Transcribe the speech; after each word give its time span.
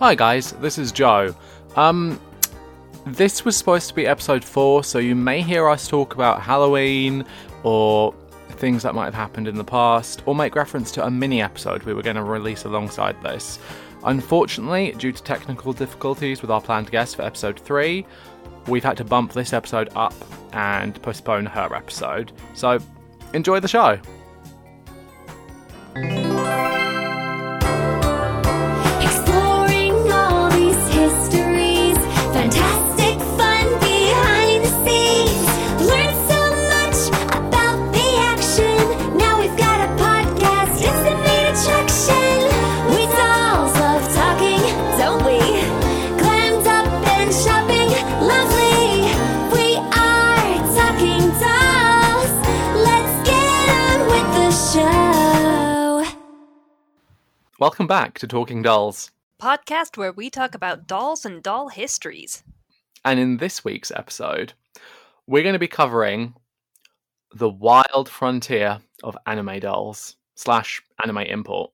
Hi 0.00 0.16
guys, 0.16 0.50
this 0.54 0.76
is 0.76 0.90
Joe. 0.90 1.32
Um, 1.76 2.20
this 3.06 3.44
was 3.44 3.56
supposed 3.56 3.88
to 3.88 3.94
be 3.94 4.08
episode 4.08 4.44
4, 4.44 4.82
so 4.82 4.98
you 4.98 5.14
may 5.14 5.40
hear 5.40 5.68
us 5.68 5.86
talk 5.86 6.14
about 6.14 6.42
Halloween 6.42 7.24
or 7.62 8.12
things 8.50 8.82
that 8.82 8.96
might 8.96 9.04
have 9.04 9.14
happened 9.14 9.46
in 9.46 9.54
the 9.54 9.62
past, 9.62 10.24
or 10.26 10.34
make 10.34 10.56
reference 10.56 10.90
to 10.92 11.06
a 11.06 11.10
mini 11.10 11.40
episode 11.40 11.84
we 11.84 11.94
were 11.94 12.02
going 12.02 12.16
to 12.16 12.24
release 12.24 12.64
alongside 12.64 13.22
this. 13.22 13.60
Unfortunately, 14.02 14.92
due 14.98 15.12
to 15.12 15.22
technical 15.22 15.72
difficulties 15.72 16.42
with 16.42 16.50
our 16.50 16.60
planned 16.60 16.90
guest 16.90 17.14
for 17.14 17.22
episode 17.22 17.58
3, 17.60 18.04
we've 18.66 18.82
had 18.82 18.96
to 18.96 19.04
bump 19.04 19.32
this 19.32 19.52
episode 19.52 19.90
up 19.94 20.14
and 20.52 21.00
postpone 21.02 21.46
her 21.46 21.72
episode. 21.72 22.32
So, 22.54 22.80
enjoy 23.32 23.60
the 23.60 23.68
show! 23.68 24.00
Welcome 57.64 57.86
back 57.86 58.18
to 58.18 58.26
Talking 58.26 58.60
Dolls. 58.60 59.10
podcast 59.40 59.96
where 59.96 60.12
we 60.12 60.28
talk 60.28 60.54
about 60.54 60.86
dolls 60.86 61.24
and 61.24 61.42
doll 61.42 61.68
histories. 61.68 62.44
And 63.06 63.18
in 63.18 63.38
this 63.38 63.64
week's 63.64 63.90
episode, 63.90 64.52
we're 65.26 65.42
going 65.42 65.54
to 65.54 65.58
be 65.58 65.66
covering 65.66 66.34
the 67.34 67.48
wild 67.48 68.10
frontier 68.10 68.80
of 69.02 69.16
anime 69.26 69.60
dolls 69.60 70.16
slash 70.34 70.82
anime 71.02 71.20
import. 71.20 71.70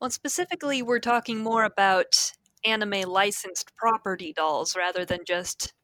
Well, 0.00 0.08
specifically, 0.08 0.80
we're 0.80 1.00
talking 1.00 1.42
more 1.42 1.64
about 1.64 2.32
anime 2.64 3.02
licensed 3.02 3.76
property 3.76 4.32
dolls 4.32 4.74
rather 4.74 5.04
than 5.04 5.26
just 5.26 5.74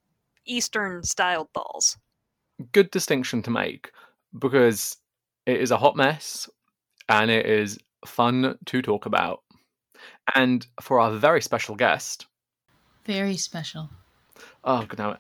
Eastern 0.47 1.03
styled 1.03 1.53
dolls. 1.53 1.99
Good 2.73 2.91
distinction 2.91 3.43
to 3.43 3.51
make 3.51 3.93
because 4.39 4.97
it 5.45 5.61
is 5.61 5.73
a 5.73 5.77
hot 5.77 5.95
mess 5.95 6.49
and 7.11 7.31
it 7.31 7.45
is 7.45 7.79
fun 8.07 8.57
to 8.67 8.83
talk 8.83 9.07
about. 9.07 9.43
And 10.35 10.67
for 10.81 11.01
our 11.01 11.11
very 11.13 11.41
special 11.41 11.75
guest, 11.77 12.27
Very 13.05 13.37
special. 13.37 13.91
oh, 14.65 14.85
good 14.87 14.99
now, 14.99 15.17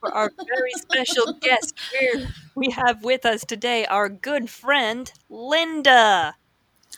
For 0.00 0.14
our 0.14 0.30
very 0.38 0.72
special 0.76 1.34
guest 1.40 1.74
here, 1.98 2.28
we 2.54 2.70
have 2.70 3.02
with 3.04 3.26
us 3.26 3.44
today 3.44 3.84
our 3.86 4.08
good 4.08 4.48
friend, 4.48 5.12
Linda. 5.28 6.34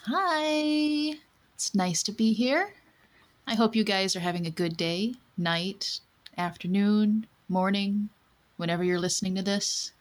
Hi. 0.07 1.15
It's 1.55 1.75
nice 1.75 2.03
to 2.05 2.13
be 2.13 2.33
here. 2.33 2.75
I 3.47 3.55
hope 3.55 3.75
you 3.75 3.83
guys 3.85 4.15
are 4.15 4.21
having 4.21 4.47
a 4.47 4.51
good 4.51 4.77
day, 4.77 5.15
night, 5.37 5.99
afternoon, 6.39 7.27
morning, 7.49 8.09
whenever 8.57 8.85
you're 8.85 9.01
listening 9.01 9.35
to 9.35 9.43
this. 9.43 9.93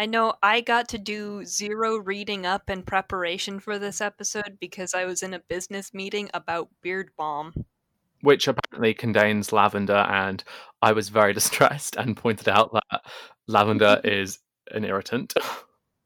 I 0.00 0.06
know 0.06 0.32
I 0.42 0.62
got 0.62 0.88
to 0.88 0.98
do 0.98 1.44
zero 1.44 1.98
reading 1.98 2.46
up 2.46 2.70
in 2.70 2.84
preparation 2.84 3.60
for 3.60 3.78
this 3.78 4.00
episode 4.00 4.56
because 4.58 4.94
I 4.94 5.04
was 5.04 5.22
in 5.22 5.34
a 5.34 5.40
business 5.40 5.92
meeting 5.92 6.30
about 6.32 6.70
beard 6.80 7.10
balm. 7.18 7.66
which 8.22 8.48
apparently 8.48 8.94
contains 8.94 9.52
lavender. 9.52 9.92
And 9.92 10.42
I 10.80 10.92
was 10.92 11.10
very 11.10 11.32
distressed 11.34 11.96
and 11.96 12.16
pointed 12.16 12.48
out 12.48 12.72
that 12.72 13.02
lavender 13.46 14.00
is 14.04 14.38
an 14.70 14.86
irritant. 14.86 15.34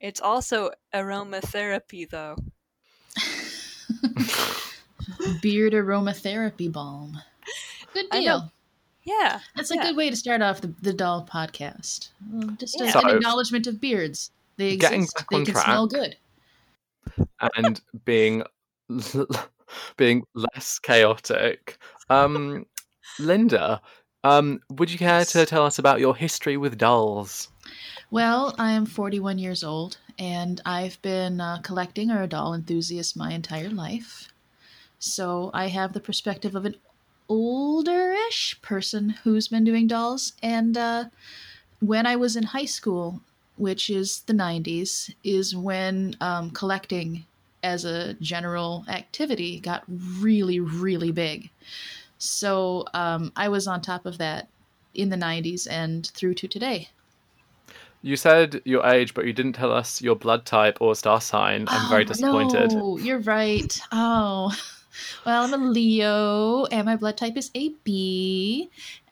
It's 0.00 0.20
also 0.20 0.72
aromatherapy, 0.92 2.10
though. 2.10 2.34
Beard 5.40 5.72
aromatherapy 5.72 6.72
balm. 6.72 7.20
Good 7.92 8.06
I 8.10 8.24
know. 8.24 8.40
deal. 8.40 8.52
Yeah. 9.04 9.40
That's 9.54 9.70
a 9.70 9.74
yeah. 9.76 9.82
good 9.82 9.96
way 9.96 10.08
to 10.10 10.16
start 10.16 10.40
off 10.42 10.60
the, 10.60 10.72
the 10.82 10.92
doll 10.92 11.26
podcast. 11.30 12.08
Just 12.58 12.78
Yeah. 12.80 12.86
a- 12.86 12.92
So- 12.92 13.00
an 13.00 13.16
acknowledgement 13.16 13.66
of 13.66 13.80
beards. 13.80 14.30
They 14.56 14.76
Getting 14.76 15.02
exist. 15.02 15.16
back 15.16 15.30
they 15.30 15.36
on 15.36 15.44
can 15.44 15.54
track. 15.54 15.64
smell 15.64 15.86
good. 15.86 16.16
and 17.56 17.80
being 18.04 18.42
being 19.96 20.24
less 20.34 20.78
chaotic. 20.78 21.78
Um, 22.10 22.66
Linda, 23.18 23.80
um, 24.22 24.60
would 24.70 24.90
you 24.90 24.98
care 24.98 25.24
to 25.24 25.46
tell 25.46 25.64
us 25.64 25.78
about 25.78 26.00
your 26.00 26.14
history 26.16 26.56
with 26.56 26.78
dolls? 26.78 27.48
Well, 28.10 28.54
I 28.58 28.72
am 28.72 28.86
41 28.86 29.38
years 29.38 29.64
old, 29.64 29.98
and 30.18 30.60
I've 30.64 31.00
been 31.02 31.40
uh, 31.40 31.58
collecting 31.62 32.10
or 32.10 32.22
a 32.22 32.26
doll 32.28 32.54
enthusiast 32.54 33.16
my 33.16 33.32
entire 33.32 33.70
life. 33.70 34.28
So 34.98 35.50
I 35.52 35.66
have 35.68 35.92
the 35.92 36.00
perspective 36.00 36.54
of 36.54 36.64
an 36.64 36.76
older-ish 37.28 38.60
person 38.62 39.10
who's 39.10 39.48
been 39.48 39.64
doing 39.64 39.86
dolls. 39.86 40.32
And 40.42 40.76
uh, 40.76 41.04
when 41.80 42.06
I 42.06 42.16
was 42.16 42.36
in 42.36 42.44
high 42.44 42.64
school, 42.64 43.20
which 43.56 43.90
is 43.90 44.20
the 44.20 44.32
90s, 44.32 45.14
is 45.22 45.54
when 45.56 46.16
um, 46.20 46.50
collecting 46.50 47.24
as 47.62 47.84
a 47.84 48.14
general 48.14 48.84
activity 48.88 49.58
got 49.60 49.84
really, 49.88 50.60
really 50.60 51.10
big. 51.12 51.50
So 52.18 52.84
um, 52.94 53.32
I 53.36 53.48
was 53.48 53.66
on 53.66 53.80
top 53.80 54.06
of 54.06 54.18
that 54.18 54.48
in 54.94 55.08
the 55.08 55.16
90s 55.16 55.66
and 55.70 56.06
through 56.06 56.34
to 56.34 56.48
today. 56.48 56.88
You 58.02 58.16
said 58.16 58.60
your 58.66 58.84
age, 58.84 59.14
but 59.14 59.24
you 59.24 59.32
didn't 59.32 59.54
tell 59.54 59.72
us 59.72 60.02
your 60.02 60.14
blood 60.14 60.44
type 60.44 60.76
or 60.80 60.94
star 60.94 61.22
sign. 61.22 61.66
I'm 61.68 61.88
very 61.88 62.04
Oh, 62.04 62.08
disappointed. 62.08 62.74
No, 62.74 62.98
you're 62.98 63.20
right. 63.20 63.80
Oh, 63.92 64.54
well, 65.24 65.44
I'm 65.44 65.52
a 65.54 65.56
Leo, 65.56 66.64
and 66.66 66.86
my 66.86 66.96
blood 66.96 67.16
type 67.16 67.36
is 67.36 67.50
AB, 67.54 68.70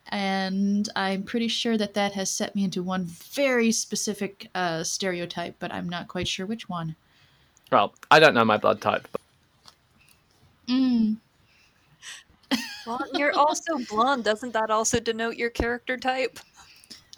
and 0.09 0.87
I'm 0.95 1.23
pretty 1.23 1.47
sure 1.47 1.77
that 1.77 1.93
that 1.95 2.13
has 2.13 2.29
set 2.29 2.55
me 2.55 2.63
into 2.63 2.83
one 2.83 3.05
very 3.05 3.71
specific 3.71 4.49
uh, 4.55 4.83
stereotype, 4.83 5.55
but 5.59 5.73
I'm 5.73 5.89
not 5.89 6.07
quite 6.07 6.27
sure 6.27 6.45
which 6.45 6.69
one. 6.69 6.95
Well, 7.71 7.93
I 8.11 8.19
don't 8.19 8.33
know 8.33 8.45
my 8.45 8.57
blood 8.57 8.81
type. 8.81 9.07
But 9.11 9.21
Mm. 10.67 11.17
Well, 12.85 12.99
you're 13.13 13.33
also 13.33 13.77
blonde. 13.89 14.25
Doesn't 14.25 14.51
that 14.51 14.69
also 14.69 14.99
denote 14.99 15.37
your 15.37 15.49
character 15.49 15.95
type? 15.97 16.37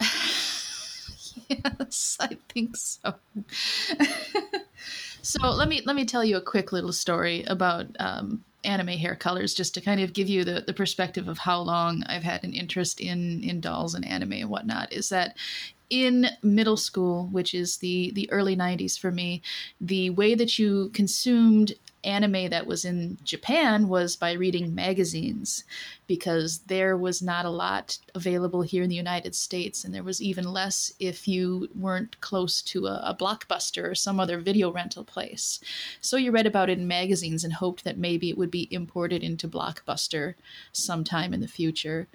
yes, 1.48 2.16
I 2.20 2.38
think 2.48 2.76
so. 2.76 3.14
so 5.22 5.50
let 5.50 5.68
me 5.68 5.82
let 5.84 5.96
me 5.96 6.04
tell 6.04 6.24
you 6.24 6.36
a 6.36 6.40
quick 6.40 6.70
little 6.70 6.92
story 6.92 7.42
about 7.48 7.88
um, 7.98 8.44
anime 8.66 8.88
hair 8.88 9.14
colors, 9.14 9.54
just 9.54 9.74
to 9.74 9.80
kind 9.80 10.00
of 10.00 10.12
give 10.12 10.28
you 10.28 10.44
the, 10.44 10.64
the 10.66 10.74
perspective 10.74 11.28
of 11.28 11.38
how 11.38 11.60
long 11.60 12.02
I've 12.06 12.22
had 12.22 12.44
an 12.44 12.52
interest 12.52 13.00
in 13.00 13.42
in 13.42 13.60
dolls 13.60 13.94
and 13.94 14.06
anime 14.06 14.32
and 14.32 14.50
whatnot. 14.50 14.92
Is 14.92 15.08
that 15.10 15.36
in 15.88 16.26
middle 16.42 16.76
school, 16.76 17.28
which 17.30 17.54
is 17.54 17.78
the 17.78 18.10
the 18.14 18.30
early 18.30 18.56
'90s 18.56 18.98
for 18.98 19.12
me, 19.12 19.42
the 19.80 20.10
way 20.10 20.34
that 20.34 20.58
you 20.58 20.90
consumed 20.92 21.74
anime 22.06 22.50
that 22.50 22.66
was 22.66 22.84
in 22.84 23.18
Japan 23.24 23.88
was 23.88 24.16
by 24.16 24.32
reading 24.32 24.74
magazines 24.74 25.64
because 26.06 26.60
there 26.60 26.96
was 26.96 27.20
not 27.20 27.44
a 27.44 27.50
lot 27.50 27.98
available 28.14 28.62
here 28.62 28.82
in 28.82 28.88
the 28.88 28.94
United 28.94 29.34
States, 29.34 29.84
and 29.84 29.94
there 29.94 30.02
was 30.02 30.22
even 30.22 30.52
less 30.52 30.92
if 31.00 31.26
you 31.26 31.68
weren't 31.74 32.20
close 32.20 32.62
to 32.62 32.86
a, 32.86 33.02
a 33.04 33.16
blockbuster 33.18 33.90
or 33.90 33.94
some 33.94 34.20
other 34.20 34.38
video 34.38 34.70
rental 34.70 35.04
place. 35.04 35.60
So 36.00 36.16
you 36.16 36.30
read 36.30 36.46
about 36.46 36.70
it 36.70 36.78
in 36.78 36.86
magazines 36.86 37.44
and 37.44 37.54
hoped 37.54 37.84
that 37.84 37.98
maybe 37.98 38.30
it 38.30 38.38
would 38.38 38.50
be 38.50 38.72
imported 38.72 39.22
into 39.22 39.48
Blockbuster 39.48 40.34
sometime 40.72 41.34
in 41.34 41.40
the 41.40 41.48
future. 41.48 42.08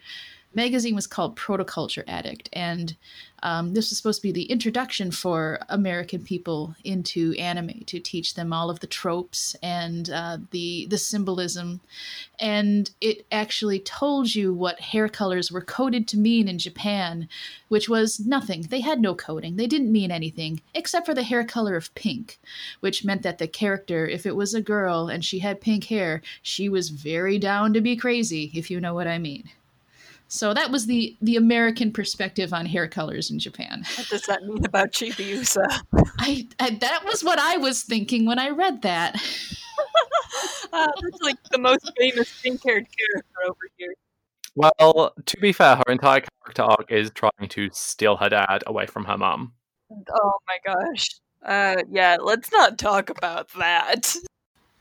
Magazine 0.54 0.96
was 0.96 1.08
called 1.08 1.38
Protoculture 1.38 2.04
Addict, 2.08 2.50
and 2.54 2.96
um, 3.44 3.74
this 3.74 3.90
was 3.90 3.98
supposed 3.98 4.22
to 4.22 4.28
be 4.28 4.32
the 4.32 4.52
introduction 4.52 5.12
for 5.12 5.60
American 5.70 6.24
people 6.24 6.76
into 6.84 7.34
anime 7.40 7.84
to 7.88 8.00
teach 8.00 8.36
them 8.36 8.54
all 8.54 8.70
of 8.70 8.82
the 8.82 8.88
tropes 8.88 9.56
and 9.64 10.10
uh, 10.10 10.38
the 10.52 10.86
the 10.90 10.98
symbolism 10.98 11.82
and 12.40 12.92
it 13.02 13.26
actually 13.32 13.80
told 13.80 14.34
you 14.34 14.54
what 14.54 14.80
hair 14.80 15.08
colors 15.08 15.52
were 15.52 15.62
coded 15.62 16.08
to 16.08 16.18
mean 16.18 16.48
in 16.48 16.58
Japan, 16.58 17.30
which 17.68 17.88
was 17.88 18.20
nothing. 18.20 18.64
They 18.64 18.82
had 18.82 19.00
no 19.00 19.14
coding. 19.16 19.56
They 19.56 19.68
didn't 19.68 19.92
mean 19.92 20.12
anything 20.12 20.62
except 20.74 21.06
for 21.06 21.14
the 21.14 21.24
hair 21.24 21.44
color 21.44 21.76
of 21.76 21.94
pink, 21.96 22.40
which 22.80 23.06
meant 23.06 23.22
that 23.22 23.38
the 23.38 23.48
character, 23.48 24.08
if 24.08 24.26
it 24.26 24.36
was 24.36 24.54
a 24.54 24.62
girl 24.62 25.08
and 25.08 25.24
she 25.24 25.40
had 25.40 25.62
pink 25.62 25.86
hair, 25.86 26.22
she 26.42 26.68
was 26.68 26.90
very 26.90 27.38
down 27.38 27.74
to 27.74 27.82
be 27.82 27.96
crazy, 27.96 28.52
if 28.56 28.72
you 28.72 28.80
know 28.80 28.94
what 28.94 29.08
I 29.08 29.20
mean. 29.20 29.50
So 30.32 30.54
that 30.54 30.72
was 30.72 30.86
the 30.86 31.18
the 31.22 31.36
American 31.36 31.92
perspective 31.92 32.54
on 32.54 32.66
hair 32.66 32.88
colors 32.88 33.30
in 33.30 33.38
Japan. 33.38 33.84
What 33.98 34.08
does 34.08 34.22
that 34.24 34.44
mean 34.44 34.64
about 34.64 34.94
Chibiusa? 34.94 35.82
I, 36.20 36.48
I 36.58 36.70
that 36.80 37.04
was 37.04 37.22
what 37.22 37.38
I 37.38 37.58
was 37.58 37.84
thinking 37.84 38.26
when 38.26 38.40
I 38.40 38.50
read 38.50 38.82
that. 38.82 39.22
Uh, 40.74 40.88
that's 41.02 41.22
like 41.22 41.36
the 41.52 41.58
most 41.58 41.92
famous 41.98 42.32
pink-haired 42.42 42.88
character 42.98 43.36
over 43.46 43.60
here. 43.76 43.94
Well, 44.56 45.14
to 45.26 45.38
be 45.38 45.52
fair, 45.52 45.76
her 45.76 45.92
entire 45.92 46.22
character 46.22 46.62
arc 46.62 46.90
is 46.90 47.12
trying 47.14 47.50
to 47.50 47.70
steal 47.74 48.16
her 48.16 48.30
dad 48.30 48.64
away 48.66 48.86
from 48.86 49.04
her 49.04 49.18
mom. 49.18 49.52
Oh 49.92 50.34
my 50.48 50.58
gosh. 50.66 51.10
Uh, 51.46 51.84
yeah, 51.90 52.16
let's 52.22 52.54
not 52.54 52.78
talk 52.78 53.10
about 53.10 53.50
that. 53.60 54.16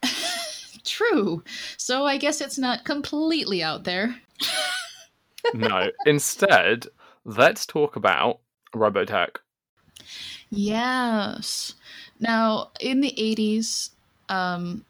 True. 0.84 1.42
So 1.76 2.04
I 2.06 2.16
guess 2.18 2.40
it's 2.40 2.58
not 2.58 2.84
completely 2.84 3.60
out 3.60 3.82
there. 3.82 4.14
No, 5.54 5.90
instead, 6.06 6.86
let's 7.24 7.66
talk 7.66 7.96
about 7.96 8.40
Robotech. 8.74 9.36
Yes. 10.50 11.74
Now, 12.18 12.70
in 12.80 13.00
the 13.00 13.14
80s, 13.16 13.90
um, 14.28 14.84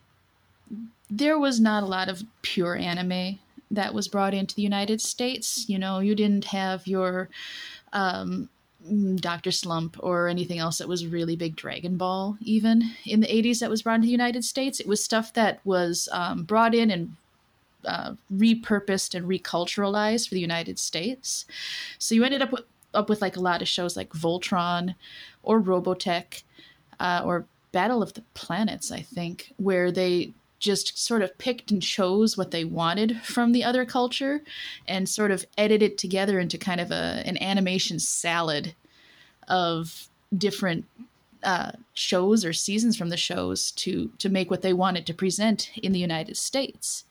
there 1.08 1.38
was 1.38 1.60
not 1.60 1.82
a 1.82 1.86
lot 1.86 2.08
of 2.08 2.22
pure 2.42 2.76
anime 2.76 3.38
that 3.70 3.94
was 3.94 4.08
brought 4.08 4.34
into 4.34 4.54
the 4.54 4.62
United 4.62 5.00
States. 5.00 5.68
You 5.68 5.78
know, 5.78 6.00
you 6.00 6.14
didn't 6.14 6.46
have 6.46 6.86
your 6.86 7.28
um, 7.92 8.48
Dr. 9.16 9.50
Slump 9.50 9.96
or 10.00 10.28
anything 10.28 10.58
else 10.58 10.78
that 10.78 10.88
was 10.88 11.06
really 11.06 11.36
big 11.36 11.56
Dragon 11.56 11.96
Ball, 11.96 12.36
even 12.40 12.82
in 13.04 13.20
the 13.20 13.26
80s, 13.26 13.60
that 13.60 13.70
was 13.70 13.82
brought 13.82 13.96
into 13.96 14.06
the 14.06 14.12
United 14.12 14.44
States. 14.44 14.80
It 14.80 14.88
was 14.88 15.04
stuff 15.04 15.32
that 15.34 15.60
was 15.64 16.08
um, 16.12 16.44
brought 16.44 16.74
in 16.74 16.90
and 16.90 17.16
uh, 17.84 18.14
repurposed 18.32 19.14
and 19.14 19.26
reculturalized 19.26 20.28
for 20.28 20.34
the 20.34 20.40
United 20.40 20.78
States. 20.78 21.46
So 21.98 22.14
you 22.14 22.24
ended 22.24 22.42
up 22.42 22.52
with, 22.52 22.64
up 22.94 23.08
with 23.08 23.22
like 23.22 23.36
a 23.36 23.40
lot 23.40 23.62
of 23.62 23.68
shows 23.68 23.96
like 23.96 24.10
Voltron 24.10 24.94
or 25.42 25.60
Robotech 25.60 26.42
uh, 26.98 27.22
or 27.24 27.46
Battle 27.72 28.02
of 28.02 28.14
the 28.14 28.22
Planets, 28.34 28.90
I 28.90 29.00
think, 29.00 29.52
where 29.56 29.92
they 29.92 30.32
just 30.58 30.98
sort 30.98 31.22
of 31.22 31.36
picked 31.38 31.70
and 31.70 31.82
chose 31.82 32.36
what 32.36 32.50
they 32.50 32.64
wanted 32.64 33.20
from 33.22 33.52
the 33.52 33.64
other 33.64 33.86
culture 33.86 34.42
and 34.86 35.08
sort 35.08 35.30
of 35.30 35.46
edited 35.56 35.96
together 35.96 36.38
into 36.38 36.58
kind 36.58 36.80
of 36.80 36.90
a 36.90 37.22
an 37.24 37.42
animation 37.42 37.98
salad 37.98 38.74
of 39.48 40.08
different 40.36 40.84
uh, 41.42 41.72
shows 41.94 42.44
or 42.44 42.52
seasons 42.52 42.96
from 42.96 43.08
the 43.08 43.16
shows 43.16 43.70
to 43.72 44.10
to 44.18 44.28
make 44.28 44.50
what 44.50 44.62
they 44.62 44.74
wanted 44.74 45.06
to 45.06 45.14
present 45.14 45.70
in 45.82 45.92
the 45.92 45.98
United 45.98 46.36
States. 46.36 47.04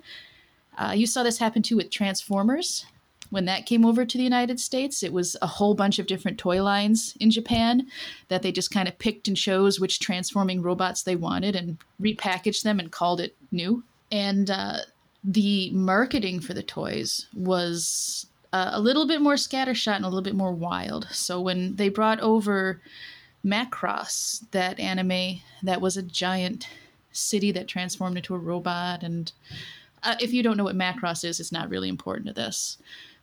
Uh, 0.80 0.94
you 0.96 1.06
saw 1.06 1.22
this 1.22 1.38
happen 1.38 1.62
too 1.62 1.76
with 1.76 1.92
Transformers. 1.92 2.86
When 3.30 3.46
that 3.46 3.68
came 3.68 3.86
over 3.86 4.06
to 4.06 4.18
the 4.18 4.24
United 4.24 4.60
States, 4.60 5.04
it 5.04 5.14
was 5.14 5.36
a 5.42 5.48
whole 5.48 5.76
bunch 5.76 6.00
of 6.00 6.08
different 6.08 6.40
toy 6.40 6.64
lines 6.64 7.16
in 7.20 7.30
Japan 7.30 7.86
that 8.30 8.42
they 8.42 8.52
just 8.52 8.72
kind 8.72 8.88
of 8.88 8.98
picked 8.98 9.28
and 9.28 9.38
chose 9.38 9.80
which 9.80 10.00
transforming 10.00 10.64
robots 10.64 11.04
they 11.04 11.16
wanted 11.16 11.56
and 11.56 11.78
repackaged 12.02 12.64
them 12.64 12.80
and 12.80 12.92
called 12.92 13.20
it 13.22 13.36
new. 13.52 13.84
And 14.12 14.50
uh, 14.50 14.78
the 15.24 15.70
marketing 15.72 16.40
for 16.40 16.56
the 16.56 16.64
toys 16.64 17.28
was 17.36 18.26
uh, 18.52 18.72
a 18.74 18.81
little 18.81 19.06
bit 19.06 19.22
more 19.22 19.36
scattershot 19.36 19.98
and 19.98 20.06
a 20.06 20.08
little 20.08 20.24
bit 20.24 20.36
more 20.36 20.54
wild. 20.54 21.08
So 21.12 21.40
when 21.40 21.76
they 21.76 21.90
brought 21.90 22.20
over 22.22 22.81
Macross, 23.46 24.50
that 24.52 24.80
anime 24.80 25.42
that 25.62 25.81
was 25.81 25.98
a 25.98 26.04
giant 26.04 26.68
city 27.12 27.52
that 27.52 27.68
transformed 27.68 28.18
into 28.18 28.34
a 28.34 28.40
robot, 28.40 29.04
and 29.04 29.31
uh, 30.04 30.16
if 30.19 30.34
you 30.34 30.44
don't 30.44 30.57
know 30.57 30.63
what 30.63 30.75
Macross 30.78 31.24
is, 31.24 31.40
it's 31.40 31.51
not 31.51 31.69
really 31.69 31.90
important 31.90 32.28
to 32.28 32.34
this. 32.34 32.78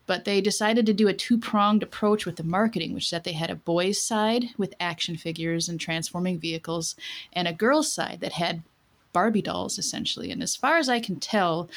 But 0.05 0.23
they 0.23 0.39
decided 0.39 0.85
to 0.85 0.93
do 0.93 1.09
a 1.09 1.13
two 1.13 1.37
pronged 1.37 1.83
approach 1.83 2.25
with 2.25 2.37
the 2.37 2.43
marketing, 2.43 2.93
which 2.93 3.05
is 3.05 3.09
that 3.11 3.25
they 3.25 3.33
had 3.33 3.49
a 3.49 3.55
boys' 3.55 4.01
side 4.01 4.45
with 4.57 4.73
action 4.79 5.17
figures 5.17 5.67
and 5.67 5.79
transforming 5.79 6.39
vehicles, 6.39 6.95
and 7.33 7.47
a 7.47 7.53
girls' 7.53 7.91
side 7.91 8.19
that 8.21 8.33
had 8.33 8.63
Barbie 9.11 9.41
dolls, 9.41 9.77
essentially. 9.77 10.31
And 10.31 10.41
as 10.41 10.55
far 10.55 10.77
as 10.77 10.87
I 10.87 10.99
can 11.01 11.19
tell, 11.19 11.69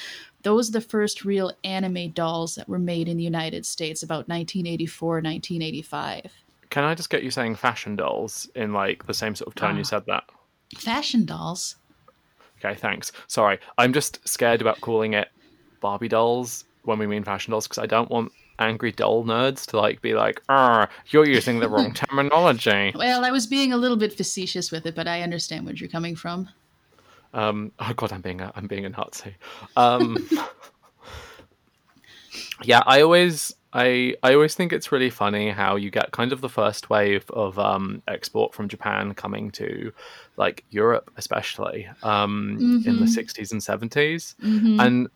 those 0.43 0.69
are 0.69 0.73
the 0.73 0.81
first 0.81 1.25
real 1.25 1.53
anime 1.65 2.11
dolls 2.11 2.55
that 2.55 2.69
were 2.69 2.79
made 2.79 3.09
in 3.09 3.17
the 3.17 3.25
United 3.25 3.67
States 3.67 4.03
about 4.03 4.29
1984, 4.29 5.15
1985. 5.17 6.33
Can 6.71 6.85
I 6.85 6.95
just 6.95 7.11
get 7.11 7.25
you 7.25 7.31
saying 7.33 7.57
fashion 7.57 7.97
dolls 7.97 8.49
in 8.55 8.73
like 8.73 9.07
the 9.07 9.15
same 9.15 9.35
sort 9.35 9.49
of 9.49 9.57
tone 9.57 9.75
Ah. 9.75 9.79
you 9.79 9.85
said 9.85 10.05
that? 10.07 10.25
Fashion 10.77 11.25
dolls. 11.25 11.75
Okay, 12.63 12.75
thanks. 12.75 13.13
Sorry, 13.27 13.59
I'm 13.79 13.93
just 13.93 14.27
scared 14.29 14.61
about 14.61 14.81
calling 14.81 15.15
it 15.15 15.29
Barbie 15.81 16.09
dolls 16.09 16.65
when 16.83 16.99
we 16.99 17.07
mean 17.07 17.25
fashion 17.25 17.53
dolls 17.53 17.67
because 17.67 17.83
I 17.83 17.87
don't 17.87 18.11
want 18.11 18.33
angry 18.59 18.93
doll 18.93 19.25
nerds 19.25 19.65
to 19.67 19.79
like 19.79 20.03
be 20.03 20.15
like, 20.15 20.43
"Ah, 20.49 20.89
you're 21.09 21.27
using 21.27 21.61
the 21.61 21.69
wrong 21.69 21.95
terminology." 21.95 22.93
Well, 22.95 23.25
I 23.25 23.31
was 23.31 23.47
being 23.47 23.73
a 23.73 23.77
little 23.77 23.97
bit 23.97 24.13
facetious 24.13 24.71
with 24.71 24.87
it, 24.87 24.95
but 24.95 25.09
I 25.09 25.23
understand 25.23 25.65
where 25.65 25.75
you're 25.75 25.89
coming 25.89 26.17
from. 26.17 26.49
Um, 27.33 27.73
oh 27.79 27.93
god, 27.95 28.13
I'm 28.13 28.21
being 28.21 28.41
a, 28.41 28.53
I'm 28.55 28.67
being 28.67 28.85
a 28.85 28.91
Nazi. 28.91 29.35
Um, 29.77 30.17
yeah, 32.63 32.83
I 32.87 33.03
always 33.03 33.55
I 33.73 34.17
I 34.23 34.35
always 34.35 34.55
think 34.55 34.73
it's 34.73 34.91
really 34.93 35.11
funny 35.11 35.51
how 35.51 35.77
you 35.77 35.91
get 35.91 36.11
kind 36.13 36.33
of 36.33 36.41
the 36.41 36.49
first 36.49 36.91
wave 36.91 37.25
of 37.31 37.59
um, 37.59 38.03
export 38.09 38.55
from 38.55 38.69
Japan 38.69 39.15
coming 39.15 39.51
to 39.53 39.93
like 40.37 40.65
Europe, 40.71 41.11
especially 41.17 41.89
um, 42.03 42.65
in 42.85 42.99
the 43.01 43.07
Mhm. 43.07 43.09
60s 43.09 43.53
and 43.53 43.63
70s, 43.63 44.35
Mhm. 44.43 44.77
and 44.79 45.09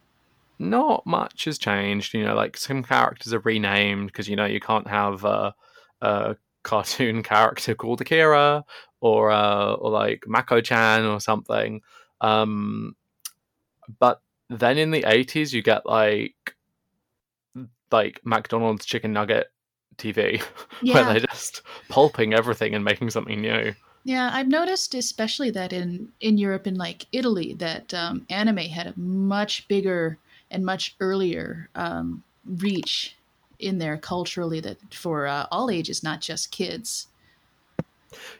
not 0.58 1.06
much 1.06 1.44
has 1.46 1.58
changed. 1.58 2.14
You 2.14 2.24
know, 2.24 2.34
like 2.36 2.56
some 2.56 2.82
characters 2.84 3.32
are 3.34 3.40
renamed 3.40 4.08
because 4.08 4.28
you 4.28 4.36
know 4.36 4.46
you 4.46 4.60
can't 4.60 4.88
have 4.88 5.24
a, 5.24 5.54
a 6.02 6.36
cartoon 6.64 7.22
character 7.24 7.74
called 7.74 8.00
Akira 8.02 8.64
or 9.00 9.30
uh, 9.32 9.74
or 9.74 9.90
like 9.90 10.24
Mako-chan 10.28 11.04
or 11.06 11.20
something. 11.20 11.82
Um, 12.20 12.96
but 13.98 14.20
then 14.50 14.78
in 14.78 14.90
the 14.90 15.04
80s, 15.06 15.52
you 15.52 15.62
get 15.62 15.86
like 15.86 16.53
like 17.94 18.20
McDonald's 18.24 18.84
chicken 18.84 19.12
nugget 19.12 19.50
TV, 19.96 20.42
where 20.82 21.04
they're 21.04 21.20
just 21.20 21.62
pulping 21.88 22.34
everything 22.34 22.74
and 22.74 22.84
making 22.84 23.10
something 23.10 23.40
new. 23.40 23.74
yeah. 24.04 24.30
I've 24.32 24.48
noticed, 24.48 24.94
especially 24.94 25.50
that 25.52 25.72
in 25.72 26.12
in 26.20 26.36
Europe 26.36 26.66
and 26.66 26.76
like 26.76 27.06
Italy, 27.12 27.54
that 27.54 27.94
um, 27.94 28.26
anime 28.28 28.58
had 28.58 28.88
a 28.88 28.98
much 28.98 29.66
bigger 29.68 30.18
and 30.50 30.66
much 30.66 30.96
earlier 31.00 31.68
um, 31.74 32.22
reach 32.44 33.16
in 33.58 33.78
there 33.78 33.96
culturally 33.96 34.60
that 34.60 34.78
for 34.92 35.26
uh, 35.26 35.46
all 35.50 35.70
ages, 35.70 36.02
not 36.02 36.20
just 36.20 36.50
kids. 36.50 37.06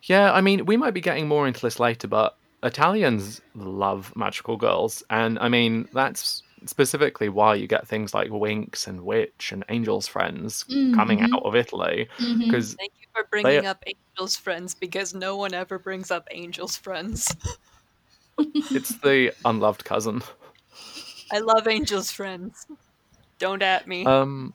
Yeah, 0.02 0.32
I 0.32 0.40
mean, 0.40 0.66
we 0.66 0.76
might 0.76 0.94
be 0.94 1.00
getting 1.00 1.26
more 1.26 1.46
into 1.46 1.60
this 1.60 1.80
later, 1.80 2.08
but 2.08 2.36
Italians 2.62 3.40
love 3.54 4.12
magical 4.16 4.56
girls, 4.56 5.02
and 5.10 5.38
I 5.38 5.48
mean 5.48 5.88
that's 5.92 6.42
specifically 6.68 7.28
why 7.28 7.54
you 7.54 7.66
get 7.66 7.86
things 7.86 8.14
like 8.14 8.30
Winx 8.30 8.86
and 8.86 9.02
Witch 9.02 9.50
and 9.52 9.64
Angel's 9.68 10.06
Friends 10.06 10.64
coming 10.94 11.18
Mhm. 11.20 11.34
out 11.34 11.42
of 11.44 11.54
Italy 11.54 12.08
because 12.38 12.74
Thank 12.74 12.92
you 13.00 13.06
for 13.14 13.26
bringing 13.30 13.66
up 13.66 13.82
Angel's 13.86 14.36
Friends 14.36 14.74
because 14.74 15.14
no 15.14 15.36
one 15.36 15.54
ever 15.54 15.78
brings 15.78 16.10
up 16.10 16.26
Angel's 16.30 16.76
Friends. 16.76 17.34
it's 18.38 18.96
the 18.98 19.32
unloved 19.44 19.84
cousin. 19.84 20.22
I 21.30 21.38
love 21.38 21.66
Angel's 21.68 22.10
Friends. 22.10 22.66
Don't 23.38 23.62
at 23.62 23.86
me. 23.86 24.04
Um, 24.06 24.54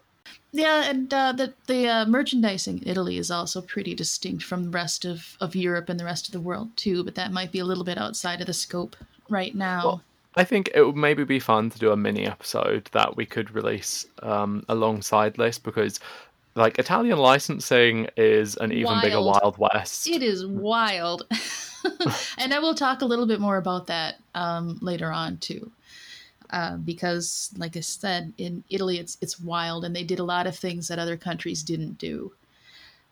Yeah, 0.51 0.89
and 0.89 1.13
uh, 1.13 1.32
the 1.34 1.54
the 1.68 1.88
uh, 1.88 2.06
merchandising 2.06 2.80
in 2.80 2.88
Italy 2.88 3.18
is 3.18 3.30
also 3.30 3.62
pretty 3.62 3.94
distinct 3.94 4.44
from 4.44 4.63
the 4.63 4.70
rest 4.72 5.06
of, 5.06 5.38
of 5.39 5.56
Europe 5.56 5.89
and 5.89 6.00
the 6.00 6.06
rest 6.06 6.28
of 6.28 6.32
the 6.34 6.39
world 6.39 6.75
too. 6.75 7.04
But 7.04 7.16
that 7.16 7.32
might 7.32 7.51
be 7.51 7.60
a 7.60 7.66
little 7.66 7.84
bit 7.84 7.98
outside 7.98 8.42
of 8.42 8.48
the 8.48 8.54
scope 8.54 8.96
right 9.30 9.54
now. 9.54 9.84
Well, 9.86 10.01
I 10.36 10.44
think 10.44 10.70
it 10.74 10.84
would 10.84 10.96
maybe 10.96 11.24
be 11.24 11.40
fun 11.40 11.70
to 11.72 11.80
do 11.80 11.92
a 11.92 11.98
mini 11.98 12.26
episode 12.26 12.90
that 12.92 13.16
we 13.16 13.26
could 13.26 13.54
release 13.54 14.06
um, 14.22 14.64
alongside 14.70 15.36
this 15.36 15.58
because, 15.58 16.00
like, 16.56 16.78
Italian 16.78 17.18
licensing 17.18 18.08
is 18.16 18.56
an 18.58 18.72
even 18.72 19.02
bigger 19.02 19.22
Wild. 19.22 19.42
Wild 19.42 19.58
West. 19.58 20.08
it 20.08 20.22
is 20.22 20.46
wild, 20.48 21.24
and 22.38 22.54
I 22.54 22.60
will 22.60 22.76
talk 22.76 23.02
a 23.02 23.06
little 23.06 23.26
bit 23.26 23.40
more 23.40 23.58
about 23.58 23.88
that 23.88 24.16
um, 24.36 24.78
later 24.82 25.12
on 25.12 25.38
too. 25.38 25.72
Uh, 26.52 26.78
because, 26.78 27.52
like 27.58 27.78
I 27.78 27.82
said, 27.82 28.34
in 28.38 28.64
Italy 28.70 28.98
it's 28.98 29.18
it's 29.22 29.40
wild, 29.40 29.86
and 29.86 29.96
they 29.96 30.04
did 30.04 30.20
a 30.20 30.24
lot 30.24 30.48
of 30.48 30.56
things 30.56 30.88
that 30.88 30.98
other 30.98 31.18
countries 31.18 31.64
didn't 31.64 31.98
do. 32.00 32.34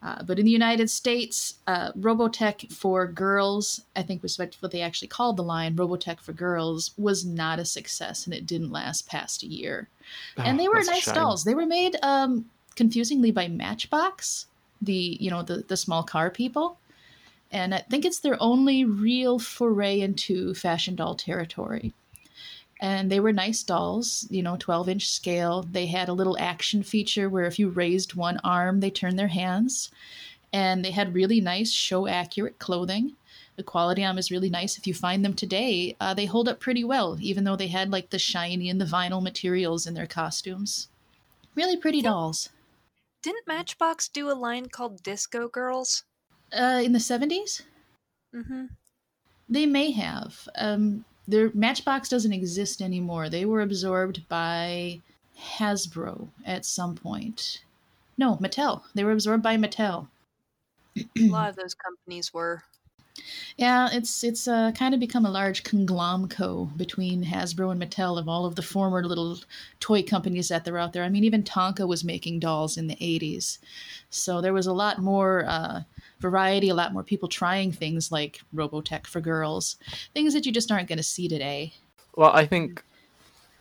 Uh, 0.02 0.22
but 0.24 0.38
in 0.38 0.46
the 0.46 0.52
United 0.52 0.90
States, 0.90 1.56
uh, 1.66 1.92
Robotech 1.94 2.72
for 2.72 3.08
Girls, 3.08 3.82
I 3.96 4.04
think 4.04 4.22
was 4.22 4.38
what 4.38 4.72
they 4.72 4.82
actually 4.82 5.08
called 5.08 5.38
the 5.38 5.44
line, 5.44 5.76
Robotech 5.76 6.20
for 6.20 6.34
Girls, 6.34 6.92
was 6.98 7.26
not 7.26 7.60
a 7.60 7.66
success, 7.66 8.26
and 8.26 8.34
it 8.34 8.46
didn't 8.46 8.72
last 8.72 9.08
past 9.08 9.42
a 9.42 9.48
year. 9.48 9.90
and 10.38 10.60
Oh, 10.60 10.64
they 10.64 10.70
were 10.70 10.84
nice 10.84 11.06
dolls. 11.06 11.44
They 11.44 11.56
were 11.56 11.66
made 11.66 11.98
um, 12.04 12.46
confusingly 12.76 13.32
by 13.32 13.48
Matchbox, 13.48 14.46
the 14.82 15.18
you 15.20 15.32
know 15.32 15.42
the 15.42 15.64
the 15.68 15.78
small 15.78 16.04
car 16.04 16.30
people, 16.30 16.78
and 17.52 17.74
I 17.74 17.80
think 17.80 18.06
it's 18.06 18.20
their 18.20 18.38
only 18.40 18.86
real 18.86 19.40
foray 19.40 20.00
into 20.00 20.54
fashion 20.54 20.96
doll 20.96 21.16
territory. 21.16 21.94
And 22.80 23.12
they 23.12 23.20
were 23.20 23.34
nice 23.34 23.64
dolls, 23.64 24.28
you 24.30 24.44
know, 24.44 24.56
12 24.58 24.90
inch 24.90 25.10
scale. 25.10 25.64
They 25.64 25.88
had 25.88 26.10
a 26.10 26.14
little 26.14 26.38
action 26.38 26.84
feature 26.84 27.30
where 27.30 27.46
if 27.46 27.58
you 27.58 27.70
raised 27.70 28.14
one 28.14 28.40
arm, 28.44 28.80
they 28.80 28.92
turned 28.92 29.18
their 29.18 29.30
hands. 29.30 29.90
And 30.54 30.86
they 30.86 30.92
had 30.92 31.16
really 31.16 31.42
nice 31.42 31.72
show 31.72 32.08
accurate 32.08 32.60
clothing. 32.60 33.14
The 33.58 33.64
quality 33.64 34.04
on 34.04 34.16
them 34.16 34.20
is 34.20 34.30
really 34.30 34.52
nice. 34.52 34.78
If 34.78 34.86
you 34.86 34.94
find 34.94 35.26
them 35.26 35.34
today, 35.34 35.96
uh, 36.00 36.14
they 36.14 36.26
hold 36.26 36.48
up 36.48 36.60
pretty 36.60 36.84
well, 36.84 37.18
even 37.20 37.44
though 37.44 37.56
they 37.56 37.68
had 37.68 37.92
like 37.92 38.12
the 38.12 38.20
shiny 38.20 38.70
and 38.70 38.80
the 38.80 38.86
vinyl 38.86 39.22
materials 39.22 39.88
in 39.88 39.96
their 39.96 40.06
costumes. 40.06 40.90
Really 41.56 41.76
pretty 41.76 42.04
dolls. 42.04 42.50
Didn't 43.24 43.48
Matchbox 43.48 44.10
do 44.10 44.30
a 44.30 44.34
line 44.34 44.68
called 44.68 45.02
Disco 45.02 45.48
Girls? 45.48 46.04
Uh, 46.54 46.82
in 46.84 46.94
the 46.94 47.00
70s? 47.00 47.64
Mm-hmm. 48.34 48.66
They 49.50 49.66
may 49.66 49.92
have. 49.92 50.48
Um, 50.56 51.04
their 51.28 51.52
Matchbox 51.54 52.10
doesn't 52.10 52.34
exist 52.34 52.82
anymore. 52.82 53.30
They 53.30 53.46
were 53.46 53.62
absorbed 53.62 54.28
by 54.30 55.02
Hasbro 55.40 56.30
at 56.46 56.66
some 56.66 56.96
point. 56.96 57.64
No, 58.18 58.38
Mattel. 58.38 58.82
They 58.96 59.04
were 59.04 59.12
absorbed 59.12 59.44
by 59.44 59.58
Mattel. 59.58 60.08
a 60.98 61.28
lot 61.28 61.50
of 61.50 61.56
those 61.56 61.76
companies 61.76 62.34
were. 62.34 62.64
Yeah, 63.58 63.90
it's 63.92 64.24
it's 64.24 64.48
uh, 64.48 64.72
kind 64.74 64.94
of 64.94 65.00
become 65.00 65.26
a 65.26 65.32
large 65.32 65.64
conglomco 65.64 66.76
between 66.78 67.26
Hasbro 67.26 67.72
and 67.72 67.82
Mattel 67.82 68.18
of 68.18 68.30
all 68.30 68.46
of 68.46 68.56
the 68.56 68.62
former 68.62 69.04
little 69.04 69.40
toy 69.80 70.04
companies 70.04 70.50
that 70.50 70.66
they're 70.66 70.78
out 70.78 70.94
there. 70.94 71.04
I 71.04 71.10
mean, 71.10 71.24
even 71.24 71.44
Tonka 71.44 71.88
was 71.88 72.04
making 72.04 72.40
dolls 72.40 72.78
in 72.78 72.88
the 72.88 72.96
80s. 72.96 73.58
So 74.12 74.40
there 74.40 74.54
was 74.54 74.68
a 74.68 74.74
lot 74.74 75.00
more 75.00 75.46
uh, 75.48 75.82
variety, 76.20 76.70
a 76.70 76.76
lot 76.76 76.94
more 76.94 77.04
people 77.04 77.30
trying 77.30 77.72
things 77.72 78.12
like 78.12 78.42
Robotech 78.54 79.08
for 79.08 79.22
girls, 79.22 79.78
things 80.14 80.34
that 80.34 80.46
you 80.46 80.52
just 80.52 80.72
aren't 80.72 80.88
going 80.88 80.98
to 80.98 81.04
see 81.04 81.28
today. 81.28 81.74
Well, 82.16 82.32
I 82.34 82.46
think 82.46 82.84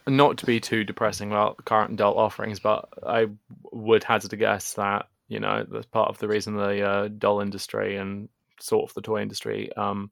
not 0.06 0.38
to 0.38 0.46
be 0.46 0.60
too 0.60 0.84
depressing 0.84 1.30
about 1.30 1.64
current 1.64 1.92
adult 1.92 2.16
offerings, 2.16 2.60
but 2.60 2.88
I 3.06 3.26
would 3.72 4.04
hazard 4.04 4.32
a 4.32 4.36
guess 4.36 4.74
that 4.74 5.08
you 5.28 5.40
know 5.40 5.66
that's 5.68 5.86
part 5.86 6.08
of 6.08 6.18
the 6.18 6.28
reason 6.28 6.56
the 6.56 6.82
uh, 6.82 7.08
doll 7.18 7.40
industry 7.40 7.96
and 7.96 8.28
sort 8.60 8.88
of 8.88 8.94
the 8.94 9.02
toy 9.02 9.20
industry 9.20 9.74
um, 9.76 10.10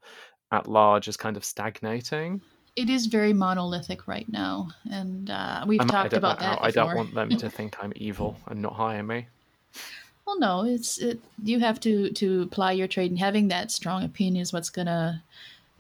at 0.53 0.69
large 0.69 1.09
is 1.09 1.17
kind 1.17 1.37
of 1.37 1.45
stagnating. 1.45 2.41
It 2.77 2.91
is 2.91 3.07
very 3.07 3.33
monolithic 3.33 4.09
right 4.09 4.29
now, 4.29 4.69
and 4.91 5.31
uh, 5.31 5.65
we've 5.67 5.81
I 5.81 5.85
might 5.85 5.93
talked 5.93 6.13
about 6.13 6.41
that. 6.41 6.59
out. 6.59 6.65
I 6.65 6.71
don't 6.71 6.97
want 6.97 7.15
them 7.15 7.31
to 7.31 7.49
think 7.49 7.77
I'm 7.81 7.93
evil 7.95 8.37
and 8.49 8.61
not 8.61 8.75
hire 8.75 9.03
me. 9.03 9.29
Well, 10.27 10.39
no, 10.39 10.65
it's 10.65 10.99
it, 10.99 11.21
you 11.43 11.61
have 11.61 11.81
to 11.81 12.11
to 12.11 12.47
ply 12.49 12.73
your 12.73 12.89
trade, 12.89 13.11
and 13.11 13.19
having 13.21 13.49
that 13.49 13.71
strong 13.71 14.03
opinion 14.05 14.43
is 14.43 14.53
what's 14.53 14.71
gonna 14.71 15.23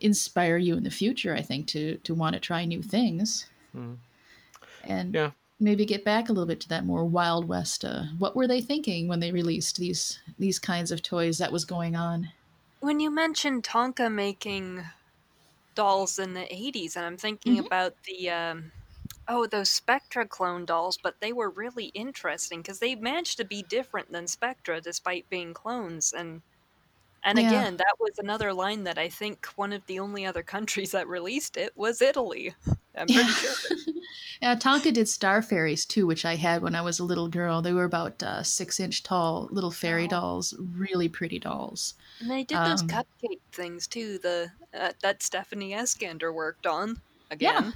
inspire 0.00 0.58
you 0.58 0.76
in 0.76 0.84
the 0.84 0.90
future. 0.90 1.34
I 1.34 1.42
think 1.42 1.66
to 1.68 1.96
to 1.98 2.14
want 2.14 2.34
to 2.34 2.40
try 2.40 2.64
new 2.64 2.82
things, 2.82 3.46
Mm. 3.74 3.96
and 4.84 5.14
Yeah. 5.14 5.30
maybe 5.60 5.84
get 5.86 6.04
back 6.04 6.28
a 6.28 6.32
little 6.32 6.46
bit 6.46 6.60
to 6.60 6.68
that 6.68 6.84
more 6.84 7.04
wild 7.04 7.48
west. 7.48 7.84
Uh, 7.84 8.04
what 8.18 8.36
were 8.36 8.46
they 8.46 8.60
thinking 8.60 9.08
when 9.08 9.20
they 9.20 9.32
released 9.32 9.76
these 9.78 10.18
these 10.38 10.58
kinds 10.58 10.90
of 10.90 11.02
toys 11.02 11.38
that 11.38 11.52
was 11.52 11.64
going 11.64 11.96
on? 11.96 12.30
When 12.80 13.00
you 13.00 13.10
mentioned 13.10 13.64
Tonka 13.64 14.12
making 14.12 14.84
dolls 15.74 16.18
in 16.18 16.34
the 16.34 16.52
80s, 16.54 16.96
and 16.96 17.06
I'm 17.06 17.16
thinking 17.16 17.58
Mhm. 17.58 17.66
about 17.66 17.94
the, 18.04 18.30
um, 18.30 18.72
oh, 19.28 19.46
those 19.46 19.70
Spectra 19.70 20.26
clone 20.28 20.64
dolls, 20.66 20.98
but 20.98 21.20
they 21.20 21.32
were 21.32 21.50
really 21.50 21.86
interesting 21.86 22.60
because 22.62 22.78
they 22.80 22.94
managed 22.96 23.36
to 23.38 23.44
be 23.44 23.62
different 23.62 24.10
than 24.12 24.26
Spectra 24.28 24.80
despite 24.80 25.28
being 25.30 25.54
clones. 25.54 26.12
And 26.12 26.42
and 27.24 27.38
Yeah. 27.38 27.40
again, 27.40 27.76
that 27.78 27.96
was 28.00 28.12
another 28.18 28.52
line 28.54 28.84
that 28.84 28.98
I 28.98 29.08
think 29.10 29.46
one 29.56 29.72
of 29.74 29.86
the 29.86 30.00
only 30.00 30.26
other 30.26 30.42
countries 30.44 30.92
that 30.92 31.08
released 31.08 31.56
it 31.58 31.72
was 31.76 32.02
Italy. 32.02 32.54
I'm 32.96 33.10
pretty 33.12 33.34
sure. 33.34 33.56
Yeah, 34.40 34.54
Tonka 34.56 34.92
did 34.92 35.08
Star 35.08 35.42
Fairies 35.42 35.86
too, 35.86 36.06
which 36.06 36.24
I 36.24 36.36
had 36.36 36.62
when 36.62 36.74
I 36.74 36.82
was 36.82 36.98
a 36.98 37.04
little 37.04 37.28
girl. 37.28 37.62
They 37.62 37.72
were 37.72 37.84
about 37.84 38.22
uh, 38.22 38.42
six 38.42 38.78
inch 38.80 39.02
tall 39.02 39.48
little 39.50 39.70
fairy 39.70 40.06
Oh. 40.06 40.08
dolls, 40.08 40.54
really 40.58 41.08
pretty 41.08 41.38
dolls. 41.38 41.94
And 42.18 42.28
they 42.28 42.42
did 42.42 42.64
those 42.64 42.82
Um, 42.82 42.82
cupcake 42.82 43.42
things 43.52 43.86
too. 43.86 44.18
The 44.18 44.50
uh, 44.72 44.94
that 45.02 45.22
Stephanie 45.22 45.74
Eskander 45.74 46.32
worked 46.34 46.66
on 46.66 47.02
again. 47.30 47.62
Yeah, 47.62 47.72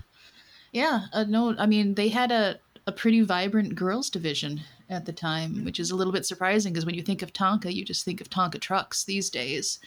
uh, 1.13 1.25
no, 1.25 1.57
I 1.59 1.67
mean 1.67 1.95
they 1.95 2.09
had 2.09 2.31
a 2.31 2.61
a 2.87 2.93
pretty 2.93 3.21
vibrant 3.21 3.75
girls 3.75 4.09
division 4.09 4.63
at 4.89 5.05
the 5.05 5.13
time, 5.13 5.63
which 5.65 5.79
is 5.79 5.91
a 5.91 5.97
little 5.97 6.13
bit 6.13 6.25
surprising 6.25 6.73
because 6.73 6.87
when 6.87 6.95
you 6.95 7.03
think 7.03 7.21
of 7.21 7.35
Tonka, 7.35 7.73
you 7.73 7.85
just 7.85 8.03
think 8.05 8.21
of 8.23 8.31
Tonka 8.31 8.59
trucks 8.59 9.05
these 9.05 9.29
days, 9.29 9.79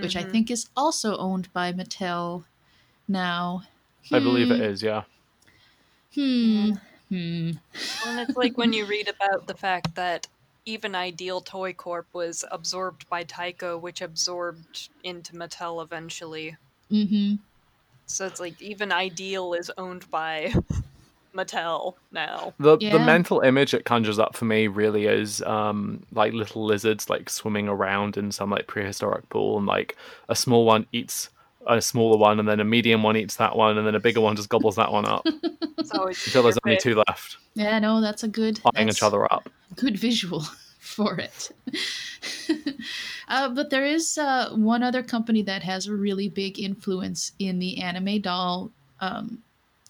which 0.00 0.16
I 0.16 0.24
Mhm. 0.24 0.30
think 0.32 0.50
is 0.50 0.68
also 0.76 1.16
owned 1.18 1.52
by 1.52 1.72
Mattel 1.72 2.44
now. 3.06 3.62
I 4.10 4.18
believe 4.18 4.50
it 4.50 4.58
Hmm. 4.58 4.82
Yeah. 4.82 5.04
Hmm. 6.14 6.70
Hmm. 7.08 7.50
And 8.06 8.20
it's 8.20 8.36
like 8.36 8.58
when 8.58 8.72
you 8.72 8.86
read 8.86 9.08
about 9.08 9.46
the 9.46 9.54
fact 9.54 9.94
that 9.94 10.26
even 10.64 10.94
Ideal 10.94 11.40
Toy 11.40 11.72
Corp 11.72 12.06
was 12.12 12.44
absorbed 12.50 13.08
by 13.08 13.24
Tyco, 13.24 13.80
which 13.80 14.02
absorbed 14.02 14.90
into 15.04 15.32
Mattel 15.32 15.82
eventually. 15.82 16.56
Mm-hmm. 16.90 17.36
So 18.08 18.26
it's 18.26 18.40
like 18.40 18.60
even 18.60 18.90
Ideal 18.90 19.52
is 19.54 19.70
owned 19.78 20.10
by 20.10 20.52
Mattel 21.36 21.94
now. 22.10 22.54
The 22.58 22.76
the 22.78 22.98
mental 22.98 23.40
image 23.40 23.74
it 23.74 23.84
conjures 23.84 24.18
up 24.18 24.34
for 24.34 24.44
me 24.44 24.66
really 24.66 25.06
is 25.06 25.42
um 25.42 26.02
like 26.12 26.32
little 26.32 26.64
lizards 26.64 27.08
like 27.08 27.30
swimming 27.30 27.68
around 27.68 28.16
in 28.16 28.32
some 28.32 28.50
like 28.50 28.66
prehistoric 28.66 29.28
pool 29.28 29.58
and 29.58 29.66
like 29.66 29.96
a 30.28 30.34
small 30.34 30.64
one 30.64 30.86
eats 30.92 31.28
a 31.66 31.82
smaller 31.82 32.16
one 32.16 32.40
and 32.40 32.48
then 32.48 32.60
a 32.60 32.64
medium 32.64 33.02
one 33.02 33.16
eats 33.16 33.36
that 33.36 33.54
one 33.54 33.76
and 33.76 33.86
then 33.86 33.94
a 33.94 34.00
bigger 34.00 34.22
one 34.22 34.34
just 34.34 34.48
gobbles 34.48 34.76
that 34.76 34.90
one 34.90 35.04
up 35.04 35.26
until 35.78 36.42
there's 36.42 36.58
only 36.64 36.78
two 36.78 36.94
left 37.06 37.36
Yeah, 37.54 37.78
no, 37.78 38.00
that's 38.00 38.22
a 38.24 38.28
good. 38.28 38.58
eyeing 38.74 38.88
each 38.88 39.02
other 39.02 39.30
up. 39.32 39.48
good 39.76 39.98
visual 39.98 40.44
for 40.88 41.18
it. 41.20 41.50
uh, 43.28 43.48
but 43.50 43.70
there 43.70 43.84
is 43.84 44.16
uh, 44.16 44.50
one 44.54 44.82
other 44.82 45.02
company 45.02 45.42
that 45.42 45.62
has 45.62 45.86
a 45.86 45.94
really 45.94 46.28
big 46.28 46.58
influence 46.58 47.32
in 47.38 47.58
the 47.58 47.80
anime 47.80 48.20
doll 48.20 48.70
um, 49.00 49.42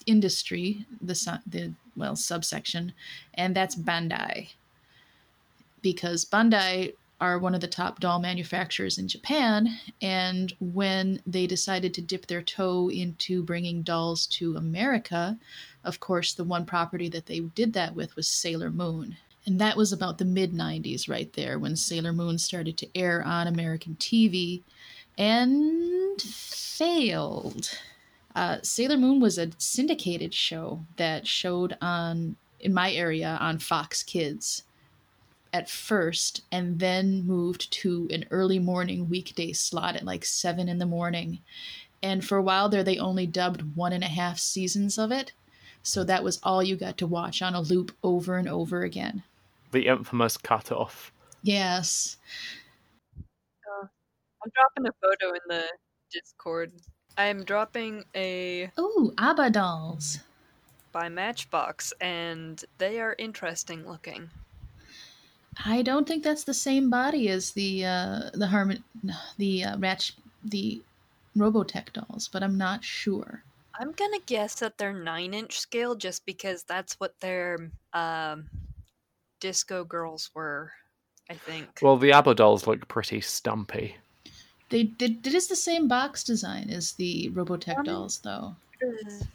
industry, 0.06 0.84
the 1.00 1.14
su- 1.14 1.44
the 1.46 1.72
well 1.96 2.16
subsection, 2.16 2.92
and 3.34 3.54
that's 3.54 3.76
Bandai. 3.76 4.48
Because 5.80 6.24
Bandai 6.24 6.94
are 7.20 7.38
one 7.38 7.54
of 7.54 7.60
the 7.60 7.68
top 7.68 8.00
doll 8.00 8.18
manufacturers 8.18 8.98
in 8.98 9.06
Japan, 9.08 9.78
and 10.02 10.52
when 10.60 11.22
they 11.26 11.46
decided 11.46 11.94
to 11.94 12.02
dip 12.02 12.26
their 12.26 12.42
toe 12.42 12.90
into 12.90 13.42
bringing 13.42 13.82
dolls 13.82 14.26
to 14.26 14.56
America, 14.56 15.38
of 15.84 16.00
course, 16.00 16.34
the 16.34 16.44
one 16.44 16.66
property 16.66 17.08
that 17.08 17.26
they 17.26 17.40
did 17.40 17.72
that 17.72 17.94
with 17.94 18.14
was 18.16 18.28
Sailor 18.28 18.70
Moon. 18.70 19.16
And 19.48 19.58
that 19.62 19.78
was 19.78 19.94
about 19.94 20.18
the 20.18 20.26
mid 20.26 20.52
90s, 20.52 21.08
right 21.08 21.32
there, 21.32 21.58
when 21.58 21.74
Sailor 21.74 22.12
Moon 22.12 22.36
started 22.36 22.76
to 22.76 22.88
air 22.94 23.22
on 23.22 23.46
American 23.46 23.96
TV 23.98 24.60
and 25.16 26.20
failed. 26.20 27.70
Uh, 28.36 28.58
Sailor 28.62 28.98
Moon 28.98 29.20
was 29.20 29.38
a 29.38 29.52
syndicated 29.56 30.34
show 30.34 30.84
that 30.96 31.26
showed 31.26 31.78
on, 31.80 32.36
in 32.60 32.74
my 32.74 32.92
area, 32.92 33.38
on 33.40 33.58
Fox 33.58 34.02
Kids 34.02 34.64
at 35.50 35.70
first, 35.70 36.42
and 36.52 36.78
then 36.78 37.26
moved 37.26 37.72
to 37.72 38.06
an 38.12 38.26
early 38.30 38.58
morning 38.58 39.08
weekday 39.08 39.54
slot 39.54 39.96
at 39.96 40.04
like 40.04 40.26
7 40.26 40.68
in 40.68 40.76
the 40.76 40.84
morning. 40.84 41.38
And 42.02 42.22
for 42.22 42.36
a 42.36 42.42
while 42.42 42.68
there, 42.68 42.84
they 42.84 42.98
only 42.98 43.26
dubbed 43.26 43.74
one 43.74 43.94
and 43.94 44.04
a 44.04 44.08
half 44.08 44.38
seasons 44.38 44.98
of 44.98 45.10
it. 45.10 45.32
So 45.82 46.04
that 46.04 46.22
was 46.22 46.38
all 46.42 46.62
you 46.62 46.76
got 46.76 46.98
to 46.98 47.06
watch 47.06 47.40
on 47.40 47.54
a 47.54 47.62
loop 47.62 47.96
over 48.02 48.36
and 48.36 48.46
over 48.46 48.82
again. 48.82 49.22
The 49.70 49.86
infamous 49.86 50.36
cutoff. 50.36 51.12
Yes. 51.42 52.16
I'm 54.42 54.50
dropping 54.54 54.88
a 54.88 54.92
photo 55.02 55.34
in 55.34 55.40
the 55.48 55.64
Discord. 56.12 56.72
I'm 57.16 57.44
dropping 57.44 58.04
a 58.14 58.70
Ooh, 58.78 59.12
ABBA 59.18 59.50
dolls. 59.50 60.20
by 60.92 61.08
Matchbox, 61.08 61.92
and 62.00 62.64
they 62.78 63.00
are 63.00 63.14
interesting 63.18 63.86
looking. 63.86 64.30
I 65.64 65.82
don't 65.82 66.06
think 66.06 66.22
that's 66.22 66.44
the 66.44 66.54
same 66.54 66.88
body 66.88 67.28
as 67.28 67.50
the 67.52 67.84
uh, 67.84 68.30
the 68.32 68.46
Harmon, 68.46 68.84
the 69.36 69.64
uh, 69.64 69.78
Ratch, 69.78 70.14
the 70.44 70.80
Robotech 71.36 71.92
dolls, 71.92 72.28
but 72.28 72.42
I'm 72.42 72.56
not 72.56 72.84
sure. 72.84 73.42
I'm 73.78 73.92
gonna 73.92 74.20
guess 74.24 74.54
that 74.60 74.78
they're 74.78 74.92
nine 74.92 75.34
inch 75.34 75.58
scale 75.58 75.94
just 75.96 76.24
because 76.24 76.62
that's 76.62 76.94
what 77.00 77.18
their 77.20 77.70
um, 77.92 78.48
disco 79.40 79.84
girls 79.84 80.30
were. 80.34 80.72
I 81.30 81.34
think. 81.34 81.80
Well, 81.82 81.96
the 81.98 82.12
ABBA 82.12 82.36
dolls 82.36 82.66
look 82.66 82.88
pretty 82.88 83.20
stumpy. 83.20 83.96
They 84.70 84.84
did. 84.84 85.26
It 85.26 85.34
is 85.34 85.46
the 85.46 85.56
same 85.56 85.86
box 85.88 86.24
design 86.24 86.70
as 86.70 86.92
the 86.92 87.30
Robotech 87.34 87.78
Um, 87.78 87.84
dolls, 87.84 88.18
though. 88.18 88.54
Ugh. 88.82 89.26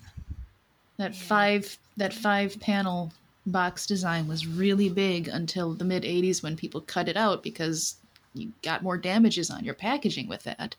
That 0.97 1.15
five 1.15 1.77
that 1.97 2.13
five 2.13 2.59
panel 2.59 3.11
box 3.45 3.85
design 3.85 4.27
was 4.27 4.47
really 4.47 4.89
big 4.89 5.27
until 5.27 5.73
the 5.73 5.83
mid 5.85 6.03
'80s 6.03 6.41
when 6.43 6.55
people 6.55 6.81
cut 6.81 7.07
it 7.09 7.17
out 7.17 7.43
because 7.43 7.95
you 8.33 8.51
got 8.63 8.81
more 8.83 8.97
damages 8.97 9.51
on 9.51 9.63
your 9.63 9.73
packaging 9.75 10.27
with 10.27 10.43
that. 10.43 10.75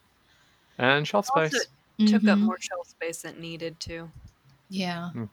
And 0.79 1.07
shelf 1.07 1.29
Also, 1.37 1.57
space. 1.59 1.67
it 1.99 2.07
took 2.09 2.25
up 2.25 2.39
Mhm. 2.39 2.43
more 2.43 2.61
shelf 2.61 2.89
space 2.89 3.23
than 3.23 3.41
needed 3.41 3.79
to. 3.81 4.11
Yeah. 4.69 5.11
Hmm. 5.11 5.25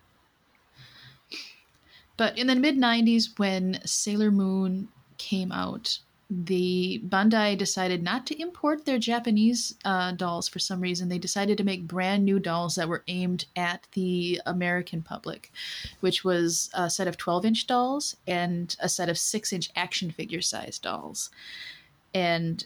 But 2.18 2.38
in 2.38 2.48
the 2.48 2.56
mid 2.56 2.78
90s, 2.78 3.38
when 3.38 3.80
Sailor 3.86 4.32
Moon 4.32 4.90
came 5.18 5.52
out, 5.52 6.00
the 6.34 7.02
Bandai 7.06 7.58
decided 7.58 8.02
not 8.02 8.26
to 8.28 8.42
import 8.42 8.86
their 8.86 8.98
Japanese 8.98 9.76
uh, 9.84 10.14
dolls 10.14 10.48
for 10.48 10.60
some 10.60 10.80
reason. 10.80 11.10
They 11.10 11.18
decided 11.18 11.58
to 11.58 11.66
make 11.66 11.88
brand 11.88 12.24
new 12.24 12.40
dolls 12.40 12.76
that 12.76 12.88
were 12.88 13.04
aimed 13.10 13.46
at 13.58 13.86
the 13.92 14.42
American 14.46 15.02
public, 15.02 15.52
which 16.00 16.24
was 16.24 16.70
a 16.74 16.90
set 16.90 17.10
of 17.10 17.18
12 17.18 17.46
inch 17.46 17.68
dolls 17.68 18.16
and 18.26 18.74
a 18.80 18.88
set 18.88 19.10
of 19.10 19.18
6 19.18 19.52
inch 19.52 19.70
action 19.76 20.10
figure 20.10 20.42
size 20.42 20.80
dolls. 20.80 21.32
And 22.14 22.66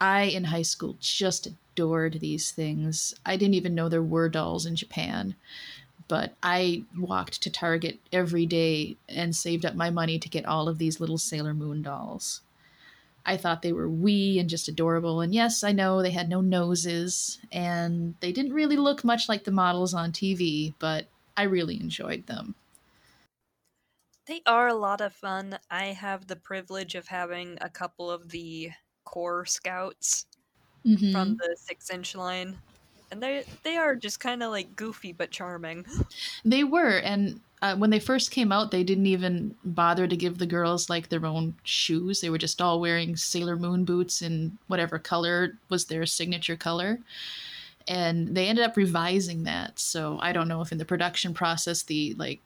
I, 0.00 0.22
in 0.22 0.44
high 0.44 0.62
school, 0.62 0.96
just 0.98 1.46
adored 1.46 2.18
these 2.20 2.50
things. 2.50 3.14
I 3.24 3.36
didn't 3.36 3.54
even 3.54 3.74
know 3.74 3.88
there 3.88 4.02
were 4.02 4.28
dolls 4.28 4.66
in 4.66 4.74
Japan 4.74 5.36
but 6.08 6.34
I 6.42 6.84
walked 6.96 7.42
to 7.42 7.50
Target 7.50 8.00
every 8.12 8.46
day 8.46 8.96
and 9.08 9.34
saved 9.36 9.64
up 9.66 9.74
my 9.74 9.90
money 9.90 10.18
to 10.18 10.28
get 10.28 10.46
all 10.46 10.68
of 10.68 10.78
these 10.78 11.00
little 11.00 11.18
Sailor 11.18 11.54
Moon 11.54 11.82
dolls. 11.82 12.42
I 13.26 13.36
thought 13.36 13.62
they 13.62 13.72
were 13.72 13.90
wee 13.90 14.38
and 14.38 14.48
just 14.48 14.68
adorable. 14.68 15.20
And 15.20 15.34
yes, 15.34 15.64
I 15.64 15.72
know 15.72 16.02
they 16.02 16.12
had 16.12 16.28
no 16.28 16.40
noses 16.40 17.40
and 17.52 18.14
they 18.20 18.32
didn't 18.32 18.54
really 18.54 18.76
look 18.76 19.04
much 19.04 19.28
like 19.28 19.44
the 19.44 19.52
models 19.52 19.94
on 19.94 20.12
TV, 20.12 20.74
but 20.78 21.08
I 21.36 21.42
really 21.44 21.80
enjoyed 21.80 22.26
them. 22.26 22.54
They 24.26 24.42
are 24.46 24.68
a 24.68 24.74
lot 24.74 25.00
of 25.00 25.14
fun. 25.16 25.58
I 25.70 25.86
have 25.86 26.26
the 26.26 26.36
privilege 26.36 26.94
of 26.94 27.08
having 27.08 27.56
a 27.60 27.70
couple 27.70 28.10
of 28.10 28.28
the 28.28 28.72
core 29.04 29.46
scouts 29.46 30.26
Mhm. 30.84 31.06
from 31.10 31.36
the 31.36 31.56
six 31.60 31.90
inch 31.90 32.14
line. 32.14 32.62
And 33.10 33.22
they 33.22 33.44
they 33.62 33.76
are 33.76 33.94
just 33.94 34.20
kind 34.20 34.42
of 34.42 34.50
like 34.50 34.76
goofy 34.76 35.12
but 35.12 35.30
charming. 35.30 35.84
They 36.44 36.64
were, 36.64 36.98
and 36.98 37.40
uh, 37.62 37.76
when 37.76 37.90
they 37.90 37.98
first 37.98 38.30
came 38.30 38.52
out, 38.52 38.70
they 38.70 38.84
didn't 38.84 39.06
even 39.06 39.54
bother 39.64 40.06
to 40.06 40.16
give 40.16 40.38
the 40.38 40.46
girls 40.46 40.90
like 40.90 41.08
their 41.08 41.24
own 41.24 41.54
shoes. 41.64 42.20
They 42.20 42.30
were 42.30 42.38
just 42.38 42.60
all 42.60 42.80
wearing 42.80 43.16
Sailor 43.16 43.56
Moon 43.56 43.84
boots 43.84 44.22
in 44.22 44.58
whatever 44.66 44.98
color 44.98 45.56
was 45.68 45.86
their 45.86 46.04
signature 46.06 46.56
color. 46.56 47.00
And 47.88 48.36
they 48.36 48.48
ended 48.48 48.64
up 48.64 48.76
revising 48.76 49.44
that. 49.44 49.78
So 49.78 50.18
I 50.20 50.32
don't 50.32 50.48
know 50.48 50.60
if 50.60 50.70
in 50.70 50.78
the 50.78 50.84
production 50.84 51.32
process 51.34 51.82
the 51.82 52.14
like 52.14 52.40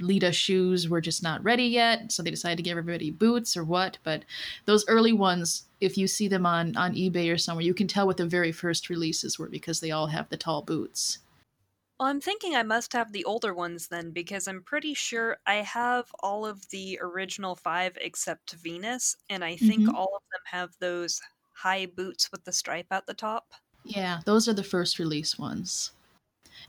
Lita 0.00 0.32
shoes 0.32 0.88
were 0.88 1.00
just 1.00 1.22
not 1.22 1.44
ready 1.44 1.64
yet, 1.64 2.10
so 2.10 2.22
they 2.22 2.30
decided 2.30 2.56
to 2.56 2.62
give 2.62 2.76
everybody 2.76 3.10
boots 3.10 3.56
or 3.56 3.62
what. 3.62 3.98
But 4.02 4.24
those 4.64 4.84
early 4.88 5.12
ones, 5.12 5.64
if 5.84 5.98
you 5.98 6.06
see 6.08 6.28
them 6.28 6.46
on 6.46 6.76
on 6.76 6.94
eBay 6.94 7.32
or 7.32 7.38
somewhere, 7.38 7.64
you 7.64 7.74
can 7.74 7.88
tell 7.88 8.06
what 8.06 8.16
the 8.16 8.26
very 8.26 8.52
first 8.52 8.88
releases 8.90 9.38
were 9.38 9.48
because 9.48 9.80
they 9.80 9.90
all 9.90 10.08
have 10.08 10.28
the 10.30 10.36
tall 10.36 10.62
boots. 10.62 11.18
Well, 11.98 12.08
I'm 12.08 12.20
thinking 12.20 12.54
I 12.54 12.62
must 12.62 12.92
have 12.92 13.10
the 13.12 13.24
older 13.24 13.52
ones 13.54 13.88
then 13.88 14.10
because 14.12 14.46
I'm 14.48 14.62
pretty 14.62 14.94
sure 14.94 15.38
I 15.46 15.56
have 15.56 16.14
all 16.20 16.44
of 16.46 16.68
the 16.68 16.98
original 17.00 17.56
five 17.56 17.96
except 18.00 18.52
Venus, 18.52 19.16
and 19.28 19.44
I 19.44 19.56
think 19.56 19.86
Mhm. 19.86 19.94
all 19.94 20.14
of 20.16 20.22
them 20.30 20.42
have 20.46 20.76
those 20.78 21.20
high 21.52 21.86
boots 21.86 22.30
with 22.32 22.44
the 22.44 22.52
stripe 22.52 22.92
at 22.92 23.06
the 23.06 23.14
top. 23.14 23.54
Yeah, 23.84 24.20
those 24.26 24.46
are 24.48 24.52
the 24.52 24.62
first 24.62 24.98
release 24.98 25.38
ones. 25.38 25.92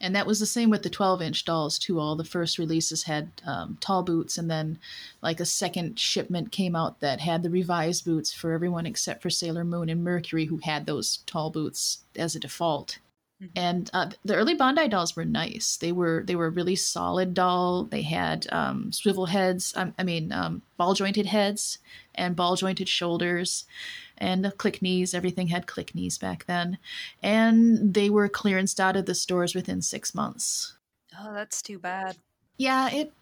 And 0.02 0.16
that 0.16 0.28
was 0.28 0.40
the 0.40 0.46
same 0.46 0.70
with 0.70 0.84
the 0.84 0.90
12 0.90 1.22
inch 1.22 1.46
dolls, 1.46 1.80
too. 1.80 2.00
All 2.00 2.16
the 2.16 2.24
first 2.24 2.58
releases 2.58 3.04
had 3.04 3.30
um, 3.46 3.78
tall 3.80 4.04
boots, 4.04 4.38
and 4.38 4.50
then 4.50 4.80
like 5.22 5.40
a 5.40 5.46
second 5.46 6.00
shipment 6.00 6.52
came 6.52 6.75
out 6.75 7.00
that 7.00 7.22
had 7.22 7.44
the 7.44 7.50
revised 7.50 8.06
boots 8.06 8.34
for 8.34 8.52
everyone 8.54 8.86
except 8.86 9.22
for 9.22 9.30
Sailor 9.30 9.64
Moon 9.64 9.90
and 9.90 10.04
Mercury, 10.04 10.46
who 10.46 10.58
had 10.58 10.86
those 10.86 11.18
tall 11.25 11.50
boots 11.50 12.00
as 12.16 12.36
a 12.36 12.40
default. 12.40 13.00
Mhm. 13.42 13.50
And 13.56 13.90
uh, 13.94 14.10
the 14.24 14.36
early 14.36 14.56
Bandai 14.56 14.90
dolls 14.90 15.16
were 15.16 15.25
nice. 15.25 15.78
They 15.78 15.92
were 15.92 16.24
they 16.25 16.36
were 16.36 16.48
a 16.48 16.52
really 16.52 16.75
solid 16.75 17.34
doll. 17.34 17.84
They 17.84 18.04
had 18.04 18.48
um, 18.52 18.92
swivel 18.92 19.25
heads. 19.28 19.74
I, 19.75 19.92
I 20.00 20.04
mean, 20.04 20.32
um, 20.32 20.62
ball 20.78 20.94
jointed 20.94 21.25
heads 21.25 21.80
and 22.14 22.36
ball 22.36 22.56
jointed 22.56 22.88
shoulders, 22.88 23.66
and 24.18 24.52
click 24.58 24.82
knees. 24.82 25.14
Everything 25.14 25.48
had 25.48 25.68
click 25.68 25.94
knees 25.96 26.18
back 26.18 26.46
then, 26.46 26.78
and 27.22 27.94
they 27.94 28.10
were 28.10 28.30
clearanced 28.30 28.80
out 28.80 28.96
of 28.96 29.06
the 29.06 29.16
stores 29.16 29.56
within 29.56 29.82
six 29.82 30.16
months. 30.16 30.74
Oh, 31.20 31.34
that's 31.34 31.62
too 31.62 31.80
bad. 31.80 32.18
Yeah, 32.58 32.90
it 32.90 33.14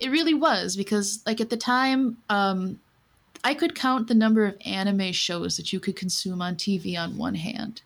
it 0.00 0.10
really 0.10 0.34
was 0.34 0.76
because 0.76 1.22
like 1.26 1.40
at 1.40 1.50
the 1.50 1.56
time, 1.56 2.18
um, 2.28 2.80
I 3.44 3.54
could 3.54 3.74
count 3.74 4.08
the 4.08 4.14
number 4.14 4.46
of 4.46 4.56
anime 4.64 5.12
shows 5.12 5.56
that 5.56 5.72
you 5.72 5.80
could 5.80 5.96
consume 5.96 6.42
on 6.42 6.56
TV 6.56 6.98
on 6.98 7.16
one 7.16 7.36
hand. 7.36 7.82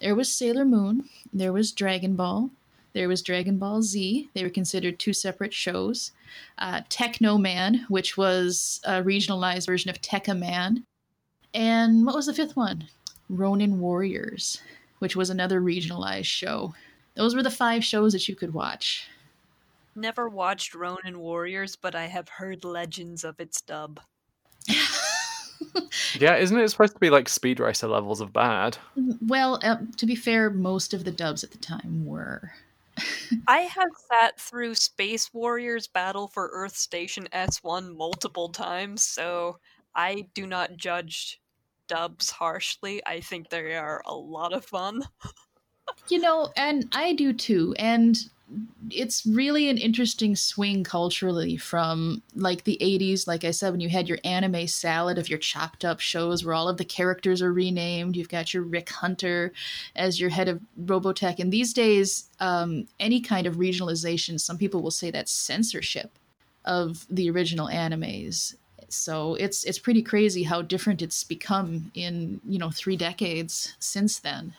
There 0.00 0.14
was 0.14 0.32
Sailor 0.32 0.64
Moon, 0.64 1.08
there 1.32 1.52
was 1.52 1.72
Dragon 1.72 2.16
Ball, 2.16 2.50
there 2.92 3.08
was 3.08 3.22
Dragon 3.22 3.58
Ball 3.58 3.82
Z. 3.82 4.28
They 4.34 4.42
were 4.42 4.50
considered 4.50 4.98
two 4.98 5.12
separate 5.12 5.54
shows. 5.54 6.12
Uh, 6.58 6.82
Teknoman, 6.88 7.88
which 7.88 8.16
was 8.16 8.80
a 8.84 9.02
regionalized 9.02 9.66
version 9.66 9.90
of 9.90 10.00
Tekkaman, 10.00 10.84
and 11.54 12.06
what 12.06 12.14
was 12.14 12.26
the 12.26 12.34
fifth 12.34 12.56
one? 12.56 12.88
Ronin 13.28 13.80
Warriors, 13.80 14.60
which 14.98 15.16
was 15.16 15.30
another 15.30 15.60
regionalized 15.60 16.26
show. 16.26 16.74
Those 17.14 17.34
were 17.34 17.42
the 17.42 17.50
five 17.50 17.84
shows 17.84 18.12
that 18.12 18.28
you 18.28 18.34
could 18.34 18.54
watch. 18.54 19.06
Never 19.94 20.28
watched 20.28 20.74
Ronin 20.74 21.18
Warriors, 21.18 21.76
but 21.76 21.94
I 21.94 22.06
have 22.06 22.28
heard 22.28 22.64
legends 22.64 23.24
of 23.24 23.38
its 23.40 23.60
dub. 23.60 24.00
Yeah, 26.18 26.36
isn't 26.36 26.58
it 26.58 26.68
supposed 26.68 26.94
to 26.94 26.98
be 26.98 27.10
like 27.10 27.28
Speed 27.28 27.60
Racer 27.60 27.88
levels 27.88 28.20
of 28.20 28.32
bad? 28.32 28.78
Well, 29.26 29.58
uh, 29.62 29.78
to 29.96 30.06
be 30.06 30.14
fair, 30.14 30.50
most 30.50 30.94
of 30.94 31.04
the 31.04 31.10
dubs 31.10 31.42
at 31.42 31.50
the 31.50 31.58
time 31.58 32.04
were. 32.04 32.52
I 33.48 33.60
have 33.60 33.90
sat 34.10 34.38
through 34.38 34.74
Space 34.74 35.32
Warriors 35.32 35.86
Battle 35.86 36.28
for 36.28 36.50
Earth 36.52 36.76
Station 36.76 37.28
S1 37.32 37.96
multiple 37.96 38.50
times, 38.50 39.02
so 39.02 39.58
I 39.94 40.26
do 40.34 40.46
not 40.46 40.76
judge 40.76 41.40
dubs 41.92 42.30
harshly. 42.30 43.02
I 43.06 43.20
think 43.20 43.50
they 43.50 43.76
are 43.76 44.02
a 44.06 44.14
lot 44.14 44.54
of 44.54 44.64
fun. 44.64 45.02
You 46.08 46.20
know, 46.20 46.50
and 46.56 46.86
I 46.92 47.12
do 47.12 47.34
too. 47.34 47.74
And 47.78 48.16
it's 48.90 49.26
really 49.26 49.68
an 49.68 49.76
interesting 49.76 50.34
swing 50.34 50.84
culturally 50.84 51.56
from 51.56 52.22
like 52.34 52.64
the 52.64 52.78
80s, 52.80 53.26
like 53.26 53.44
I 53.44 53.50
said, 53.50 53.72
when 53.72 53.80
you 53.80 53.90
had 53.90 54.08
your 54.08 54.18
anime 54.24 54.66
salad 54.68 55.18
of 55.18 55.28
your 55.28 55.38
chopped 55.38 55.84
up 55.84 56.00
shows 56.00 56.44
where 56.44 56.54
all 56.54 56.68
of 56.68 56.78
the 56.78 56.84
characters 56.84 57.42
are 57.42 57.52
renamed. 57.52 58.16
You've 58.16 58.28
got 58.28 58.54
your 58.54 58.62
Rick 58.62 58.90
Hunter 58.90 59.52
as 59.94 60.20
your 60.20 60.30
head 60.30 60.48
of 60.48 60.60
Robotech. 60.80 61.40
And 61.40 61.52
these 61.52 61.74
days, 61.74 62.28
um, 62.40 62.86
any 63.00 63.20
kind 63.20 63.46
of 63.46 63.56
regionalization, 63.56 64.40
some 64.40 64.56
people 64.56 64.82
will 64.82 64.90
say 64.90 65.10
that's 65.10 65.32
censorship 65.32 66.18
of 66.64 67.06
the 67.10 67.28
original 67.28 67.68
animes. 67.68 68.54
So 68.94 69.34
it's 69.36 69.64
it's 69.64 69.78
pretty 69.78 70.02
crazy 70.02 70.42
how 70.44 70.62
different 70.62 71.02
it's 71.02 71.24
become 71.24 71.90
in, 71.94 72.40
you 72.46 72.58
know, 72.58 72.70
three 72.70 72.96
decades 72.96 73.74
since 73.78 74.18
then. 74.18 74.54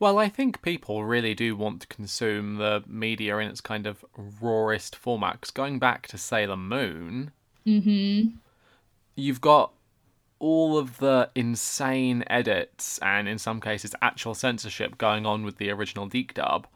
Well, 0.00 0.18
I 0.18 0.28
think 0.28 0.60
people 0.62 1.04
really 1.04 1.34
do 1.34 1.56
want 1.56 1.80
to 1.82 1.86
consume 1.86 2.56
the 2.56 2.82
media 2.86 3.38
in 3.38 3.48
its 3.48 3.60
kind 3.60 3.86
of 3.86 4.04
rawest 4.40 4.96
format. 4.96 5.40
'cause 5.40 5.50
going 5.50 5.78
back 5.78 6.06
to 6.08 6.18
Sailor 6.18 6.56
Moon, 6.56 7.32
Mm-hmm. 7.66 8.36
you've 9.16 9.40
got 9.40 9.72
all 10.40 10.76
of 10.76 10.98
the 10.98 11.30
insane 11.34 12.24
edits 12.26 12.98
and, 12.98 13.28
in 13.28 13.38
some 13.38 13.60
cases, 13.60 13.94
actual 14.02 14.34
censorship 14.34 14.98
going 14.98 15.24
on 15.24 15.44
with 15.44 15.56
the 15.56 15.70
original 15.70 16.06
DiC 16.06 16.34
dub. 16.34 16.66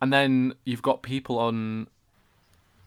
And 0.00 0.12
then 0.12 0.54
you've 0.64 0.80
got 0.82 1.02
people 1.02 1.38
on 1.38 1.88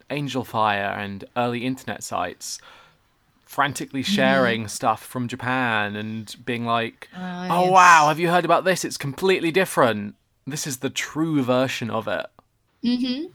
Angelfire 0.10 0.98
and 0.98 1.26
early 1.36 1.66
internet 1.66 2.04
sites 2.04 2.60
frantically 3.46 4.04
sharing 4.04 4.68
stuff 4.68 5.04
from 5.04 5.28
Japan 5.28 5.96
and 5.96 6.36
being 6.46 6.66
like, 6.66 7.10
Ah, 7.16 7.48
oh 7.50 7.64
yes. 7.64 7.72
wow, 7.72 8.08
have 8.08 8.20
you 8.20 8.30
heard 8.30 8.46
about 8.46 8.66
this? 8.66 8.84
It's 8.84 8.98
completely 8.98 9.52
different. 9.52 10.16
This 10.48 10.68
is 10.68 10.78
the 10.78 10.90
true 10.90 11.42
version 11.44 11.90
of 11.90 12.08
it. 12.08 12.26
Mm-hmm. 12.84 13.28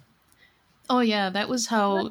Oh 0.88 1.00
yeah, 1.00 1.30
that 1.30 1.48
was 1.48 1.66
how. 1.66 2.06
Uh, 2.06 2.10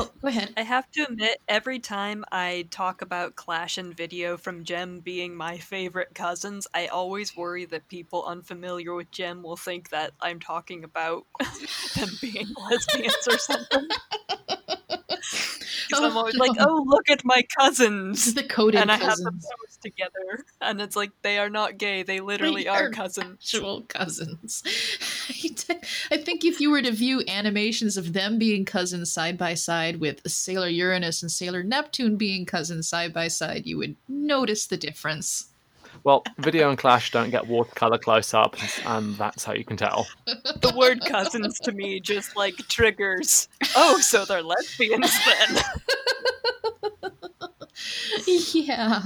Oh, 0.00 0.08
go 0.22 0.28
ahead. 0.28 0.54
I 0.56 0.62
have 0.62 0.88
to 0.92 1.02
admit, 1.10 1.38
every 1.48 1.80
time 1.80 2.24
I 2.30 2.68
talk 2.70 3.02
about 3.02 3.34
Clash 3.34 3.78
and 3.78 3.96
Video 3.96 4.36
from 4.36 4.62
Jem 4.62 5.00
being 5.00 5.34
my 5.34 5.58
favorite 5.58 6.14
cousins, 6.14 6.68
I 6.72 6.86
always 6.86 7.36
worry 7.36 7.64
that 7.64 7.88
people 7.88 8.24
unfamiliar 8.24 8.94
with 8.94 9.10
Jem 9.10 9.42
will 9.42 9.56
think 9.56 9.90
that 9.90 10.12
I'm 10.20 10.38
talking 10.38 10.84
about 10.84 11.26
them 11.96 12.10
being 12.20 12.46
lesbians 12.70 13.26
or 13.28 13.38
something. 13.38 13.88
I'm 15.94 16.16
always 16.16 16.36
like, 16.36 16.52
oh, 16.58 16.84
look 16.86 17.08
at 17.08 17.24
my 17.24 17.42
cousins. 17.58 18.34
the 18.34 18.42
coded 18.42 18.80
And 18.80 18.90
I 18.90 18.96
have 18.96 19.16
them 19.18 19.40
cousins, 19.40 19.46
posed 19.60 19.82
together. 19.82 20.44
And 20.60 20.80
it's 20.80 20.96
like, 20.96 21.10
they 21.22 21.38
are 21.38 21.50
not 21.50 21.78
gay, 21.78 22.02
they 22.02 22.20
literally 22.20 22.64
They 22.64 22.68
are 22.68 22.84
are 22.86 22.90
cousins. 22.92 23.38
actual 23.42 23.82
cousins. 23.88 24.62
I 26.10 26.16
think 26.16 26.44
if 26.44 26.60
you 26.60 26.70
were 26.70 26.82
to 26.82 26.92
view 26.92 27.22
animations 27.28 27.96
of 27.96 28.12
them 28.12 28.38
being 28.38 28.64
cousins 28.64 29.12
side 29.12 29.36
by 29.38 29.54
side 29.54 30.00
with 30.00 30.20
Sailor 30.28 30.68
Uranus 30.68 31.22
and 31.22 31.30
Sailor 31.30 31.62
Neptune 31.62 32.16
being 32.16 32.46
cousins 32.46 32.88
side 32.88 33.12
by 33.12 33.28
side, 33.28 33.66
you 33.66 33.78
would 33.78 33.96
notice 34.08 34.66
the 34.66 34.76
difference. 34.76 35.46
Well, 36.04 36.22
video 36.38 36.70
and 36.70 36.78
Clash 36.78 37.10
don't 37.10 37.30
get 37.30 37.46
watercolor 37.46 37.98
close 37.98 38.32
ups, 38.32 38.80
and 38.86 39.14
that's 39.16 39.44
how 39.44 39.52
you 39.52 39.64
can 39.64 39.76
tell. 39.76 40.06
The 40.60 40.74
word 40.76 41.00
cousins 41.06 41.58
to 41.60 41.72
me 41.72 42.00
just 42.00 42.36
like 42.36 42.56
triggers. 42.68 43.48
Oh, 43.76 43.98
so 44.00 44.24
they're 44.24 44.42
lesbians 44.42 45.12
then. 45.24 45.62
yeah. 48.52 49.02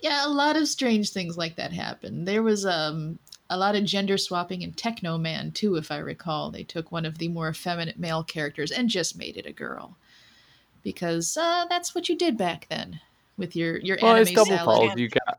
Yeah, 0.00 0.26
a 0.26 0.28
lot 0.28 0.56
of 0.56 0.68
strange 0.68 1.10
things 1.10 1.36
like 1.38 1.56
that 1.56 1.72
happened. 1.72 2.28
There 2.28 2.42
was 2.42 2.66
um 2.66 3.18
a 3.48 3.56
lot 3.56 3.76
of 3.76 3.84
gender 3.84 4.18
swapping 4.18 4.62
in 4.62 4.72
Teknoman 4.72 5.54
too, 5.54 5.76
if 5.76 5.90
I 5.90 5.98
recall. 5.98 6.50
They 6.50 6.64
took 6.64 6.92
one 6.92 7.04
of 7.06 7.18
the 7.18 7.28
more 7.28 7.48
effeminate 7.50 7.98
male 7.98 8.22
characters 8.24 8.70
and 8.70 8.88
just 8.88 9.16
made 9.18 9.36
it 9.36 9.46
a 9.46 9.52
girl. 9.52 9.96
Because 10.82 11.36
uh, 11.36 11.64
that's 11.68 11.94
what 11.94 12.08
you 12.08 12.16
did 12.16 12.36
back 12.36 12.66
then 12.68 13.00
with 13.36 13.56
your 13.56 13.78
your 13.78 13.98
Well, 14.02 14.16
it's 14.16 14.30
double 14.32 14.56
salad. 14.56 14.64
fold. 14.90 14.98
You 14.98 15.08
get 15.08 15.38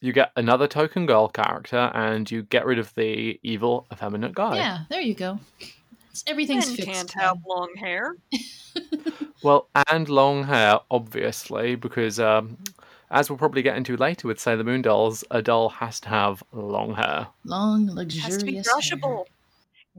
you 0.00 0.12
get 0.12 0.32
another 0.36 0.66
token 0.68 1.06
girl 1.06 1.28
character, 1.28 1.90
and 1.94 2.30
you 2.30 2.42
get 2.44 2.66
rid 2.66 2.78
of 2.78 2.94
the 2.94 3.38
evil 3.42 3.86
effeminate 3.92 4.34
guy. 4.34 4.56
Yeah, 4.56 4.80
there 4.90 5.00
you 5.00 5.14
go. 5.14 5.38
It's, 6.10 6.22
everything's 6.26 6.66
Men 6.68 6.76
fixed. 6.76 6.90
can't 6.92 7.16
now. 7.16 7.22
have 7.22 7.38
long 7.46 7.72
hair. 7.76 8.16
Well, 9.42 9.68
and 9.90 10.08
long 10.08 10.44
hair, 10.44 10.80
obviously, 10.90 11.76
because 11.76 12.18
um, 12.18 12.56
as 13.10 13.28
we'll 13.30 13.38
probably 13.38 13.62
get 13.62 13.76
into 13.76 13.96
later 13.96 14.26
with 14.26 14.40
Sailor 14.40 14.64
Moon 14.64 14.82
dolls, 14.82 15.22
a 15.30 15.40
doll 15.42 15.68
has 15.68 16.00
to 16.00 16.08
have 16.08 16.42
long 16.52 16.94
hair. 16.94 17.28
long, 17.44 17.88
It 17.88 17.92
luxurious. 17.94 18.24
has 18.26 18.36
to 18.38 18.44
be 18.46 18.54
hair. 18.54 18.64
brushable. 18.64 19.24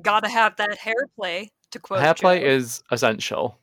Gotta 0.02 0.28
have 0.28 0.56
that 0.58 0.78
hair 0.78 0.96
play. 1.16 1.52
To 1.72 1.80
quote 1.80 2.02
Hairplay 2.02 2.40
Joe. 2.42 2.46
is 2.48 2.84
essential. 2.92 3.58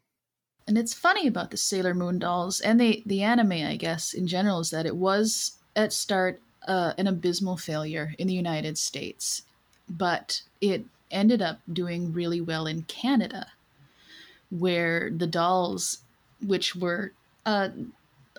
And 0.67 0.79
it's 0.79 0.95
funny 0.95 1.27
about 1.27 1.51
the 1.51 1.57
Sailor 1.57 1.93
Moon 1.93 2.19
dolls 2.19 2.61
and 2.61 2.81
the 2.81 3.03
the 3.05 3.23
anime, 3.23 3.53
I 3.53 3.77
guess, 3.77 4.15
in 4.15 4.27
general, 4.27 4.61
is 4.61 4.71
that 4.71 4.87
it 4.87 4.97
was 4.97 5.59
at 5.77 5.93
start 5.93 6.41
uh, 6.67 6.93
an 6.99 7.07
abysmal 7.07 7.57
failure 7.57 8.15
in 8.19 8.27
the 8.27 8.35
United 8.35 8.79
States, 8.79 9.43
but 9.89 10.43
it 10.61 10.85
ended 11.11 11.43
up 11.43 11.61
doing 11.73 12.13
really 12.13 12.41
well 12.41 12.67
in 12.67 12.83
Canada, 12.83 13.49
where 14.51 15.11
the 15.11 15.27
dolls, 15.27 15.99
which 16.45 16.75
were 16.75 17.13
uh, 17.45 17.69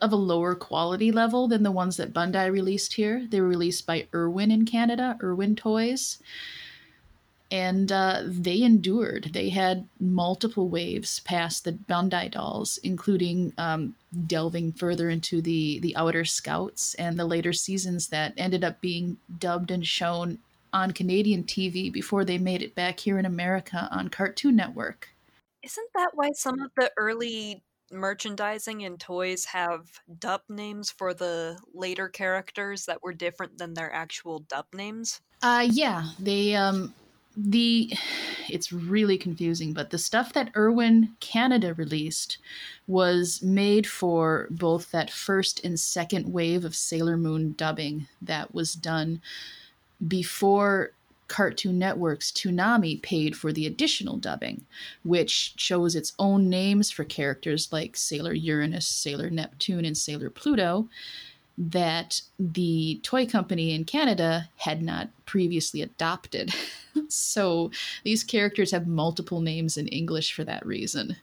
of 0.02 0.12
a 0.12 0.18
lower 0.18 0.56
quality 0.56 1.12
level 1.12 1.48
than 1.48 1.64
the 1.64 1.72
ones 1.72 1.98
that 1.98 2.14
Bandai 2.14 2.52
released 2.52 2.94
here, 2.94 3.26
they 3.30 3.40
were 3.40 3.48
released 3.48 3.86
by 3.86 4.08
Irwin 4.14 4.52
in 4.52 4.66
Canada, 4.66 5.18
Irwin 5.22 5.56
Toys 5.56 6.20
and 7.52 7.92
uh, 7.92 8.22
they 8.26 8.62
endured. 8.62 9.32
They 9.34 9.50
had 9.50 9.88
multiple 10.00 10.68
waves 10.68 11.20
past 11.22 11.64
the 11.64 11.74
Bandai 11.74 12.32
dolls, 12.32 12.80
including 12.84 13.54
um, 13.58 13.96
delving 14.26 14.74
further 14.74 15.10
into 15.10 15.42
the 15.42 15.80
the 15.80 15.96
Outer 15.96 16.26
Scouts 16.26 16.96
and 16.96 17.18
the 17.18 17.26
later 17.26 17.54
seasons 17.54 18.08
that 18.08 18.34
ended 18.38 18.64
up 18.64 18.82
being 18.82 19.18
dubbed 19.38 19.72
and 19.72 19.86
shown 19.86 20.40
on 20.74 20.92
Canadian 20.92 21.44
TV 21.44 21.92
before 21.92 22.26
they 22.26 22.38
made 22.38 22.62
it 22.62 22.76
back 22.76 23.00
here 23.00 23.18
in 23.18 23.26
America 23.26 23.88
on 23.92 24.10
Cartoon 24.10 24.56
Network. 24.56 25.10
Isn't 25.64 25.90
that 25.96 26.12
why 26.14 26.32
some 26.34 26.60
of 26.60 26.72
the 26.76 26.92
early 26.98 27.64
merchandising 27.92 28.84
and 28.84 29.00
toys 29.00 29.46
have 29.46 29.88
dub 30.20 30.42
names 30.50 30.92
for 30.92 31.14
the 31.14 31.58
later 31.74 32.10
characters 32.10 32.86
that 32.86 33.02
were 33.04 33.14
different 33.14 33.58
than 33.58 33.74
their 33.74 33.94
actual 33.94 34.40
dub 34.40 34.66
names? 34.74 35.22
Uh 35.42 35.68
yeah, 35.70 36.10
they 36.20 36.56
um 36.56 36.94
the 37.38 37.94
it's 38.50 38.72
really 38.72 39.18
confusing, 39.18 39.74
but 39.74 39.90
the 39.90 39.98
stuff 39.98 40.34
that 40.34 40.52
Irwin 40.56 41.16
Canada 41.20 41.74
released 41.74 42.38
was 42.88 43.42
made 43.42 43.88
for 43.88 44.48
both 44.50 44.92
that 44.92 45.10
first 45.10 45.64
and 45.64 45.80
second 45.80 46.32
wave 46.32 46.64
of 46.64 46.76
Sailor 46.76 47.18
Moon 47.18 47.54
dubbing 47.58 48.08
that 48.22 48.54
was 48.54 48.74
done 48.74 49.22
before 50.08 50.92
Cartoon 51.28 51.80
Network's 51.80 52.32
Toonami 52.32 53.02
paid 53.02 53.36
for 53.36 53.52
the 53.52 53.66
additional 53.66 54.18
dubbing, 54.18 54.66
which 55.04 55.56
chose 55.56 55.96
its 55.96 56.14
own 56.20 56.50
names 56.50 56.92
for 56.92 57.04
characters 57.04 57.72
like 57.72 57.98
Sailor 57.98 58.34
Uranus, 58.34 58.86
Sailor 58.86 59.30
Neptune, 59.30 59.86
and 59.86 59.98
Sailor 59.98 60.30
Pluto 60.30 60.88
that 61.58 62.22
the 62.38 63.00
toy 63.04 63.26
company 63.26 63.74
in 63.74 63.86
Canada 63.86 64.50
had 64.58 64.82
not 64.82 65.10
previously 65.26 65.82
adopted. 65.82 66.54
so 67.08 67.72
these 68.04 68.24
characters 68.24 68.72
have 68.72 68.88
multiple 68.88 69.42
names 69.42 69.78
in 69.78 69.88
English 69.88 70.34
for 70.34 70.44
that 70.44 70.66
reason. 70.66 71.16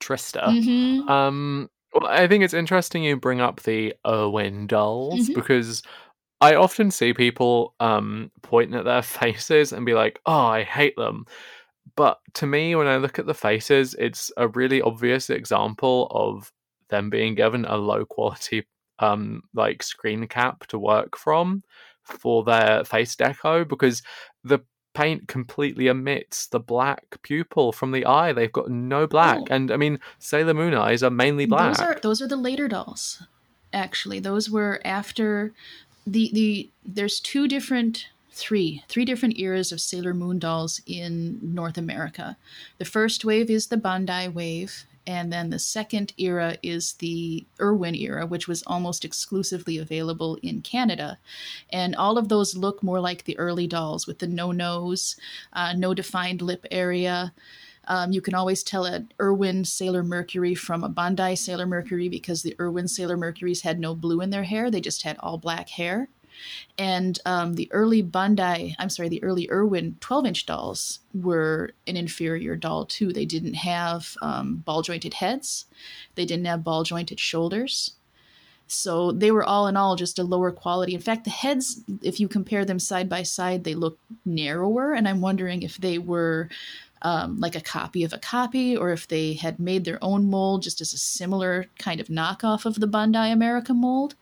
Trista. 0.00 0.42
Mhm. 0.42 1.08
Um, 1.08 1.70
well, 1.94 2.06
I 2.06 2.26
think 2.26 2.44
it's 2.44 2.54
interesting 2.54 3.02
you 3.02 3.16
bring 3.16 3.40
up 3.40 3.62
the 3.62 3.94
Irwin 4.06 4.66
dolls 4.66 5.28
Mhm. 5.28 5.34
because 5.34 5.82
I 6.40 6.54
often 6.54 6.90
see 6.90 7.12
people 7.12 7.74
um, 7.80 8.30
pointing 8.42 8.78
at 8.78 8.84
their 8.84 9.02
faces 9.02 9.72
and 9.72 9.84
be 9.84 9.94
like, 9.94 10.20
"Oh, 10.26 10.46
I 10.46 10.62
hate 10.62 10.96
them." 10.96 11.26
But 11.96 12.20
to 12.34 12.46
me, 12.46 12.74
when 12.76 12.86
I 12.86 12.96
look 12.98 13.18
at 13.18 13.26
the 13.26 13.34
faces, 13.34 13.94
it's 13.98 14.30
a 14.36 14.48
really 14.48 14.80
obvious 14.80 15.28
example 15.28 16.06
of 16.12 16.52
them 16.88 17.10
being 17.10 17.34
given 17.34 17.64
a 17.64 17.76
low 17.76 18.04
quality 18.04 18.66
um, 19.00 19.42
like 19.54 19.82
screen 19.82 20.26
cap 20.26 20.66
to 20.68 20.78
work 20.78 21.16
from 21.16 21.62
for 22.04 22.42
their 22.44 22.84
face 22.84 23.14
deco 23.16 23.66
because 23.68 24.02
the 24.44 24.58
paint 24.94 25.28
completely 25.28 25.88
omits 25.88 26.46
the 26.48 26.58
black 26.58 27.04
pupil 27.22 27.70
from 27.72 27.92
the 27.92 28.04
eye. 28.04 28.32
They've 28.32 28.52
got 28.52 28.68
no 28.70 29.06
black, 29.06 29.38
Oh. 29.42 29.46
and 29.50 29.70
I 29.70 29.76
mean 29.76 30.00
Sailor 30.18 30.54
Moon 30.54 30.74
eyes 30.74 31.02
are 31.02 31.10
mainly 31.10 31.46
black. 31.46 31.76
Those 31.76 31.86
are 31.86 31.98
those 32.02 32.22
are 32.22 32.28
the 32.28 32.36
later 32.36 32.66
dolls. 32.68 33.22
Actually, 33.72 34.18
those 34.18 34.50
were 34.50 34.80
after 34.84 35.52
the 36.06 36.30
the 36.32 36.70
there's 36.84 37.20
two 37.20 37.46
different 37.46 38.08
three 38.32 38.82
three 38.88 39.04
different 39.04 39.38
eras 39.38 39.70
of 39.70 39.80
Sailor 39.80 40.14
Moon 40.14 40.38
dolls 40.40 40.80
in 40.86 41.38
North 41.42 41.78
America. 41.78 42.36
The 42.78 42.84
first 42.84 43.24
wave 43.24 43.48
is 43.50 43.68
the 43.68 43.76
Bandai 43.76 44.32
wave, 44.32 44.86
and 45.06 45.32
then 45.32 45.50
the 45.50 45.58
second 45.58 46.12
era 46.18 46.56
is 46.62 46.94
the 46.94 47.46
Irwin 47.60 47.94
era, 47.94 48.26
which 48.26 48.46
was 48.46 48.62
almost 48.66 49.04
exclusively 49.04 49.78
available 49.78 50.38
in 50.42 50.62
Canada. 50.62 51.18
And 51.70 51.96
all 51.96 52.18
of 52.18 52.28
those 52.28 52.56
look 52.56 52.82
more 52.82 53.00
like 53.00 53.24
the 53.24 53.38
early 53.38 53.66
dolls 53.66 54.06
with 54.06 54.18
the 54.18 54.26
no 54.26 54.52
nose, 54.52 55.16
uh, 55.52 55.74
no 55.76 55.94
defined 55.94 56.42
lip 56.42 56.66
area. 56.70 57.32
Um, 57.88 58.12
you 58.12 58.20
can 58.20 58.34
always 58.34 58.62
tell 58.62 58.84
an 58.84 59.10
Irwin 59.20 59.64
Sailor 59.64 60.02
Mercury 60.02 60.54
from 60.54 60.84
a 60.84 60.90
Bandai 60.90 61.36
Sailor 61.36 61.66
Mercury 61.66 62.08
because 62.08 62.42
the 62.42 62.54
Irwin 62.60 62.86
Sailor 62.86 63.16
Mercuries 63.16 63.62
had 63.62 63.80
no 63.80 63.94
blue 63.94 64.20
in 64.20 64.30
their 64.30 64.44
hair; 64.44 64.70
they 64.70 64.80
just 64.80 65.02
had 65.02 65.16
all 65.18 65.38
black 65.38 65.70
hair. 65.70 66.08
And 66.78 67.18
um, 67.26 67.54
the 67.54 67.70
early 67.72 68.02
Bandai, 68.02 68.74
I'm 68.78 68.90
sorry, 68.90 69.08
the 69.08 69.22
early 69.22 69.48
Irwin 69.50 69.96
12 70.00 70.26
inch 70.26 70.46
dolls 70.46 71.00
were 71.14 71.72
an 71.86 71.96
inferior 71.96 72.56
doll 72.56 72.86
too. 72.86 73.12
They 73.12 73.26
didn't 73.26 73.54
have 73.54 74.16
um, 74.22 74.56
ball 74.56 74.82
jointed 74.82 75.14
heads, 75.14 75.66
they 76.14 76.24
didn't 76.24 76.46
have 76.46 76.64
ball 76.64 76.84
jointed 76.84 77.20
shoulders. 77.20 77.94
So 78.72 79.10
they 79.10 79.32
were 79.32 79.42
all 79.42 79.66
in 79.66 79.76
all 79.76 79.96
just 79.96 80.20
a 80.20 80.22
lower 80.22 80.52
quality. 80.52 80.94
In 80.94 81.00
fact, 81.00 81.24
the 81.24 81.30
heads, 81.30 81.82
if 82.02 82.20
you 82.20 82.28
compare 82.28 82.64
them 82.64 82.78
side 82.78 83.08
by 83.08 83.24
side, 83.24 83.64
they 83.64 83.74
look 83.74 83.98
narrower. 84.24 84.92
And 84.92 85.08
I'm 85.08 85.20
wondering 85.20 85.62
if 85.62 85.76
they 85.78 85.98
were 85.98 86.48
um, 87.02 87.40
like 87.40 87.54
a 87.54 87.60
copy 87.60 88.04
of 88.04 88.12
a 88.12 88.18
copy, 88.18 88.76
or 88.76 88.90
if 88.90 89.08
they 89.08 89.34
had 89.34 89.58
made 89.58 89.84
their 89.84 89.98
own 90.02 90.28
mold 90.28 90.62
just 90.62 90.80
as 90.80 90.92
a 90.92 90.98
similar 90.98 91.66
kind 91.78 92.00
of 92.00 92.08
knockoff 92.08 92.66
of 92.66 92.80
the 92.80 92.88
Bandai 92.88 93.32
America 93.32 93.72
mold. 93.72 94.14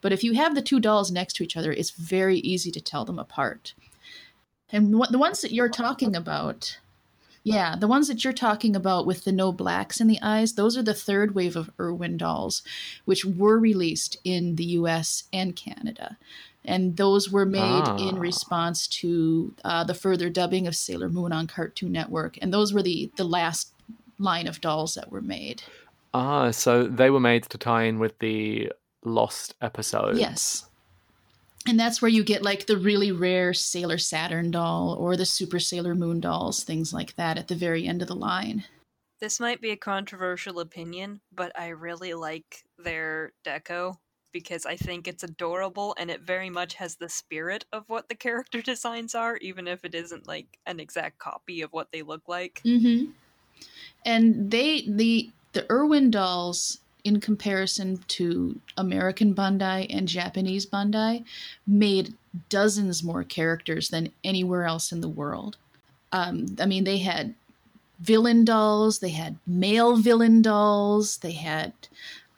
But 0.00 0.12
if 0.12 0.24
you 0.24 0.34
have 0.34 0.54
the 0.54 0.62
two 0.62 0.80
dolls 0.80 1.10
next 1.10 1.34
to 1.34 1.44
each 1.44 1.56
other, 1.56 1.72
it's 1.72 1.90
very 1.90 2.38
easy 2.38 2.70
to 2.72 2.80
tell 2.80 3.04
them 3.04 3.18
apart. 3.18 3.74
And 4.70 4.98
what, 4.98 5.12
the 5.12 5.18
ones 5.18 5.40
that 5.42 5.52
you're 5.52 5.68
talking 5.68 6.16
about, 6.16 6.78
yeah, 7.44 7.76
the 7.76 7.86
ones 7.86 8.08
that 8.08 8.24
you're 8.24 8.32
talking 8.32 8.74
about 8.74 9.06
with 9.06 9.24
the 9.24 9.32
no 9.32 9.52
blacks 9.52 10.00
in 10.00 10.08
the 10.08 10.18
eyes, 10.20 10.54
those 10.54 10.76
are 10.76 10.82
the 10.82 10.94
third 10.94 11.34
wave 11.34 11.54
of 11.54 11.70
Irwin 11.78 12.16
dolls, 12.16 12.62
which 13.04 13.24
were 13.24 13.58
released 13.58 14.16
in 14.24 14.56
the 14.56 14.64
US 14.64 15.24
and 15.32 15.54
Canada. 15.54 16.16
And 16.64 16.96
those 16.96 17.30
were 17.30 17.44
made 17.46 17.86
in 17.98 18.16
Ah. 18.16 18.20
response 18.20 18.86
to 18.88 19.54
uh, 19.64 19.84
the 19.84 19.94
further 19.94 20.30
dubbing 20.30 20.66
of 20.66 20.74
Sailor 20.74 21.10
Moon 21.10 21.32
on 21.32 21.46
Cartoon 21.46 21.92
Network. 21.92 22.38
And 22.40 22.52
those 22.54 22.72
were 22.72 22.82
the, 22.82 23.10
the 23.16 23.24
last 23.24 23.72
line 24.18 24.46
of 24.46 24.60
dolls 24.60 24.94
that 24.94 25.10
were 25.10 25.20
made. 25.20 25.62
Ah, 26.14 26.50
so 26.52 26.86
they 26.86 27.10
were 27.10 27.20
made 27.20 27.42
to 27.50 27.58
tie 27.58 27.82
in 27.84 27.98
with 27.98 28.18
the 28.20 28.72
lost 29.04 29.54
episodes. 29.60 30.18
Yes. 30.18 30.66
And 31.66 31.80
that's 31.80 32.00
where 32.00 32.10
you 32.10 32.22
get 32.24 32.42
like 32.42 32.66
the 32.66 32.76
really 32.76 33.10
rare 33.10 33.52
Sailor 33.54 33.98
Saturn 33.98 34.50
doll 34.50 34.96
or 34.98 35.16
the 35.16 35.26
Super 35.26 35.58
Sailor 35.58 35.94
Moon 35.94 36.20
dolls, 36.20 36.62
things 36.62 36.92
like 36.92 37.16
that 37.16 37.38
at 37.38 37.48
the 37.48 37.54
very 37.54 37.86
end 37.86 38.02
of 38.02 38.08
the 38.08 38.14
line. 38.14 38.64
This 39.20 39.40
might 39.40 39.60
be 39.60 39.70
a 39.70 39.76
controversial 39.76 40.60
opinion, 40.60 41.20
but 41.32 41.58
I 41.58 41.68
really 41.68 42.12
like 42.14 42.64
their 42.78 43.32
deco 43.46 43.96
because 44.34 44.66
I 44.66 44.76
think 44.76 45.08
it's 45.08 45.22
adorable 45.22 45.94
and 45.98 46.10
it 46.10 46.20
very 46.20 46.50
much 46.50 46.74
has 46.74 46.96
the 46.96 47.08
spirit 47.08 47.64
of 47.72 47.84
what 47.86 48.10
the 48.10 48.14
character 48.14 48.60
designs 48.72 49.14
are, 49.14 49.38
even 49.38 49.66
if 49.66 49.82
it 49.86 49.94
isn't 49.94 50.28
like 50.28 50.58
an 50.66 50.78
exact 50.78 51.18
copy 51.18 51.62
of 51.62 51.72
what 51.72 51.90
they 51.92 52.02
look 52.02 52.28
like. 52.28 52.60
Mm-hmm. 52.66 53.12
And 54.04 54.50
they 54.50 54.84
the 54.86 55.30
the 55.52 55.64
Irwin 55.70 56.10
dolls, 56.10 56.80
in 57.04 57.20
comparison 57.20 57.98
to 58.08 58.58
American 58.76 59.34
Bandai 59.34 59.86
and 59.88 60.08
Japanese 60.08 60.66
Bandai, 60.66 61.24
made 61.66 62.14
dozens 62.48 63.04
more 63.04 63.22
characters 63.22 63.90
than 63.90 64.10
anywhere 64.24 64.64
else 64.64 64.90
in 64.90 65.00
the 65.00 65.08
world. 65.08 65.58
Um, 66.12 66.56
I 66.58 66.66
mean, 66.66 66.84
they 66.84 66.98
had 66.98 67.34
villain 68.00 68.44
dolls, 68.44 68.98
they 68.98 69.10
had 69.10 69.36
male 69.46 69.96
villain 69.96 70.42
dolls, 70.42 71.18
they 71.18 71.32
had 71.32 71.72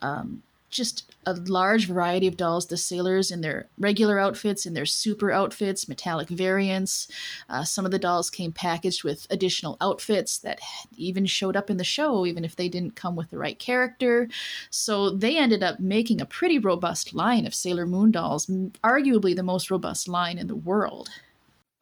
um, 0.03 0.43
just 0.77 1.13
a 1.25 1.33
large 1.33 1.89
variety 1.89 2.27
of 2.27 2.37
dolls. 2.37 2.67
The 2.67 2.77
sailors 2.77 3.31
in 3.31 3.41
their 3.41 3.69
regular 3.79 4.19
outfits, 4.19 4.67
in 4.67 4.75
their 4.75 4.87
super 4.87 5.33
outfits, 5.33 5.89
metallic 5.89 6.29
variants. 6.29 7.09
Uh, 7.49 7.65
some 7.65 7.85
of 7.85 7.91
the 7.91 7.99
dolls 7.99 8.31
came 8.31 8.53
packaged 8.53 9.03
with 9.03 9.27
additional 9.31 9.77
outfits 9.81 10.39
that 10.39 10.61
even 10.97 11.27
showed 11.27 11.57
up 11.57 11.71
in 11.71 11.77
the 11.77 11.85
show, 11.85 12.27
even 12.27 12.45
if 12.45 12.55
they 12.55 12.69
didn't 12.69 12.95
come 12.95 13.17
with 13.17 13.31
the 13.31 13.39
right 13.39 13.59
character. 13.59 14.29
So 14.71 15.11
they 15.11 15.37
ended 15.37 15.63
up 15.63 15.81
making 15.81 16.21
a 16.21 16.27
pretty 16.27 16.59
robust 16.59 17.15
line 17.15 17.47
of 17.47 17.55
Sailor 17.55 17.87
Moon 17.87 18.11
dolls, 18.11 18.47
arguably 18.85 19.35
the 19.35 19.43
most 19.43 19.71
robust 19.71 20.09
line 20.09 20.39
in 20.39 20.47
the 20.47 20.57
world. 20.57 21.09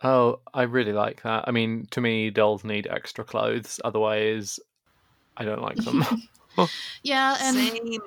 Oh, 0.03 0.41
I 0.53 0.63
really 0.63 0.93
like 0.93 1.23
that. 1.23 1.45
I 1.47 1.51
mean, 1.51 1.87
to 1.91 2.01
me, 2.01 2.31
dolls 2.31 2.63
need 2.63 2.87
extra 2.89 3.25
clothes. 3.25 3.81
Otherwise, 3.85 4.61
I 5.37 5.45
don't 5.45 5.63
like 5.63 5.77
them. 5.77 6.05
Yeah, 7.03 7.37
and 7.41 7.57
Same. 7.57 8.01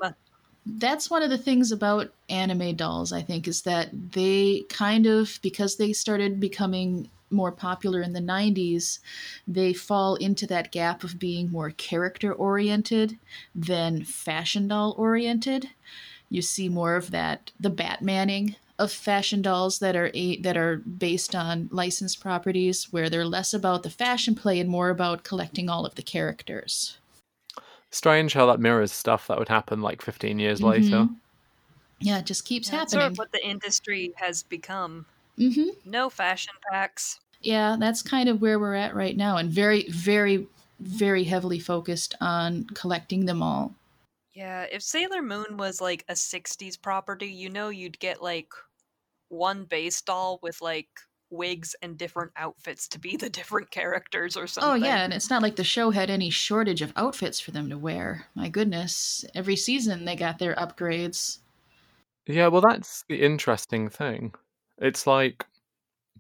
That's 0.76 1.10
one 1.10 1.24
of 1.24 1.30
the 1.30 1.38
things 1.38 1.72
about 1.72 2.14
anime 2.30 2.76
dolls 2.76 3.14
i 3.14 3.22
think 3.22 3.48
is 3.48 3.62
that 3.62 3.90
they 4.12 4.64
kind 4.70 5.06
of 5.06 5.40
because 5.42 5.78
they 5.78 5.94
started 5.94 6.40
becoming 6.40 7.10
more 7.30 7.52
popular 7.52 8.02
in 8.02 8.14
the 8.14 8.20
90s 8.20 9.00
they 9.48 9.74
fall 9.74 10.16
into 10.16 10.48
that 10.48 10.72
gap 10.72 11.04
of 11.04 11.20
being 11.20 11.52
more 11.52 11.72
character 11.72 12.34
oriented 12.34 13.18
than 13.54 14.04
fashion 14.04 14.68
doll 14.68 14.96
oriented. 14.98 15.70
You 16.30 16.42
see 16.42 16.70
more 16.70 16.96
of 16.96 17.12
that 17.12 17.52
the 17.60 17.72
batmaning 17.72 18.56
of 18.80 18.92
fashion 18.92 19.42
dolls 19.42 19.80
that 19.80 19.96
are 19.96 20.12
a, 20.14 20.40
that 20.42 20.56
are 20.56 20.78
based 20.78 21.34
on 21.34 21.70
licensed 21.72 22.20
properties 22.20 22.92
where 22.92 23.10
they're 23.10 23.26
less 23.26 23.54
about 23.54 23.84
the 23.84 23.90
fashion 23.90 24.36
play 24.36 24.60
and 24.60 24.70
more 24.70 24.90
about 24.90 25.24
collecting 25.24 25.70
all 25.70 25.86
of 25.86 25.96
the 25.96 26.04
characters 26.04 26.98
Strange 27.98 28.34
how 28.34 28.46
that 28.46 28.60
mirrors 28.60 28.92
stuff 28.92 29.26
that 29.26 29.40
would 29.40 29.50
happen 29.50 29.82
like 29.82 30.04
15 30.04 30.38
years 30.38 30.62
later. 30.62 31.10
Mhm. 31.10 31.20
yeah 32.02 32.20
it 32.20 32.26
just 32.28 32.46
keeps 32.46 32.70
That's 32.70 32.94
happening 32.94 33.02
sort 33.02 33.12
of 33.14 33.18
what 33.18 33.32
the 33.32 33.44
industry 33.46 34.14
has 34.18 34.44
become. 34.44 35.08
hmm 35.38 35.70
No 35.86 36.10
fashion 36.10 36.54
packs. 36.72 37.20
Yeah, 37.42 37.76
that's 37.80 38.02
kind 38.04 38.30
of 38.30 38.42
where 38.42 38.60
we're 38.60 38.76
at 38.76 38.96
right 38.96 39.18
now, 39.18 39.38
and 39.38 39.50
very, 39.50 39.90
very, 39.90 40.48
very 40.80 41.24
heavily 41.24 41.60
focused 41.60 42.14
on 42.22 42.66
collecting 42.76 43.26
them 43.26 43.42
all. 43.42 43.74
Yeah, 44.34 44.64
if 44.72 44.84
Sailor 44.84 45.22
Moon 45.22 45.58
was 45.58 45.82
like 45.82 46.06
a 46.08 46.16
60s 46.16 46.78
property, 46.78 47.28
you 47.28 47.50
know 47.50 47.70
you'd 47.70 48.00
get 48.00 48.22
like 48.22 48.54
one 49.30 49.66
base 49.66 50.02
doll 50.02 50.40
with 50.44 50.62
like 50.62 50.90
wigs 51.30 51.76
and 51.82 51.98
different 51.98 52.32
outfits 52.36 52.88
to 52.90 53.00
be 53.00 53.18
the 53.18 53.30
different 53.40 53.72
characters 53.72 54.38
or 54.38 54.48
something. 54.48 54.84
Oh 54.84 54.86
yeah, 54.86 55.04
and 55.04 55.14
it's 55.14 55.30
not 55.30 55.42
like 55.42 55.56
the 55.56 55.64
show 55.64 55.92
had 55.92 56.10
any 56.10 56.30
shortage 56.30 56.82
of 56.82 56.94
outfits 56.96 57.40
for 57.40 57.52
them 57.52 57.70
to 57.70 57.78
wear. 57.78 58.28
My 58.36 58.50
goodness, 58.50 59.26
every 59.36 59.56
season 59.56 60.06
they 60.06 60.16
got 60.16 60.40
their 60.40 60.56
upgrades. 60.56 61.40
Yeah, 62.28 62.48
well, 62.48 62.62
that's 62.68 63.04
the 63.08 63.22
interesting 63.24 63.90
thing. 63.90 64.34
It's 64.80 65.08
like 65.08 65.46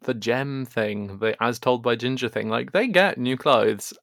the 0.02 0.14
Jem 0.14 0.66
thing, 0.66 1.20
the 1.20 1.36
as 1.44 1.60
told 1.60 1.84
by 1.84 1.96
Ginger 1.96 2.30
thing. 2.30 2.50
Like, 2.50 2.72
they 2.72 2.88
get 2.88 3.18
new 3.18 3.38
clothes 3.38 3.94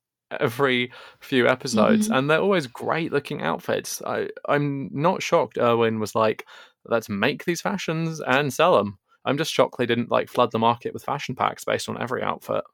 every 0.41 0.93
few 1.21 1.49
episodes, 1.49 2.09
Mhm. 2.09 2.19
and 2.19 2.31
they're 2.31 2.41
always 2.41 2.67
great 2.67 3.13
looking 3.13 3.43
outfits. 3.43 4.03
I, 4.03 4.29
I'm 4.49 4.91
not 4.93 5.23
shocked 5.23 5.59
Irwin 5.59 6.01
was 6.01 6.15
like, 6.15 6.47
let's 6.87 7.09
make 7.09 7.45
these 7.45 7.61
fashions 7.63 8.21
and 8.21 8.53
sell 8.53 8.77
them. 8.77 8.99
I'm 9.25 9.39
just 9.39 9.53
shocked 9.53 9.79
they 9.79 9.87
didn't 9.87 10.11
like 10.11 10.29
flood 10.29 10.53
the 10.53 10.59
market 10.59 10.93
with 10.93 11.05
fashion 11.05 11.35
packs 11.35 11.65
based 11.65 11.89
on 11.89 12.01
every 12.01 12.23
outfit. 12.23 12.65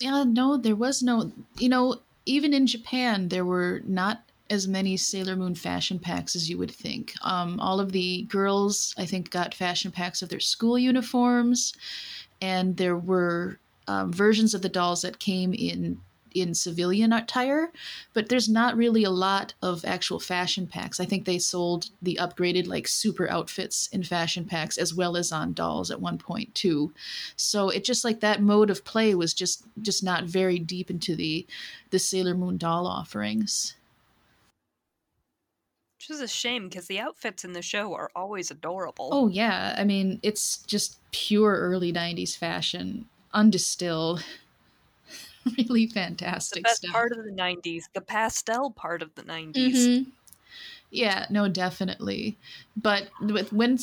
Yeah, 0.00 0.24
no, 0.26 0.56
there 0.56 0.76
was 0.76 1.02
no. 1.02 1.32
You 1.58 1.68
know, 1.68 1.96
even 2.26 2.52
in 2.52 2.66
Japan, 2.66 3.28
there 3.28 3.44
were 3.44 3.82
not 3.84 4.22
as 4.48 4.68
many 4.68 4.96
Sailor 4.96 5.34
Moon 5.34 5.54
fashion 5.54 5.98
packs 5.98 6.36
as 6.36 6.48
you 6.48 6.56
would 6.58 6.70
think. 6.70 7.14
Um, 7.22 7.58
all 7.58 7.80
of 7.80 7.92
the 7.92 8.22
girls, 8.24 8.94
I 8.96 9.04
think, 9.06 9.30
got 9.30 9.54
fashion 9.54 9.90
packs 9.90 10.22
of 10.22 10.28
their 10.28 10.40
school 10.40 10.78
uniforms, 10.78 11.72
and 12.40 12.76
there 12.76 12.96
were 12.96 13.58
um, 13.88 14.12
versions 14.12 14.54
of 14.54 14.62
the 14.62 14.68
dolls 14.68 15.02
that 15.02 15.18
came 15.18 15.52
in 15.52 16.00
in 16.40 16.54
civilian 16.54 17.12
attire, 17.12 17.72
but 18.12 18.28
there's 18.28 18.48
not 18.48 18.76
really 18.76 19.04
a 19.04 19.10
lot 19.10 19.54
of 19.62 19.84
actual 19.84 20.20
fashion 20.20 20.66
packs. 20.66 21.00
I 21.00 21.04
think 21.04 21.24
they 21.24 21.38
sold 21.38 21.90
the 22.02 22.18
upgraded 22.20 22.66
like 22.66 22.88
super 22.88 23.28
outfits 23.28 23.88
in 23.92 24.02
fashion 24.02 24.44
packs 24.44 24.78
as 24.78 24.94
well 24.94 25.16
as 25.16 25.32
on 25.32 25.52
dolls 25.52 25.90
at 25.90 26.00
one 26.00 26.18
point 26.18 26.54
too. 26.54 26.92
So 27.36 27.68
it 27.68 27.84
just 27.84 28.04
like 28.04 28.20
that 28.20 28.42
mode 28.42 28.70
of 28.70 28.84
play 28.84 29.14
was 29.14 29.34
just 29.34 29.64
just 29.80 30.02
not 30.02 30.24
very 30.24 30.58
deep 30.58 30.90
into 30.90 31.16
the 31.16 31.46
the 31.90 31.98
Sailor 31.98 32.34
Moon 32.34 32.56
doll 32.56 32.86
offerings. 32.86 33.74
Which 35.98 36.10
is 36.10 36.20
a 36.20 36.28
shame 36.28 36.68
because 36.68 36.86
the 36.86 37.00
outfits 37.00 37.44
in 37.44 37.52
the 37.52 37.62
show 37.62 37.94
are 37.94 38.10
always 38.14 38.50
adorable. 38.50 39.08
Oh 39.12 39.28
yeah, 39.28 39.74
I 39.78 39.84
mean 39.84 40.20
it's 40.22 40.58
just 40.64 40.98
pure 41.10 41.56
early 41.56 41.92
'90s 41.92 42.36
fashion, 42.36 43.08
undistilled. 43.32 44.24
really 45.58 45.86
fantastic 45.86 46.62
the 46.64 46.68
best 46.68 46.76
stuff. 46.78 46.92
part 46.92 47.12
of 47.12 47.18
the 47.24 47.30
90s, 47.30 47.84
the 47.94 48.00
pastel 48.00 48.70
part 48.70 49.02
of 49.02 49.14
the 49.14 49.22
90s. 49.22 49.88
Mhm. 49.88 50.06
Yeah, 50.90 51.26
no, 51.30 51.48
definitely. 51.48 52.36
But 52.76 53.08
with 53.20 53.52
when 53.52 53.78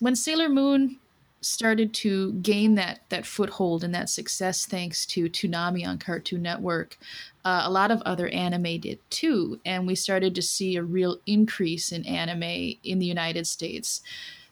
when 0.00 0.16
Sailor 0.16 0.48
Moon 0.48 0.98
started 1.42 1.92
to 1.94 2.32
gain 2.34 2.74
that 2.74 3.00
that 3.10 3.26
foothold 3.26 3.84
and 3.84 3.94
that 3.94 4.08
success 4.08 4.66
thanks 4.66 5.06
to 5.06 5.28
Toonami 5.28 5.86
on 5.86 5.98
Cartoon 5.98 6.42
Network, 6.42 6.98
uh, 7.44 7.62
a 7.64 7.70
lot 7.70 7.90
of 7.90 8.02
other 8.02 8.28
anime 8.28 8.80
did 8.80 8.98
too, 9.10 9.60
and 9.64 9.86
we 9.86 9.94
started 9.94 10.34
to 10.34 10.42
see 10.42 10.76
a 10.76 10.82
real 10.82 11.18
increase 11.26 11.92
in 11.92 12.04
anime 12.06 12.74
in 12.82 12.98
the 12.98 13.06
United 13.06 13.46
States, 13.46 14.02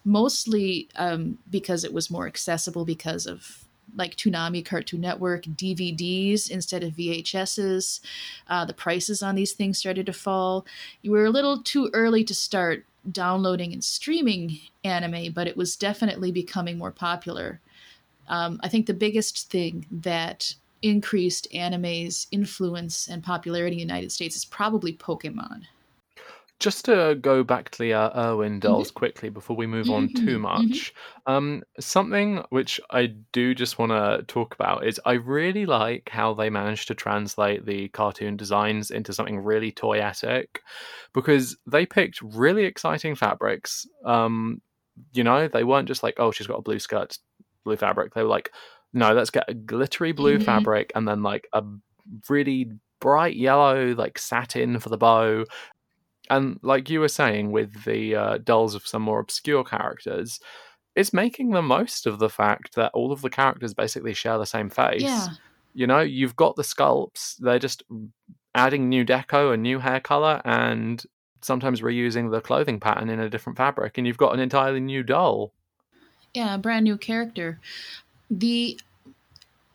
mostly 0.04 0.88
um, 0.96 1.38
because 1.50 1.84
it 1.84 1.92
was 1.92 2.10
more 2.10 2.26
accessible 2.26 2.84
because 2.84 3.26
of 3.26 3.63
like 3.96 4.16
Toonami 4.16 4.64
Cartoon 4.64 5.00
Network 5.00 5.44
DVDs 5.44 6.50
instead 6.50 6.82
of 6.82 6.92
VHSs. 6.92 8.00
Uh, 8.48 8.64
the 8.64 8.74
prices 8.74 9.22
on 9.22 9.34
these 9.34 9.52
things 9.52 9.78
started 9.78 10.06
to 10.06 10.12
fall. 10.12 10.66
You 11.02 11.12
were 11.12 11.26
a 11.26 11.30
little 11.30 11.62
too 11.62 11.90
early 11.92 12.24
to 12.24 12.34
start 12.34 12.84
downloading 13.10 13.72
and 13.72 13.84
streaming 13.84 14.58
anime, 14.82 15.32
but 15.32 15.46
it 15.46 15.56
was 15.56 15.76
definitely 15.76 16.32
becoming 16.32 16.78
more 16.78 16.90
popular. 16.90 17.60
Um, 18.28 18.58
I 18.62 18.68
think 18.68 18.86
the 18.86 18.94
biggest 18.94 19.50
thing 19.50 19.86
that 19.90 20.54
increased 20.82 21.48
anime's 21.54 22.26
influence 22.30 23.08
and 23.08 23.22
popularity 23.22 23.76
in 23.80 23.88
the 23.88 23.94
United 23.94 24.12
States 24.12 24.36
is 24.36 24.44
probably 24.44 24.92
Pokemon. 24.92 25.62
Just 26.60 26.84
to 26.86 27.16
go 27.20 27.42
back 27.42 27.70
to 27.70 27.78
the 27.78 27.92
uh, 27.92 28.10
Irwin 28.30 28.60
dolls 28.60 28.90
quickly 28.90 29.28
before 29.28 29.56
we 29.56 29.66
move 29.66 29.90
on 29.90 30.10
too 30.10 30.38
Mhm, 30.38 30.38
much, 30.38 30.94
um, 31.26 31.62
something 31.80 32.42
which 32.50 32.80
I 32.90 33.06
do 33.32 33.54
just 33.54 33.78
want 33.78 33.90
to 33.90 34.24
talk 34.28 34.54
about 34.54 34.86
is 34.86 35.00
I 35.04 35.14
really 35.14 35.66
like 35.66 36.08
how 36.10 36.32
they 36.32 36.48
managed 36.50 36.86
to 36.88 36.94
translate 36.94 37.66
the 37.66 37.88
cartoon 37.88 38.36
designs 38.36 38.90
into 38.90 39.12
something 39.12 39.40
really 39.40 39.72
toyetic 39.72 40.58
because 41.12 41.56
they 41.66 41.84
picked 41.84 42.22
really 42.22 42.64
exciting 42.64 43.14
fabrics. 43.16 43.86
Um, 44.04 44.62
you 45.12 45.24
know, 45.24 45.48
they 45.48 45.64
weren't 45.64 45.88
just 45.88 46.04
like, 46.04 46.14
oh, 46.18 46.30
she's 46.30 46.46
got 46.46 46.58
a 46.60 46.62
blue 46.62 46.78
skirt, 46.78 47.18
blue 47.64 47.76
fabric. 47.76 48.14
They 48.14 48.22
were 48.22 48.28
like, 48.28 48.52
no, 48.92 49.12
let's 49.12 49.30
get 49.30 49.44
a 49.48 49.54
glittery 49.54 50.12
blue 50.12 50.38
Mhm. 50.38 50.38
fabric 50.38 50.92
and 50.94 51.06
then 51.06 51.22
like 51.22 51.48
a 51.52 51.64
really 52.28 52.70
bright 53.00 53.36
yellow 53.36 53.94
like 53.94 54.18
satin 54.18 54.78
for 54.78 54.88
the 54.88 54.96
bow 54.96 55.44
and 56.30 56.58
like 56.62 56.88
you 56.90 57.00
were 57.00 57.08
saying 57.08 57.52
with 57.52 57.84
the 57.84 58.14
uh, 58.14 58.38
dolls 58.38 58.74
of 58.74 58.86
some 58.86 59.02
more 59.02 59.20
obscure 59.20 59.64
characters 59.64 60.40
it's 60.96 61.12
making 61.12 61.50
the 61.50 61.60
most 61.62 62.06
of 62.06 62.18
the 62.20 62.28
fact 62.30 62.74
that 62.76 62.92
all 62.94 63.10
of 63.12 63.20
the 63.22 63.30
characters 63.30 63.74
basically 63.74 64.14
share 64.14 64.38
the 64.38 64.46
same 64.46 64.70
face 64.70 65.02
Yeah. 65.02 65.28
you 65.74 65.86
know 65.86 66.00
you've 66.00 66.36
got 66.36 66.56
the 66.56 66.62
sculpts 66.62 67.36
they're 67.38 67.58
just 67.58 67.82
adding 68.54 68.88
new 68.88 69.04
deco 69.04 69.52
and 69.52 69.62
new 69.62 69.78
hair 69.80 70.00
color 70.00 70.40
and 70.44 71.04
sometimes 71.42 71.80
reusing 71.82 72.30
the 72.30 72.40
clothing 72.40 72.80
pattern 72.80 73.10
in 73.10 73.20
a 73.20 73.28
different 73.28 73.56
fabric 73.58 73.98
and 73.98 74.06
you've 74.06 74.16
got 74.16 74.32
an 74.32 74.40
entirely 74.40 74.80
new 74.80 75.02
doll 75.02 75.52
Yeah, 76.32 76.54
a 76.54 76.58
brand 76.58 76.84
new 76.84 76.96
character. 76.96 77.60
The 78.30 78.78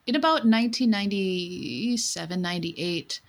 in 0.08 0.16
about 0.16 0.44
1997, 0.44 2.42
98, 2.42 3.22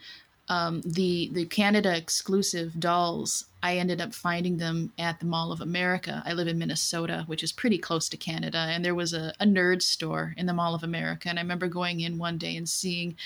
um, 0.51 0.83
the 0.85 1.31
the 1.33 1.47
Canada 1.47 1.97
exclusive 1.97 2.79
dolls. 2.79 3.47
I 3.63 3.77
ended 3.77 4.01
up 4.01 4.13
finding 4.13 4.57
them 4.57 4.93
at 4.99 5.21
the 5.21 5.27
Mall 5.27 5.53
of 5.53 5.61
America. 5.61 6.23
I 6.27 6.33
live 6.33 6.49
in 6.49 6.59
Minnesota, 6.59 7.25
which 7.29 7.45
is 7.45 7.53
pretty 7.53 7.79
close 7.79 8.09
to 8.09 8.17
Canada, 8.17 8.59
and 8.59 8.85
there 8.85 8.95
was 8.95 9.15
a, 9.15 9.33
a 9.39 9.47
nerd 9.47 9.81
store 9.81 10.35
in 10.37 10.47
the 10.47 10.53
Mall 10.53 10.75
of 10.75 10.83
America. 10.83 11.29
And 11.29 11.39
I 11.39 11.43
remember 11.43 11.69
going 11.69 12.01
in 12.01 12.19
one 12.19 12.37
day 12.37 12.57
and 12.57 12.69
seeing 12.69 13.17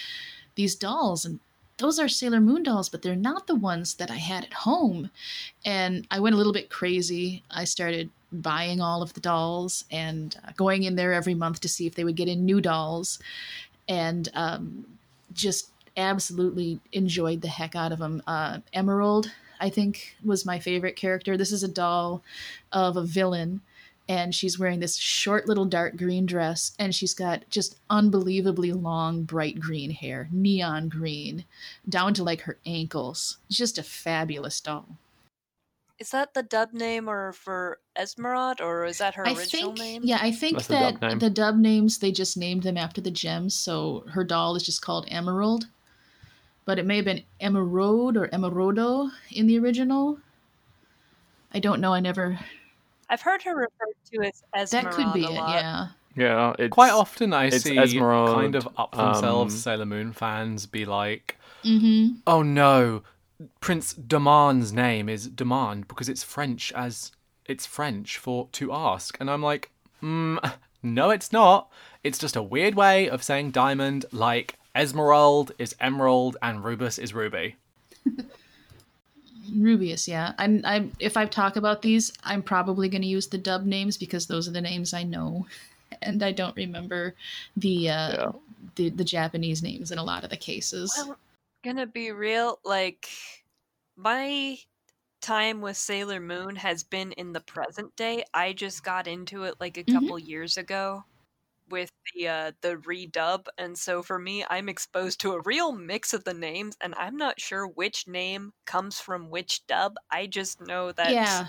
these 0.54 0.74
dolls, 0.74 1.24
and 1.24 1.40
those 1.78 1.98
are 1.98 2.08
Sailor 2.08 2.40
Moon 2.40 2.62
dolls, 2.62 2.90
but 2.90 3.00
they're 3.00 3.16
not 3.16 3.46
the 3.46 3.54
ones 3.54 3.94
that 3.94 4.10
I 4.10 4.16
had 4.16 4.44
at 4.44 4.52
home. 4.52 5.10
And 5.64 6.06
I 6.10 6.20
went 6.20 6.34
a 6.34 6.38
little 6.38 6.52
bit 6.52 6.68
crazy. 6.68 7.42
I 7.50 7.64
started 7.64 8.10
buying 8.32 8.82
all 8.82 9.00
of 9.00 9.14
the 9.14 9.20
dolls 9.20 9.84
and 9.90 10.36
uh, 10.46 10.52
going 10.56 10.82
in 10.82 10.96
there 10.96 11.14
every 11.14 11.34
month 11.34 11.60
to 11.60 11.68
see 11.68 11.86
if 11.86 11.94
they 11.94 12.04
would 12.04 12.16
get 12.16 12.28
in 12.28 12.44
new 12.44 12.60
dolls 12.60 13.18
and 13.88 14.28
um, 14.34 14.84
just 15.32 15.70
absolutely 15.96 16.80
enjoyed 16.92 17.40
the 17.40 17.48
heck 17.48 17.74
out 17.74 17.92
of 17.92 17.98
them. 17.98 18.22
Uh, 18.26 18.58
Emerald, 18.72 19.30
I 19.60 19.66
I 19.66 19.70
think 19.70 20.16
was 20.24 20.44
my 20.44 20.58
favorite 20.58 20.96
character. 20.96 21.36
This 21.36 21.52
is 21.52 21.62
a 21.62 21.68
doll 21.68 22.22
of 22.72 22.96
a 22.96 23.04
villain 23.04 23.60
and 24.08 24.34
she's 24.34 24.58
wearing 24.58 24.80
this 24.80 24.96
short 24.96 25.48
little 25.48 25.64
dark 25.64 25.96
green 25.96 26.26
dress 26.26 26.72
and 26.78 26.94
she's 26.94 27.14
got 27.14 27.48
just 27.48 27.76
unbelievably 27.88 28.72
long 28.72 29.22
bright 29.22 29.58
green 29.60 29.90
hair 29.90 30.28
neon 30.30 30.88
green 30.88 31.44
down 31.88 32.12
to 32.14 32.22
like 32.22 32.42
her 32.42 32.58
ankles 32.66 33.38
just 33.50 33.78
a 33.78 33.82
fabulous 33.82 34.60
doll 34.60 34.98
Is 35.98 36.10
that 36.10 36.34
the 36.34 36.42
dub 36.42 36.72
name 36.72 37.08
or 37.08 37.32
for 37.32 37.78
Esmeralda, 37.96 38.62
or 38.64 38.84
is 38.84 38.98
that 38.98 39.14
her 39.14 39.26
i 39.26 39.32
original 39.32 39.74
think 39.74 39.78
name? 39.78 40.02
yeah 40.04 40.18
i 40.20 40.30
think 40.30 40.56
That's 40.56 40.66
the 40.68 40.74
that 40.74 41.00
dub 41.00 41.20
the 41.20 41.30
dub 41.30 41.56
names 41.56 41.98
they 41.98 42.12
just 42.12 42.36
named 42.36 42.62
them 42.64 42.76
after 42.76 43.00
the 43.00 43.10
gems 43.10 43.54
so 43.54 44.04
her 44.10 44.24
doll 44.24 44.56
is 44.56 44.62
just 44.64 44.82
called 44.82 45.06
emerald 45.08 45.68
but 46.64 46.78
it 46.78 46.86
may 46.86 46.96
have 46.96 47.04
been 47.04 47.22
emerald 47.40 48.16
or 48.16 48.28
emerodo 48.28 49.10
in 49.30 49.46
the 49.46 49.58
original. 49.58 50.18
I 51.52 51.60
don't 51.60 51.80
know. 51.80 51.94
I 51.94 52.00
never 52.00 52.38
I've 53.08 53.22
heard 53.22 53.42
her 53.42 53.54
referred 53.54 53.94
to 54.12 54.30
as 54.54 54.70
that 54.70 54.90
could 54.92 55.12
be 55.12 55.24
it 55.24 55.32
yeah. 55.32 55.88
Yeah, 56.16 56.54
it's 56.58 56.72
Quite 56.72 56.92
often 56.92 57.32
I 57.32 57.46
it's 57.46 57.62
see 57.62 57.76
Esmeralda, 57.76 58.34
kind 58.34 58.54
of 58.54 58.68
up 58.76 58.94
themselves 58.94 59.54
um, 59.54 59.60
Sailor 59.60 59.86
Moon 59.86 60.12
fans 60.12 60.66
be 60.66 60.84
like, 60.84 61.36
mm-hmm. 61.64 62.18
"Oh 62.26 62.42
no, 62.42 63.02
Prince 63.60 63.94
Demande's 63.94 64.72
name 64.72 65.08
is 65.08 65.28
Demande 65.28 65.88
because 65.88 66.08
it's 66.08 66.22
French 66.22 66.72
as 66.72 67.10
it's 67.46 67.66
French 67.66 68.16
for 68.16 68.48
to 68.52 68.72
ask." 68.72 69.16
And 69.18 69.28
I'm 69.28 69.42
like, 69.42 69.72
mm, 70.00 70.52
"No, 70.84 71.10
it's 71.10 71.32
not. 71.32 71.68
It's 72.04 72.18
just 72.18 72.36
a 72.36 72.42
weird 72.42 72.76
way 72.76 73.08
of 73.08 73.22
saying 73.24 73.50
diamond 73.50 74.06
like 74.12 74.56
Esmeralda 74.74 75.54
is 75.58 75.74
emerald 75.80 76.36
and 76.42 76.64
Rubeus 76.64 76.98
is 76.98 77.14
ruby." 77.14 77.56
Rubeus, 79.54 80.08
yeah. 80.08 80.32
I'm, 80.38 80.62
I'm. 80.64 80.92
If 80.98 81.16
I 81.16 81.26
talk 81.26 81.56
about 81.56 81.82
these, 81.82 82.12
I'm 82.24 82.42
probably 82.42 82.88
going 82.88 83.02
to 83.02 83.08
use 83.08 83.26
the 83.26 83.38
dub 83.38 83.64
names 83.64 83.96
because 83.96 84.26
those 84.26 84.48
are 84.48 84.52
the 84.52 84.60
names 84.60 84.94
I 84.94 85.02
know, 85.02 85.46
and 86.02 86.22
I 86.22 86.32
don't 86.32 86.56
remember 86.56 87.14
the 87.56 87.90
uh, 87.90 88.10
Yeah. 88.12 88.32
the 88.76 88.90
the 88.90 89.04
Japanese 89.04 89.62
names 89.62 89.90
in 89.90 89.98
a 89.98 90.04
lot 90.04 90.24
of 90.24 90.30
the 90.30 90.36
cases. 90.36 90.92
Well, 90.96 91.18
gonna 91.62 91.86
be 91.86 92.10
real, 92.12 92.58
like 92.64 93.08
my 93.96 94.58
time 95.20 95.60
with 95.60 95.76
Sailor 95.76 96.20
Moon 96.20 96.56
has 96.56 96.82
been 96.82 97.12
in 97.12 97.32
the 97.32 97.40
present 97.40 97.94
day. 97.96 98.24
I 98.34 98.52
just 98.52 98.82
got 98.84 99.06
into 99.06 99.44
it 99.44 99.54
like 99.60 99.76
a 99.76 99.84
Mhm. 99.84 99.92
couple 99.94 100.18
years 100.18 100.56
ago 100.56 101.04
with 101.70 101.90
the 102.14 102.28
uh 102.28 102.52
the 102.60 102.76
redub 102.76 103.46
and 103.58 103.78
so 103.78 104.02
for 104.02 104.18
me 104.18 104.44
I'm 104.48 104.68
exposed 104.68 105.20
to 105.20 105.32
a 105.32 105.40
real 105.40 105.72
mix 105.72 106.12
of 106.12 106.24
the 106.24 106.34
names 106.34 106.76
and 106.80 106.94
I'm 106.96 107.16
not 107.16 107.40
sure 107.40 107.66
which 107.66 108.06
name 108.06 108.52
comes 108.66 109.00
from 109.00 109.30
which 109.30 109.66
dub. 109.66 109.94
I 110.10 110.26
just 110.26 110.60
know 110.60 110.92
that 110.92 111.12
yeah, 111.12 111.46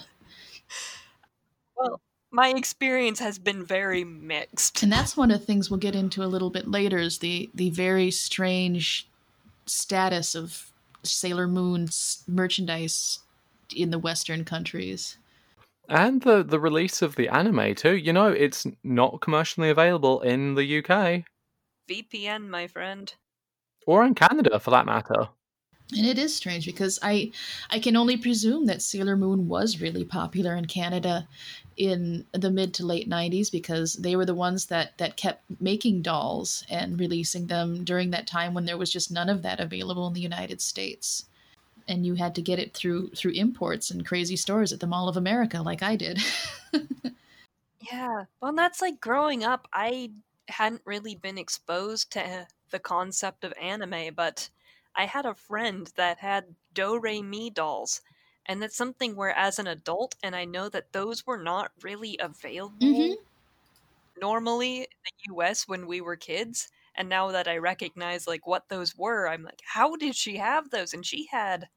well 1.75 2.01
my 2.31 2.49
experience 2.49 3.19
has 3.19 3.39
been 3.39 3.65
very 3.65 4.03
mixed. 4.03 4.83
and 4.83 4.91
that's 4.91 5.15
one 5.15 5.31
of 5.31 5.39
the 5.39 5.45
things 5.45 5.69
we'll 5.69 5.79
get 5.79 5.95
into 5.95 6.23
a 6.23 6.27
little 6.27 6.49
bit 6.49 6.67
later 6.67 6.97
is 6.97 7.19
the 7.19 7.49
the 7.53 7.69
very 7.69 8.11
strange 8.11 9.07
status 9.65 10.35
of 10.35 10.71
Sailor 11.03 11.47
Moon's 11.47 12.23
merchandise 12.27 13.19
in 13.75 13.89
the 13.91 13.99
Western 13.99 14.43
countries. 14.43 15.17
And 15.89 16.21
the 16.21 16.43
the 16.43 16.59
release 16.59 17.01
of 17.01 17.15
the 17.15 17.29
anime 17.29 17.75
too. 17.75 17.95
You 17.95 18.13
know, 18.13 18.27
it's 18.27 18.65
not 18.83 19.21
commercially 19.21 19.69
available 19.69 20.21
in 20.21 20.55
the 20.55 20.79
UK 20.79 21.23
VPN, 21.89 22.49
my 22.49 22.67
friend. 22.67 23.13
or 23.87 24.03
in 24.03 24.15
Canada 24.15 24.59
for 24.59 24.71
that 24.71 24.85
matter. 24.85 25.29
And 25.95 26.05
it 26.07 26.17
is 26.17 26.35
strange 26.35 26.65
because 26.65 26.97
I 27.03 27.31
I 27.69 27.79
can 27.79 27.95
only 27.95 28.17
presume 28.17 28.65
that 28.65 28.81
Sailor 28.81 29.15
Moon 29.15 29.47
was 29.47 29.79
really 29.81 30.03
popular 30.03 30.55
in 30.55 30.65
Canada 30.65 31.27
in 31.77 32.25
the 32.31 32.49
mid 32.49 32.73
to 32.75 32.85
late 32.85 33.07
90s 33.09 33.51
because 33.51 33.93
they 33.93 34.15
were 34.15 34.25
the 34.25 34.33
ones 34.33 34.65
that 34.67 34.97
that 34.97 35.15
kept 35.17 35.43
making 35.61 36.01
dolls 36.01 36.63
and 36.69 36.99
releasing 36.99 37.47
them 37.47 37.83
during 37.83 38.09
that 38.11 38.25
time 38.25 38.53
when 38.55 38.65
there 38.65 38.77
was 38.77 38.91
just 38.91 39.11
none 39.11 39.29
of 39.29 39.43
that 39.43 39.59
available 39.59 40.07
in 40.07 40.13
the 40.13 40.21
United 40.21 40.59
States. 40.61 41.25
And 41.87 42.05
you 42.05 42.15
had 42.15 42.33
to 42.35 42.41
get 42.41 42.57
it 42.59 42.73
through 42.73 43.11
through 43.11 43.33
imports 43.33 43.91
and 43.91 44.05
crazy 44.05 44.35
stores 44.35 44.73
at 44.73 44.79
the 44.79 44.87
Mall 44.87 45.07
of 45.07 45.17
America 45.17 45.61
like 45.61 45.83
I 45.83 45.95
did. 45.95 46.19
Yeah. 47.79 48.25
Well, 48.41 48.53
that's 48.53 48.81
like 48.81 48.99
growing 48.99 49.43
up, 49.43 49.67
I 49.73 50.13
hadn't 50.49 50.81
really 50.85 51.15
been 51.15 51.37
exposed 51.37 52.11
to 52.13 52.47
the 52.69 52.79
concept 52.79 53.43
of 53.43 53.53
anime, 53.53 54.13
but 54.13 54.49
I 54.95 55.05
had 55.05 55.25
a 55.25 55.35
friend 55.35 55.87
that 55.95 56.19
had 56.19 56.55
Doremi 56.73 57.53
dolls. 57.53 58.01
And 58.45 58.61
that's 58.61 58.75
something 58.77 59.15
where, 59.15 59.31
as 59.31 59.57
an 59.59 59.67
adult, 59.67 60.15
and 60.21 60.35
I 60.35 60.45
know 60.45 60.69
that 60.69 60.91
those 60.93 61.25
were 61.25 61.41
not 61.41 61.71
really 61.81 62.17
available 62.19 62.79
Mhm. 62.79 63.25
normally 64.15 64.79
in 64.81 64.87
the 65.05 65.33
US 65.33 65.67
when 65.67 65.87
we 65.87 66.01
were 66.01 66.15
kids. 66.17 66.69
And 66.97 67.09
now 67.09 67.31
that 67.31 67.47
I 67.47 67.57
recognize 67.57 68.27
like 68.27 68.47
what 68.47 68.69
those 68.69 68.97
were, 68.97 69.27
I'm 69.27 69.43
like, 69.43 69.61
how 69.65 69.95
did 69.95 70.15
she 70.15 70.37
have 70.37 70.69
those? 70.69 70.93
And 70.93 71.05
she 71.05 71.27
had 71.31 71.67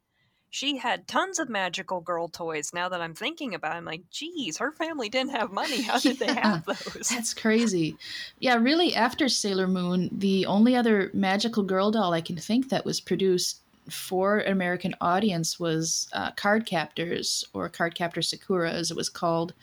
she 0.50 0.78
had 0.78 1.06
tons 1.06 1.38
of 1.38 1.48
magical 1.48 2.00
girl 2.00 2.28
toys. 2.28 2.70
Now 2.72 2.88
that 2.88 3.00
I'm 3.00 3.14
thinking 3.14 3.54
about 3.54 3.74
it, 3.74 3.78
I'm 3.78 3.84
like, 3.84 4.08
geez, 4.10 4.58
her 4.58 4.72
family 4.72 5.08
didn't 5.08 5.32
have 5.32 5.52
money. 5.52 5.82
How 5.82 5.98
did 5.98 6.18
they 6.18 6.32
have 6.32 6.64
those? 6.64 7.08
That's 7.10 7.34
crazy. 7.34 7.96
Yeah, 8.38 8.56
really, 8.56 8.94
after 8.94 9.28
Sailor 9.28 9.68
Moon, 9.68 10.08
the 10.10 10.46
only 10.46 10.74
other 10.74 11.10
magical 11.12 11.62
girl 11.62 11.90
doll 11.90 12.12
I 12.12 12.20
can 12.20 12.36
think 12.36 12.70
that 12.70 12.84
was 12.84 13.00
produced 13.00 13.60
for 13.90 14.38
an 14.38 14.52
American 14.52 14.94
audience 15.00 15.58
was 15.58 16.08
uh, 16.12 16.30
Cardcaptors, 16.32 17.44
or 17.52 17.68
Cardcaptor 17.70 18.24
Sakura, 18.24 18.70
as 18.70 18.90
it 18.90 18.96
was 18.96 19.08
called 19.08 19.54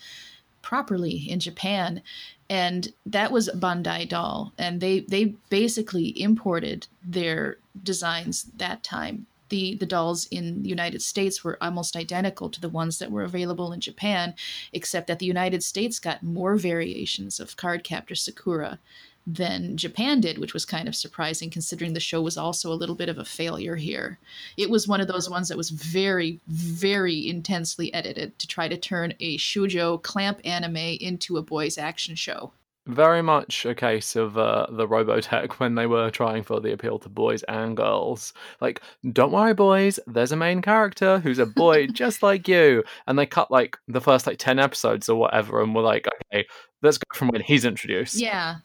properly 0.66 1.30
in 1.30 1.40
Japan. 1.40 2.02
And 2.50 2.92
that 3.06 3.32
was 3.32 3.50
Bandai 3.56 4.10
doll. 4.10 4.52
And 4.58 4.82
they, 4.82 5.02
they 5.02 5.36
basically 5.50 6.20
imported 6.20 6.88
their 7.04 7.58
designs 7.84 8.48
that 8.58 8.84
time. 8.84 9.28
The, 9.50 9.76
the 9.76 9.86
dolls 9.86 10.26
in 10.32 10.64
the 10.64 10.70
United 10.70 11.04
States 11.04 11.44
were 11.44 11.60
almost 11.62 11.96
identical 11.96 12.50
to 12.50 12.60
the 12.60 12.68
ones 12.68 12.98
that 12.98 13.12
were 13.12 13.24
available 13.24 13.72
in 13.72 13.80
Japan, 13.80 14.34
except 14.74 15.06
that 15.06 15.20
the 15.20 15.28
United 15.28 15.64
States 15.64 16.00
got 16.00 16.24
more 16.24 16.56
variations 16.56 17.40
of 17.40 17.56
Cardcaptor 17.56 18.18
Sakura 18.18 18.80
than 19.28 19.78
Japan 19.78 20.22
did, 20.22 20.38
which 20.38 20.54
was 20.54 20.66
kind 20.66 20.88
of 20.88 20.96
surprising 20.96 21.50
considering 21.50 21.94
the 21.94 22.00
show 22.00 22.22
was 22.22 22.38
also 22.38 22.72
a 22.72 22.76
little 22.76 22.96
bit 22.96 23.10
of 23.10 23.18
a 23.18 23.26
failure 23.26 23.76
here. 23.76 24.20
It 24.58 24.70
was 24.70 24.88
one 24.88 25.02
of 25.02 25.08
those 25.08 25.30
ones 25.30 25.50
that 25.50 25.58
was 25.58 25.72
very, 25.72 26.40
very 26.48 27.28
intensely 27.28 27.94
edited 27.94 28.38
to 28.40 28.48
try 28.48 28.68
to 28.68 28.78
turn 28.78 29.14
a 29.20 29.38
shoujo 29.38 30.02
CLAMP 30.02 30.42
anime 30.46 30.76
into 30.76 31.38
a 31.38 31.42
boys' 31.42 31.78
action 31.78 32.16
show. 32.16 32.52
Very 32.88 33.24
much 33.24 33.66
a 33.66 33.74
case 33.74 34.16
of 34.16 34.38
uh, 34.38 34.68
the 34.70 34.88
Robotech 34.88 35.54
when 35.54 35.74
they 35.74 35.88
were 35.88 36.12
trying 36.12 36.44
for 36.44 36.60
the 36.60 36.72
appeal 36.72 37.00
to 37.00 37.10
boys 37.10 37.42
and 37.44 37.76
girls. 37.76 38.32
Like, 38.62 38.80
don't 39.12 39.32
worry, 39.32 39.56
boys, 39.56 40.00
there's 40.06 40.32
a 40.32 40.36
main 40.36 40.62
character 40.62 41.18
who's 41.18 41.40
a 41.40 41.48
boy 41.48 41.88
just 41.94 42.22
like 42.22 42.48
you. 42.48 42.84
And 43.08 43.18
they 43.18 43.26
cut 43.26 43.50
like 43.50 43.76
the 43.88 44.02
first 44.02 44.28
like 44.28 44.38
10 44.38 44.60
episodes 44.60 45.10
or 45.10 45.20
whatever 45.20 45.64
and 45.64 45.74
were 45.74 45.82
like, 45.82 46.08
okay, 46.32 46.46
let's 46.84 47.00
go 47.00 47.08
from 47.16 47.30
when 47.30 47.42
he's 47.42 47.66
introduced. 47.66 48.18
Yeah, 48.18 48.58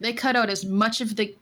they 0.00 0.12
cut 0.12 0.36
out 0.36 0.48
as 0.50 0.64
much 0.64 1.00
of 1.00 1.16
the 1.16 1.34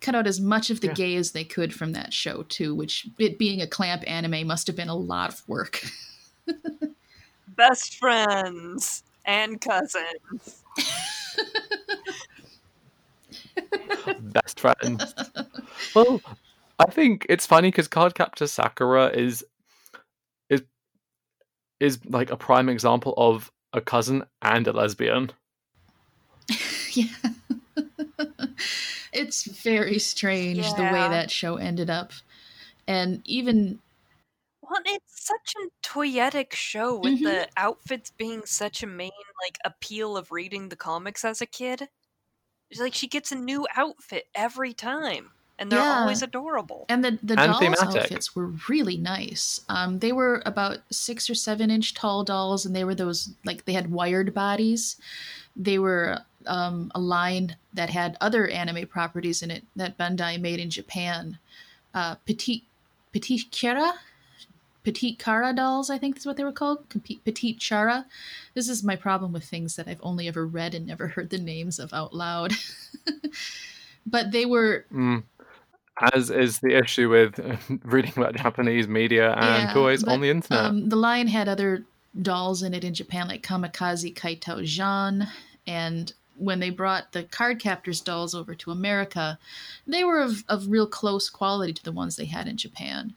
cut 0.00 0.14
out 0.16 0.26
as 0.26 0.40
much 0.40 0.68
of 0.70 0.80
the 0.80 0.88
Yeah. 0.88 0.94
gay 0.94 1.16
as 1.16 1.30
they 1.32 1.44
could 1.44 1.72
from 1.72 1.92
that 1.92 2.12
show 2.12 2.42
too, 2.44 2.74
which 2.74 3.06
it 3.18 3.38
being 3.38 3.60
a 3.62 3.66
CLAMP 3.66 4.02
anime 4.06 4.46
must 4.46 4.66
have 4.66 4.74
been 4.76 4.88
a 4.88 4.96
lot 4.96 5.32
of 5.32 5.48
work. 5.48 5.84
Best 7.48 7.96
friends 7.98 9.04
and 9.24 9.60
cousins. 9.60 10.62
Best 14.20 14.58
friends. 14.60 15.14
well, 15.94 16.20
I 16.78 16.86
think 16.90 17.26
it's 17.28 17.46
funny 17.46 17.68
because 17.68 17.88
Cardcaptor 17.88 18.48
Sakura 18.48 19.08
is 19.08 19.44
is 20.48 20.62
is 21.78 22.04
like 22.06 22.30
a 22.30 22.36
prime 22.36 22.68
example 22.68 23.14
of 23.16 23.52
a 23.72 23.80
cousin 23.80 24.24
and 24.40 24.66
a 24.66 24.72
lesbian. 24.72 25.30
yeah. 26.92 27.06
it's 29.12 29.44
very 29.44 29.98
strange 29.98 30.74
the 30.74 30.86
way 30.86 31.08
that 31.08 31.30
show 31.30 31.56
ended 31.56 31.90
up. 31.90 32.12
And 32.86 33.22
even 33.26 33.80
Well, 34.62 34.80
it's 34.86 35.24
such 35.26 35.54
a 35.56 35.68
toyetic 35.86 36.52
show 36.54 36.98
with 36.98 37.20
Mhm. 37.20 37.22
the 37.22 37.48
outfits 37.56 38.10
being 38.10 38.46
such 38.46 38.82
a 38.82 38.86
main 38.86 39.10
like 39.42 39.58
appeal 39.64 40.16
of 40.16 40.30
reading 40.32 40.68
the 40.68 40.76
comics 40.76 41.24
as 41.24 41.40
a 41.42 41.46
kid. 41.46 41.90
It's 42.70 42.80
like 42.80 42.94
she 42.94 43.08
gets 43.08 43.32
a 43.32 43.36
new 43.36 43.68
outfit 43.76 44.26
every 44.34 44.74
time, 44.74 45.34
and 45.58 45.72
they're 45.72 45.84
Yeah. 45.84 45.84
always 45.84 46.22
adorable. 46.22 46.90
and 46.90 47.04
the 47.04 47.18
the 47.22 47.36
And 47.36 47.56
dolls 47.56 47.82
thematic. 47.84 48.12
outfits 48.12 48.36
were 48.36 48.54
really 48.68 48.96
nice. 48.98 49.60
Um, 49.68 50.00
they 50.00 50.12
were 50.12 50.42
about 50.46 50.80
six 50.92 51.30
or 51.30 51.34
seven 51.36 51.70
inch 51.70 51.94
tall 51.94 52.24
dolls, 52.24 52.66
and 52.66 52.76
they 52.76 52.84
were 52.84 52.94
those 52.94 53.34
like 53.44 53.64
they 53.66 53.72
had 53.74 53.90
wired 53.92 54.34
bodies. 54.34 54.96
They 55.56 55.78
were 55.78 56.20
um, 56.46 56.90
a 56.94 57.00
line 57.00 57.56
that 57.74 57.90
had 57.90 58.16
other 58.20 58.48
anime 58.48 58.86
properties 58.86 59.42
in 59.42 59.50
it 59.50 59.64
that 59.76 59.98
Bandai 59.98 60.40
made 60.40 60.60
in 60.60 60.70
Japan. 60.70 61.38
Uh, 61.94 62.16
Petit 62.26 62.64
Petit 63.12 63.44
Kira, 63.50 63.92
petite 64.82 65.18
cara 65.18 65.52
dolls. 65.52 65.90
I 65.90 65.98
think 65.98 66.16
is 66.16 66.26
what 66.26 66.36
they 66.36 66.44
were 66.44 66.52
called. 66.52 66.88
Petite 67.24 67.58
Chara. 67.58 68.06
This 68.54 68.68
is 68.68 68.82
my 68.82 68.96
problem 68.96 69.32
with 69.32 69.44
things 69.44 69.76
that 69.76 69.88
I've 69.88 70.00
only 70.02 70.28
ever 70.28 70.46
read 70.46 70.74
and 70.74 70.86
never 70.86 71.08
heard 71.08 71.30
the 71.30 71.38
names 71.38 71.78
of 71.78 71.92
out 71.92 72.14
loud. 72.14 72.52
but 74.06 74.32
they 74.32 74.46
were 74.46 74.86
Mm. 74.92 75.24
As 76.00 76.30
is 76.30 76.60
the 76.60 76.76
issue 76.76 77.10
with 77.10 77.38
reading 77.84 78.14
about 78.16 78.34
Japanese 78.34 78.88
media 78.88 79.32
and 79.34 79.68
Yeah, 79.68 79.74
toys 79.74 80.02
but, 80.02 80.12
on 80.12 80.20
the 80.22 80.30
internet. 80.30 80.64
Um, 80.64 80.88
the 80.88 80.96
line 80.96 81.28
had 81.28 81.48
other 81.48 81.84
dolls 82.20 82.62
in 82.62 82.74
it 82.74 82.82
in 82.82 82.94
Japan, 82.94 83.28
like 83.28 83.42
Kamikaze 83.42 84.14
Kaito 84.14 84.64
Jeanne. 84.64 85.28
And 85.66 86.12
when 86.42 86.60
they 86.60 86.70
brought 86.70 87.12
the 87.12 87.22
card 87.24 87.60
captors 87.60 88.00
dolls 88.00 88.34
over 88.34 88.54
to 88.54 88.70
America, 88.70 89.38
they 89.86 90.04
were 90.04 90.20
of, 90.20 90.44
of 90.48 90.68
real 90.68 90.86
close 90.86 91.30
quality 91.30 91.72
to 91.72 91.84
the 91.84 91.92
ones 91.92 92.16
they 92.16 92.24
had 92.26 92.48
in 92.48 92.56
Japan, 92.56 93.14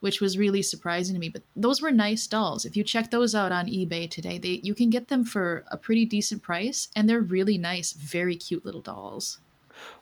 which 0.00 0.20
was 0.20 0.38
really 0.38 0.62
surprising 0.62 1.14
to 1.14 1.20
me. 1.20 1.28
But 1.28 1.42
those 1.54 1.80
were 1.82 1.90
nice 1.90 2.26
dolls. 2.26 2.64
If 2.64 2.76
you 2.76 2.84
check 2.84 3.10
those 3.10 3.34
out 3.34 3.52
on 3.52 3.66
eBay 3.66 4.08
today, 4.10 4.38
they 4.38 4.60
you 4.62 4.74
can 4.74 4.90
get 4.90 5.08
them 5.08 5.24
for 5.24 5.64
a 5.70 5.76
pretty 5.76 6.04
decent 6.04 6.42
price, 6.42 6.88
and 6.94 7.08
they're 7.08 7.20
really 7.20 7.58
nice, 7.58 7.92
very 7.92 8.36
cute 8.36 8.64
little 8.64 8.82
dolls. 8.82 9.38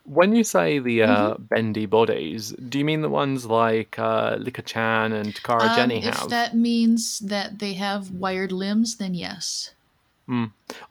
When 0.04 0.34
you 0.36 0.44
say 0.44 0.78
the 0.78 1.02
uh, 1.02 1.34
Mm-hmm. 1.34 1.42
bendy 1.44 1.86
bodies, 1.86 2.52
do 2.52 2.78
you 2.78 2.84
mean 2.84 3.02
the 3.02 3.08
ones 3.08 3.46
like 3.46 3.98
uh, 3.98 4.36
Licca-chan 4.36 5.12
and 5.12 5.34
Takara 5.34 5.68
Um, 5.70 5.76
Jenny 5.76 5.98
if 6.04 6.28
that 6.28 6.54
means 6.54 7.18
that 7.20 7.58
they 7.58 7.74
have 7.74 8.10
wired 8.10 8.52
limbs, 8.52 8.96
then 8.96 9.14
yes. 9.14 9.74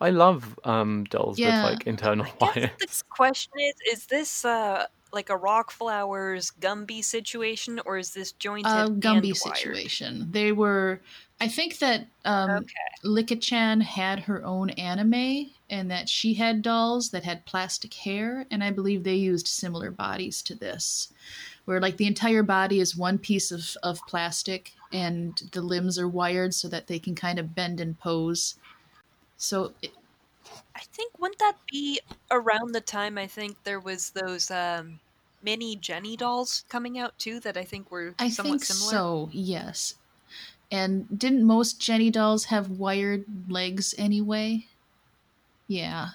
I 0.02 0.10
love 0.12 0.58
um, 0.64 1.06
dolls 1.06 1.38
Yeah. 1.38 1.52
with 1.52 1.64
like 1.64 1.88
internal 1.88 2.28
wires. 2.40 2.70
the 2.80 3.04
question 3.10 3.52
is: 3.60 3.74
Is 3.92 4.06
this 4.08 4.46
uh 4.46 4.88
like 5.12 5.30
a 5.30 5.38
Rock 5.38 5.72
Flowers 5.72 6.52
Gumby 6.60 7.04
situation, 7.04 7.80
or 7.86 7.98
is 7.98 8.14
this 8.14 8.32
jointed 8.34 8.88
a 8.88 8.90
and 9.02 9.02
Gumby 9.02 9.34
wired? 9.42 9.78
situation. 9.78 10.32
They 10.32 10.52
were, 10.52 11.02
I 11.40 11.48
think 11.48 11.80
that 11.80 12.08
um, 12.26 12.50
Okay. 12.60 13.04
Licca-chan 13.04 13.82
had 13.82 14.22
her 14.22 14.44
own 14.44 14.70
anime, 14.72 15.52
and 15.70 15.92
that 15.92 16.10
she 16.10 16.34
had 16.36 16.62
dolls 16.62 17.12
that 17.12 17.24
had 17.24 17.46
plastic 17.46 17.94
hair, 17.94 18.46
and 18.50 18.64
I 18.64 18.72
believe 18.72 19.04
they 19.04 19.16
used 19.16 19.48
similar 19.48 19.92
bodies 19.92 20.42
to 20.44 20.56
this, 20.56 21.12
where 21.66 21.82
like 21.82 21.98
the 21.98 22.08
entire 22.08 22.44
body 22.44 22.80
is 22.80 22.96
one 22.96 23.18
piece 23.20 23.52
of 23.52 23.76
of 23.84 24.06
plastic, 24.08 24.74
and 24.92 25.42
the 25.52 25.62
limbs 25.62 26.00
are 26.00 26.08
wired 26.08 26.54
so 26.54 26.68
that 26.70 26.88
they 26.88 27.00
can 27.00 27.16
kind 27.16 27.40
of 27.40 27.56
bend 27.56 27.80
and 27.82 27.98
pose. 28.00 28.56
So 29.44 29.74
it, 29.82 29.92
I 30.74 30.80
think 30.94 31.20
wouldn't 31.20 31.40
that 31.40 31.58
be 31.70 32.00
around 32.32 32.72
the 32.72 32.80
time 32.80 33.18
I 33.18 33.28
think 33.28 33.62
there 33.66 33.80
was 33.82 34.12
those 34.12 34.50
um 34.50 35.00
mini 35.44 35.76
Jenny 35.76 36.16
dolls 36.16 36.64
coming 36.70 36.98
out 36.98 37.20
too 37.20 37.42
that 37.42 37.58
I 37.58 37.66
think 37.66 37.92
were 37.92 38.16
I 38.20 38.30
somewhat 38.30 38.62
think 38.62 38.64
similar. 38.66 38.92
so. 38.92 39.30
Yes. 39.34 39.96
And 40.72 41.08
didn't 41.20 41.44
most 41.44 41.82
Jenny 41.82 42.10
dolls 42.10 42.46
have 42.46 42.70
wired 42.70 43.26
legs 43.50 43.94
anyway? 43.98 44.66
Yeah. 45.68 46.12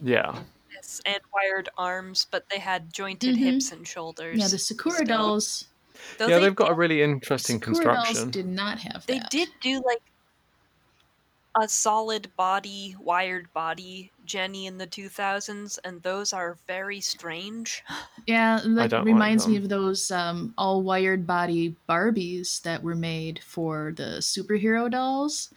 Yeah. 0.00 0.38
Yes, 0.72 1.00
and 1.04 1.18
wired 1.34 1.68
arms, 1.76 2.26
but 2.30 2.48
they 2.48 2.60
had 2.60 2.92
jointed 2.92 3.34
Mhm. 3.34 3.38
hips 3.38 3.72
and 3.72 3.86
shoulders. 3.88 4.38
Yeah, 4.38 4.46
the 4.46 4.58
Sakura 4.58 4.94
still. 5.02 5.06
dolls. 5.18 5.64
Though 6.16 6.28
yeah, 6.28 6.38
they 6.38 6.44
they've 6.44 6.54
got 6.54 6.70
a 6.70 6.74
really 6.74 7.02
interesting 7.02 7.58
Sakura 7.60 7.94
dolls 7.96 8.06
construction. 8.06 8.30
did 8.30 8.46
not 8.46 8.78
have 8.78 9.04
They 9.06 9.20
did 9.30 9.48
do 9.60 9.82
like 9.84 10.00
a 11.60 11.68
solid 11.68 12.34
body, 12.36 12.96
wired 13.00 13.52
body 13.52 14.10
Jenny 14.24 14.66
in 14.66 14.78
the 14.78 14.86
2000s, 14.86 15.78
and 15.84 16.02
those 16.02 16.32
are 16.32 16.56
very 16.66 17.00
strange. 17.00 17.82
Yeah, 18.26 18.60
that 18.62 18.90
don't 18.90 19.06
like 19.06 19.06
reminds 19.06 19.48
me 19.48 19.56
of 19.56 19.70
those 19.70 20.10
um, 20.10 20.52
all 20.58 20.82
wired 20.82 21.26
body 21.26 21.74
Barbies 21.88 22.60
that 22.62 22.82
were 22.82 22.94
made 22.94 23.40
for 23.42 23.94
the 23.96 24.18
superhero 24.20 24.90
dolls. 24.90 25.48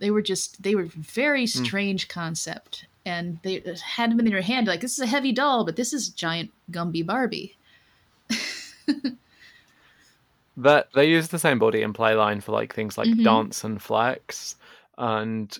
They 0.00 0.10
were 0.10 0.22
just 0.22 0.60
they 0.62 0.74
were 0.74 0.86
very 0.86 1.42
Hmm. 1.46 1.64
strange 1.64 2.08
concept, 2.08 2.86
and 3.06 3.38
they 3.44 3.62
had 3.84 4.10
them 4.10 4.18
in 4.20 4.26
your 4.26 4.40
hand 4.42 4.66
like 4.66 4.80
this 4.80 4.94
is 4.94 5.00
a 5.00 5.06
heavy 5.06 5.30
doll, 5.30 5.64
but 5.64 5.76
this 5.76 5.92
is 5.92 6.08
giant 6.08 6.50
Gumby 6.72 7.06
Barbie. 7.06 7.56
That 10.56 10.88
they 10.92 11.08
use 11.08 11.28
the 11.28 11.38
same 11.38 11.58
body 11.60 11.82
and 11.82 11.94
play 11.94 12.14
line 12.14 12.40
for 12.40 12.50
like 12.52 12.74
things 12.74 12.98
like 12.98 13.08
Mhm. 13.08 13.22
dance 13.22 13.62
and 13.62 13.80
flex, 13.80 14.56
and 14.98 15.56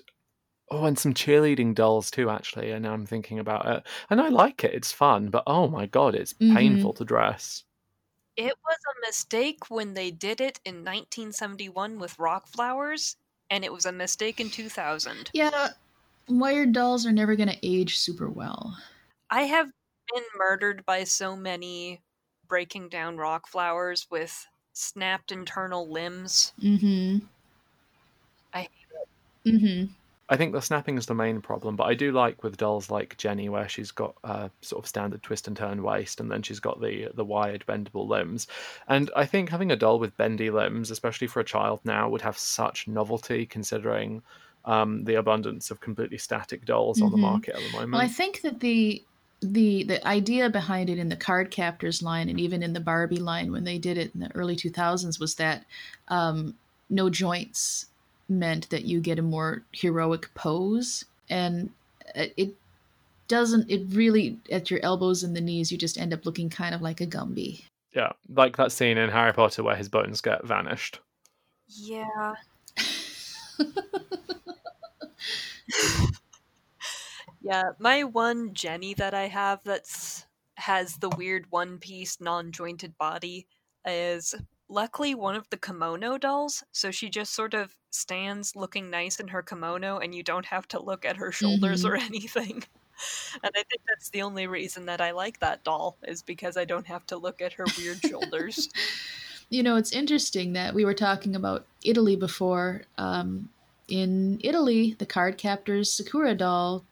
oh, 0.70 0.84
and 0.86 0.99
some 0.99 1.14
cheerleading 1.14 1.74
dolls 1.74 2.11
too. 2.11 2.30
Actually, 2.30 2.70
and 2.72 2.82
now 2.84 2.95
I'm 2.95 3.07
thinking 3.07 3.39
about 3.39 3.66
it, 3.66 3.86
and 4.11 4.20
I 4.20 4.28
like 4.28 4.64
it. 4.64 4.74
It's 4.74 4.93
fun, 4.93 5.30
but 5.30 5.45
oh 5.47 5.68
my 5.68 5.86
god, 5.86 6.14
it's 6.14 6.34
Mhm. 6.41 6.55
painful 6.55 6.95
to 6.95 7.05
dress. 7.05 7.64
It 8.36 8.55
was 8.64 8.78
a 8.97 9.07
mistake 9.07 9.68
when 9.68 9.93
they 9.93 10.11
did 10.11 10.41
it 10.41 10.61
in 10.64 10.82
1971 10.82 11.99
with 11.99 12.18
Rock 12.18 12.47
Flowers, 12.49 13.18
and 13.51 13.66
it 13.66 13.72
was 13.74 13.84
a 13.84 13.93
mistake 13.93 14.41
in 14.41 14.49
2000. 14.51 15.32
Yeah, 15.32 15.70
wired 16.28 16.72
dolls 16.72 17.07
are 17.07 17.12
never 17.12 17.36
going 17.36 17.49
to 17.51 17.59
age 17.66 17.99
super 17.99 18.30
well. 18.30 18.76
I 19.30 19.45
have 19.45 19.72
been 20.12 20.24
murdered 20.36 20.84
by 20.84 21.05
so 21.05 21.34
many 21.34 22.03
breaking 22.47 22.91
down 22.91 23.16
Rock 23.16 23.47
Flowers 23.47 24.07
with 24.11 24.47
snapped 24.74 25.32
internal 25.32 25.89
limbs. 25.91 26.53
Mm-hmm. 26.62 27.26
I 29.49 29.53
Mm-hmm. 29.53 29.84
I 30.30 30.36
think 30.36 30.53
the 30.53 30.61
snapping 30.61 30.99
is 30.99 31.07
the 31.07 31.14
main 31.14 31.40
problem, 31.40 31.74
but 31.74 31.84
I 31.84 31.94
do 31.94 32.12
like 32.12 32.42
with 32.42 32.59
dolls 32.59 32.90
like 32.90 33.16
Jenny, 33.16 33.49
where 33.49 33.68
she's 33.68 33.90
got 33.90 34.14
a 34.24 34.51
sort 34.61 34.84
of 34.84 34.88
standard 34.88 35.22
twist 35.22 35.49
and 35.49 35.57
turn 35.57 35.82
waist, 35.82 36.20
and 36.20 36.30
then 36.30 36.42
she's 36.42 36.61
got 36.61 36.80
the 36.82 37.09
the 37.14 37.24
wired 37.24 37.64
bendable 37.66 38.07
limbs. 38.07 38.46
And 38.88 39.11
I 39.16 39.24
think 39.24 39.49
having 39.49 39.72
a 39.72 39.76
doll 39.76 39.99
with 39.99 40.16
bendy 40.18 40.51
limbs, 40.51 40.90
especially 40.90 41.28
for 41.28 41.40
a 41.40 41.44
child 41.44 41.80
now, 41.84 42.09
would 42.11 42.20
have 42.22 42.36
such 42.38 42.86
novelty 42.86 43.46
considering 43.46 44.22
um, 44.66 45.05
the 45.05 45.14
abundance 45.14 45.70
of 45.70 45.80
completely 45.80 46.18
static 46.18 46.66
dolls 46.66 47.01
on 47.01 47.11
the 47.11 47.16
Mhm. 47.16 47.20
market 47.22 47.55
at 47.55 47.62
the 47.62 47.70
moment. 47.70 47.92
Well, 47.94 48.03
I 48.03 48.09
think 48.09 48.42
that 48.42 48.61
the 48.61 49.03
the 49.40 49.84
the 49.84 50.07
idea 50.07 50.51
behind 50.51 50.90
it 50.90 50.99
in 50.99 51.09
the 51.09 51.16
card 51.16 51.51
captors 51.51 52.03
line 52.03 52.28
and 52.28 52.40
even 52.40 52.62
in 52.62 52.72
the 52.72 52.80
Barbie 52.80 53.16
line 53.18 53.53
when 53.53 53.64
they 53.64 53.78
did 53.78 53.96
it 53.96 54.12
in 54.14 54.20
the 54.20 54.34
early 54.34 54.57
2000s 54.57 55.20
was 55.20 55.36
that 55.36 55.64
um, 56.09 56.57
no 56.90 57.09
joints 57.09 57.86
meant 58.29 58.68
that 58.70 58.85
you 58.85 59.01
get 59.01 59.18
a 59.18 59.22
more 59.22 59.62
heroic 59.72 60.33
pose 60.35 61.05
and 61.31 61.70
uh, 62.16 62.26
it 62.37 62.55
doesn't 63.26 63.70
it 63.70 63.83
really 63.91 64.39
at 64.51 64.70
your 64.70 64.81
elbows 64.83 65.22
and 65.22 65.37
the 65.37 65.41
knees 65.41 65.70
you 65.72 65.79
just 65.79 65.99
end 65.99 66.12
up 66.12 66.24
looking 66.24 66.49
kind 66.49 66.74
of 66.74 66.83
like 66.83 67.01
a 67.01 67.07
gumby 67.07 67.62
yeah, 67.95 68.12
like 68.35 68.57
that 68.57 68.72
scene 68.72 68.99
in 68.99 69.11
Harry 69.11 69.33
Potter 69.33 69.62
where 69.62 69.76
his 69.76 69.89
bones 69.89 70.20
get 70.20 70.45
vanished. 70.45 71.01
Yeah. 71.66 72.35
yeah, 77.43 77.70
my 77.79 78.05
one 78.05 78.53
Jenny 78.55 78.95
that 78.95 79.14
I 79.14 79.26
have 79.29 79.61
that's 79.64 80.26
has 80.57 80.97
the 80.97 81.09
weird 81.11 81.47
one 81.51 81.79
piece 81.79 82.20
non 82.20 82.53
jointed 82.53 82.97
body 82.99 83.47
is 83.87 84.35
luckily 84.69 85.14
one 85.14 85.35
of 85.35 85.49
the 85.51 85.57
kimono 85.57 86.19
dolls, 86.19 86.64
so 86.73 86.91
she 86.91 87.09
just 87.09 87.35
sort 87.35 87.55
of 87.55 87.77
stands 87.91 88.55
looking 88.55 88.91
nice 88.91 89.19
in 89.19 89.29
her 89.29 89.43
kimono 89.43 89.99
and 89.99 90.14
you 90.14 90.23
don't 90.23 90.47
have 90.47 90.69
to 90.69 90.81
look 90.81 91.05
at 91.05 91.16
her 91.16 91.33
shoulders 91.33 91.85
or 91.85 91.97
anything. 91.97 92.62
And 93.45 93.53
I 93.55 93.62
think 93.62 93.83
that's 93.87 94.11
the 94.11 94.23
only 94.23 94.49
reason 94.49 94.87
that 94.87 95.01
I 95.01 95.12
like 95.12 95.39
that 95.39 95.62
doll 95.62 95.97
is 96.03 96.21
because 96.21 96.57
I 96.57 96.64
don't 96.64 96.89
have 96.89 97.07
to 97.07 97.16
look 97.16 97.41
at 97.41 97.53
her 97.53 97.64
weird 97.79 98.01
shoulders. 98.01 98.69
You 99.51 99.62
know, 99.62 99.77
it's 99.77 99.93
interesting 99.93 100.53
that 100.53 100.75
we 100.75 100.85
were 100.85 100.93
talking 100.93 101.35
about 101.35 101.64
Italy 101.83 102.16
before. 102.16 102.83
Um, 102.99 103.49
in 103.89 104.39
Italy, 104.45 104.95
the 104.99 105.07
card 105.07 105.39
captor's 105.39 105.91
Sakura 105.91 106.35
doll 106.35 106.85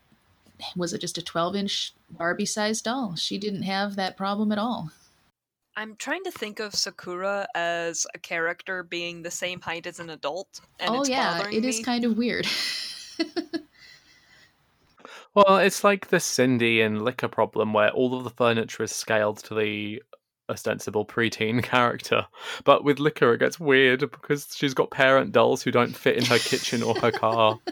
was 0.75 0.93
it 0.93 1.01
just 1.01 1.19
a 1.19 1.23
12 1.23 1.57
inch 1.57 1.93
Barbie 2.11 2.47
sized 2.47 2.85
doll? 2.85 3.15
She 3.17 3.39
didn't 3.39 3.63
have 3.63 3.97
that 3.97 4.17
problem 4.17 4.53
at 4.53 4.59
all. 4.59 4.91
I'm 5.77 5.95
trying 5.97 6.25
to 6.25 6.31
think 6.31 6.59
of 6.59 6.75
Sakura 6.75 7.47
as 7.55 8.07
a 8.15 8.19
character 8.19 8.83
being 8.83 9.23
the 9.23 9.31
same 9.31 9.61
height 9.61 9.87
as 9.87 10.01
an 10.01 10.09
adult, 10.11 10.61
and 10.81 10.91
oh, 10.95 11.01
it's 11.01 11.09
yeah, 11.11 11.37
bothering 11.39 11.55
it 11.57 11.63
me. 11.63 11.69
is 11.69 11.81
kind 11.81 12.05
of 12.05 12.17
weird. 12.17 12.47
Well, 15.35 15.59
it's 15.59 15.85
like 15.85 16.09
the 16.09 16.19
Sindy 16.19 16.81
and 16.81 17.03
Licca 17.03 17.31
problem 17.31 17.75
where 17.75 17.91
all 17.91 18.17
of 18.17 18.25
the 18.25 18.31
furniture 18.31 18.83
is 18.85 18.91
scaled 18.91 19.37
to 19.45 19.55
the 19.55 20.03
ostensible 20.49 21.05
preteen 21.05 21.63
character. 21.63 22.27
But 22.65 22.85
with 22.85 22.97
Licca, 22.99 23.35
it 23.35 23.41
gets 23.41 23.61
weird 23.61 24.01
because 24.01 24.49
she's 24.57 24.73
got 24.73 24.91
parent 24.91 25.33
dolls 25.33 25.63
who 25.63 25.71
don't 25.71 25.95
fit 25.95 26.17
in 26.17 26.25
her 26.25 26.39
kitchen 26.39 26.83
or 26.83 26.95
her 27.01 27.13
car. 27.13 27.59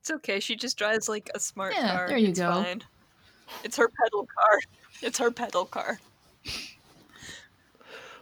It's 0.00 0.10
okay. 0.12 0.38
She 0.38 0.54
just 0.54 0.78
drives 0.78 1.08
like 1.08 1.28
a 1.34 1.40
smart 1.40 1.74
Yeah, 1.76 1.96
car. 1.96 2.08
there 2.08 2.16
you 2.16 2.28
it's 2.28 2.38
go. 2.38 2.48
Fine. 2.62 2.82
It's 3.64 3.76
her 3.76 3.90
pedal 4.02 4.26
car. 4.26 4.60
It's 5.02 5.18
her 5.18 5.30
pedal 5.30 5.64
car. 5.64 5.98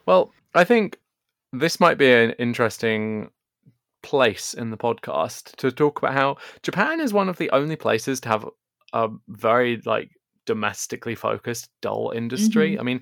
Well, 0.06 0.32
I 0.54 0.64
think 0.64 0.98
this 1.52 1.80
might 1.80 1.98
be 1.98 2.10
an 2.12 2.32
interesting 2.32 3.30
place 4.02 4.52
in 4.54 4.70
the 4.70 4.76
podcast 4.76 5.56
to 5.56 5.70
talk 5.70 5.98
about 5.98 6.12
how 6.14 6.36
Japan 6.62 7.00
is 7.00 7.12
one 7.12 7.28
of 7.28 7.38
the 7.38 7.50
only 7.50 7.76
places 7.76 8.20
to 8.20 8.28
have 8.28 8.48
a 8.92 9.08
very 9.28 9.80
like 9.86 10.10
domestically 10.46 11.14
focused 11.14 11.70
doll 11.80 12.12
industry. 12.14 12.76
Mhm. 12.76 12.80
I 12.80 12.82
mean, 12.82 13.00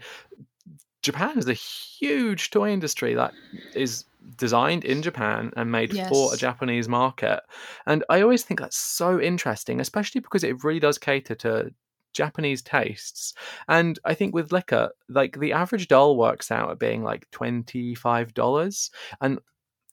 Japan 1.03 1.37
is 1.37 1.49
a 1.49 1.55
huge 1.55 2.51
toy 2.51 2.71
industry 2.71 3.15
that 3.15 3.35
is 3.75 4.05
designed 4.37 4.85
in 4.85 5.03
Japan 5.03 5.51
and 5.57 5.73
made 5.73 5.97
for 6.07 6.33
a 6.33 6.37
Japanese 6.37 6.89
market. 6.89 7.41
And 7.87 8.05
I 8.09 8.23
always 8.23 8.45
think 8.45 8.61
that's 8.61 8.77
so 8.77 9.21
interesting, 9.21 9.81
especially 9.81 10.21
because 10.21 10.45
it 10.45 10.63
really 10.63 10.79
does 10.79 10.99
cater 10.99 11.35
to 11.37 11.75
Japanese 12.13 12.63
tastes. 12.63 13.35
And 13.69 13.99
I 14.05 14.15
think 14.15 14.35
with 14.35 14.51
Licca, 14.51 14.91
like 15.09 15.39
the 15.39 15.53
average 15.53 15.89
doll 15.89 16.17
works 16.17 16.51
out 16.51 16.71
at 16.71 16.79
being 16.79 17.03
like 17.03 17.31
$25. 17.31 18.91
And 19.21 19.39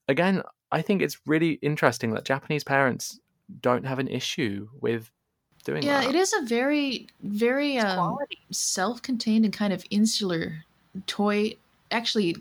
again, 0.08 0.44
I 0.72 0.82
think 0.82 1.02
it's 1.02 1.20
really 1.26 1.54
interesting 1.62 2.14
that 2.14 2.26
Japanese 2.26 2.64
parents 2.64 3.20
don't 3.62 3.86
have 3.86 4.00
an 4.00 4.08
issue 4.08 4.70
with 4.82 5.12
doing 5.64 5.84
Yeah, 5.84 6.02
that. 6.02 6.10
it 6.10 6.16
is 6.16 6.34
a 6.34 6.46
very, 6.46 7.08
very 7.22 7.78
um, 7.78 8.18
self-contained 8.52 9.46
and 9.46 9.54
kind 9.54 9.74
of 9.74 9.84
insular 9.90 10.66
toy. 11.08 11.56
Actually, 11.92 12.36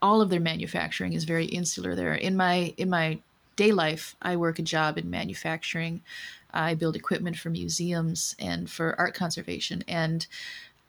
all 0.00 0.20
of 0.20 0.30
their 0.30 0.40
manufacturing 0.40 1.12
is 1.12 1.24
very 1.24 1.46
insular. 1.46 1.94
There, 1.94 2.14
in 2.14 2.36
my 2.36 2.74
in 2.76 2.90
my 2.90 3.20
day 3.56 3.70
life, 3.70 4.16
I 4.20 4.36
work 4.36 4.58
a 4.58 4.62
job 4.62 4.98
in 4.98 5.08
manufacturing. 5.10 6.02
I 6.52 6.74
build 6.74 6.96
equipment 6.96 7.38
for 7.38 7.50
museums 7.50 8.34
and 8.38 8.70
for 8.70 8.98
art 8.98 9.14
conservation, 9.14 9.84
and 9.88 10.26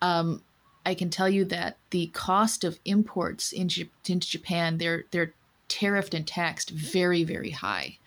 um, 0.02 0.42
I 0.86 0.94
can 0.94 1.10
tell 1.10 1.30
you 1.30 1.46
that 1.46 1.78
the 1.92 2.08
cost 2.08 2.64
of 2.64 2.80
imports 2.86 3.52
in 3.52 3.70
J- 3.70 3.90
into 4.08 4.30
Japan 4.30 4.78
they're 4.78 5.06
they're 5.12 5.34
tariffed 5.70 6.14
and 6.14 6.28
taxed 6.28 6.70
very 6.70 7.24
very 7.24 7.52
high, 7.52 7.98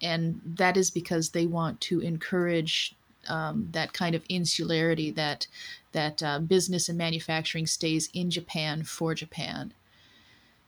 and 0.00 0.40
that 0.44 0.76
is 0.76 0.90
because 0.90 1.30
they 1.30 1.46
want 1.46 1.80
to 1.82 2.00
encourage 2.00 2.94
um, 3.28 3.68
that 3.72 3.92
kind 3.92 4.14
of 4.14 4.24
insularity 4.28 5.10
that 5.10 5.46
that 5.92 6.22
uh, 6.22 6.38
business 6.38 6.88
and 6.88 6.96
manufacturing 6.96 7.66
stays 7.66 8.08
in 8.14 8.30
Japan 8.30 8.82
for 8.82 9.14
Japan. 9.14 9.72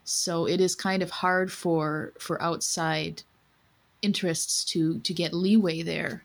So 0.05 0.47
it 0.47 0.61
is 0.61 0.75
kind 0.75 1.03
of 1.03 1.11
hard 1.11 1.53
for 1.53 2.13
for 2.19 2.43
outside 2.43 3.23
interests 4.03 4.65
to 4.65 4.99
to 5.01 5.15
get 5.15 5.33
leeway 5.33 5.83
there, 5.83 6.25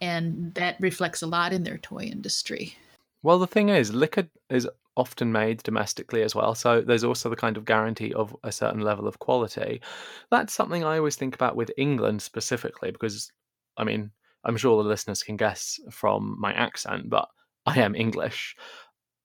and 0.00 0.54
that 0.54 0.76
reflects 0.80 1.22
a 1.22 1.26
lot 1.26 1.52
in 1.52 1.64
their 1.64 1.78
toy 1.78 2.02
industry. 2.02 2.76
Well, 3.22 3.38
the 3.38 3.46
thing 3.46 3.68
is, 3.68 3.92
Licca 3.92 4.28
is 4.50 4.68
often 4.96 5.30
made 5.30 5.62
domestically 5.62 6.22
as 6.22 6.34
well. 6.34 6.54
So 6.54 6.80
there's 6.80 7.04
also 7.04 7.28
the 7.28 7.36
kind 7.36 7.56
of 7.56 7.64
guarantee 7.64 8.14
of 8.14 8.34
a 8.44 8.52
certain 8.52 8.80
level 8.80 9.06
of 9.06 9.18
quality. 9.18 9.82
That's 10.30 10.54
something 10.54 10.84
I 10.84 10.98
always 10.98 11.16
think 11.16 11.34
about 11.34 11.56
with 11.56 11.70
England 11.76 12.22
specifically, 12.22 12.90
because 12.90 13.30
I 13.76 13.84
mean, 13.84 14.10
I'm 14.44 14.56
sure 14.56 14.82
the 14.82 14.88
listeners 14.88 15.22
can 15.22 15.36
guess 15.36 15.78
from 15.90 16.36
my 16.38 16.52
accent, 16.52 17.10
but 17.10 17.28
I 17.66 17.80
am 17.80 17.94
English. 17.94 18.56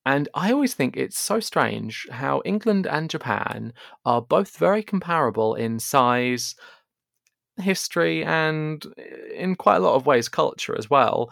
And 0.05 0.27
I 0.33 0.51
always 0.51 0.73
think 0.73 0.97
it's 0.97 1.19
so 1.19 1.39
strange 1.39 2.07
how 2.09 2.41
England 2.43 2.87
and 2.87 3.09
Japan 3.09 3.71
are 4.03 4.21
both 4.21 4.57
very 4.57 4.81
comparable 4.81 5.53
in 5.53 5.79
size, 5.79 6.55
history, 7.61 8.23
and 8.23 8.85
eh, 8.97 9.33
in 9.35 9.55
quite 9.55 9.77
a 9.77 9.79
lot 9.79 9.95
of 9.95 10.05
ways, 10.05 10.29
culture 10.29 10.77
as 10.77 10.89
well. 10.89 11.31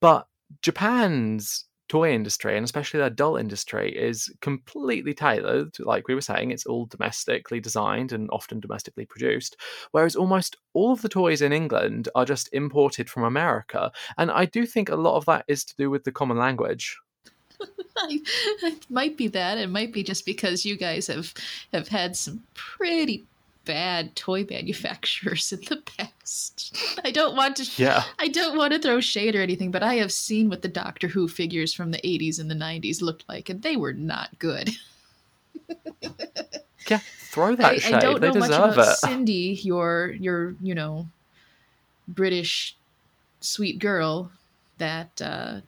But 0.00 0.26
Japan's 0.62 1.66
toy 1.88 2.12
industry 2.12 2.56
and 2.56 2.64
especially 2.64 2.98
their 2.98 3.10
doll 3.10 3.36
industry 3.36 3.94
is 3.94 4.32
completely 4.40 5.12
tailored 5.12 5.76
like 5.80 6.08
we 6.08 6.14
were 6.14 6.20
saying 6.20 6.50
it's 6.50 6.64
all 6.64 6.86
domestically 6.86 7.60
designed 7.60 8.10
and 8.10 8.28
often 8.32 8.58
domestically 8.58 9.04
produced 9.04 9.56
whereas 9.90 10.16
almost 10.16 10.56
all 10.72 10.92
of 10.92 11.02
the 11.02 11.08
toys 11.10 11.42
in 11.42 11.52
England 11.52 12.08
are 12.14 12.24
just 12.24 12.48
imported 12.54 13.10
from 13.10 13.22
America 13.22 13.92
and 14.16 14.30
I 14.30 14.46
do 14.46 14.64
think 14.64 14.88
a 14.88 14.96
lot 14.96 15.16
of 15.16 15.26
that 15.26 15.44
is 15.46 15.62
to 15.66 15.76
do 15.76 15.90
with 15.90 16.04
the 16.04 16.12
common 16.12 16.38
language 16.38 16.98
it 18.08 18.86
might 18.90 19.16
be 19.16 19.28
that. 19.28 19.58
It 19.58 19.68
might 19.68 19.92
be 19.92 20.02
just 20.02 20.26
because 20.26 20.64
you 20.64 20.76
guys 20.76 21.06
have 21.06 21.32
have 21.72 21.88
had 21.88 22.16
some 22.16 22.42
pretty 22.54 23.24
bad 23.64 24.14
toy 24.16 24.46
manufacturers 24.48 25.52
in 25.52 25.60
the 25.68 25.76
past. 25.76 26.76
I 27.04 27.10
don't 27.10 27.36
want 27.36 27.56
to. 27.56 27.70
yeah 27.82 28.04
I 28.18 28.28
don't 28.28 28.56
want 28.56 28.72
to 28.72 28.78
throw 28.78 29.00
shade 29.00 29.34
or 29.34 29.42
anything, 29.42 29.70
but 29.70 29.82
I 29.82 29.94
have 29.94 30.12
seen 30.12 30.48
what 30.48 30.62
the 30.62 30.68
Doctor 30.68 31.08
Who 31.08 31.28
figures 31.28 31.74
from 31.74 31.90
the 31.90 31.98
80s 31.98 32.38
and 32.38 32.50
the 32.50 32.54
90s 32.54 33.02
looked 33.02 33.28
like, 33.28 33.48
and 33.48 33.62
they 33.62 33.76
were 33.76 33.92
not 33.92 34.38
good. 34.38 34.70
yeah 36.88 37.00
throw 37.34 37.56
that 37.56 37.72
I, 37.72 37.78
shade 37.78 37.94
I 37.94 38.00
don't 38.00 38.20
they 38.20 38.28
know 38.28 38.40
much 38.40 38.50
deserve 38.50 38.72
about 38.74 38.92
it 38.92 38.96
Sindy, 38.98 39.60
your 39.62 40.12
your 40.12 40.54
you 40.60 40.74
know 40.74 41.08
British 42.06 42.76
sweet 43.40 43.78
girl 43.78 44.30
that 44.78 45.20
uh, 45.22 45.60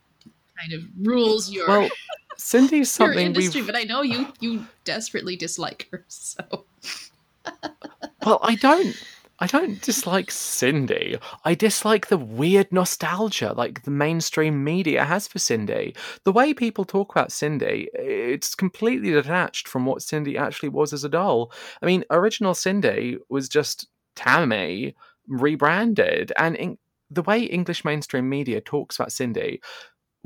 kind 0.61 0.73
of 0.73 0.83
rules 1.01 1.51
your 1.51 1.69
well 1.69 1.89
Sindy's 2.37 2.73
your 2.99 3.09
something 3.09 3.27
industry, 3.27 3.63
we've 3.63 3.67
but 3.67 3.77
I 3.77 3.85
know 3.85 4.03
you 4.03 4.29
you 4.41 4.67
desperately 4.85 5.37
dislike 5.37 5.89
her. 5.91 6.05
So 6.09 6.65
Well, 8.25 8.41
I 8.43 8.57
don't. 8.57 8.97
I 9.39 9.47
don't 9.47 9.83
dislike 9.83 10.31
Sindy. 10.31 11.19
I 11.45 11.55
dislike 11.55 12.07
the 12.07 12.17
weird 12.17 12.73
nostalgia 12.73 13.53
like 13.53 13.83
the 13.83 13.91
mainstream 13.91 14.65
media 14.65 15.05
has 15.05 15.29
for 15.29 15.39
Sindy. 15.39 15.95
The 16.25 16.33
way 16.33 16.55
people 16.55 16.87
talk 16.87 17.15
about 17.15 17.31
Sindy, 17.31 17.91
it's 17.93 18.55
completely 18.55 19.11
detached 19.11 19.69
from 19.69 19.85
what 19.85 20.03
Sindy 20.03 20.39
actually 20.39 20.71
was 20.71 20.95
as 20.95 21.05
a 21.05 21.11
doll. 21.11 21.53
I 21.83 21.87
mean, 21.87 22.03
original 22.11 22.55
Sindy 22.55 23.19
was 23.29 23.49
just 23.49 23.89
Tammy 24.15 24.97
rebranded, 25.29 26.33
and 26.39 26.57
in, 26.57 26.79
the 27.11 27.23
way 27.23 27.43
English 27.43 27.85
mainstream 27.85 28.29
media 28.29 28.61
talks 28.63 28.97
about 28.97 29.13
Sindy, 29.13 29.61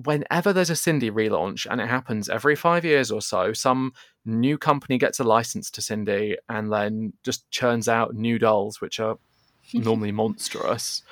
whenever 0.05 0.53
there's 0.53 0.71
a 0.71 0.77
Sindy 0.77 1.11
relaunch, 1.11 1.67
and 1.71 1.81
it 1.81 1.89
happens 1.89 2.29
every 2.29 2.57
five 2.57 2.85
years 2.85 3.11
or 3.11 3.21
so, 3.21 3.53
some 3.53 3.93
new 4.25 4.59
company 4.59 4.99
gets 4.99 5.21
a 5.21 5.25
license 5.25 5.71
to 5.73 5.83
Sindy 5.83 6.37
and 6.49 6.73
then 6.73 7.13
just 7.23 7.51
churns 7.51 7.89
out 7.89 8.15
new 8.15 8.39
dolls, 8.39 8.81
which 8.81 9.01
are 9.01 9.19
normally 9.75 10.13
monstrous. 10.13 11.03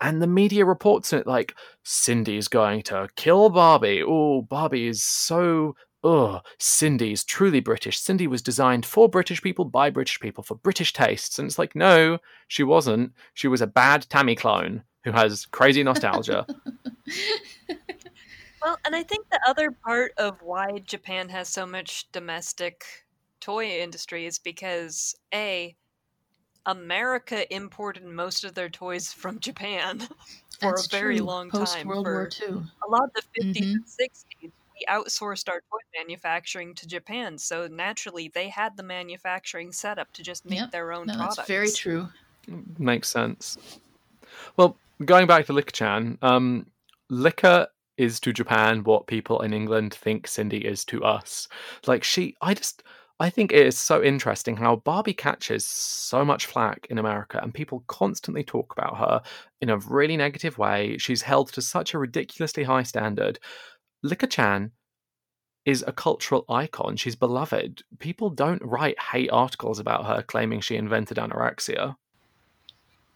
And 0.00 0.20
the 0.20 0.26
media 0.26 0.64
reports 0.64 1.12
it 1.12 1.26
like 1.26 1.54
Sindy's 1.82 2.48
going 2.48 2.82
to 2.84 3.08
kill 3.16 3.48
Barbie. 3.48 4.02
Oh, 4.06 4.42
Barbie 4.42 4.88
is 4.88 5.02
so. 5.02 5.74
Ugh, 6.04 6.40
Sindy's 6.60 7.24
truly 7.24 7.58
British. 7.58 7.98
Sindy 7.98 8.28
was 8.28 8.42
designed 8.42 8.86
for 8.86 9.08
British 9.08 9.42
people 9.42 9.64
by 9.64 9.90
British 9.90 10.20
people 10.20 10.44
for 10.44 10.54
British 10.54 10.92
tastes. 10.92 11.38
And 11.38 11.46
it's 11.46 11.58
like, 11.58 11.74
no, 11.74 12.18
she 12.46 12.62
wasn't. 12.62 13.12
She 13.34 13.48
was 13.48 13.60
a 13.60 13.66
bad 13.66 14.06
Tammy 14.08 14.36
clone 14.36 14.84
who 15.02 15.12
has 15.12 15.46
crazy 15.46 15.82
nostalgia. 15.82 16.46
Well, 18.62 18.78
and 18.86 18.96
I 18.96 19.02
think 19.02 19.26
the 19.30 19.40
other 19.46 19.70
part 19.84 20.12
of 20.18 20.40
why 20.42 20.78
Japan 20.78 21.28
has 21.28 21.48
so 21.48 21.66
much 21.66 22.10
domestic 22.12 22.84
toy 23.40 23.66
industry 23.80 24.24
is 24.26 24.38
because 24.38 25.14
A, 25.34 25.76
America 26.66 27.52
imported 27.54 28.04
most 28.04 28.44
of 28.44 28.54
their 28.54 28.70
toys 28.70 29.12
from 29.12 29.40
Japan 29.40 30.08
for 30.60 30.82
That's 30.82 30.86
a 30.86 30.88
very 30.88 31.20
true. 31.20 31.20
long 31.20 31.52
Post 31.52 31.52
time. 31.52 31.88
World 31.88 32.08
War 32.08 32.26
II. 32.26 32.66
a 32.86 32.90
lot 32.90 33.04
of 33.04 33.10
the 33.14 33.22
50s 33.36 33.66
Mhm. 33.66 33.80
and 33.80 33.88
60s, 33.90 34.52
we 34.74 34.86
outsourced 34.90 35.48
our 35.50 35.60
toy 35.60 35.80
manufacturing 35.98 36.74
to 36.76 36.86
Japan. 36.88 37.38
So 37.38 37.68
naturally, 37.68 38.28
they 38.34 38.48
had 38.50 38.76
the 38.76 38.84
manufacturing 38.84 39.72
set 39.72 39.98
up 39.98 40.12
to 40.14 40.22
just 40.24 40.44
make 40.46 40.54
Yep. 40.54 40.70
their 40.70 40.92
own 40.92 41.08
No, 41.08 41.12
products. 41.12 41.36
that's 41.36 41.46
very 41.46 41.72
true. 41.72 42.08
Makes 42.78 43.08
sense. 43.08 43.58
Well, 44.56 44.80
going 45.04 45.26
back 45.26 45.46
to 45.46 45.52
Licca-chan, 45.52 46.18
um, 46.22 46.70
Licca 47.10 47.68
is 47.98 48.20
to 48.20 48.32
Japan 48.32 48.84
what 48.84 49.06
people 49.06 49.40
in 49.40 49.52
England 49.52 49.94
think 49.94 50.26
Sindy 50.26 50.64
is 50.64 50.84
to 50.86 51.04
us. 51.04 51.48
Like 51.86 52.04
she, 52.04 52.36
I 52.40 52.54
just, 52.54 52.82
I 53.18 53.30
think 53.30 53.52
it 53.52 53.66
is 53.66 53.78
so 53.78 54.02
interesting 54.02 54.56
how 54.56 54.76
Barbie 54.76 55.14
catches 55.14 55.64
so 55.64 56.24
much 56.24 56.46
flack 56.46 56.86
in 56.90 56.98
America, 56.98 57.40
and 57.42 57.54
people 57.54 57.84
constantly 57.86 58.44
talk 58.44 58.72
about 58.72 58.98
her 58.98 59.22
in 59.60 59.70
a 59.70 59.78
really 59.78 60.16
negative 60.16 60.58
way. 60.58 60.98
She's 60.98 61.22
held 61.22 61.52
to 61.52 61.62
such 61.62 61.94
a 61.94 61.98
ridiculously 61.98 62.64
high 62.64 62.82
standard. 62.82 63.38
Licca-chan 64.04 64.72
is 65.64 65.82
a 65.86 65.92
cultural 65.92 66.44
icon. 66.48 66.96
She's 66.96 67.16
beloved. 67.16 67.82
People 67.98 68.30
don't 68.30 68.62
write 68.62 69.00
hate 69.00 69.30
articles 69.30 69.78
about 69.78 70.06
her 70.06 70.22
claiming 70.22 70.60
she 70.60 70.76
invented 70.76 71.16
anorexia. 71.16 71.96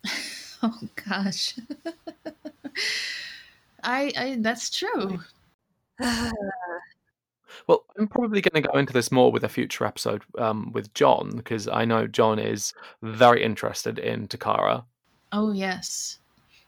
Oh 0.62 0.78
gosh. 1.09 1.55
I, 3.83 4.12
I 4.16 4.37
that's 4.41 4.70
true. 4.70 5.20
Well, 7.66 7.85
I'm 7.99 8.09
probably 8.09 8.41
going 8.41 8.62
to 8.62 8.68
go 8.68 8.78
into 8.78 8.93
this 8.93 9.11
more 9.11 9.33
with 9.33 9.45
a 9.45 9.49
future 9.49 9.85
episode 9.85 10.22
um, 10.39 10.72
with 10.72 10.95
John 10.95 11.33
because 11.37 11.68
I 11.68 11.85
know 11.85 12.07
John 12.07 12.39
is 12.39 12.72
very 13.03 13.43
interested 13.43 13.99
in 13.99 14.28
Takara. 14.28 14.85
Oh 15.33 15.53
yes. 15.53 16.18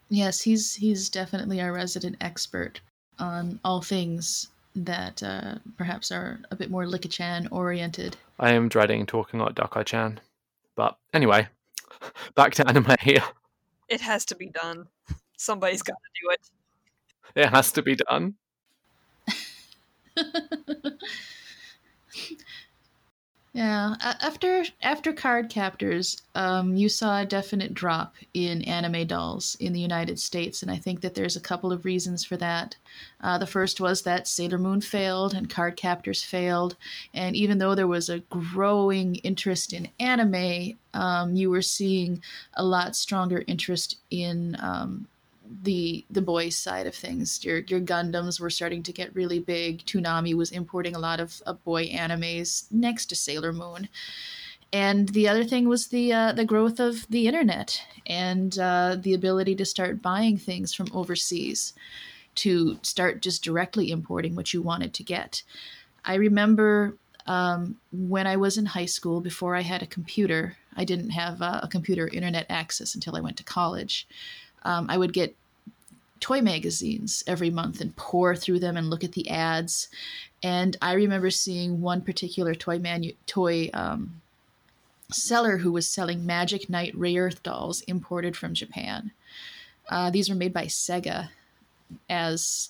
Yes, 0.09 0.41
he's 0.41 0.75
he's 0.75 1.09
definitely 1.09 1.61
our 1.61 1.73
resident 1.73 2.17
expert 2.21 2.81
on 3.19 3.59
all 3.63 3.81
things 3.81 4.49
that 4.75 5.21
uh, 5.23 5.55
perhaps 5.77 6.11
are 6.11 6.39
a 6.51 6.55
bit 6.55 6.71
more 6.71 6.85
Licca-chan 6.85 7.47
oriented. 7.51 8.17
I 8.39 8.53
am 8.53 8.69
dreading 8.69 9.05
talking 9.05 9.39
like 9.39 9.55
Dakai-chan, 9.55 10.19
but 10.75 10.97
anyway, 11.13 11.47
back 12.35 12.53
to 12.55 12.67
anime 12.67 12.95
here. 12.99 13.23
It 13.87 14.01
has 14.01 14.25
to 14.25 14.35
be 14.35 14.47
done. 14.47 14.87
Somebody's 15.37 15.83
got 15.83 15.93
to 15.95 16.21
do 16.21 16.31
it. 16.31 16.49
It 17.35 17.49
has 17.49 17.71
to 17.73 17.81
be 17.81 17.95
done. 17.95 18.35
Yeah, 23.55 23.97
after 24.01 24.65
after 24.81 25.13
Cardcaptors, 25.13 26.23
um, 26.33 26.75
you 26.75 26.89
saw 26.89 27.21
a 27.21 27.25
definite 27.25 27.75
drop 27.75 28.15
in 28.33 28.63
anime 28.63 29.05
dolls 29.05 29.55
in 29.59 29.73
the 29.73 29.79
United 29.79 30.17
States, 30.17 30.63
and 30.63 30.71
I 30.71 30.77
think 30.77 31.01
that 31.01 31.13
there's 31.13 31.35
a 31.35 31.39
couple 31.41 31.71
of 31.71 31.85
reasons 31.85 32.25
for 32.25 32.35
that. 32.37 32.75
Uh, 33.21 33.37
the 33.37 33.45
first 33.45 33.79
was 33.79 34.01
that 34.01 34.27
Sailor 34.27 34.57
Moon 34.57 34.81
failed 34.81 35.35
and 35.35 35.51
Cardcaptors 35.51 36.25
failed, 36.25 36.75
and 37.13 37.35
even 37.35 37.59
though 37.59 37.75
there 37.75 37.85
was 37.85 38.09
a 38.09 38.23
growing 38.31 39.17
interest 39.17 39.71
in 39.71 39.87
anime, 39.99 40.79
um, 40.95 41.35
you 41.35 41.51
were 41.51 41.61
seeing 41.61 42.23
a 42.55 42.65
lot 42.65 42.95
stronger 42.95 43.43
interest 43.45 43.97
in 44.09 44.57
um, 44.61 45.07
the 45.63 46.05
the 46.09 46.21
boys 46.21 46.57
side 46.57 46.87
of 46.87 46.95
things. 46.95 47.43
Your 47.43 47.59
your 47.59 47.81
Gundams 47.81 48.39
were 48.39 48.49
starting 48.49 48.83
to 48.83 48.93
get 48.93 49.15
really 49.15 49.39
big. 49.39 49.85
Toonami 49.85 50.33
was 50.33 50.51
importing 50.51 50.95
a 50.95 50.99
lot 50.99 51.19
of, 51.19 51.41
of 51.45 51.63
boy 51.63 51.87
animes 51.87 52.65
next 52.71 53.07
to 53.07 53.15
Sailor 53.15 53.53
Moon. 53.53 53.89
And 54.71 55.09
the 55.09 55.27
other 55.27 55.43
thing 55.43 55.69
was 55.69 55.87
the 55.87 56.11
uh, 56.11 56.31
the 56.31 56.45
growth 56.45 56.79
of 56.79 57.07
the 57.09 57.27
internet 57.27 57.81
and 58.07 58.57
uh, 58.57 58.97
the 58.99 59.13
ability 59.13 59.55
to 59.55 59.65
start 59.65 60.01
buying 60.01 60.37
things 60.37 60.73
from 60.73 60.87
overseas, 60.93 61.73
to 62.35 62.79
start 62.81 63.21
just 63.21 63.43
directly 63.43 63.91
importing 63.91 64.35
what 64.35 64.53
you 64.53 64.61
wanted 64.61 64.93
to 64.95 65.03
get. 65.03 65.43
I 66.03 66.15
remember 66.15 66.97
um, 67.27 67.77
when 67.91 68.27
I 68.27 68.35
was 68.35 68.57
in 68.57 68.65
high 68.65 68.87
school, 68.87 69.21
before 69.21 69.55
I 69.55 69.61
had 69.61 69.81
a 69.81 69.87
computer, 69.87 70.57
I 70.75 70.83
didn't 70.85 71.11
have 71.11 71.41
uh, 71.41 71.61
a 71.63 71.67
computer 71.67 72.07
internet 72.07 72.45
access 72.49 72.95
until 72.95 73.15
I 73.15 73.21
went 73.21 73.37
to 73.37 73.43
college. 73.43 74.07
Um, 74.63 74.87
I 74.89 74.97
would 74.97 75.13
get 75.13 75.35
toy 76.19 76.41
magazines 76.41 77.23
every 77.27 77.49
month 77.49 77.81
and 77.81 77.95
pour 77.97 78.35
through 78.35 78.59
them 78.59 78.77
and 78.77 78.89
look 78.89 79.03
at 79.03 79.11
the 79.11 79.29
ads. 79.29 79.89
And 80.41 80.77
I 80.81 80.93
remember 80.93 81.29
seeing 81.29 81.81
one 81.81 82.01
particular 82.01 82.55
toy 82.55 82.79
manu- 82.79 83.13
toy 83.25 83.69
um, 83.73 84.21
seller 85.11 85.57
who 85.57 85.71
was 85.71 85.87
selling 85.87 86.25
Magic 86.25 86.69
Knight 86.69 86.97
Rayearth 86.97 87.43
dolls 87.43 87.81
imported 87.81 88.37
from 88.37 88.53
Japan. 88.53 89.11
Uh, 89.89 90.09
these 90.09 90.29
were 90.29 90.35
made 90.35 90.53
by 90.53 90.65
Sega 90.65 91.29
as 92.09 92.69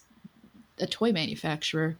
a 0.80 0.88
toy 0.88 1.12
manufacturer, 1.12 1.98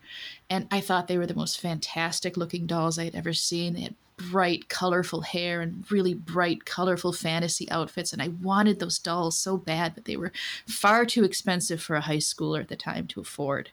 and 0.50 0.68
I 0.72 0.82
thought 0.82 1.08
they 1.08 1.20
were 1.20 1.28
the 1.28 1.36
most 1.36 1.62
fantastic 1.62 2.36
looking 2.36 2.66
dolls 2.66 2.98
I 2.98 3.06
had 3.06 3.16
ever 3.16 3.34
seen. 3.34 3.76
They 3.76 3.82
had 3.82 3.96
bright, 4.32 4.70
colorful 4.70 5.22
hair 5.22 5.62
and 5.62 5.90
really 5.92 6.14
bright, 6.14 6.66
colorful 6.66 7.14
fantasy 7.14 7.70
outfits. 7.70 8.14
And 8.14 8.22
I 8.22 8.30
wanted 8.30 8.80
those 8.80 9.00
dolls 9.00 9.38
so 9.38 9.58
bad, 9.58 9.96
but 9.96 10.06
they 10.06 10.18
were 10.18 10.32
far 10.68 11.06
too 11.06 11.24
expensive 11.24 11.82
for 11.82 11.96
a 11.96 12.02
high 12.02 12.18
schooler 12.18 12.62
at 12.62 12.68
the 12.68 12.76
time 12.76 13.08
to 13.08 13.22
afford 13.22 13.70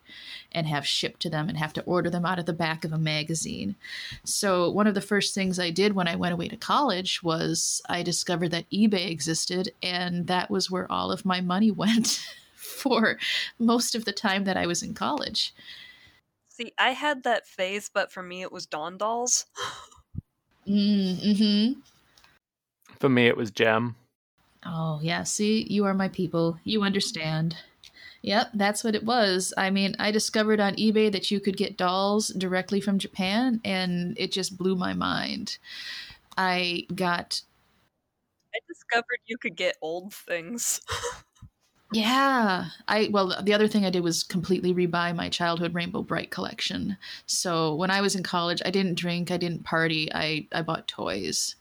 and 0.52 0.66
have 0.66 0.86
shipped 0.86 1.20
to 1.20 1.30
them 1.30 1.48
and 1.48 1.58
have 1.58 1.72
to 1.74 1.82
order 1.82 2.10
them 2.10 2.24
out 2.26 2.38
of 2.38 2.46
the 2.46 2.52
back 2.52 2.84
of 2.84 2.92
a 2.92 2.98
magazine. 2.98 3.76
So, 4.24 4.70
one 4.70 4.86
of 4.86 4.94
the 4.94 5.00
first 5.00 5.34
things 5.34 5.58
I 5.58 5.70
did 5.70 5.94
when 5.94 6.08
I 6.08 6.16
went 6.16 6.32
away 6.32 6.48
to 6.48 6.56
college 6.56 7.22
was 7.22 7.82
I 7.88 8.02
discovered 8.02 8.50
that 8.50 8.70
eBay 8.70 9.10
existed, 9.10 9.72
and 9.82 10.26
that 10.26 10.50
was 10.50 10.70
where 10.70 10.90
all 10.90 11.12
of 11.12 11.24
my 11.24 11.40
money 11.40 11.70
went. 11.70 12.20
For 12.56 13.18
most 13.58 13.94
of 13.94 14.04
the 14.04 14.12
time 14.12 14.44
that 14.44 14.56
I 14.56 14.66
was 14.66 14.82
in 14.82 14.94
college. 14.94 15.52
See, 16.48 16.72
I 16.78 16.90
had 16.90 17.24
that 17.24 17.46
phase, 17.46 17.90
but 17.92 18.12
for 18.12 18.22
me 18.22 18.42
it 18.42 18.52
was 18.52 18.66
Dawn 18.66 18.96
dolls. 18.96 19.46
Mm-hmm. 20.70 21.80
For 22.98 23.08
me, 23.08 23.26
it 23.26 23.36
was 23.36 23.50
Jem. 23.50 23.96
Oh, 24.64 25.00
yeah. 25.02 25.24
See, 25.24 25.66
you 25.68 25.84
are 25.86 25.94
my 25.94 26.08
people. 26.08 26.58
You 26.64 26.82
understand. 26.82 27.56
Yep, 28.22 28.50
that's 28.54 28.84
what 28.84 28.94
it 28.94 29.04
was. 29.04 29.54
I 29.56 29.70
mean, 29.70 29.96
I 29.98 30.10
discovered 30.10 30.60
on 30.60 30.76
eBay 30.76 31.10
that 31.10 31.30
you 31.30 31.40
could 31.40 31.56
get 31.56 31.78
dolls 31.78 32.28
directly 32.28 32.80
from 32.80 32.98
Japan, 32.98 33.60
and 33.64 34.14
it 34.18 34.30
just 34.30 34.58
blew 34.58 34.76
my 34.76 34.92
mind. 34.92 35.56
I 36.36 36.86
got, 36.94 37.40
I 38.54 38.58
discovered 38.68 39.20
you 39.26 39.38
could 39.38 39.56
get 39.56 39.76
old 39.80 40.12
things. 40.12 40.82
yeah. 41.92 42.66
I 42.88 43.08
well, 43.12 43.34
the 43.42 43.54
other 43.54 43.68
thing 43.68 43.84
I 43.84 43.90
did 43.90 44.04
was 44.04 44.22
completely 44.22 44.72
rebuy 44.72 45.14
my 45.14 45.28
childhood 45.28 45.74
Rainbow 45.74 46.02
Brite 46.02 46.30
collection. 46.30 46.96
So 47.26 47.74
when 47.74 47.90
I 47.90 48.00
was 48.00 48.14
in 48.14 48.22
college, 48.22 48.62
I 48.64 48.70
didn't 48.70 48.94
drink, 48.94 49.30
I 49.30 49.36
didn't 49.36 49.64
party, 49.64 50.12
I 50.12 50.46
I 50.52 50.62
bought 50.62 50.88
toys. 50.88 51.56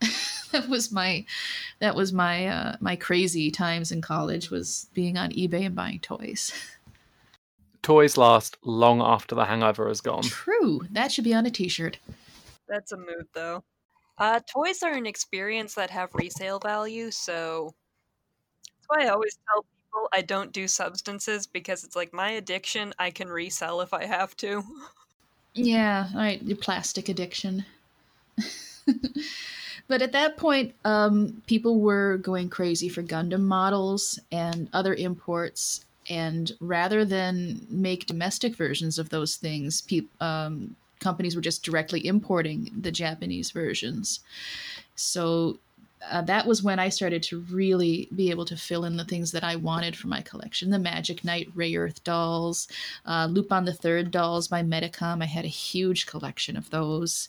that 0.52 0.68
was 0.68 0.90
my 0.92 1.24
that 1.80 1.94
was 1.94 2.12
my 2.12 2.46
uh, 2.46 2.76
my 2.80 2.96
crazy 2.96 3.50
times 3.50 3.92
in 3.92 4.00
college 4.00 4.50
was 4.50 4.88
being 4.94 5.16
on 5.16 5.30
eBay 5.30 5.66
and 5.66 5.74
buying 5.74 6.00
toys. 6.00 6.52
Toys 7.82 8.18
last 8.18 8.58
long 8.62 9.00
after 9.00 9.34
the 9.34 9.46
hangover 9.46 9.88
is 9.88 10.02
gone. 10.02 10.22
True, 10.22 10.82
that 10.90 11.10
should 11.10 11.24
be 11.24 11.32
on 11.32 11.46
a 11.46 11.50
T-shirt. 11.50 11.98
That's 12.68 12.92
a 12.92 12.98
mood, 12.98 13.26
though. 13.32 13.64
Uh, 14.18 14.38
toys 14.46 14.82
are 14.82 14.92
an 14.92 15.06
experience 15.06 15.74
that 15.76 15.88
have 15.88 16.14
resale 16.14 16.58
value, 16.58 17.10
so 17.10 17.72
that's 17.72 17.79
why 18.90 19.04
I 19.04 19.08
always 19.08 19.38
tell 19.48 19.62
people 19.62 20.08
I 20.12 20.22
don't 20.22 20.52
do 20.52 20.68
substances 20.68 21.46
because 21.46 21.84
it's 21.84 21.96
like 21.96 22.12
my 22.12 22.30
addiction 22.30 22.92
I 22.98 23.10
can 23.10 23.28
resell 23.28 23.80
if 23.80 23.94
I 23.94 24.04
have 24.04 24.36
to. 24.38 24.62
Yeah, 25.52 26.06
right. 26.14 26.40
your 26.44 26.56
plastic 26.56 27.08
addiction. 27.08 27.64
but 29.88 30.00
at 30.00 30.12
that 30.12 30.36
point, 30.36 30.74
um, 30.84 31.42
people 31.48 31.80
were 31.80 32.18
going 32.18 32.48
crazy 32.48 32.88
for 32.88 33.02
Gundam 33.02 33.42
models 33.42 34.20
and 34.30 34.68
other 34.72 34.94
imports. 34.94 35.84
And 36.08 36.52
rather 36.60 37.04
than 37.04 37.66
make 37.68 38.06
domestic 38.06 38.54
versions 38.54 38.96
of 38.96 39.08
those 39.08 39.34
things, 39.34 39.80
pe- 39.80 40.02
um, 40.20 40.76
companies 41.00 41.34
were 41.34 41.42
just 41.42 41.64
directly 41.64 42.06
importing 42.06 42.70
the 42.80 42.92
Japanese 42.92 43.50
versions. 43.50 44.20
So 44.94 45.58
uh, 46.08 46.22
that 46.22 46.46
was 46.46 46.62
when 46.62 46.78
I 46.78 46.88
started 46.88 47.22
to 47.24 47.40
really 47.40 48.08
be 48.14 48.30
able 48.30 48.44
to 48.46 48.56
fill 48.56 48.84
in 48.84 48.96
the 48.96 49.04
things 49.04 49.32
that 49.32 49.44
I 49.44 49.56
wanted 49.56 49.96
for 49.96 50.08
my 50.08 50.22
collection. 50.22 50.70
The 50.70 50.78
Magic 50.78 51.24
Knight 51.24 51.54
Rayearth 51.54 52.02
dolls, 52.04 52.68
uh, 53.04 53.28
Lupin 53.30 53.64
the 53.64 53.72
Third 53.72 54.10
dolls 54.10 54.48
by 54.48 54.62
Medicom. 54.62 55.22
I 55.22 55.26
had 55.26 55.44
a 55.44 55.48
huge 55.48 56.06
collection 56.06 56.56
of 56.56 56.70
those. 56.70 57.28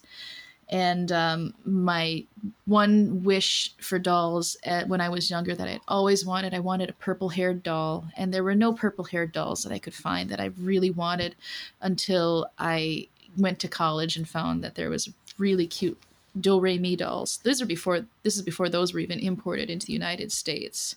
And 0.70 1.12
um, 1.12 1.54
my 1.66 2.24
one 2.64 3.24
wish 3.24 3.76
for 3.82 4.00
dolls 4.00 4.56
at, 4.64 4.88
when 4.88 5.02
I 5.02 5.10
was 5.10 5.30
younger 5.30 5.54
that 5.54 5.68
I'd 5.68 5.82
always 5.90 6.26
wanted, 6.26 6.54
I 6.54 6.60
wanted 6.60 6.90
a 6.90 6.94
purple 6.94 7.28
haired 7.28 7.62
doll. 7.62 8.06
And 8.16 8.34
there 8.34 8.44
were 8.44 8.56
no 8.56 8.72
purple 8.72 9.04
haired 9.04 9.34
dolls 9.34 9.64
that 9.64 9.74
I 9.74 9.80
could 9.80 9.94
find 9.94 10.30
that 10.30 10.40
I 10.40 10.52
really 10.58 10.90
wanted 10.90 11.36
until 11.82 12.48
I 12.58 13.10
went 13.38 13.60
to 13.60 13.68
college 13.68 14.16
and 14.16 14.28
found 14.28 14.64
that 14.64 14.76
there 14.76 14.90
was 14.90 15.10
really 15.38 15.68
cute 15.68 16.02
Doremi 16.40 16.98
dolls. 16.98 17.40
These 17.44 17.62
are 17.62 17.66
before 17.66 18.06
this 18.24 18.36
is 18.36 18.42
before 18.42 18.70
those 18.70 18.94
were 18.94 19.00
even 19.00 19.20
imported 19.20 19.70
into 19.70 19.88
the 19.88 19.94
United 19.94 20.32
States. 20.32 20.96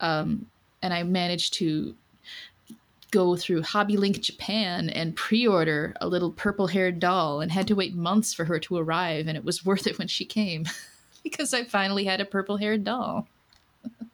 Um, 0.00 0.46
and 0.82 0.92
I 0.92 1.02
managed 1.04 1.54
to 1.54 1.94
go 3.12 3.36
through 3.36 3.62
Hobby 3.62 3.96
Link 3.96 4.20
Japan 4.20 4.88
and 4.88 5.14
pre-order 5.14 5.94
a 6.00 6.08
little 6.08 6.32
purple-haired 6.32 6.98
doll, 6.98 7.40
and 7.40 7.52
had 7.52 7.68
to 7.68 7.74
wait 7.74 7.94
months 7.94 8.34
for 8.34 8.46
her 8.46 8.58
to 8.60 8.78
arrive, 8.78 9.28
and 9.28 9.36
it 9.36 9.44
was 9.44 9.64
worth 9.66 9.86
it 9.86 9.98
when 9.98 10.08
she 10.08 10.24
came 10.24 10.64
because 11.22 11.54
I 11.54 11.64
finally 11.64 12.04
had 12.04 12.20
a 12.20 12.24
purple-haired 12.24 12.84
doll. 12.84 13.28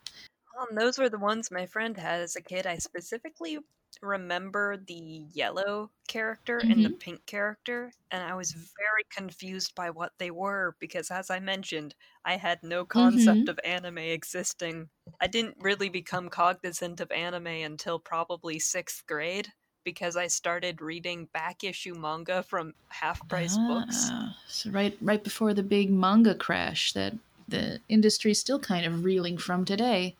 Um, 0.58 0.74
those 0.74 0.98
were 0.98 1.08
the 1.08 1.20
ones 1.20 1.52
my 1.52 1.66
friend 1.66 1.96
had 1.96 2.20
as 2.20 2.34
a 2.34 2.40
kid. 2.40 2.66
I 2.66 2.78
specifically 2.78 3.60
remember 4.02 4.76
the 4.76 5.24
yellow 5.32 5.90
character 6.08 6.58
and 6.58 6.84
the 6.84 6.88
mm-hmm. 6.88 6.98
pink 6.98 7.26
character, 7.26 7.92
and 8.10 8.22
I 8.22 8.34
was 8.34 8.52
mm-hmm. 8.52 8.60
very 8.60 9.04
confused 9.10 9.74
by 9.74 9.90
what 9.90 10.12
they 10.18 10.30
were 10.30 10.76
because, 10.78 11.10
as 11.10 11.30
I 11.30 11.40
mentioned, 11.40 11.94
I 12.24 12.36
had 12.36 12.62
no 12.62 12.84
concept 12.84 13.40
mm-hmm. 13.40 13.48
of 13.50 13.60
anime 13.64 13.98
existing. 13.98 14.88
I 15.20 15.26
didn't 15.26 15.56
really 15.60 15.88
become 15.88 16.28
cognizant 16.28 17.00
of 17.00 17.10
anime 17.10 17.46
until 17.46 17.98
probably 17.98 18.58
sixth 18.58 19.06
grade 19.06 19.52
because 19.84 20.16
I 20.16 20.26
started 20.26 20.82
reading 20.82 21.28
back 21.32 21.64
issue 21.64 21.94
manga 21.94 22.42
from 22.42 22.74
half 22.88 23.26
price 23.28 23.56
books. 23.56 24.08
Ah, 24.10 24.36
So 24.46 24.70
right, 24.70 24.96
right 25.00 25.22
before 25.24 25.54
the 25.54 25.62
big 25.62 25.90
manga 25.90 26.34
crash 26.34 26.92
that 26.92 27.14
the 27.48 27.80
industry's 27.88 28.38
still 28.38 28.58
kind 28.58 28.84
of 28.84 29.04
reeling 29.04 29.38
from 29.38 29.64
today. 29.64 30.14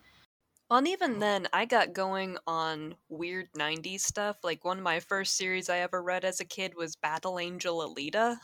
Well, 0.68 0.78
and 0.78 0.88
even 0.88 1.18
then, 1.18 1.48
I 1.52 1.64
got 1.64 1.94
going 1.94 2.36
on 2.46 2.96
weird 3.08 3.48
90s 3.56 4.00
stuff. 4.00 4.36
Like, 4.42 4.64
one 4.66 4.78
of 4.78 4.84
my 4.84 5.00
first 5.00 5.36
series 5.36 5.70
I 5.70 5.78
ever 5.78 6.02
read 6.02 6.26
as 6.26 6.40
a 6.40 6.44
kid 6.44 6.74
was 6.76 6.94
Battle 6.94 7.38
Angel 7.38 7.78
Alita. 7.78 8.36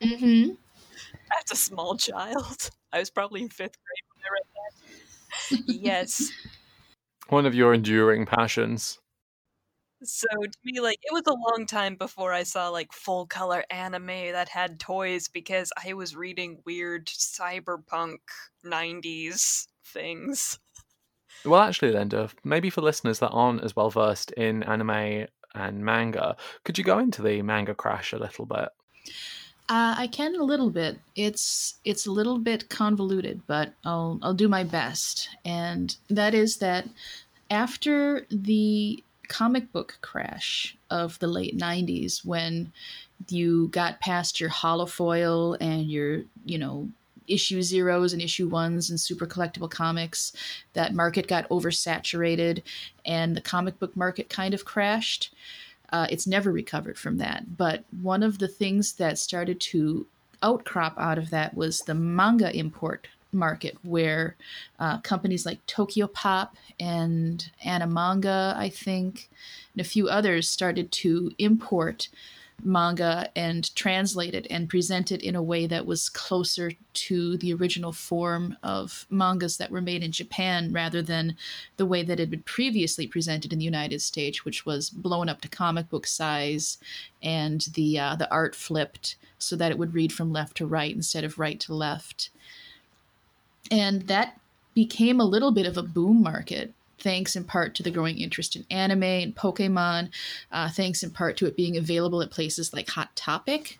Mm-hmm. 0.00 0.52
As 1.42 1.50
a 1.50 1.56
small 1.56 1.96
child. 1.96 2.70
I 2.92 3.00
was 3.00 3.10
probably 3.10 3.42
in 3.42 3.48
fifth 3.48 3.76
grade 3.82 4.04
when 4.14 4.22
I 4.24 4.30
read 4.32 5.66
that. 5.66 5.82
yes. 5.82 6.30
One 7.28 7.46
of 7.46 7.54
your 7.54 7.74
enduring 7.74 8.24
passions. 8.24 9.00
So, 10.04 10.28
to 10.28 10.58
me, 10.64 10.78
like, 10.78 11.00
it 11.02 11.12
was 11.12 11.24
a 11.26 11.32
long 11.32 11.66
time 11.66 11.96
before 11.96 12.32
I 12.32 12.44
saw, 12.44 12.68
like, 12.68 12.92
full 12.92 13.26
color 13.26 13.64
anime 13.70 14.06
that 14.06 14.48
had 14.48 14.78
toys 14.78 15.26
because 15.26 15.72
I 15.84 15.94
was 15.94 16.14
reading 16.14 16.60
weird 16.64 17.06
cyberpunk 17.08 18.18
90s 18.64 19.66
things. 19.84 20.60
Well, 21.48 21.60
actually, 21.60 21.92
Linda, 21.92 22.28
maybe 22.44 22.68
for 22.70 22.82
listeners 22.82 23.20
that 23.20 23.30
aren't 23.30 23.64
as 23.64 23.74
well 23.74 23.90
versed 23.90 24.32
in 24.32 24.62
anime 24.62 25.26
and 25.54 25.84
manga, 25.84 26.36
could 26.64 26.76
you 26.76 26.84
go 26.84 26.98
into 26.98 27.22
the 27.22 27.40
manga 27.42 27.74
crash 27.74 28.12
a 28.12 28.18
little 28.18 28.44
bit? 28.44 28.68
Uh, 29.70 29.94
I 29.98 30.06
can 30.06 30.34
a 30.34 30.44
little 30.44 30.70
bit. 30.70 30.98
It's 31.14 31.74
it's 31.84 32.06
a 32.06 32.10
little 32.10 32.38
bit 32.38 32.68
convoluted, 32.68 33.42
but 33.46 33.74
I'll 33.84 34.18
I'll 34.22 34.34
do 34.34 34.48
my 34.48 34.64
best. 34.64 35.28
And 35.44 35.94
that 36.08 36.34
is 36.34 36.58
that 36.58 36.88
after 37.50 38.26
the 38.30 39.02
comic 39.28 39.70
book 39.72 39.98
crash 40.00 40.76
of 40.90 41.18
the 41.18 41.26
late 41.26 41.58
'90s, 41.58 42.24
when 42.24 42.72
you 43.28 43.68
got 43.68 44.00
past 44.00 44.40
your 44.40 44.50
holofoil 44.50 45.56
and 45.60 45.90
your 45.90 46.22
you 46.46 46.58
know 46.58 46.88
issue 47.28 47.62
zeros 47.62 48.12
and 48.12 48.22
issue 48.22 48.48
ones 48.48 48.90
and 48.90 49.00
super 49.00 49.26
collectible 49.26 49.70
comics, 49.70 50.32
that 50.72 50.94
market 50.94 51.26
got 51.26 51.48
oversaturated, 51.48 52.62
and 53.04 53.36
the 53.36 53.40
comic 53.40 53.78
book 53.78 53.96
market 53.96 54.28
kind 54.28 54.54
of 54.54 54.64
crashed. 54.64 55.34
Uh, 55.90 56.06
it's 56.10 56.26
never 56.26 56.52
recovered 56.52 56.98
from 56.98 57.16
that. 57.18 57.56
But 57.56 57.84
one 58.02 58.22
of 58.22 58.38
the 58.38 58.48
things 58.48 58.94
that 58.94 59.18
started 59.18 59.60
to 59.60 60.06
outcrop 60.42 60.94
out 60.98 61.18
of 61.18 61.30
that 61.30 61.54
was 61.54 61.80
the 61.80 61.94
manga 61.94 62.54
import 62.56 63.08
market, 63.32 63.76
where 63.82 64.36
uh, 64.78 64.98
companies 65.00 65.44
like 65.44 65.64
Tokyopop 65.66 66.50
and 66.80 67.50
Animanga, 67.64 68.56
I 68.56 68.68
think, 68.68 69.28
and 69.74 69.80
a 69.80 69.88
few 69.88 70.08
others 70.08 70.48
started 70.48 70.90
to 70.92 71.32
import 71.38 72.08
manga 72.64 73.30
and 73.36 73.74
translate 73.76 74.34
it 74.34 74.46
and 74.50 74.68
present 74.68 75.12
it 75.12 75.22
in 75.22 75.36
a 75.36 75.42
way 75.42 75.66
that 75.66 75.86
was 75.86 76.08
closer 76.08 76.72
to 76.92 77.36
the 77.38 77.52
original 77.54 77.92
form 77.92 78.56
of 78.62 79.06
mangas 79.10 79.56
that 79.56 79.70
were 79.70 79.80
made 79.80 80.02
in 80.02 80.12
Japan 80.12 80.72
rather 80.72 81.00
than 81.00 81.36
the 81.76 81.86
way 81.86 82.02
that 82.02 82.14
it 82.14 82.20
had 82.20 82.30
been 82.30 82.42
previously 82.42 83.06
presented 83.06 83.52
in 83.52 83.58
the 83.58 83.64
United 83.64 84.02
States, 84.02 84.44
which 84.44 84.66
was 84.66 84.90
blown 84.90 85.28
up 85.28 85.40
to 85.40 85.48
comic 85.48 85.88
book 85.88 86.06
size 86.06 86.78
and 87.22 87.62
the 87.74 87.98
uh, 87.98 88.16
the 88.16 88.30
art 88.30 88.54
flipped 88.54 89.16
so 89.38 89.54
that 89.56 89.70
it 89.70 89.78
would 89.78 89.94
read 89.94 90.12
from 90.12 90.32
left 90.32 90.56
to 90.56 90.66
right 90.66 90.94
instead 90.94 91.24
of 91.24 91.38
right 91.38 91.60
to 91.60 91.74
left. 91.74 92.30
And 93.70 94.02
that 94.08 94.40
became 94.74 95.20
a 95.20 95.24
little 95.24 95.50
bit 95.50 95.66
of 95.66 95.76
a 95.76 95.82
boom 95.82 96.22
market 96.22 96.72
thanks 97.00 97.36
in 97.36 97.44
part 97.44 97.74
to 97.74 97.82
the 97.82 97.90
growing 97.90 98.18
interest 98.18 98.56
in 98.56 98.64
anime 98.70 99.02
and 99.02 99.36
Pokemon, 99.36 100.10
uh, 100.52 100.68
thanks 100.70 101.02
in 101.02 101.10
part 101.10 101.36
to 101.38 101.46
it 101.46 101.56
being 101.56 101.76
available 101.76 102.22
at 102.22 102.30
places 102.30 102.72
like 102.72 102.88
Hot 102.90 103.14
Topic 103.16 103.78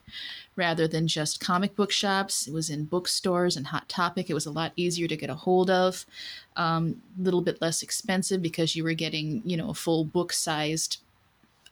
rather 0.56 0.88
than 0.88 1.06
just 1.06 1.40
comic 1.40 1.76
book 1.76 1.92
shops. 1.92 2.48
It 2.48 2.52
was 2.52 2.68
in 2.68 2.84
bookstores 2.84 3.56
and 3.56 3.68
Hot 3.68 3.88
Topic. 3.88 4.28
It 4.28 4.34
was 4.34 4.46
a 4.46 4.50
lot 4.50 4.72
easier 4.74 5.06
to 5.06 5.16
get 5.16 5.30
a 5.30 5.34
hold 5.34 5.70
of, 5.70 6.04
a 6.56 6.62
um, 6.62 7.00
little 7.16 7.42
bit 7.42 7.62
less 7.62 7.82
expensive 7.82 8.42
because 8.42 8.74
you 8.74 8.82
were 8.82 8.94
getting, 8.94 9.40
you 9.44 9.56
know, 9.56 9.70
a 9.70 9.74
full 9.74 10.04
book 10.04 10.32
sized 10.32 10.98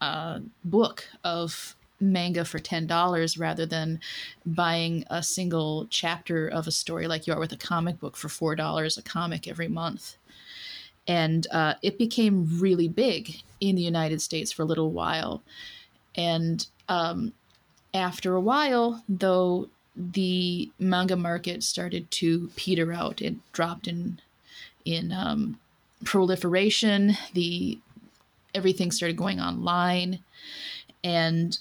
uh, 0.01 0.39
book 0.65 1.05
of 1.25 1.75
manga 1.99 2.45
for 2.45 2.59
$10 2.59 3.41
rather 3.41 3.67
than 3.67 4.01
buying 4.45 5.05
a 5.09 5.23
single 5.23 5.87
chapter 5.89 6.47
of 6.47 6.67
a 6.67 6.71
story 6.71 7.09
like 7.09 7.27
you 7.27 7.33
are 7.33 7.41
with 7.41 7.53
a 7.53 7.57
comic 7.57 7.99
book 7.99 8.17
for 8.17 8.29
$4 8.29 8.99
a 8.99 9.03
comic 9.03 9.49
every 9.49 9.69
month 9.69 10.17
and 11.07 11.47
uh, 11.51 11.75
it 11.83 11.99
became 11.99 12.59
really 12.61 12.89
big 12.89 13.43
in 13.61 13.77
the 13.77 13.83
United 13.83 14.21
States 14.21 14.53
for 14.53 14.63
a 14.63 14.67
little 14.67 14.91
while. 14.91 15.43
And 16.15 16.67
um, 16.89 17.33
after 17.95 18.35
a 18.35 18.41
while, 18.41 19.03
though, 19.09 19.69
the 19.97 20.71
manga 20.79 21.17
market 21.17 21.63
started 21.63 22.11
to 22.11 22.51
peter 22.57 22.93
out. 22.93 23.23
It 23.23 23.37
dropped 23.53 23.89
in 23.89 24.21
in 24.85 25.11
um, 25.13 25.59
proliferation. 26.05 27.17
The 27.33 27.79
everything 28.55 28.91
started 28.91 29.17
going 29.17 29.41
online, 29.41 30.21
and 31.03 31.59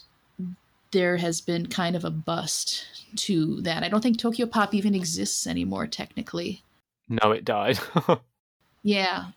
there 0.91 1.17
has 1.17 1.41
been 1.41 1.67
kind 1.67 1.95
of 1.95 2.03
a 2.03 2.09
bust 2.09 2.85
to 3.15 3.61
that. 3.61 3.83
I 3.83 3.89
don't 3.89 4.01
think 4.01 4.17
Tokyopop 4.17 4.73
even 4.73 4.95
exists 4.95 5.47
anymore, 5.47 5.87
technically. 5.87 6.63
No, 7.07 7.31
it 7.31 7.45
died. 7.45 7.79
Yeah. 8.85 9.31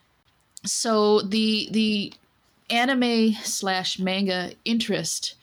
So 0.66 1.22
the 1.22 1.68
the 1.70 2.12
anime 2.68 3.32
slash 3.32 3.98
manga 3.98 4.52
interest 4.66 5.36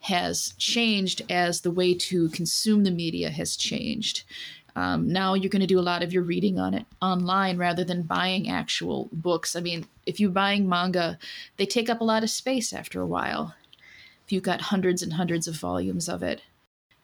has 0.00 0.54
changed 0.58 1.22
as 1.30 1.60
the 1.60 1.70
way 1.70 1.94
to 1.94 2.28
consume 2.30 2.82
the 2.82 2.90
media 2.90 3.30
has 3.30 3.54
changed. 3.54 4.24
Um, 4.74 5.06
now 5.06 5.34
you're 5.34 5.50
going 5.50 5.60
to 5.60 5.68
do 5.68 5.78
a 5.78 5.90
lot 5.92 6.02
of 6.02 6.12
your 6.12 6.24
reading 6.24 6.58
on 6.58 6.74
it 6.74 6.84
online 7.00 7.56
rather 7.56 7.84
than 7.84 8.02
buying 8.02 8.50
actual 8.50 9.08
books. 9.12 9.54
I 9.54 9.60
mean, 9.60 9.86
if 10.04 10.18
you're 10.18 10.30
buying 10.30 10.68
manga, 10.68 11.16
they 11.56 11.64
take 11.64 11.88
up 11.88 12.00
a 12.00 12.04
lot 12.12 12.24
of 12.24 12.30
space 12.30 12.72
after 12.72 13.00
a 13.00 13.06
while. 13.06 13.54
If 14.26 14.32
you've 14.32 14.42
got 14.42 14.62
hundreds 14.62 15.00
and 15.00 15.12
hundreds 15.12 15.46
of 15.46 15.54
volumes 15.54 16.08
of 16.08 16.24
it. 16.24 16.42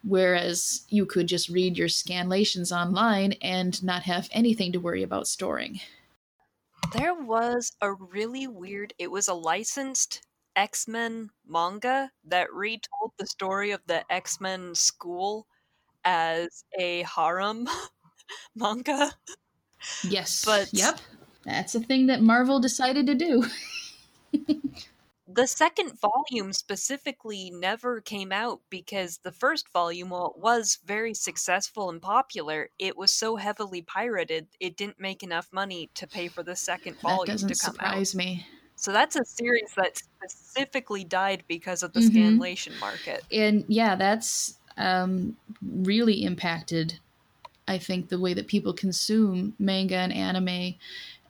Whereas 0.03 0.81
you 0.89 1.05
could 1.05 1.27
just 1.27 1.47
read 1.47 1.77
your 1.77 1.87
scanlations 1.87 2.75
online 2.75 3.33
and 3.41 3.81
not 3.81 4.03
have 4.03 4.27
anything 4.33 4.73
to 4.73 4.79
worry 4.81 5.01
about 5.01 5.27
storing. 5.27 5.79
There 6.93 7.13
was 7.13 7.71
a 7.81 7.93
really 7.93 8.47
weird, 8.47 8.93
it 8.97 9.09
was 9.11 9.27
a 9.27 9.33
licensed 9.33 10.21
X 10.55 10.87
Men 10.87 11.29
manga 11.47 12.11
that 12.25 12.51
retold 12.53 13.13
the 13.17 13.25
story 13.25 13.71
of 13.71 13.81
the 13.87 14.03
X 14.11 14.41
Men 14.41 14.75
school 14.75 15.47
as 16.03 16.65
a 16.77 17.03
harem 17.03 17.67
manga. 18.55 19.13
Yes. 20.03 20.43
But- 20.45 20.69
yep. 20.73 20.99
That's 21.43 21.73
a 21.73 21.79
thing 21.79 22.07
that 22.07 22.21
Marvel 22.21 22.59
decided 22.59 23.07
to 23.07 23.15
do. 23.15 23.45
The 25.33 25.47
second 25.47 25.99
volume 25.99 26.51
specifically 26.53 27.49
never 27.49 28.01
came 28.01 28.31
out 28.31 28.61
because 28.69 29.19
the 29.19 29.31
first 29.31 29.69
volume, 29.69 30.09
while 30.09 30.27
it 30.35 30.37
was 30.37 30.79
very 30.83 31.13
successful 31.13 31.89
and 31.89 32.01
popular, 32.01 32.69
it 32.77 32.97
was 32.97 33.11
so 33.13 33.37
heavily 33.37 33.81
pirated 33.81 34.49
it 34.59 34.75
didn't 34.75 34.99
make 34.99 35.23
enough 35.23 35.47
money 35.51 35.89
to 35.95 36.05
pay 36.07 36.27
for 36.27 36.43
the 36.43 36.55
second 36.55 36.99
that 37.03 37.23
volume 37.23 37.23
doesn't 37.25 37.53
to 37.53 37.55
come 37.55 37.79
out. 37.79 38.03
surprise 38.03 38.15
me. 38.15 38.45
So 38.75 38.91
that's 38.93 39.15
a 39.15 39.25
series 39.25 39.73
that 39.77 39.97
specifically 39.97 41.05
died 41.05 41.45
because 41.47 41.83
of 41.83 41.93
the 41.93 41.99
Mhm. 41.99 42.01
scanlation 42.01 42.75
market. 42.75 43.25
And 43.31 43.65
yeah, 43.69 43.95
that's 43.95 44.59
um, 44.77 45.37
really 45.61 46.23
impacted, 46.23 46.99
I 47.67 47.77
think, 47.79 48.09
the 48.09 48.19
way 48.19 48.33
that 48.35 48.47
people 48.47 48.73
consume 48.73 49.55
manga 49.59 49.97
and 49.97 50.13
anime. 50.13 50.75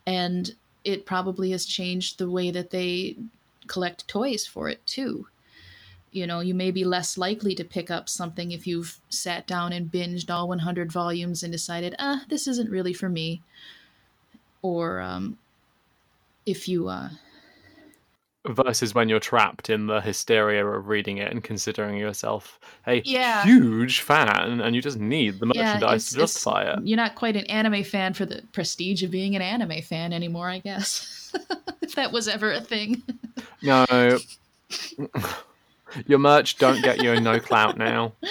And 0.08 0.52
it 0.84 1.06
probably 1.06 1.52
has 1.52 1.66
changed 1.66 2.20
the 2.20 2.32
way 2.32 2.52
that 2.52 2.72
they 2.72 3.18
collect 3.68 4.08
toys 4.08 4.46
for 4.46 4.70
it, 4.70 4.86
too. 4.86 5.28
You 6.12 6.28
know, 6.28 6.42
you 6.42 6.54
may 6.54 6.72
be 6.72 6.84
less 6.84 7.18
likely 7.18 7.56
to 7.56 7.64
pick 7.64 7.90
up 7.90 8.10
something 8.10 8.52
if 8.52 8.68
you've 8.68 9.00
sat 9.10 9.48
down 9.48 9.72
and 9.72 9.92
binged 9.92 10.30
all 10.30 10.48
100 10.48 10.92
volumes 10.92 11.42
and 11.42 11.52
decided, 11.52 11.96
ah, 12.00 12.24
this 12.28 12.48
isn't 12.48 12.70
really 12.70 12.94
for 12.94 13.08
me. 13.08 13.42
Or 14.62 15.00
um, 15.00 15.38
if 16.46 16.68
you, 16.68 16.90
uh, 16.90 17.10
Versus 18.48 18.96
when 18.96 19.08
you're 19.08 19.20
trapped 19.20 19.70
in 19.70 19.86
the 19.86 20.02
hysteria 20.02 20.66
of 20.66 20.88
reading 20.88 21.18
it 21.18 21.32
and 21.32 21.44
considering 21.44 21.96
yourself 21.98 22.60
a 22.88 23.02
Yeah. 23.06 23.44
huge 23.44 24.00
fan 24.00 24.60
and 24.62 24.76
you 24.76 24.82
just 24.82 24.98
need 24.98 25.40
the 25.40 25.46
merchandise 25.46 25.82
it's- 25.82 26.10
to 26.10 26.16
justify 26.18 26.64
it. 26.74 26.80
You're 26.84 26.98
not 26.98 27.14
quite 27.14 27.36
an 27.36 27.46
anime 27.46 27.84
fan 27.84 28.16
for 28.16 28.26
the 28.26 28.42
prestige 28.52 29.04
of 29.04 29.12
being 29.12 29.36
an 29.36 29.44
anime 29.44 29.84
fan 29.84 30.12
anymore, 30.12 30.50
I 30.50 30.58
guess. 30.58 31.32
if 31.82 31.94
that 31.94 32.12
was 32.12 32.28
ever 32.28 32.52
a 32.52 32.62
thing. 32.62 33.04
No. 33.62 33.86
Your 36.08 36.20
merch 36.20 36.58
don't 36.58 36.82
get 36.82 37.04
you 37.04 37.20
no 37.22 37.40
clout 37.40 37.78
now. 37.78 38.14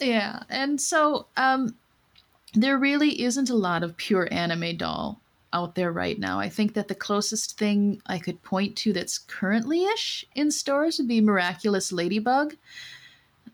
Yeah, 0.00 0.42
and 0.48 0.80
so 0.80 1.26
um, 1.36 1.76
there 2.54 2.76
really 2.76 3.22
isn't 3.22 3.50
a 3.50 3.54
lot 3.54 3.84
of 3.84 3.96
pure 3.96 4.26
anime 4.32 4.76
doll 4.76 5.20
out 5.52 5.74
there 5.74 5.92
right 5.92 6.18
now. 6.18 6.38
I 6.38 6.48
think 6.48 6.74
that 6.74 6.88
the 6.88 6.94
closest 6.94 7.58
thing 7.58 8.00
I 8.06 8.18
could 8.18 8.42
point 8.42 8.76
to 8.78 8.92
that's 8.92 9.18
currently 9.18 9.84
ish 9.84 10.24
in 10.34 10.50
stores 10.50 10.98
would 10.98 11.08
be 11.08 11.20
Miraculous 11.20 11.92
Ladybug. 11.92 12.56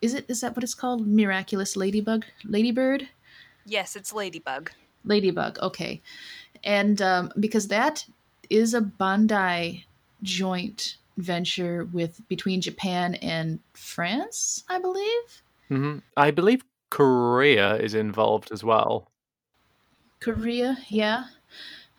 Is 0.01 0.15
it? 0.15 0.27
Is 0.29 0.41
that 0.41 0.55
what 0.57 0.63
it's 0.63 0.75
called? 0.75 1.07
Miraculous 1.07 1.77
Ladybug? 1.77 2.25
Ladybird? 2.45 3.09
Yes, 3.65 3.97
it's 3.97 4.13
Ladybug. 4.13 4.71
Ladybug, 5.05 5.59
okay. 5.61 6.01
And 6.65 7.01
um, 7.03 7.33
because 7.39 7.69
that 7.69 8.05
is 8.51 8.75
a 8.75 8.81
Bandai 8.81 9.85
joint 10.23 10.97
venture 11.17 11.85
with 11.93 12.27
between 12.29 12.61
Japan 12.61 13.15
and 13.17 13.61
France, 13.75 14.65
I 14.69 14.79
believe. 14.79 15.43
hmm 15.69 15.99
I 16.17 16.31
believe 16.31 16.63
Korea 16.91 17.77
is 17.77 17.95
involved 17.95 18.51
as 18.53 18.65
well. 18.65 19.11
Korea, 20.21 20.79
yeah. 20.89 21.25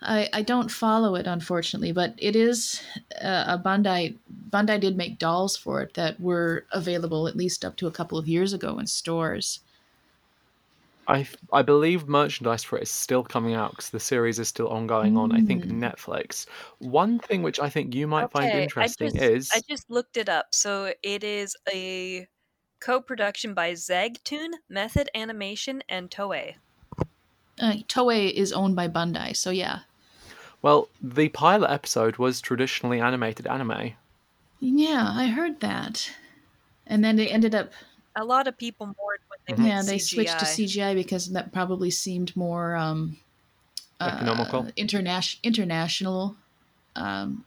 I, 0.02 0.30
I 0.32 0.42
don't 0.44 0.72
follow 0.72 1.16
it 1.16 1.28
unfortunately, 1.28 1.92
but 1.92 2.14
it 2.18 2.36
is 2.36 2.82
uh, 3.22 3.46
a 3.48 3.58
Bandai. 3.58 4.16
Bandai 4.50 4.80
did 4.80 4.96
make 4.96 5.20
dolls 5.20 5.58
for 5.58 5.82
it 5.82 5.94
that 5.96 6.20
were 6.20 6.66
available 6.72 7.28
at 7.28 7.36
least 7.36 7.66
up 7.66 7.76
to 7.78 7.88
a 7.88 7.92
couple 7.92 8.18
of 8.18 8.28
years 8.28 8.54
ago 8.54 8.80
in 8.80 8.88
stores. 8.88 9.60
I, 11.08 11.28
I 11.52 11.64
believe 11.64 12.08
merchandise 12.08 12.64
for 12.64 12.78
it 12.78 12.84
is 12.84 12.92
still 12.92 13.24
coming 13.24 13.56
out 13.56 13.72
because 13.72 13.90
the 13.90 14.00
series 14.00 14.38
is 14.38 14.48
still 14.48 14.68
ongoing 14.68 15.18
on, 15.18 15.32
I 15.32 15.42
think, 15.42 15.66
Mm. 15.66 15.80
Netflix. 15.80 16.46
One 16.78 17.18
thing 17.18 17.42
which 17.42 17.60
I 17.60 17.68
think 17.68 17.96
you 17.96 18.06
might 18.06 18.32
find 18.32 18.52
interesting 18.52 19.08
I 19.08 19.12
just, 19.12 19.24
is 19.24 19.52
I 19.56 19.62
just 19.68 19.90
looked 19.90 20.18
it 20.18 20.30
up. 20.30 20.54
So 20.54 20.94
it 21.02 21.24
is 21.24 21.56
a 21.74 22.28
Co-production 22.80 23.54
by 23.54 23.74
Zagtoon, 23.74 24.52
Method 24.70 25.10
Animation, 25.14 25.84
and 25.90 26.10
Toei. 26.10 26.56
Uh, 27.60 27.74
Toei 27.90 28.32
is 28.32 28.54
owned 28.54 28.76
by 28.76 28.88
Bandai, 28.88 29.36
so 29.36 29.50
yeah. 29.50 29.80
Well, 30.62 30.90
the 31.02 31.30
pilot 31.30 31.70
episode 31.72 32.18
was 32.18 32.42
traditionally 32.42 33.00
animated 33.00 33.48
anime. 33.48 33.94
Yeah, 34.60 35.10
I 35.14 35.28
heard 35.28 35.60
that. 35.62 36.12
And 36.86 37.04
then 37.04 37.16
they 37.16 37.30
ended 37.30 37.56
up, 37.56 37.72
A 38.16 38.26
lot 38.26 38.48
of 38.48 38.58
people 38.58 38.88
mourned 38.88 39.20
when 39.28 39.40
they 39.48 39.54
went 39.54 39.68
yeah, 39.68 39.82
they 39.84 39.98
CGI. 39.98 40.00
switched 40.00 40.40
to 40.40 40.46
CGI 40.46 40.94
because 40.96 41.32
that 41.32 41.54
probably 41.54 41.92
seemed 41.92 42.36
more 42.36 42.76
um, 42.76 43.18
Economical. 44.02 44.62
uh, 44.62 44.72
interna- 44.72 45.42
international. 45.44 46.36
Um, 46.96 47.46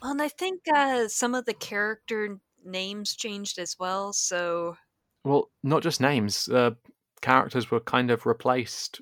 Well, 0.00 0.12
and 0.12 0.22
I 0.22 0.28
think 0.28 0.62
uh, 0.72 1.08
some 1.08 1.34
of 1.34 1.44
the 1.44 1.54
character 1.54 2.38
names 2.64 3.14
changed 3.14 3.58
as 3.58 3.78
well. 3.78 4.12
So 4.12 4.76
Well, 5.24 5.50
not 5.62 5.82
just 5.82 6.00
names. 6.00 6.48
Uh, 6.48 6.72
characters 7.20 7.70
were 7.70 7.80
kind 7.80 8.10
of 8.10 8.24
replaced. 8.26 9.00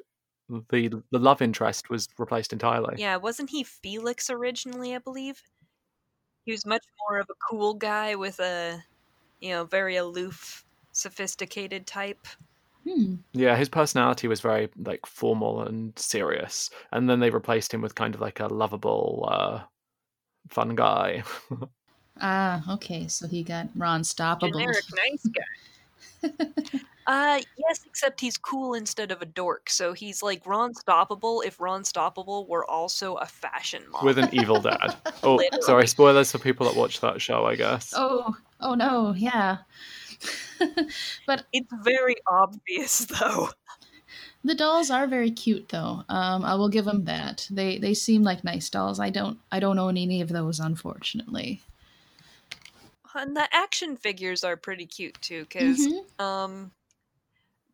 The 0.48 1.02
the 1.10 1.18
love 1.18 1.42
interest 1.42 1.90
was 1.90 2.08
replaced 2.18 2.52
entirely. 2.52 2.94
yeah, 2.98 3.16
wasn't 3.16 3.50
he 3.50 3.64
Felix 3.64 4.30
originally? 4.30 4.94
I 4.94 4.98
believe 4.98 5.42
he 6.44 6.52
was 6.52 6.64
much 6.64 6.84
more 7.00 7.18
of 7.18 7.26
a 7.28 7.34
cool 7.50 7.74
guy 7.74 8.14
with 8.14 8.38
a, 8.38 8.82
you 9.40 9.50
know, 9.50 9.64
very 9.64 9.96
aloof, 9.96 10.64
sophisticated 10.92 11.86
type. 11.86 12.26
hmm. 12.84 13.16
Yeah, 13.32 13.56
his 13.56 13.68
personality 13.68 14.28
was 14.28 14.40
very 14.40 14.68
like 14.78 15.04
formal 15.04 15.62
and 15.62 15.98
serious, 15.98 16.70
and 16.92 17.10
then 17.10 17.18
they 17.20 17.30
replaced 17.30 17.74
him 17.74 17.80
with 17.80 17.96
kind 17.96 18.14
of 18.14 18.20
like 18.20 18.38
a 18.38 18.46
lovable, 18.46 19.28
uh, 19.30 19.62
fun 20.48 20.74
guy. 20.74 21.24
Ah, 22.20 22.74
okay. 22.74 23.08
So 23.08 23.26
he 23.26 23.42
got 23.42 23.68
Ron 23.76 24.02
Stoppable. 24.02 24.52
Generic 24.52 24.84
nice 24.90 25.26
guy. 25.26 25.42
uh 27.06 27.40
yes, 27.58 27.80
except 27.86 28.20
he's 28.20 28.36
cool 28.36 28.74
instead 28.74 29.10
of 29.12 29.22
a 29.22 29.26
dork. 29.26 29.70
So 29.70 29.92
he's 29.92 30.22
like 30.22 30.46
Ron 30.46 30.72
Stoppable 30.74 31.44
if 31.44 31.60
Ron 31.60 31.82
Stoppable 31.82 32.48
were 32.48 32.68
also 32.68 33.14
a 33.16 33.26
fashion 33.26 33.82
model. 33.90 34.06
with 34.06 34.18
an 34.18 34.28
evil 34.32 34.60
dad. 34.60 34.96
Oh, 35.22 35.40
sorry, 35.60 35.86
spoilers 35.88 36.30
for 36.32 36.38
people 36.38 36.66
that 36.66 36.76
watch 36.76 37.00
that 37.00 37.20
show, 37.20 37.46
I 37.46 37.56
guess. 37.56 37.92
Oh, 37.96 38.36
oh 38.60 38.74
no, 38.74 39.14
yeah. 39.16 39.58
but 41.26 41.44
It's 41.52 41.72
very 41.82 42.16
obvious 42.28 43.00
though. 43.06 43.50
the 44.44 44.54
dolls 44.54 44.90
are 44.90 45.06
very 45.06 45.30
cute, 45.30 45.68
though. 45.70 46.04
Um, 46.08 46.44
I 46.44 46.54
will 46.54 46.68
give 46.68 46.84
them 46.84 47.04
that. 47.04 47.46
They 47.50 47.78
they 47.78 47.94
seem 47.94 48.22
like 48.22 48.44
nice 48.44 48.70
dolls. 48.70 49.00
I 49.00 49.10
don't 49.10 49.38
I 49.50 49.58
don't 49.60 49.78
own 49.78 49.96
any 49.96 50.20
of 50.20 50.28
those, 50.28 50.60
unfortunately. 50.60 51.60
And 53.16 53.36
the 53.36 53.48
action 53.54 53.96
figures 53.96 54.44
are 54.44 54.56
pretty 54.56 54.86
cute 54.86 55.20
too, 55.22 55.42
because 55.44 55.88
Mhm. 55.88 56.04
um 56.18 56.72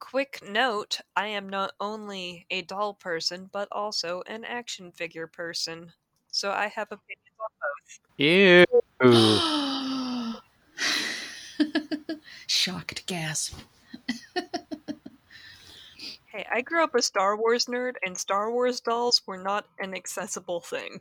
quick 0.00 0.40
note, 0.42 1.00
I 1.16 1.28
am 1.28 1.48
not 1.48 1.74
only 1.80 2.46
a 2.50 2.62
doll 2.62 2.94
person, 2.94 3.46
but 3.52 3.68
also 3.70 4.22
an 4.26 4.44
action 4.44 4.90
figure 4.92 5.26
person. 5.28 5.92
So 6.32 6.50
I 6.50 6.66
have 6.68 6.88
opinions 6.90 7.36
on 7.40 7.48
both. 7.60 8.00
Ew. 8.18 8.64
Shocked 12.46 13.06
gasp. 13.06 13.58
Hey, 16.26 16.46
I 16.50 16.60
grew 16.62 16.82
up 16.84 16.94
a 16.94 17.02
Star 17.02 17.36
Wars 17.36 17.66
nerd, 17.66 17.94
and 18.04 18.16
Star 18.16 18.50
Wars 18.52 18.80
dolls 18.80 19.22
were 19.26 19.42
not 19.42 19.66
an 19.78 19.94
accessible 19.94 20.60
thing. 20.60 21.00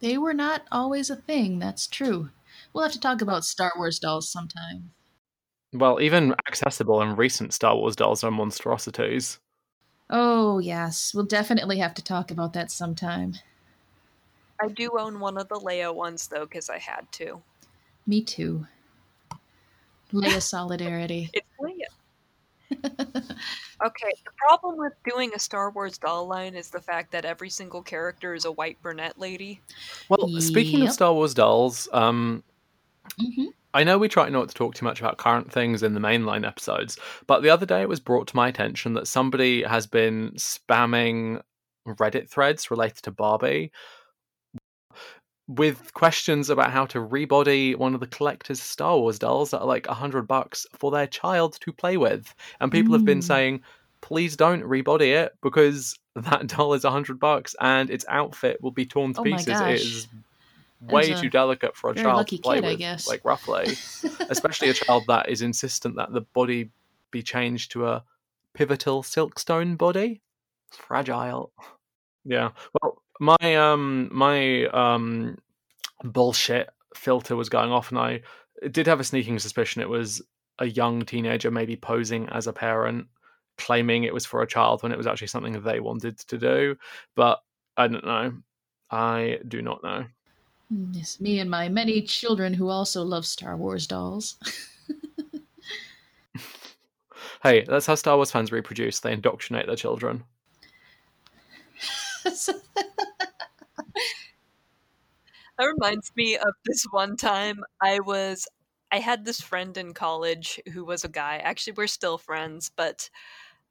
They 0.00 0.18
were 0.18 0.34
not 0.34 0.66
always 0.70 1.10
a 1.10 1.16
thing. 1.16 1.58
That's 1.58 1.86
true. 1.86 2.30
We'll 2.72 2.84
have 2.84 2.92
to 2.92 3.00
talk 3.00 3.20
about 3.22 3.44
Star 3.44 3.72
Wars 3.76 3.98
dolls 3.98 4.30
sometime. 4.30 4.92
Well, 5.72 6.00
even 6.00 6.34
accessible 6.46 7.00
and 7.00 7.16
recent 7.16 7.54
Star 7.54 7.76
Wars 7.76 7.96
dolls 7.96 8.22
are 8.24 8.30
monstrosities. 8.30 9.38
Oh 10.10 10.58
yes, 10.58 11.12
we'll 11.14 11.24
definitely 11.24 11.78
have 11.78 11.94
to 11.94 12.04
talk 12.04 12.30
about 12.30 12.52
that 12.52 12.70
sometime. 12.70 13.34
I 14.60 14.68
do 14.68 14.90
own 14.98 15.18
one 15.18 15.38
of 15.38 15.48
the 15.48 15.56
Leia 15.56 15.94
ones 15.94 16.28
though, 16.28 16.44
because 16.44 16.68
I 16.68 16.78
had 16.78 17.10
to. 17.12 17.42
Me 18.06 18.22
too. 18.22 18.66
Leia 20.12 20.42
solidarity. 20.42 21.30
It's 21.32 21.46
Leia. 21.60 21.86
okay, 23.84 24.12
the 24.24 24.30
problem 24.36 24.78
with 24.78 24.92
doing 25.08 25.32
a 25.34 25.38
Star 25.38 25.70
Wars 25.70 25.98
doll 25.98 26.26
line 26.26 26.54
is 26.54 26.70
the 26.70 26.80
fact 26.80 27.12
that 27.12 27.24
every 27.24 27.50
single 27.50 27.82
character 27.82 28.34
is 28.34 28.44
a 28.44 28.52
white 28.52 28.80
brunette 28.82 29.18
lady. 29.18 29.60
Well, 30.08 30.28
speaking 30.40 30.82
of 30.82 30.92
Star 30.92 31.12
Wars 31.12 31.34
dolls, 31.34 31.88
um, 31.92 32.42
hmm 33.18 33.46
I 33.74 33.84
know 33.84 33.96
we 33.96 34.08
try 34.08 34.28
not 34.28 34.48
to 34.50 34.54
talk 34.54 34.74
too 34.74 34.84
much 34.84 35.00
about 35.00 35.16
current 35.16 35.50
things 35.50 35.82
in 35.82 35.94
the 35.94 36.00
mainline 36.00 36.46
episodes, 36.46 36.98
but 37.26 37.40
the 37.42 37.48
other 37.48 37.64
day 37.64 37.80
it 37.80 37.88
was 37.88 38.00
brought 38.00 38.26
to 38.28 38.36
my 38.36 38.48
attention 38.48 38.92
that 38.94 39.08
somebody 39.08 39.62
has 39.62 39.86
been 39.86 40.32
spamming 40.36 41.40
Reddit 41.88 42.28
threads 42.28 42.70
related 42.70 43.02
to 43.04 43.10
Barbie 43.10 43.72
with 45.48 45.92
questions 45.94 46.50
about 46.50 46.70
how 46.70 46.86
to 46.86 47.00
rebody 47.00 47.74
one 47.74 47.94
of 47.94 48.00
the 48.00 48.06
collector's 48.06 48.60
Star 48.60 48.98
Wars 48.98 49.18
dolls 49.18 49.50
that 49.50 49.60
are 49.60 49.66
like 49.66 49.86
a 49.88 49.94
hundred 49.94 50.28
bucks 50.28 50.66
for 50.74 50.90
their 50.90 51.06
child 51.06 51.58
to 51.60 51.72
play 51.72 51.96
with. 51.96 52.34
And 52.60 52.70
people 52.70 52.94
have 52.94 53.04
been 53.04 53.18
Mm. 53.18 53.24
saying, 53.24 53.62
please 54.02 54.36
don't 54.36 54.64
rebody 54.64 55.12
it 55.12 55.32
because 55.42 55.98
that 56.14 56.46
doll 56.48 56.74
is 56.74 56.84
a 56.84 56.90
hundred 56.90 57.18
bucks 57.18 57.56
and 57.60 57.90
its 57.90 58.04
outfit 58.08 58.58
will 58.62 58.70
be 58.70 58.86
torn 58.86 59.14
to 59.14 59.20
Oh 59.20 59.24
pieces. 59.24 59.60
It 59.60 59.68
is 59.82 60.08
way 60.82 61.10
a 61.10 61.20
too 61.20 61.30
delicate 61.30 61.76
for 61.76 61.90
a 61.90 61.94
child 61.94 62.26
to 62.28 62.38
play 62.38 62.56
kid, 62.56 62.64
I 62.64 62.68
with, 62.70 62.78
guess. 62.78 63.08
like 63.08 63.24
roughly. 63.24 63.76
Especially 64.28 64.68
a 64.68 64.74
child 64.74 65.04
that 65.08 65.28
is 65.28 65.42
insistent 65.42 65.96
that 65.96 66.12
the 66.12 66.20
body 66.20 66.70
be 67.10 67.22
changed 67.22 67.72
to 67.72 67.86
a 67.86 68.04
pivotal 68.54 69.02
silkstone 69.02 69.76
body. 69.78 70.20
Fragile. 70.70 71.52
Yeah. 72.24 72.50
Well, 72.80 73.02
my 73.20 73.56
um 73.56 74.08
my 74.12 74.66
um 74.66 75.38
bullshit 76.02 76.70
filter 76.94 77.36
was 77.36 77.48
going 77.48 77.70
off 77.70 77.90
and 77.90 77.98
I 77.98 78.22
did 78.70 78.86
have 78.86 79.00
a 79.00 79.04
sneaking 79.04 79.38
suspicion 79.38 79.82
it 79.82 79.88
was 79.88 80.22
a 80.58 80.66
young 80.66 81.02
teenager 81.02 81.50
maybe 81.50 81.76
posing 81.76 82.28
as 82.28 82.46
a 82.46 82.52
parent 82.52 83.06
claiming 83.58 84.04
it 84.04 84.14
was 84.14 84.26
for 84.26 84.42
a 84.42 84.46
child 84.46 84.82
when 84.82 84.92
it 84.92 84.98
was 84.98 85.06
actually 85.06 85.26
something 85.28 85.60
they 85.62 85.80
wanted 85.80 86.18
to 86.18 86.38
do, 86.38 86.76
but 87.14 87.40
I 87.76 87.88
don't 87.88 88.04
know. 88.04 88.34
I 88.90 89.38
do 89.46 89.62
not 89.62 89.82
know. 89.82 90.06
Yes, 90.92 91.20
me 91.20 91.38
and 91.38 91.50
my 91.50 91.68
many 91.68 92.02
children 92.02 92.54
who 92.54 92.68
also 92.68 93.02
love 93.02 93.26
Star 93.26 93.56
Wars 93.56 93.86
dolls. 93.86 94.38
Hey, 97.42 97.64
that's 97.66 97.86
how 97.86 97.96
Star 97.96 98.16
Wars 98.16 98.30
fans 98.30 98.52
reproduce. 98.52 99.00
They 99.00 99.12
indoctrinate 99.12 99.66
their 99.66 99.76
children. 99.76 100.24
That 105.58 105.66
reminds 105.66 106.10
me 106.16 106.36
of 106.36 106.54
this 106.64 106.84
one 106.90 107.16
time 107.16 107.62
I 107.80 108.00
was 108.00 108.48
I 108.90 108.98
had 108.98 109.24
this 109.24 109.40
friend 109.40 109.76
in 109.76 109.92
college 109.92 110.58
who 110.72 110.84
was 110.84 111.04
a 111.04 111.08
guy. 111.08 111.36
Actually, 111.38 111.74
we're 111.76 111.86
still 111.86 112.16
friends, 112.18 112.70
but 112.74 113.10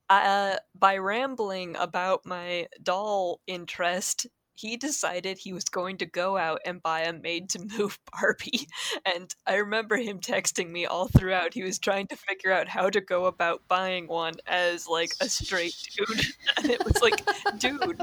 uh, 0.09 0.57
by 0.77 0.97
rambling 0.97 1.75
about 1.77 2.25
my 2.25 2.67
doll 2.83 3.41
interest, 3.47 4.27
he 4.61 4.77
decided 4.77 5.39
he 5.39 5.53
was 5.53 5.63
going 5.63 5.97
to 5.97 6.05
go 6.05 6.37
out 6.37 6.61
and 6.65 6.83
buy 6.83 7.01
a 7.01 7.13
made 7.13 7.49
to 7.49 7.65
move 7.77 7.97
Barbie. 8.11 8.67
And 9.11 9.33
I 9.47 9.55
remember 9.55 9.97
him 9.97 10.19
texting 10.19 10.69
me 10.69 10.85
all 10.85 11.07
throughout. 11.07 11.55
He 11.55 11.63
was 11.63 11.79
trying 11.79 12.05
to 12.07 12.15
figure 12.15 12.51
out 12.51 12.67
how 12.67 12.89
to 12.91 13.01
go 13.01 13.25
about 13.25 13.67
buying 13.67 14.07
one 14.07 14.35
as 14.45 14.87
like 14.87 15.13
a 15.19 15.27
straight 15.27 15.75
dude. 15.97 16.25
And 16.57 16.69
it 16.69 16.85
was 16.85 17.01
like, 17.01 17.25
dude, 17.57 17.99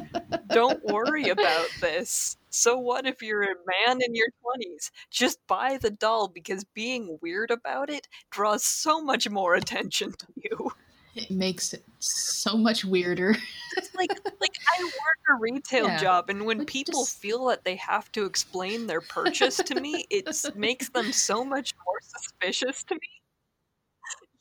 don't 0.49 0.85
worry 0.85 1.29
about 1.29 1.69
this. 1.81 2.37
So 2.51 2.77
what 2.77 3.07
if 3.07 3.23
you're 3.23 3.43
a 3.43 3.55
man 3.87 4.01
in 4.03 4.17
your 4.17 4.29
20s? 4.29 4.91
Just 5.11 5.39
buy 5.47 5.79
the 5.81 5.91
doll 5.91 6.27
because 6.27 6.65
being 6.65 7.19
weird 7.23 7.53
about 7.53 7.89
it 7.89 8.09
draws 8.31 8.65
so 8.65 9.01
much 9.01 9.29
more 9.31 9.55
attention 9.55 10.13
to 10.13 10.27
you. 10.37 10.73
It 11.19 11.31
makes 11.31 11.73
it 11.75 11.85
so 11.99 12.57
much 12.57 12.85
weirder. 12.85 13.37
It's 13.77 13.95
like 13.95 14.11
like 14.41 14.55
I 14.79 14.85
work 14.85 15.19
a 15.31 15.41
retail 15.41 15.87
Yeah. 15.87 15.99
job 15.99 16.31
and 16.31 16.45
when 16.47 16.59
Like, 16.59 16.67
people 16.67 17.05
just- 17.05 17.19
feel 17.21 17.47
that 17.47 17.65
they 17.65 17.77
have 17.77 18.11
to 18.13 18.25
explain 18.25 18.87
their 18.87 19.01
purchase 19.01 19.57
to 19.59 19.75
me, 19.81 20.07
it 20.11 20.29
makes 20.57 20.89
them 20.91 21.13
so 21.13 21.45
much 21.45 21.75
more 21.87 21.99
suspicious 22.03 22.85
to 22.85 22.95
me. 22.95 23.01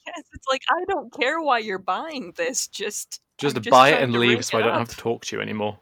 Yes, 0.05 0.23
it's 0.33 0.47
like 0.49 0.61
I 0.69 0.85
don't 0.87 1.11
care 1.19 1.41
why 1.41 1.59
you're 1.59 1.79
buying 1.79 2.33
this. 2.37 2.67
Just 2.67 3.19
Just 3.37 3.57
I'm 3.57 3.63
just 3.63 3.71
buy 3.71 3.89
it 3.89 4.01
and 4.01 4.13
leave 4.13 4.29
ring 4.37 4.41
so 4.41 4.57
I 4.57 4.61
don't 4.61 4.71
up. 4.71 4.79
have 4.79 4.89
to 4.89 4.95
talk 4.97 5.25
to 5.25 5.35
you 5.35 5.41
anymore. 5.41 5.77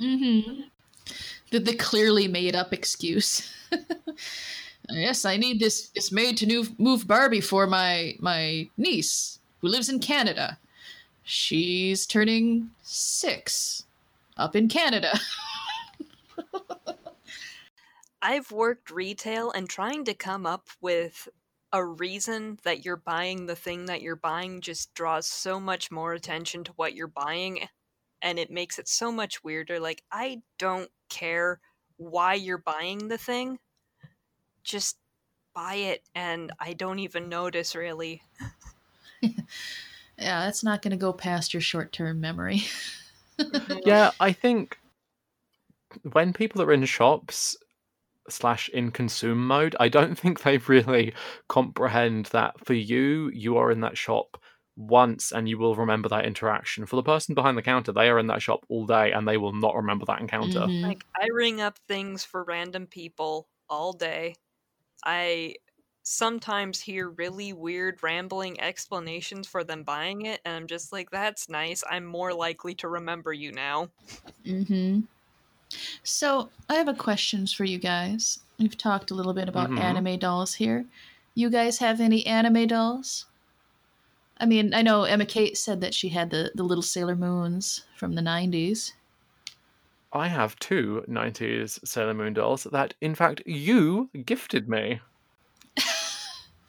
Mm-hmm. 0.00 0.62
The, 1.50 1.58
the 1.58 1.74
clearly 1.74 2.28
made 2.28 2.54
up 2.54 2.72
excuse. 2.72 3.52
yes, 4.90 5.24
I 5.24 5.36
need 5.36 5.58
this 5.60 5.90
It's 5.94 6.12
made 6.12 6.36
to 6.38 6.46
move, 6.46 6.78
move 6.78 7.06
Barbie 7.06 7.40
for 7.40 7.66
my 7.66 8.14
my 8.20 8.68
niece 8.76 9.38
who 9.64 9.70
lives 9.70 9.88
in 9.88 9.98
Canada. 9.98 10.58
She's 11.22 12.06
turning 12.06 12.72
six 12.82 13.84
up 14.36 14.54
in 14.54 14.68
Canada. 14.68 15.18
I've 18.22 18.52
worked 18.52 18.90
retail 18.90 19.50
and 19.50 19.66
trying 19.66 20.04
to 20.04 20.12
come 20.12 20.44
up 20.44 20.68
with 20.82 21.30
a 21.72 21.82
reason 21.82 22.58
that 22.64 22.84
you're 22.84 22.98
buying 22.98 23.46
the 23.46 23.56
thing 23.56 23.86
that 23.86 24.02
you're 24.02 24.16
buying 24.16 24.60
just 24.60 24.92
draws 24.92 25.26
so 25.26 25.58
much 25.58 25.90
more 25.90 26.12
attention 26.12 26.62
to 26.64 26.72
what 26.76 26.94
you're 26.94 27.06
buying 27.06 27.66
and 28.20 28.38
it 28.38 28.50
makes 28.50 28.78
it 28.78 28.86
so 28.86 29.10
much 29.10 29.42
weirder. 29.42 29.80
Like, 29.80 30.02
I 30.12 30.42
don't 30.58 30.90
care 31.08 31.58
why 31.96 32.34
you're 32.34 32.58
buying 32.58 33.08
the 33.08 33.16
thing, 33.16 33.58
just 34.62 34.98
buy 35.54 35.76
it, 35.76 36.02
and 36.14 36.52
I 36.60 36.74
don't 36.74 36.98
even 36.98 37.30
notice 37.30 37.74
really. 37.74 38.20
Yeah, 40.18 40.44
that's 40.44 40.62
not 40.62 40.82
going 40.82 40.92
to 40.92 40.96
go 40.96 41.12
past 41.12 41.52
your 41.54 41.60
short 41.60 41.92
term 41.92 42.20
memory. 42.20 42.62
Yeah, 43.84 44.12
I 44.20 44.32
think 44.32 44.78
when 46.12 46.32
people 46.32 46.62
are 46.62 46.72
in 46.72 46.84
shops 46.84 47.56
slash 48.30 48.68
in 48.70 48.90
consume 48.90 49.46
mode, 49.46 49.76
I 49.80 49.88
don't 49.88 50.16
think 50.18 50.42
they 50.42 50.58
really 50.58 51.14
comprehend 51.48 52.26
that 52.26 52.64
for 52.66 52.74
you, 52.74 53.30
you 53.34 53.56
are 53.58 53.70
in 53.72 53.80
that 53.82 53.98
shop 53.98 54.42
once 54.76 55.32
and 55.32 55.48
you 55.48 55.58
will 55.58 55.76
remember 55.76 56.08
that 56.10 56.26
interaction. 56.26 56.86
For 56.86 56.96
the 56.96 57.02
person 57.02 57.34
behind 57.34 57.58
the 57.58 57.62
counter, 57.62 57.92
they 57.92 58.08
are 58.10 58.18
in 58.18 58.28
that 58.28 58.42
shop 58.42 58.66
all 58.68 58.86
day 58.86 59.12
and 59.12 59.28
they 59.28 59.38
will 59.38 59.54
not 59.54 59.76
remember 59.76 60.06
that 60.06 60.20
encounter. 60.20 60.70
Mhm. 60.70 60.88
Like, 60.88 61.04
I 61.16 61.26
ring 61.32 61.60
up 61.60 61.78
things 61.88 62.24
for 62.24 62.44
random 62.44 62.86
people 62.86 63.48
all 63.68 63.92
day. 63.92 64.36
I 65.04 65.56
sometimes 66.04 66.80
hear 66.80 67.08
really 67.08 67.52
weird, 67.52 68.02
rambling 68.02 68.60
explanations 68.60 69.48
for 69.48 69.64
them 69.64 69.82
buying 69.82 70.26
it, 70.26 70.40
and 70.44 70.54
I'm 70.54 70.66
just 70.66 70.92
like, 70.92 71.10
that's 71.10 71.48
nice. 71.48 71.82
I'm 71.90 72.04
more 72.04 72.32
likely 72.32 72.74
to 72.76 72.88
remember 72.88 73.32
you 73.32 73.50
now. 73.52 73.88
Mm-hmm. 74.44 75.00
So 76.04 76.50
I 76.68 76.74
have 76.74 76.88
a 76.88 76.94
questions 76.94 77.52
for 77.52 77.64
you 77.64 77.78
guys. 77.78 78.38
We've 78.58 78.76
talked 78.76 79.10
a 79.10 79.14
little 79.14 79.34
bit 79.34 79.48
about 79.48 79.70
Mhm. 79.70 79.80
anime 79.80 80.18
dolls 80.18 80.54
here. 80.54 80.84
You 81.34 81.50
guys 81.50 81.78
have 81.78 82.00
any 82.00 82.24
anime 82.26 82.68
dolls? 82.68 83.26
I 84.38 84.46
mean, 84.46 84.74
I 84.74 84.82
know 84.82 85.04
Emma 85.04 85.26
Kate 85.26 85.56
said 85.56 85.80
that 85.80 85.94
she 85.94 86.10
had 86.10 86.30
the, 86.30 86.52
the 86.54 86.62
little 86.62 86.82
Sailor 86.82 87.16
Moons 87.16 87.86
from 87.96 88.14
the 88.14 88.20
90s. 88.22 88.92
I 90.12 90.28
have 90.28 90.56
two 90.60 91.04
90s 91.08 91.80
Sailor 91.84 92.14
Moon 92.14 92.34
dolls 92.34 92.64
that, 92.64 92.94
in 93.00 93.14
fact, 93.16 93.42
you 93.46 94.10
gifted 94.24 94.68
me. 94.68 95.00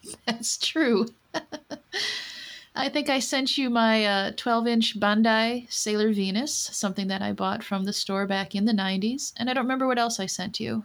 That's 0.26 0.58
true. 0.58 1.08
I 2.78 2.90
think 2.90 3.10
I 3.10 3.20
sent 3.20 3.58
you 3.58 3.70
my 3.70 4.06
uh, 4.06 4.32
12 4.36 4.68
inch 4.68 5.00
Bandai 5.00 5.72
Sailor 5.72 6.12
Venus, 6.12 6.54
something 6.54 7.08
that 7.08 7.22
I 7.22 7.32
bought 7.32 7.64
from 7.64 7.86
the 7.86 7.94
store 7.94 8.28
back 8.28 8.54
in 8.54 8.66
the 8.66 8.74
90s. 8.74 9.32
And 9.38 9.50
I 9.50 9.54
don't 9.54 9.64
remember 9.64 9.88
what 9.88 9.98
else 10.00 10.20
I 10.20 10.26
sent 10.26 10.60
you. 10.60 10.84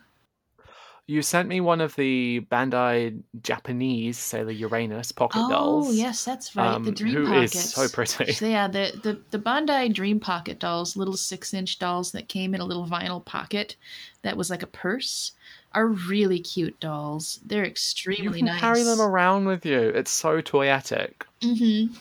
You 1.09 1.23
sent 1.23 1.49
me 1.49 1.61
one 1.61 1.81
of 1.81 1.97
the 1.97 2.47
Bandai 2.53 3.21
Japanese 3.43 4.17
Sailor 4.17 4.53
Uranus 4.53 5.11
pocket 5.11 5.41
Oh, 5.41 5.51
dolls. 5.51 5.89
Oh 5.89 5.91
yes, 5.91 6.25
that's 6.25 6.55
right. 6.55 6.81
the 6.85 6.91
um, 6.91 6.95
Dream 6.95 7.15
who 7.27 7.33
is 7.43 7.51
Pockets. 7.53 7.75
so 7.75 7.89
pretty. 7.89 8.47
Yeah, 8.49 8.69
the, 8.69 8.93
the, 9.03 9.21
the 9.33 9.39
Bandai 9.41 9.93
Dream 9.93 10.21
Pocket 10.21 10.61
dolls, 10.61 10.97
little 10.97 11.17
six 11.17 11.53
inch 11.53 11.81
dolls 11.81 12.13
that 12.13 12.29
came 12.29 12.55
in 12.55 12.61
a 12.61 12.65
little 12.65 12.87
vinyl 12.87 13.25
pocket 13.25 13.75
that 14.23 14.37
was 14.37 14.51
like 14.51 14.63
a 14.63 14.69
purse, 14.69 15.33
are 15.73 15.87
really 15.87 16.41
cute 16.41 16.79
dolls. 16.81 17.41
They're 17.47 17.65
extremely 17.65 18.25
You 18.25 18.31
can 18.31 18.47
nice. 18.47 18.61
carry 18.61 18.83
them 18.83 19.01
around 19.01 19.47
with 19.47 19.65
you. 19.65 19.79
It's 19.79 20.11
so 20.11 20.41
toyetic. 20.43 21.13
Mm-hmm. 21.43 21.95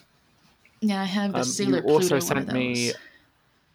Yeah, 0.82 1.02
I 1.02 1.06
have 1.06 1.36
a 1.36 1.40
Um, 1.40 1.44
Sailor 1.44 1.78
you 1.80 1.84
also 1.84 2.16
one 2.16 2.22
sent 2.22 2.48
of 2.50 2.54
me 2.54 2.94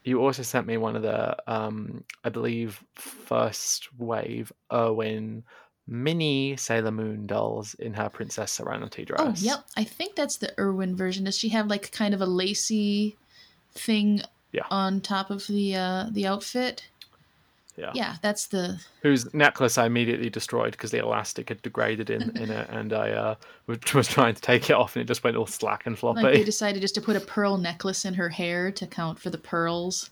you 0.04 0.20
also 0.20 0.42
sent 0.42 0.66
me 0.66 0.76
one 0.76 0.96
of 0.96 1.02
the 1.02 1.36
um 1.50 2.04
I 2.24 2.28
believe 2.28 2.82
first 2.94 3.88
wave 3.98 4.52
Irwin 4.72 5.44
mini 5.86 6.56
Sailor 6.56 6.90
Moon 6.90 7.26
dolls 7.26 7.74
in 7.74 7.92
her 7.94 8.08
Princess 8.08 8.52
Serenity 8.52 9.04
dress. 9.04 9.20
Oh, 9.22 9.34
yep. 9.36 9.64
I 9.76 9.84
think 9.84 10.16
that's 10.16 10.38
the 10.38 10.52
Irwin 10.58 10.96
version. 10.96 11.24
Does 11.24 11.38
she 11.38 11.50
have 11.50 11.68
like 11.68 11.92
kind 11.92 12.14
of 12.14 12.20
a 12.20 12.26
lacy 12.26 13.16
thing 13.74 14.22
Yeah. 14.52 14.62
on 14.70 15.00
top 15.00 15.30
of 15.30 15.46
the 15.46 15.76
uh 15.76 16.06
the 16.10 16.26
outfit? 16.26 16.88
Yeah. 17.76 17.90
Yeah, 17.94 18.16
that's 18.22 18.46
the 18.46 18.80
Whose 19.02 19.32
necklace 19.34 19.78
I 19.78 19.86
immediately 19.86 20.30
destroyed 20.30 20.72
because 20.72 20.92
the 20.92 20.98
elastic 20.98 21.48
had 21.48 21.60
degraded 21.62 22.08
in, 22.08 22.36
in 22.36 22.50
it, 22.50 22.68
and 22.70 22.92
I 22.92 23.10
uh, 23.10 23.34
was, 23.66 23.78
was 23.94 24.08
trying 24.08 24.34
to 24.34 24.40
take 24.40 24.70
it 24.70 24.74
off, 24.74 24.94
and 24.94 25.02
it 25.02 25.06
just 25.06 25.24
went 25.24 25.36
all 25.36 25.46
slack 25.46 25.86
and 25.86 25.98
floppy. 25.98 26.22
like 26.22 26.34
they 26.34 26.44
decided 26.44 26.80
just 26.80 26.94
to 26.94 27.00
put 27.00 27.16
a 27.16 27.20
pearl 27.20 27.56
necklace 27.56 28.04
in 28.04 28.14
her 28.14 28.28
hair 28.28 28.70
to 28.70 28.86
count 28.86 29.18
for 29.18 29.30
the 29.30 29.38
pearls. 29.38 30.10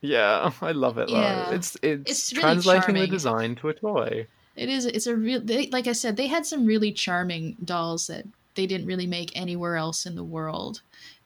Yeah, 0.00 0.52
I 0.62 0.72
love 0.72 0.96
it 0.98 1.08
though. 1.08 1.20
Yeah. 1.20 1.50
It's 1.50 1.76
it's, 1.82 2.10
It's 2.10 2.32
really 2.32 2.42
translating 2.42 2.94
the 2.94 3.06
design 3.06 3.54
to 3.56 3.68
a 3.68 3.74
toy. 3.74 4.26
It 4.56 4.68
is. 4.68 4.86
It's 4.86 5.06
a 5.06 5.16
real. 5.16 5.40
They, 5.40 5.66
like 5.68 5.86
I 5.86 5.92
said, 5.92 6.16
they 6.16 6.26
had 6.26 6.46
some 6.46 6.66
really 6.66 6.92
charming 6.92 7.56
dolls 7.64 8.06
that 8.06 8.24
they 8.54 8.66
didn't 8.66 8.86
really 8.86 9.06
make 9.06 9.36
anywhere 9.38 9.76
else 9.76 10.06
in 10.06 10.14
the 10.14 10.24
world, 10.24 10.80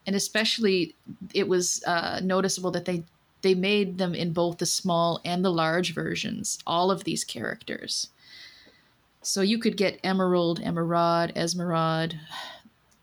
and 0.06 0.16
especially 0.16 0.94
it 1.32 1.48
was 1.48 1.82
uh, 1.86 2.20
noticeable 2.22 2.70
that 2.72 2.86
they 2.86 3.04
they 3.42 3.54
made 3.54 3.98
them 3.98 4.14
in 4.14 4.32
both 4.32 4.58
the 4.58 4.66
small 4.66 5.20
and 5.24 5.44
the 5.44 5.52
large 5.52 5.94
versions. 5.94 6.58
All 6.66 6.90
of 6.90 7.04
these 7.04 7.24
characters. 7.24 8.08
So 9.20 9.40
you 9.40 9.58
could 9.58 9.76
get 9.76 10.00
Emerald, 10.02 10.60
Emerald, 10.60 11.32
Esmeralda, 11.36 12.16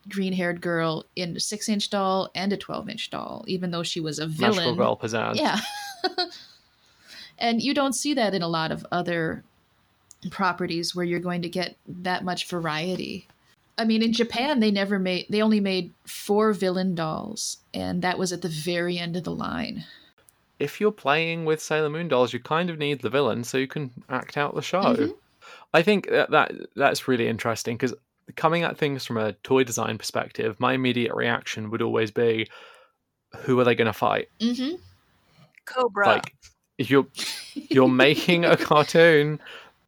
green 0.10 0.34
haired 0.34 0.60
girl 0.60 1.06
in 1.16 1.38
a 1.38 1.40
six 1.40 1.70
inch 1.70 1.90
doll 1.90 2.30
and 2.36 2.52
a 2.52 2.58
twelve 2.58 2.90
inch 2.90 3.10
doll, 3.10 3.46
even 3.48 3.72
though 3.72 3.84
she 3.84 4.00
was 4.00 4.20
a 4.20 4.28
villain. 4.28 4.58
Magical 4.58 4.76
girl 4.76 4.98
pizzazz. 4.98 5.36
Yeah. 5.36 5.60
and 7.40 7.62
you 7.62 7.74
don't 7.74 7.94
see 7.94 8.14
that 8.14 8.34
in 8.34 8.42
a 8.42 8.48
lot 8.48 8.72
of 8.72 8.86
other 8.92 9.44
properties 10.30 10.94
where 10.94 11.06
you're 11.06 11.20
going 11.20 11.42
to 11.42 11.50
get 11.50 11.78
that 11.88 12.24
much 12.24 12.48
variety. 12.48 13.28
I 13.78 13.86
mean, 13.86 14.04
in 14.04 14.12
Japan, 14.12 14.60
they 14.60 14.72
never 14.72 15.00
made, 15.00 15.28
they 15.30 15.42
only 15.42 15.62
made 15.62 15.94
four 16.06 16.52
villain 16.52 16.96
dolls, 16.96 17.60
and 17.74 18.02
that 18.02 18.20
was 18.20 18.34
at 18.34 18.42
the 18.42 18.50
very 18.50 18.98
end 18.98 19.16
of 19.16 19.24
the 19.24 19.32
line. 19.32 19.86
If 20.60 20.80
you're 20.82 20.92
playing 20.92 21.46
with 21.46 21.62
Sailor 21.62 21.90
Moon 21.90 22.08
dolls, 22.08 22.34
you 22.34 22.40
kind 22.40 22.70
of 22.70 22.78
need 22.78 23.02
the 23.02 23.10
villain 23.10 23.44
so 23.44 23.58
you 23.58 23.68
can 23.68 23.92
act 24.10 24.38
out 24.38 24.56
the 24.56 24.62
show. 24.62 24.82
Mhm. 24.82 25.16
I 25.74 25.82
think 25.82 26.10
that, 26.10 26.32
that 26.32 26.52
that's 26.76 27.08
really 27.08 27.28
interesting 27.28 27.78
because 27.78 27.94
coming 28.36 28.64
at 28.64 28.78
things 28.78 29.06
from 29.06 29.18
a 29.18 29.34
toy 29.34 29.64
design 29.64 29.98
perspective, 29.98 30.60
my 30.60 30.74
immediate 30.74 31.16
reaction 31.16 31.70
would 31.72 31.82
always 31.82 32.12
be, 32.12 32.48
"Who 33.38 33.60
are 33.60 33.64
they 33.64 33.76
going 33.76 33.88
to 33.88 33.94
fight?" 33.94 34.30
Mm-hmm. 34.40 34.76
Cobra. 35.66 36.08
Like, 36.08 36.36
you're 36.78 37.08
you're 37.54 37.90
making 37.90 38.46
a 38.46 38.58
cartoon, 38.70 39.40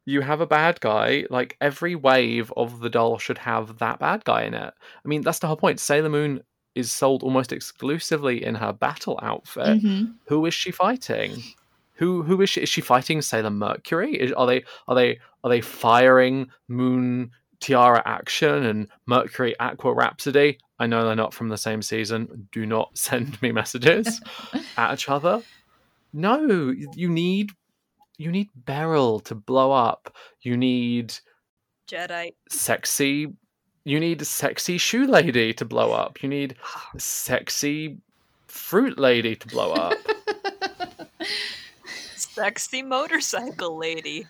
you 0.06 0.22
have 0.22 0.42
a 0.42 0.48
bad 0.48 0.80
guy. 0.82 1.26
Like 1.30 1.58
every 1.62 1.96
wave 1.96 2.52
of 2.56 2.80
the 2.80 2.90
doll 2.90 3.18
should 3.18 3.38
have 3.40 3.80
that 3.80 4.00
bad 4.00 4.24
guy 4.24 4.44
in 4.44 4.54
it. 4.54 4.74
I 4.74 5.08
mean, 5.08 5.22
that's 5.22 5.40
the 5.40 5.48
whole 5.48 5.58
point. 5.58 5.80
Sailor 5.80 6.10
Moon 6.10 6.42
is 6.76 6.92
sold 6.92 7.24
almost 7.24 7.52
exclusively 7.52 8.44
in 8.44 8.56
her 8.56 8.72
battle 8.74 9.20
outfit 9.22 9.82
Mm-hmm. 9.82 10.12
who 10.28 10.46
is 10.46 10.54
she 10.54 10.72
fighting? 10.72 11.44
Who 11.96 12.24
who 12.24 12.42
is 12.42 12.50
she? 12.50 12.62
Is 12.62 12.70
she 12.70 12.82
fighting 12.82 13.22
Sailor 13.22 13.50
Mercury? 13.52 14.14
Is, 14.20 14.32
are 14.34 14.48
they 14.48 14.64
are 14.88 14.96
they 14.96 15.20
are 15.44 15.50
they 15.50 15.62
firing 15.62 16.50
Moon 16.68 17.32
Tiara 17.60 18.02
action 18.06 18.64
and 18.66 18.88
Mercury 19.06 19.54
Aqua 19.60 19.94
Rhapsody? 19.94 20.58
I 20.80 20.88
know 20.88 21.06
they're 21.06 21.16
not 21.16 21.34
from 21.34 21.50
the 21.50 21.58
same 21.58 21.82
season. 21.84 22.48
Do 22.52 22.66
not 22.66 22.98
send 22.98 23.40
me 23.42 23.52
messages 23.52 24.20
at 24.78 24.94
each 24.94 25.10
other. 25.10 25.44
No, 26.14 26.74
you 26.96 27.08
need 27.10 27.52
you 28.18 28.32
need 28.32 28.50
Beryl 28.56 29.20
to 29.22 29.36
blow 29.36 29.72
up. 29.72 30.16
You 30.42 30.58
need 30.58 31.14
Jadeite. 31.88 32.34
sexy. 32.50 33.28
You 33.84 34.00
need 34.00 34.22
a 34.22 34.26
sexy 34.26 34.78
shoe 34.78 35.08
lady 35.08 35.54
to 35.54 35.66
blow 35.66 35.92
up. 35.92 36.22
You 36.22 36.30
need 36.30 36.56
sexy 36.98 37.98
fruit 38.48 39.00
lady 39.00 39.36
to 39.36 39.48
blow 39.48 39.74
up. 39.74 39.98
Sexy 42.16 42.82
motorcycle 42.82 43.78
lady. 43.78 44.26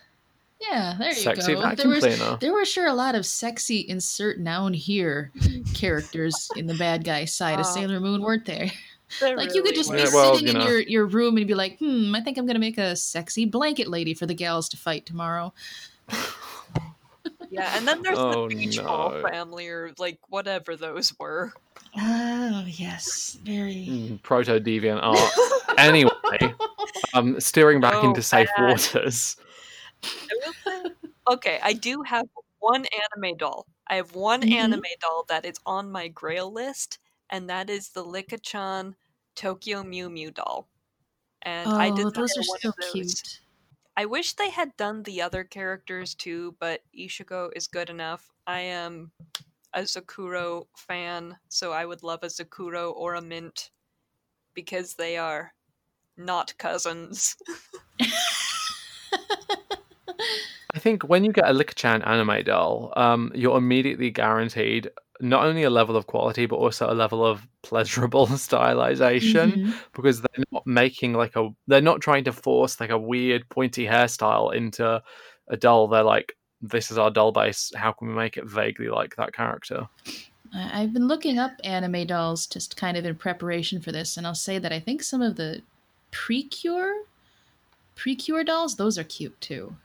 Yeah, 0.59 0.95
there 0.97 1.09
you 1.09 1.15
Sexy 1.15 1.53
go. 1.53 1.61
vacuum 1.61 1.89
there, 1.89 1.95
was, 1.95 2.17
cleaner. 2.17 2.37
there 2.39 2.53
were 2.53 2.65
sure 2.65 2.87
a 2.87 2.93
lot 2.93 3.15
of 3.15 3.25
sexy 3.25 3.85
insert 3.87 4.39
noun 4.39 4.73
here 4.73 5.31
characters 5.73 6.49
in 6.55 6.67
the 6.67 6.73
bad 6.75 7.03
guy 7.03 7.25
side 7.25 7.59
of 7.59 7.65
Oh. 7.65 7.69
Sailor 7.73 7.99
Moon, 7.99 8.21
weren't 8.21 8.45
there? 8.45 8.71
There 9.19 9.37
Like 9.37 9.53
you 9.53 9.61
could 9.61 9.71
really 9.71 9.75
just 9.75 9.91
be 9.91 10.15
well, 10.15 10.35
sitting 10.35 10.55
you 10.55 10.61
in 10.61 10.67
your, 10.67 10.79
your 10.81 11.05
room 11.05 11.37
and 11.37 11.47
be 11.47 11.53
like, 11.53 11.77
hmm, 11.79 12.15
I 12.15 12.21
think 12.21 12.37
I'm 12.37 12.45
gonna 12.45 12.59
make 12.59 12.77
a 12.77 12.95
sexy 12.95 13.45
blanket 13.45 13.87
lady 13.87 14.13
for 14.13 14.25
the 14.25 14.33
gals 14.33 14.69
to 14.69 14.77
fight 14.77 15.05
tomorrow. 15.05 15.53
Yeah, 17.51 17.75
and 17.77 17.85
then 17.87 18.01
there's 18.01 18.17
Oh, 18.17 18.47
the 18.49 18.55
Beach 18.55 18.81
Ball 18.81 19.11
no. 19.11 19.21
family, 19.21 19.67
or 19.67 19.91
like 19.97 20.19
whatever 20.29 20.75
those 20.77 21.13
were. 21.19 21.53
Oh 21.97 22.63
yes, 22.65 23.37
very. 23.43 23.85
Mm, 23.89 24.23
proto 24.23 24.59
deviant 24.59 25.01
art. 25.03 25.31
anyway, 25.77 26.53
um, 27.13 27.39
steering 27.41 27.81
back 27.81 27.95
Oh, 27.95 28.07
into 28.09 28.23
safe 28.23 28.47
bad. 28.55 28.69
waters. 28.71 29.35
I 30.03 30.51
say- 30.65 30.91
okay, 31.29 31.59
I 31.61 31.73
do 31.73 32.01
have 32.03 32.25
one 32.59 32.85
anime 32.85 33.35
doll. 33.37 33.65
I 33.87 33.95
have 33.95 34.15
one 34.15 34.41
Mhm. 34.43 34.53
anime 34.53 34.83
doll 35.01 35.25
that 35.27 35.45
is 35.45 35.57
on 35.65 35.91
my 35.91 36.07
grail 36.07 36.49
list, 36.51 36.99
and 37.29 37.49
that 37.49 37.69
is 37.69 37.89
the 37.89 38.05
Licca-chan 38.05 38.95
Tokyo 39.35 39.83
Mew 39.83 40.09
Mew 40.09 40.31
doll. 40.31 40.69
And 41.41 41.69
I 41.73 41.89
Oh, 41.89 42.09
those 42.09 42.37
are 42.37 42.43
so 42.43 42.69
of 42.69 42.75
those. 42.79 42.91
cute. 42.93 43.39
I 43.97 44.05
wish 44.05 44.33
they 44.33 44.49
had 44.49 44.75
done 44.77 45.03
the 45.03 45.21
other 45.21 45.43
characters 45.43 46.15
too, 46.15 46.55
but 46.59 46.81
Ichigo 46.97 47.49
is 47.55 47.67
good 47.67 47.89
enough. 47.89 48.31
I 48.47 48.61
am 48.61 49.11
a 49.73 49.81
Zakuro 49.81 50.67
fan, 50.75 51.37
so 51.49 51.71
I 51.71 51.85
would 51.85 52.03
love 52.03 52.23
a 52.23 52.27
Zakuro 52.27 52.93
or 52.95 53.15
a 53.15 53.21
Mint 53.21 53.69
because 54.53 54.95
they 54.95 55.17
are 55.17 55.53
not 56.17 56.57
cousins. 56.57 57.35
I 60.73 60.79
think 60.79 61.03
when 61.03 61.25
you 61.25 61.33
get 61.33 61.49
a 61.49 61.53
Licca-chan 61.53 62.01
anime 62.03 62.43
doll, 62.45 62.93
um, 62.95 63.31
you're 63.35 63.57
immediately 63.57 64.09
guaranteed 64.09 64.89
not 65.21 65.45
only 65.45 65.63
a 65.63 65.69
level 65.69 65.95
of 65.95 66.07
quality 66.07 66.45
but 66.45 66.55
also 66.57 66.91
a 66.91 66.93
level 66.95 67.25
of 67.25 67.47
pleasurable 67.63 68.27
stylization 68.27 69.53
Mhm. 69.53 69.73
because 69.93 70.21
they're 70.21 70.43
not 70.51 70.65
making 70.65 71.13
like 71.13 71.35
a 71.35 71.49
they're 71.67 71.81
not 71.81 72.01
trying 72.01 72.23
to 72.25 72.31
force 72.33 72.79
like 72.79 72.89
a 72.89 72.97
weird 72.97 73.47
pointy 73.49 73.85
hairstyle 73.85 74.53
into 74.53 75.01
a 75.47 75.57
doll. 75.57 75.87
They're 75.87 76.03
like, 76.03 76.35
this 76.61 76.91
is 76.91 76.97
our 76.97 77.11
doll 77.11 77.31
base. 77.31 77.71
How 77.75 77.91
can 77.91 78.07
we 78.07 78.13
make 78.13 78.37
it 78.37 78.45
vaguely 78.45 78.87
like 78.89 79.15
that 79.17 79.33
character? 79.33 79.87
I've 80.53 80.91
been 80.93 81.07
looking 81.07 81.39
up 81.39 81.51
anime 81.63 82.05
dolls 82.07 82.45
just 82.45 82.75
kind 82.75 82.97
of 82.97 83.05
in 83.05 83.15
preparation 83.15 83.79
for 83.81 83.91
this, 83.91 84.17
and 84.17 84.27
I'll 84.27 84.35
say 84.35 84.59
that 84.59 84.73
I 84.73 84.79
think 84.79 85.01
some 85.03 85.21
of 85.21 85.35
the 85.37 85.61
Precure 86.11 87.03
Precure 87.95 88.43
dolls, 88.43 88.75
those 88.75 88.97
are 88.97 89.03
cute 89.03 89.39
too. 89.41 89.75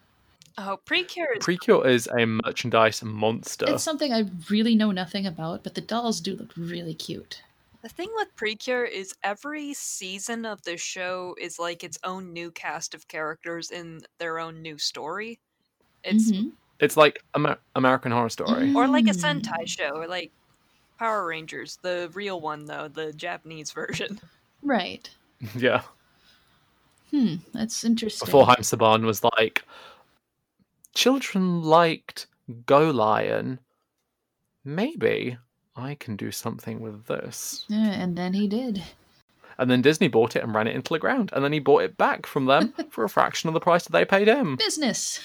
Oh, 0.58 0.78
Precure 0.84 1.34
is 1.36 1.44
Precure 1.44 1.86
is 1.86 2.08
a 2.18 2.24
merchandise 2.26 3.02
monster. 3.02 3.66
It's 3.68 3.82
something 3.84 4.12
I 4.12 4.24
really 4.48 4.74
know 4.74 4.90
nothing 4.90 5.26
about, 5.26 5.62
but 5.62 5.74
the 5.74 5.80
dolls 5.82 6.20
do 6.20 6.34
look 6.34 6.52
really 6.56 6.94
cute. 6.94 7.42
The 7.82 7.90
thing 7.90 8.10
with 8.16 8.34
Precure 8.36 8.84
is 8.84 9.14
every 9.22 9.74
season 9.74 10.46
of 10.46 10.62
the 10.62 10.76
show 10.78 11.36
is 11.40 11.58
like 11.58 11.84
its 11.84 11.98
own 12.04 12.32
new 12.32 12.50
cast 12.50 12.94
of 12.94 13.06
characters 13.06 13.70
in 13.70 14.00
their 14.18 14.38
own 14.38 14.62
new 14.62 14.78
story. 14.78 15.38
It's 16.02 16.30
Mhm. 16.32 16.52
It's 16.80 16.96
like 16.96 17.22
Amer- 17.34 17.58
American 17.74 18.12
Horror 18.12 18.28
Story. 18.28 18.72
or 18.74 18.86
like 18.88 19.06
a 19.06 19.10
Mm. 19.12 19.42
Sentai 19.42 19.66
show, 19.66 19.90
or 19.96 20.06
like 20.08 20.30
Power 20.98 21.26
Rangers, 21.26 21.78
the 21.82 22.10
real 22.14 22.40
one 22.40 22.64
though, 22.64 22.88
the 22.88 23.12
Japanese 23.12 23.70
version. 23.72 24.20
Right. 24.62 25.08
yeah. 25.54 25.82
Hmm, 27.10 27.36
that's 27.52 27.84
interesting. 27.84 28.26
Before 28.26 28.46
Haim 28.46 28.56
Saban 28.62 29.04
was 29.04 29.22
like, 29.22 29.64
children 30.96 31.62
liked 31.62 32.26
Go 32.64 32.90
Lion. 32.90 33.60
Maybe 34.64 35.38
I 35.76 35.94
can 35.94 36.16
do 36.16 36.32
something 36.32 36.80
with 36.80 37.06
this. 37.06 37.64
Yeah, 37.68 37.92
and 37.92 38.16
then 38.16 38.32
he 38.32 38.48
did. 38.48 38.82
And 39.58 39.70
then 39.70 39.82
Disney 39.82 40.08
bought 40.08 40.36
it 40.36 40.42
and 40.42 40.54
ran 40.54 40.66
it 40.66 40.74
into 40.74 40.92
the 40.92 40.98
ground. 40.98 41.30
And 41.32 41.44
then 41.44 41.52
he 41.52 41.60
bought 41.60 41.82
it 41.82 41.96
back 41.96 42.26
from 42.26 42.46
them 42.46 42.74
for 42.90 43.04
a 43.04 43.08
fraction 43.08 43.48
of 43.48 43.54
the 43.54 43.60
price 43.60 43.84
that 43.84 43.92
they 43.92 44.04
paid 44.04 44.28
him. 44.28 44.56
Business. 44.56 45.20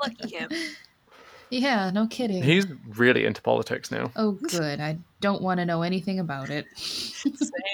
Lucky 0.00 0.36
him. 0.36 0.50
Yeah, 1.50 1.90
no 1.90 2.06
kidding. 2.06 2.42
He's 2.42 2.66
really 2.96 3.24
into 3.26 3.42
politics 3.42 3.90
now. 3.90 4.12
Oh, 4.16 4.32
good. 4.32 4.80
I 4.80 4.98
don't 5.20 5.42
want 5.42 5.58
to 5.58 5.66
know 5.66 5.82
anything 5.82 6.20
about 6.20 6.48
it. 6.50 6.66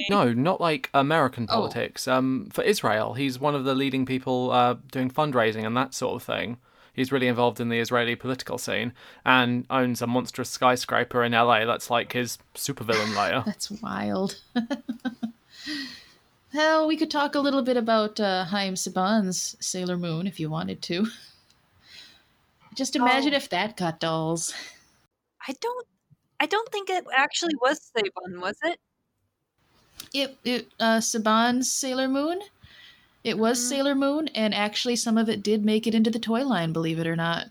No, 0.09 0.33
not 0.33 0.61
like 0.61 0.89
American 0.95 1.47
Oh. 1.51 1.55
politics. 1.57 2.09
Um, 2.09 2.49
for 2.53 2.63
Israel, 2.65 3.15
he's 3.15 3.39
one 3.39 3.55
of 3.55 3.65
the 3.65 3.75
leading 3.75 4.07
people 4.07 4.51
uh, 4.51 4.77
doing 4.91 5.11
fundraising 5.11 5.67
and 5.67 5.77
that 5.77 5.93
sort 5.95 6.15
of 6.15 6.23
thing. 6.23 6.57
He's 6.95 7.13
really 7.13 7.27
involved 7.27 7.61
in 7.61 7.69
the 7.69 7.79
Israeli 7.79 8.17
political 8.17 8.57
scene 8.57 8.95
and 9.27 9.67
owns 9.69 10.01
a 10.01 10.07
monstrous 10.07 10.49
skyscraper 10.49 11.23
in 11.23 11.33
LA 11.33 11.67
that's 11.67 11.91
like 11.91 12.13
his 12.15 12.39
supervillain 12.55 13.15
layer. 13.19 13.43
That's 13.45 13.71
wild. 13.71 14.41
Hell, 16.53 16.87
we 16.87 16.97
could 16.97 17.11
talk 17.11 17.35
a 17.35 17.41
little 17.41 17.61
bit 17.63 17.77
about 17.77 18.19
uh, 18.19 18.45
Haim 18.47 18.75
Saban's 18.75 19.57
Sailor 19.61 19.99
Moon 19.99 20.27
if 20.27 20.41
you 20.41 20.49
wanted 20.49 20.81
to. 20.83 21.07
Just 22.77 22.95
imagine 22.95 23.33
Oh. 23.35 23.37
if 23.39 23.49
that 23.49 23.77
got 23.77 23.99
dolls. 24.01 24.55
I 25.49 25.55
don't 25.61 25.87
I 26.39 26.47
don't 26.47 26.71
think 26.71 26.91
it 26.91 27.05
actually 27.15 27.55
was 27.63 27.81
Saban, 27.97 28.41
was 28.43 28.57
it? 28.63 28.79
It, 30.13 30.37
it 30.45 30.69
uh, 30.79 30.99
Saban's 30.99 31.73
Sailor 31.73 32.09
Moon. 32.09 32.41
It 33.25 33.39
was 33.39 33.59
Mhm. 33.59 33.69
Sailor 33.69 33.95
Moon, 33.95 34.29
and 34.29 34.55
actually, 34.55 34.97
some 34.97 35.17
of 35.19 35.29
it 35.31 35.43
did 35.43 35.65
make 35.65 35.87
it 35.87 35.95
into 35.95 36.11
the 36.11 36.19
toy 36.19 36.45
line. 36.45 36.73
Believe 36.75 36.99
it 36.99 37.07
or 37.07 37.17
not. 37.17 37.47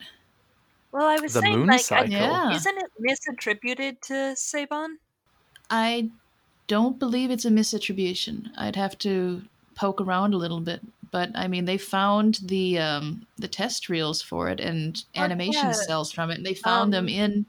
Well, 0.91 1.07
I 1.07 1.17
was 1.19 1.33
The 1.33 1.41
saying 1.41 1.57
moon 1.59 1.67
like 1.67 1.91
I. 1.91 2.03
Yeah. 2.05 2.51
isn't 2.53 2.77
it 2.77 2.91
misattributed 3.01 3.99
to 4.01 4.13
Saban? 4.37 4.97
I 5.69 6.11
don't 6.67 6.99
believe 6.99 7.31
it's 7.31 7.43
a 7.45 7.49
misattribution. 7.49 8.51
I'd 8.55 8.75
have 8.77 8.97
to 8.99 9.43
poke 9.75 10.01
around 10.01 10.33
a 10.33 10.37
little 10.37 10.59
bit, 10.61 10.81
but 11.11 11.29
I 11.35 11.47
mean, 11.47 11.65
they 11.65 11.77
found 11.77 12.39
the 12.43 12.79
um, 12.79 13.25
the 13.37 13.47
test 13.47 13.89
reels 13.89 14.21
for 14.21 14.49
it 14.49 14.59
and 14.59 15.03
Oh, 15.15 15.21
animation 15.21 15.67
yeah. 15.67 15.71
cells 15.73 16.11
from 16.11 16.31
it. 16.31 16.37
And 16.37 16.45
they 16.45 16.53
found 16.53 16.93
them 16.93 17.05
Um, 17.05 17.09
in 17.09 17.45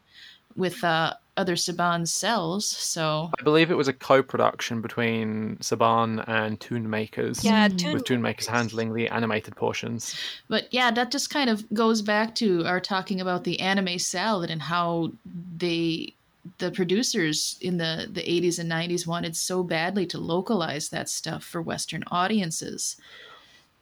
with 0.57 0.83
uh, 0.85 1.13
other 1.37 1.55
Saban 1.55 2.09
cells. 2.09 2.67
So 2.67 3.31
I 3.39 3.43
believe 3.43 3.71
it 3.71 3.77
was 3.77 3.89
a 3.89 3.93
co-production 3.93 4.81
between 4.81 5.57
Saban 5.61 6.25
and 6.27 6.59
Toon 6.61 6.89
Makers. 6.89 7.45
Yeah. 7.45 7.69
Toon 7.69 7.93
with 7.93 8.05
Toon 8.05 8.23
Makers 8.23 8.47
Makers. 8.49 8.57
handling 8.61 8.95
the 8.95 9.09
animated 9.09 9.55
portions. 9.55 10.15
But 10.49 10.73
yeah, 10.73 10.91
that 10.93 11.11
just 11.11 11.29
kind 11.29 11.51
of 11.51 11.69
goes 11.75 12.01
back 12.03 12.35
to 12.37 12.65
our 12.67 12.81
talking 12.81 13.21
about 13.21 13.45
the 13.45 13.61
anime 13.61 13.99
salad 13.99 14.51
and 14.51 14.63
how 14.63 15.13
they 15.59 16.15
the 16.59 16.71
producers 16.71 17.57
in 17.61 17.79
the 17.79 18.09
the 18.11 18.23
80s 18.23 18.59
and 18.59 18.71
90s 18.71 19.07
wanted 19.07 19.37
so 19.37 19.63
badly 19.63 20.07
to 20.07 20.19
localize 20.19 20.89
that 20.89 21.09
stuff 21.09 21.45
for 21.45 21.63
western 21.63 22.05
audiences. 22.11 22.97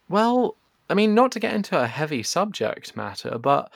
Well, 0.09 0.57
I 0.89 0.95
mean, 0.95 1.15
not 1.15 1.33
to 1.33 1.41
get 1.41 1.55
into 1.55 1.81
a 1.81 1.87
heavy 1.87 2.23
subject 2.23 2.97
matter, 2.97 3.39
but 3.39 3.73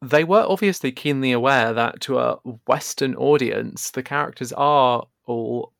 they 0.00 0.24
were 0.24 0.44
obviously 0.46 0.92
keenly 0.92 1.32
aware 1.32 1.72
that 1.72 2.00
to 2.02 2.18
a 2.18 2.36
Western 2.66 3.14
audience, 3.16 3.90
the 3.90 4.02
characters 4.02 4.52
are 4.52 5.06
all 5.26 5.72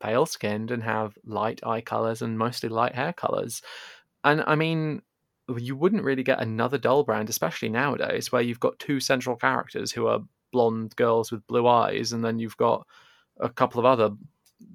pale 0.00 0.26
skinned 0.26 0.70
and 0.70 0.82
have 0.82 1.16
light 1.24 1.60
eye 1.64 1.80
colors 1.80 2.22
and 2.22 2.38
mostly 2.38 2.68
light 2.68 2.94
hair 2.94 3.12
colors. 3.12 3.62
And 4.24 4.42
I 4.46 4.54
mean, 4.54 5.02
you 5.56 5.76
wouldn't 5.76 6.04
really 6.04 6.22
get 6.22 6.40
another 6.40 6.78
doll 6.78 7.04
brand, 7.04 7.28
especially 7.28 7.68
nowadays, 7.68 8.32
where 8.32 8.42
you've 8.42 8.60
got 8.60 8.78
two 8.78 9.00
central 9.00 9.36
characters 9.36 9.92
who 9.92 10.06
are 10.06 10.20
blonde 10.52 10.94
girls 10.96 11.30
with 11.30 11.46
blue 11.46 11.66
eyes, 11.66 12.12
and 12.12 12.24
then 12.24 12.38
you've 12.38 12.56
got 12.56 12.86
a 13.40 13.48
couple 13.48 13.78
of 13.78 13.86
other 13.86 14.14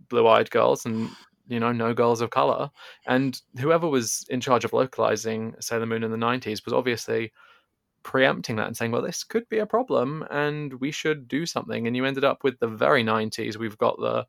blue 0.09 0.27
eyed 0.27 0.51
girls 0.51 0.85
and 0.85 1.09
you 1.47 1.59
know 1.59 1.71
no 1.71 1.93
girls 1.93 2.21
of 2.21 2.29
color 2.29 2.69
and 3.07 3.41
whoever 3.59 3.87
was 3.87 4.23
in 4.29 4.39
charge 4.39 4.63
of 4.63 4.73
localizing 4.73 5.55
Sailor 5.59 5.87
Moon 5.87 6.03
in 6.03 6.11
the 6.11 6.17
90s 6.17 6.63
was 6.63 6.73
obviously 6.73 7.31
preempting 8.03 8.55
that 8.55 8.67
and 8.67 8.75
saying, 8.75 8.91
well, 8.91 9.01
this 9.01 9.23
could 9.23 9.47
be 9.49 9.59
a 9.59 9.65
problem 9.65 10.25
and 10.31 10.73
we 10.75 10.91
should 10.91 11.27
do 11.27 11.45
something. 11.45 11.87
And 11.87 11.95
you 11.95 12.05
ended 12.05 12.23
up 12.23 12.43
with 12.43 12.59
the 12.59 12.67
very 12.67 13.03
90s. 13.03 13.57
We've 13.57 13.77
got 13.77 13.99
the 13.99 14.25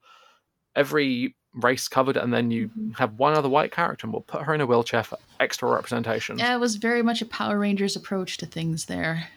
every 0.74 1.36
race 1.54 1.88
covered, 1.88 2.16
and 2.16 2.32
then 2.32 2.50
you 2.50 2.68
mm-hmm. 2.68 2.92
have 2.92 3.14
one 3.14 3.34
other 3.34 3.48
white 3.48 3.72
character, 3.72 4.06
and 4.06 4.12
we'll 4.12 4.22
put 4.22 4.42
her 4.42 4.54
in 4.54 4.60
a 4.60 4.66
wheelchair 4.66 5.02
for 5.02 5.18
extra 5.38 5.68
representation. 5.70 6.38
Yeah, 6.38 6.54
it 6.54 6.60
was 6.60 6.76
very 6.76 7.02
much 7.02 7.20
a 7.20 7.26
Power 7.26 7.58
Rangers 7.58 7.96
approach 7.96 8.38
to 8.38 8.46
things 8.46 8.86
there. 8.86 9.28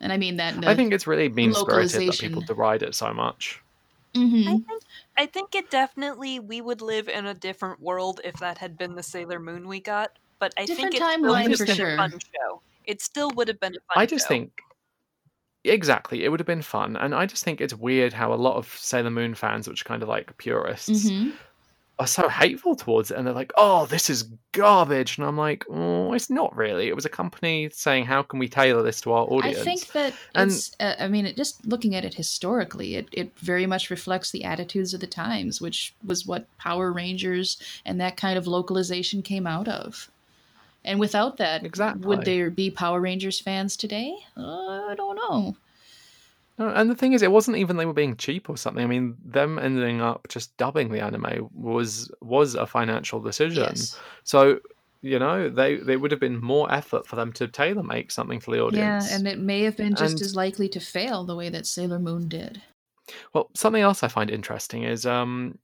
And 0.00 0.12
I 0.12 0.16
mean 0.16 0.36
that 0.36 0.54
in 0.56 0.64
I 0.64 0.72
a- 0.72 0.76
think 0.76 0.92
it's 0.92 1.06
really 1.06 1.28
mean 1.28 1.52
spirited 1.54 2.08
that 2.08 2.18
people 2.20 2.42
deride 2.42 2.82
it 2.82 2.94
so 2.94 3.12
much. 3.12 3.60
Mhm. 4.14 4.46
I 4.46 4.56
think 4.58 4.82
I 5.18 5.26
think 5.26 5.54
it 5.54 5.70
definitely 5.70 6.38
we 6.40 6.60
would 6.60 6.80
live 6.80 7.08
in 7.08 7.26
a 7.26 7.34
different 7.34 7.80
world 7.80 8.20
if 8.24 8.34
that 8.36 8.56
had 8.58 8.78
been 8.78 8.94
the 8.94 9.02
Sailor 9.02 9.38
Moon 9.38 9.66
we 9.68 9.80
got. 9.80 10.18
But 10.38 10.54
I 10.56 10.64
Different 10.66 10.92
think 10.92 10.94
it 10.94 10.96
still 10.98 11.08
timeline 11.32 11.48
would 11.48 11.58
for 11.58 11.64
have 11.66 11.66
been 11.66 11.76
sure. 11.76 11.94
a 11.94 11.96
fun 11.96 12.10
show. 12.12 12.62
It 12.84 13.02
still 13.02 13.30
would 13.32 13.48
have 13.48 13.58
been 13.60 13.72
a 13.74 13.80
fun 13.92 14.02
I 14.02 14.06
just 14.06 14.24
show. 14.26 14.28
think 14.28 14.52
exactly 15.64 16.24
it 16.24 16.28
would 16.30 16.40
have 16.40 16.46
been 16.46 16.62
fun, 16.62 16.96
and 16.96 17.14
I 17.14 17.26
just 17.26 17.44
think 17.44 17.60
it's 17.60 17.74
weird 17.74 18.12
how 18.12 18.32
a 18.32 18.36
lot 18.36 18.56
of 18.56 18.66
Sailor 18.78 19.10
Moon 19.10 19.34
fans, 19.34 19.68
which 19.68 19.82
are 19.82 19.84
kind 19.84 20.02
of 20.02 20.08
like 20.08 20.36
purists, 20.38 21.10
Mhm. 21.10 21.32
Are 22.00 22.06
so 22.06 22.28
hateful 22.28 22.76
towards 22.76 23.10
it, 23.10 23.16
and 23.16 23.26
they're 23.26 23.34
like, 23.34 23.52
"Oh, 23.56 23.86
this 23.86 24.08
is 24.08 24.24
garbage," 24.52 25.18
and 25.18 25.26
I'm 25.26 25.36
like, 25.36 25.64
"Oh, 25.68 26.12
it's 26.12 26.30
not 26.30 26.54
really. 26.56 26.88
It 26.88 26.94
was 26.94 27.04
a 27.04 27.08
company 27.08 27.68
saying, 27.72 28.04
how 28.06 28.22
can 28.22 28.38
we 28.38 28.48
tailor 28.48 28.82
this 28.82 29.00
to 29.02 29.12
our 29.12 29.24
audience?" 29.24 29.58
I 29.58 29.64
think 29.64 29.86
that 29.92 30.14
And- 30.34 30.50
it's. 30.50 30.70
Uh, 30.78 30.94
I 31.00 31.08
mean, 31.08 31.26
it, 31.26 31.36
just 31.36 31.66
looking 31.66 31.94
at 31.96 32.04
it 32.04 32.14
historically, 32.14 32.94
it, 32.94 33.08
it 33.12 33.36
very 33.38 33.66
much 33.66 33.90
reflects 33.90 34.30
the 34.30 34.44
attitudes 34.44 34.94
of 34.94 35.00
the 35.00 35.06
times, 35.08 35.60
which 35.60 35.94
was 36.06 36.24
what 36.26 36.46
Power 36.58 36.92
Rangers 36.92 37.56
and 37.84 38.00
that 38.00 38.16
kind 38.16 38.38
of 38.38 38.46
localization 38.46 39.22
came 39.22 39.46
out 39.46 39.66
of. 39.68 40.10
And 40.84 41.00
without 41.00 41.36
that, 41.38 41.64
Exactly. 41.66 42.06
would 42.06 42.24
there 42.24 42.48
be 42.50 42.70
Power 42.70 43.00
Rangers 43.00 43.40
fans 43.40 43.76
today? 43.76 44.14
Uh, 44.36 44.86
I 44.90 44.94
don't 44.96 45.16
know. 45.16 45.56
No, 46.58 46.68
and 46.68 46.90
the 46.90 46.94
thing 46.94 47.12
is, 47.12 47.22
it 47.22 47.30
wasn't 47.30 47.56
even 47.56 47.76
they 47.76 47.86
were 47.86 47.92
being 47.92 48.16
cheap 48.16 48.48
or 48.50 48.56
something. 48.56 48.82
I 48.82 48.86
mean, 48.88 49.16
them 49.24 49.58
ending 49.58 50.00
up 50.00 50.26
just 50.28 50.56
dubbing 50.56 50.90
the 50.90 51.00
anime 51.00 51.48
was 51.54 52.10
was 52.20 52.54
a 52.54 52.66
financial 52.66 53.20
decision. 53.20 53.64
Yes. 53.64 53.98
So 54.24 54.58
you 55.00 55.18
know, 55.20 55.48
they 55.48 55.76
they 55.76 55.96
would 55.96 56.10
have 56.10 56.18
been 56.20 56.40
more 56.40 56.72
effort 56.72 57.06
for 57.06 57.14
them 57.14 57.32
to 57.34 57.46
tailor 57.46 57.84
make 57.84 58.10
something 58.10 58.40
for 58.40 58.50
the 58.50 58.60
audience. 58.60 59.08
Yeah, 59.08 59.16
and 59.16 59.28
it 59.28 59.38
may 59.38 59.62
have 59.62 59.76
been 59.76 59.94
just 59.94 60.14
And- 60.14 60.22
as 60.22 60.34
likely 60.34 60.68
to 60.70 60.80
fail 60.80 61.24
the 61.24 61.36
way 61.36 61.48
that 61.50 61.66
Sailor 61.66 62.00
Moon 62.00 62.26
did. 62.28 62.60
Well, 63.32 63.48
something 63.54 63.80
else 63.80 64.02
I 64.02 64.08
find 64.08 64.28
interesting 64.30 64.82
is 64.82 65.06
um, 65.06 65.56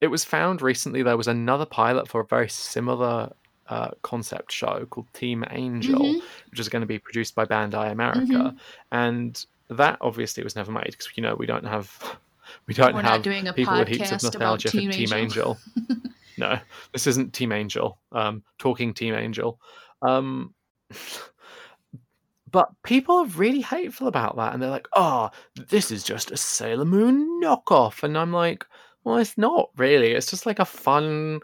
it 0.00 0.06
was 0.06 0.24
found 0.24 0.62
recently 0.62 1.02
there 1.02 1.16
was 1.16 1.26
another 1.28 1.66
pilot 1.66 2.06
for 2.08 2.20
a 2.20 2.24
very 2.26 2.48
similar 2.48 3.32
uh, 3.68 3.90
concept 4.02 4.50
show 4.52 4.86
called 4.88 5.12
Team 5.12 5.44
Angel, 5.50 6.00
Mhm. 6.00 6.20
which 6.50 6.58
is 6.60 6.68
going 6.70 6.80
to 6.80 6.86
be 6.86 6.98
produced 6.98 7.34
by 7.34 7.44
Bandai 7.44 7.90
America, 7.92 8.22
Mhm. 8.54 8.56
and 8.92 9.44
that 9.70 9.98
obviously 10.00 10.42
was 10.42 10.56
never 10.56 10.72
made 10.72 10.86
because 10.90 11.08
you 11.16 11.22
know 11.22 11.34
we 11.34 11.46
don't 11.46 11.66
have 11.66 12.18
we 12.66 12.74
don't 12.74 12.94
We're 12.94 13.02
have 13.02 13.22
doing 13.22 13.46
a 13.46 13.52
people 13.52 13.78
with 13.78 13.88
heaps 13.88 14.12
of 14.12 14.22
nostalgia 14.22 14.70
Team 14.70 14.90
for 14.90 14.96
Team 14.96 15.12
Angel. 15.12 15.58
Angel. 15.76 15.96
no, 16.38 16.58
this 16.92 17.06
isn't 17.06 17.32
Team 17.32 17.52
Angel. 17.52 17.98
Um, 18.12 18.42
talking 18.58 18.94
Team 18.94 19.14
Angel. 19.14 19.60
Um, 20.02 20.54
but 22.50 22.70
people 22.82 23.18
are 23.18 23.26
really 23.26 23.60
hateful 23.60 24.08
about 24.08 24.36
that, 24.36 24.54
and 24.54 24.62
they're 24.62 24.70
like, 24.70 24.88
"Oh, 24.94 25.30
this 25.68 25.90
is 25.90 26.02
just 26.02 26.30
a 26.30 26.36
Sailor 26.36 26.84
Moon 26.84 27.40
knockoff," 27.42 28.02
and 28.02 28.16
I'm 28.16 28.32
like, 28.32 28.64
"Well, 29.04 29.18
it's 29.18 29.36
not 29.36 29.70
really. 29.76 30.12
It's 30.12 30.30
just 30.30 30.46
like 30.46 30.58
a 30.58 30.64
fun." 30.64 31.40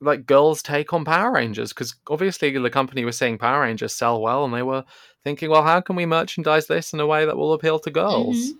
Like 0.00 0.26
girls' 0.26 0.62
take 0.62 0.92
on 0.92 1.04
Power 1.04 1.32
Rangers, 1.32 1.70
because 1.70 1.94
obviously 2.08 2.56
the 2.56 2.70
company 2.70 3.04
was 3.04 3.18
saying 3.18 3.38
Power 3.38 3.62
Rangers 3.62 3.92
sell 3.92 4.20
well, 4.20 4.44
and 4.44 4.54
they 4.54 4.62
were 4.62 4.84
thinking, 5.24 5.50
well, 5.50 5.64
how 5.64 5.80
can 5.80 5.96
we 5.96 6.06
merchandise 6.06 6.66
this 6.68 6.92
in 6.92 7.00
a 7.00 7.06
way 7.06 7.26
that 7.26 7.36
will 7.36 7.52
appeal 7.52 7.78
to 7.80 7.90
girls? 7.90 8.36
Mhm. 8.36 8.58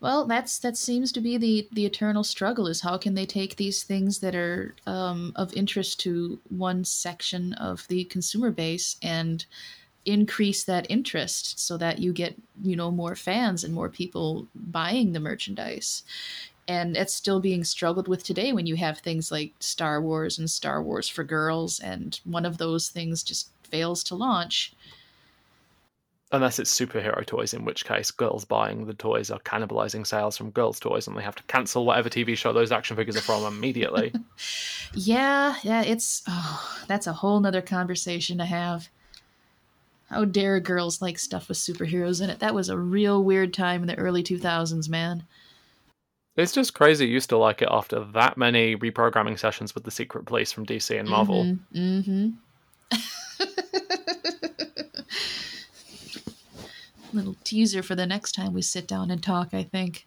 Well, 0.00 0.26
that's 0.26 0.58
that 0.58 0.76
seems 0.76 1.12
to 1.12 1.20
be 1.20 1.38
the 1.38 1.66
the 1.72 1.86
eternal 1.86 2.24
struggle 2.24 2.66
is 2.66 2.82
how 2.82 2.98
can 2.98 3.14
they 3.14 3.24
take 3.24 3.56
these 3.56 3.82
things 3.82 4.18
that 4.18 4.34
are 4.34 4.74
um, 4.86 5.32
of 5.34 5.54
interest 5.54 5.98
to 6.00 6.38
one 6.50 6.84
section 6.84 7.54
of 7.54 7.88
the 7.88 8.04
consumer 8.04 8.50
base 8.50 8.96
and 9.02 9.46
increase 10.04 10.64
that 10.64 10.86
interest 10.90 11.58
so 11.58 11.78
that 11.78 11.98
you 11.98 12.12
get 12.12 12.34
you 12.62 12.76
know 12.76 12.90
more 12.90 13.16
fans 13.16 13.64
and 13.64 13.72
more 13.72 13.88
people 13.88 14.46
buying 14.54 15.12
the 15.12 15.20
merchandise 15.20 16.02
and 16.66 16.96
it's 16.96 17.14
still 17.14 17.40
being 17.40 17.64
struggled 17.64 18.08
with 18.08 18.24
today 18.24 18.52
when 18.52 18.66
you 18.66 18.76
have 18.76 18.98
things 18.98 19.30
like 19.30 19.52
Star 19.60 20.00
Wars 20.00 20.38
and 20.38 20.50
Star 20.50 20.82
Wars 20.82 21.08
for 21.08 21.24
girls 21.24 21.80
and 21.80 22.20
one 22.24 22.46
of 22.46 22.58
those 22.58 22.88
things 22.88 23.22
just 23.22 23.50
fails 23.62 24.04
to 24.04 24.14
launch 24.14 24.74
Unless 26.34 26.58
it's 26.58 26.76
superhero 26.76 27.24
toys, 27.24 27.54
in 27.54 27.64
which 27.64 27.84
case 27.84 28.10
girls 28.10 28.44
buying 28.44 28.86
the 28.86 28.94
toys 28.94 29.30
are 29.30 29.38
cannibalizing 29.38 30.04
sales 30.04 30.36
from 30.36 30.50
girls' 30.50 30.80
toys, 30.80 31.06
and 31.06 31.16
they 31.16 31.22
have 31.22 31.36
to 31.36 31.44
cancel 31.44 31.86
whatever 31.86 32.08
TV 32.08 32.36
show 32.36 32.52
those 32.52 32.72
action 32.72 32.96
figures 32.96 33.16
are 33.16 33.20
from 33.20 33.44
immediately. 33.54 34.12
Yeah, 34.94 35.54
yeah, 35.62 35.82
it's 35.82 36.24
oh, 36.26 36.82
that's 36.88 37.06
a 37.06 37.12
whole 37.12 37.38
nother 37.38 37.62
conversation 37.62 38.38
to 38.38 38.46
have. 38.46 38.88
How 40.08 40.24
dare 40.24 40.58
girls 40.58 41.00
like 41.00 41.20
stuff 41.20 41.48
with 41.48 41.58
superheroes 41.58 42.20
in 42.20 42.30
it? 42.30 42.40
That 42.40 42.52
was 42.52 42.68
a 42.68 42.76
real 42.76 43.22
weird 43.22 43.54
time 43.54 43.82
in 43.82 43.86
the 43.86 43.96
early 43.96 44.24
2000s, 44.24 44.88
man. 44.88 45.22
It's 46.36 46.52
just 46.52 46.74
crazy 46.74 47.06
you 47.06 47.20
still 47.20 47.38
like 47.38 47.62
it 47.62 47.68
after 47.70 48.04
that 48.12 48.36
many 48.36 48.76
reprogramming 48.76 49.38
sessions 49.38 49.74
with 49.74 49.84
the 49.84 49.90
Secret 49.90 50.26
Police 50.26 50.52
from 50.52 50.66
DC 50.66 50.98
and 50.98 51.08
Marvel. 51.08 51.56
Mm-hmm. 51.72 52.30
Little 57.12 57.36
teaser 57.44 57.82
for 57.82 57.94
the 57.94 58.06
next 58.06 58.32
time 58.32 58.52
we 58.52 58.62
sit 58.62 58.88
down 58.88 59.10
and 59.10 59.22
talk, 59.22 59.54
I 59.54 59.62
think. 59.62 60.06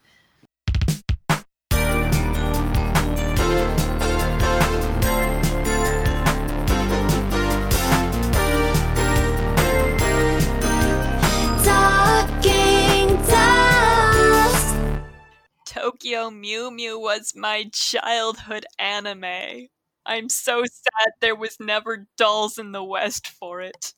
Tokyo 15.87 16.29
Mew 16.29 16.69
Mew 16.69 16.99
was 16.99 17.31
my 17.33 17.69
childhood 17.71 18.65
anime. 18.77 19.69
I'm 20.05 20.27
so 20.27 20.65
sad 20.65 21.13
there 21.21 21.33
was 21.33 21.61
never 21.61 22.07
dolls 22.17 22.57
in 22.57 22.73
the 22.73 22.83
West 22.83 23.27
for 23.27 23.61
it. 23.61 23.93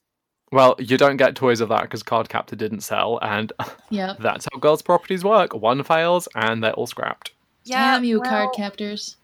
Well, 0.51 0.75
you 0.77 0.97
don't 0.97 1.17
get 1.17 1.35
toys 1.35 1.61
of 1.61 1.69
that 1.69 1.81
because 1.81 2.03
Cardcaptor 2.03 2.55
didn't 2.55 2.81
sell, 2.81 3.17
and 3.23 3.51
Yep. 3.89 4.17
that's 4.19 4.47
how 4.53 4.59
girls' 4.59 4.83
properties 4.83 5.23
work. 5.23 5.55
One 5.55 5.81
fails, 5.81 6.27
and 6.35 6.63
they're 6.63 6.73
all 6.73 6.85
scrapped. 6.85 7.31
Damn 7.65 8.03
you, 8.03 8.21
well, 8.21 8.51
Cardcaptors. 8.51 9.15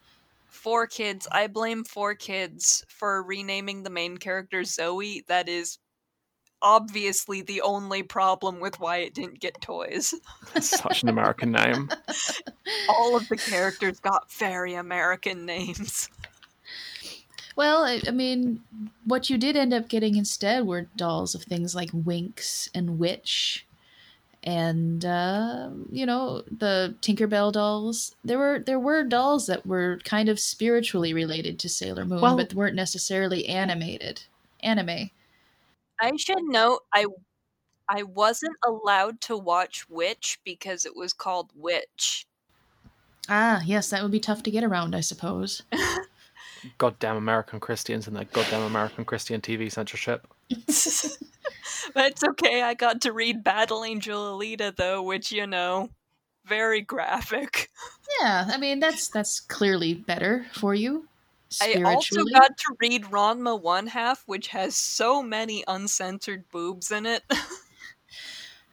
Four 0.47 0.87
Kids. 0.87 1.27
I 1.31 1.45
blame 1.45 1.83
4Kids 1.83 2.83
for 2.87 3.21
renaming 3.21 3.83
the 3.83 3.91
main 3.91 4.17
character 4.17 4.63
Zoe. 4.63 5.23
That 5.27 5.47
is 5.47 5.77
obviously 6.61 7.41
the 7.41 7.61
only 7.61 8.03
problem 8.03 8.59
with 8.59 8.79
why 8.79 8.97
it 8.97 9.13
didn't 9.13 9.39
get 9.39 9.61
toys. 9.61 10.13
Such 10.59 11.03
an 11.03 11.09
American 11.09 11.51
name. 11.51 11.89
All 12.89 13.15
of 13.15 13.27
the 13.29 13.37
characters 13.37 13.99
got 13.99 14.31
very 14.31 14.73
American 14.75 15.45
names. 15.45 16.09
Well, 17.57 17.85
I, 17.85 18.01
I 18.05 18.11
mean, 18.11 18.61
what 19.05 19.29
you 19.29 19.37
did 19.37 19.55
end 19.55 19.73
up 19.73 19.87
getting 19.87 20.17
instead 20.17 20.65
were 20.65 20.89
dolls 20.97 21.35
of 21.35 21.43
things 21.43 21.73
like 21.73 21.89
Winx 21.91 22.67
and 22.75 22.99
Witch, 22.99 23.65
and 24.43 25.05
uh, 25.05 25.69
you 25.89 26.05
know 26.05 26.43
the 26.51 26.95
Tinkerbell 27.01 27.53
dolls. 27.53 28.13
There 28.25 28.37
were 28.37 28.59
there 28.59 28.77
were 28.77 29.03
dolls 29.05 29.47
that 29.47 29.65
were 29.65 29.99
kind 30.03 30.27
of 30.27 30.37
spiritually 30.37 31.13
related 31.13 31.57
to 31.59 31.69
Sailor 31.69 32.03
Moon, 32.03 32.19
Well- 32.19 32.35
but 32.35 32.53
weren't 32.53 32.75
necessarily 32.75 33.47
animated. 33.47 34.23
Anime. 34.61 35.11
I 36.01 36.15
should 36.17 36.43
note 36.43 36.81
I 36.93 37.05
I 37.87 38.03
wasn't 38.03 38.55
allowed 38.65 39.21
to 39.21 39.37
watch 39.37 39.87
Witch 39.89 40.39
because 40.43 40.85
it 40.85 40.95
was 40.95 41.13
called 41.13 41.51
Witch. 41.55 42.25
Ah, 43.29 43.61
yes, 43.65 43.89
that 43.89 44.01
would 44.01 44.11
be 44.11 44.19
tough 44.19 44.43
to 44.43 44.51
get 44.51 44.63
around, 44.63 44.95
I 44.95 45.01
suppose. 45.01 45.63
Goddamn 46.77 47.17
American 47.17 47.59
Christians 47.59 48.07
and 48.07 48.15
their 48.15 48.25
goddamn 48.25 48.63
American 48.63 49.05
Christian 49.05 49.39
TV 49.39 49.71
censorship. 49.71 50.27
but 50.49 52.05
it's 52.05 52.23
okay. 52.23 52.63
I 52.63 52.73
got 52.73 53.01
to 53.01 53.13
read 53.13 53.43
Battle 53.43 53.83
Angel 53.83 54.35
Alita 54.35 54.75
though, 54.75 55.03
which 55.03 55.31
you 55.31 55.45
know, 55.45 55.89
very 56.45 56.81
graphic. 56.81 57.69
Yeah, 58.19 58.47
I 58.51 58.57
mean 58.57 58.79
that's 58.79 59.09
that's 59.09 59.39
clearly 59.39 59.93
better 59.93 60.47
for 60.53 60.73
you. 60.73 61.07
I 61.61 61.81
also 61.83 62.23
got 62.25 62.57
to 62.57 62.75
read 62.79 63.03
Ranma 63.05 63.61
One 63.61 63.87
Half, 63.87 64.23
which 64.25 64.47
has 64.49 64.75
so 64.75 65.21
many 65.21 65.63
uncensored 65.67 66.49
boobs 66.51 66.91
in 66.91 67.05
it. 67.05 67.23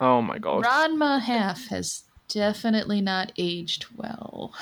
Oh 0.01 0.21
my 0.21 0.39
god. 0.39 0.65
Ranma 0.65 1.21
half 1.23 1.69
has 1.69 2.03
definitely 2.29 3.01
not 3.01 3.33
aged 3.39 3.87
well. 3.97 4.53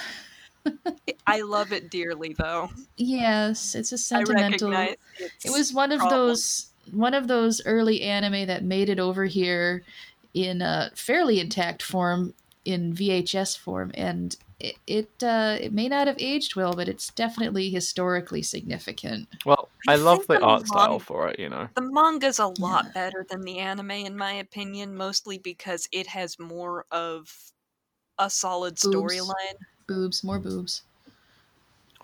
I 1.26 1.40
love 1.40 1.72
it 1.72 1.90
dearly 1.90 2.34
though. 2.34 2.70
Yes, 2.96 3.74
it's 3.74 3.92
a 3.92 3.98
sentimental. 3.98 4.70
recognize 4.70 4.96
it's 5.18 5.46
It 5.46 5.52
was 5.52 5.72
one 5.72 5.92
of 5.92 6.00
problem. 6.00 6.20
those 6.28 6.66
one 6.92 7.14
of 7.14 7.28
those 7.28 7.64
early 7.64 8.02
anime 8.02 8.46
that 8.46 8.64
made 8.64 8.88
it 8.88 8.98
over 8.98 9.24
here 9.24 9.82
in 10.34 10.60
a 10.60 10.90
fairly 10.94 11.40
intact 11.40 11.82
form 11.82 12.34
in 12.64 12.92
VHS 12.92 13.56
form, 13.56 13.90
and 13.94 14.36
it 14.60 14.76
it, 14.86 15.22
uh, 15.22 15.58
it 15.60 15.72
may 15.72 15.88
not 15.88 16.06
have 16.06 16.16
aged 16.20 16.56
well, 16.56 16.74
but 16.76 16.88
it's 16.88 17.10
definitely 17.10 17.70
historically 17.70 18.42
significant. 18.42 19.28
Well, 19.44 19.70
I, 19.86 19.92
I 19.92 19.96
love 19.96 20.26
the 20.28 20.40
the 20.40 20.40
art 20.40 20.66
style 20.66 20.98
for 20.98 21.28
it, 21.28 21.38
you 21.38 21.48
know. 21.50 21.68
The 21.74 21.82
manga's 21.82 22.38
a 22.38 22.46
lot 22.46 22.86
Yeah. 22.86 22.94
better 22.94 23.26
than 23.28 23.40
the 23.40 23.58
anime, 23.58 23.90
in 23.90 24.16
my 24.16 24.34
opinion, 24.34 24.94
mostly 24.96 25.36
because 25.36 25.88
it 25.90 26.06
has 26.06 26.38
more 26.38 26.86
of 26.92 27.52
a 28.18 28.30
solid 28.30 28.76
storyline. 28.76 29.58
Boobs, 29.88 30.24
more 30.24 30.40
boobs. 30.40 30.84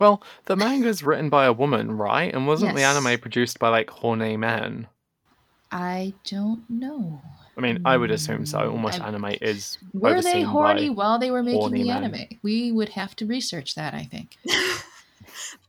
Well, 0.01 0.23
the 0.47 0.57
manga's 0.57 1.03
written 1.03 1.29
by 1.29 1.45
a 1.45 1.53
woman, 1.53 1.99
right? 1.99 2.35
And 2.35 2.47
wasn't 2.47 2.75
the 2.75 2.83
anime 2.83 3.21
produced 3.21 3.59
by 3.59 3.69
like 3.69 3.91
horny 3.91 4.39
men? 4.39 4.89
I 5.71 6.15
don't 6.25 6.69
know. 6.69 7.23
I 7.57 7.61
mean, 7.63 7.81
I 7.85 7.97
would 7.97 8.11
assume 8.11 8.45
so. 8.47 8.71
Almost 8.71 9.01
I- 9.01 9.09
anime 9.09 9.35
is 9.41 9.79
Were 9.95 10.21
they 10.21 10.43
horny 10.43 10.91
while 10.91 11.19
they 11.19 11.31
were 11.31 11.43
making 11.43 11.71
the 11.73 11.85
men. 11.85 12.05
anime? 12.05 12.27
We 12.43 12.71
would 12.73 12.91
have 12.91 13.17
to 13.17 13.27
research 13.27 13.75
that. 13.77 13.95
I 13.95 14.03
think. 14.05 14.37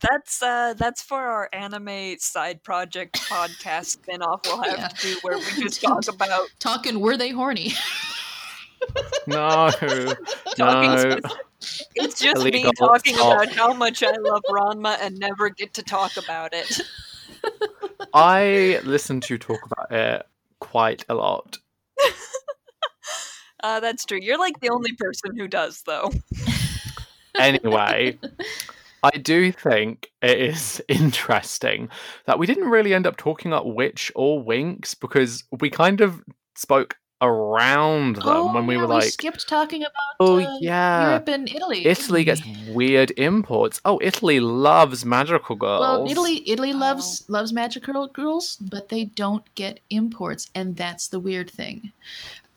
That's 0.02 0.42
uh 0.42 0.76
that's 0.78 1.02
for 1.02 1.18
our 1.20 1.50
anime 1.52 2.18
side 2.20 2.64
project 2.64 3.16
podcast 3.30 3.86
spin-off 3.98 4.42
we'll 4.46 4.62
have 4.62 4.78
Yeah. 4.78 4.88
to 4.88 5.08
do 5.08 5.18
where 5.24 5.38
we 5.38 5.44
just 5.64 5.82
talk 5.88 6.08
about 6.08 6.48
Talking, 6.60 7.00
were 7.00 7.18
they 7.18 7.30
horny? 7.30 7.74
No, 9.26 9.70
no. 10.58 11.18
it's 11.96 12.20
just 12.22 12.44
me 12.46 12.64
talking 12.78 13.16
Stop. 13.16 13.34
about 13.44 13.56
how 13.56 13.74
much 13.74 14.04
I 14.04 14.12
love 14.20 14.42
Ranma 14.50 14.98
and 15.02 15.18
never 15.18 15.50
get 15.50 15.74
to 15.74 15.84
talk 15.84 16.16
about 16.18 16.54
it. 16.54 16.80
I 18.14 18.80
listen 18.84 19.20
to 19.22 19.34
you 19.34 19.38
talk 19.38 19.60
about 19.66 19.92
it 19.92 20.26
quite 20.60 21.04
a 21.10 21.16
lot. 21.16 21.58
Uh, 23.68 23.82
that's 23.82 24.06
true. 24.06 24.20
You're 24.22 24.40
like 24.40 24.62
the 24.62 24.70
only 24.70 24.94
person 24.94 25.36
who 25.36 25.46
does, 25.46 25.82
though. 25.82 26.10
Anyway, 27.38 28.18
I 29.04 29.10
do 29.18 29.52
think 29.52 30.10
it 30.22 30.40
is 30.40 30.82
interesting 30.88 31.90
that 32.26 32.40
we 32.40 32.48
didn't 32.48 32.70
really 32.70 32.94
end 32.94 33.06
up 33.06 33.18
talking 33.18 33.52
about 33.52 33.76
Witch 33.76 34.10
or 34.16 34.42
Winx 34.42 34.98
because 34.98 35.44
we 35.60 35.70
kind 35.70 36.00
of 36.00 36.24
spoke 36.56 36.96
around 37.22 38.18
them 38.18 38.24
oh, 38.28 38.54
when 38.54 38.68
we 38.68 38.76
yeah, 38.76 38.82
were 38.82 38.88
like, 38.88 39.12
skipped 39.12 39.50
talking 39.50 39.82
about 39.82 39.92
Oh, 40.22 40.40
uh, 40.40 40.58
yeah. 40.62 41.10
Europe 41.10 41.28
and 41.28 41.50
Italy. 41.50 41.86
Italy 41.86 42.24
gets 42.24 42.42
weird 42.70 43.12
imports. 43.18 43.82
Oh, 43.84 44.00
Italy 44.02 44.40
loves 44.40 45.04
magical 45.04 45.58
girls. 45.58 45.82
Well, 45.82 46.10
Italy 46.10 46.50
Italy 46.50 46.72
Oh. 46.74 46.78
loves 46.78 47.26
loves 47.28 47.52
magical 47.52 48.08
girls, 48.08 48.56
but 48.58 48.88
they 48.88 49.04
don't 49.06 49.44
get 49.56 49.82
imports, 49.90 50.50
and 50.56 50.78
that's 50.78 51.10
the 51.10 51.20
weird 51.20 51.50
thing. 51.50 51.92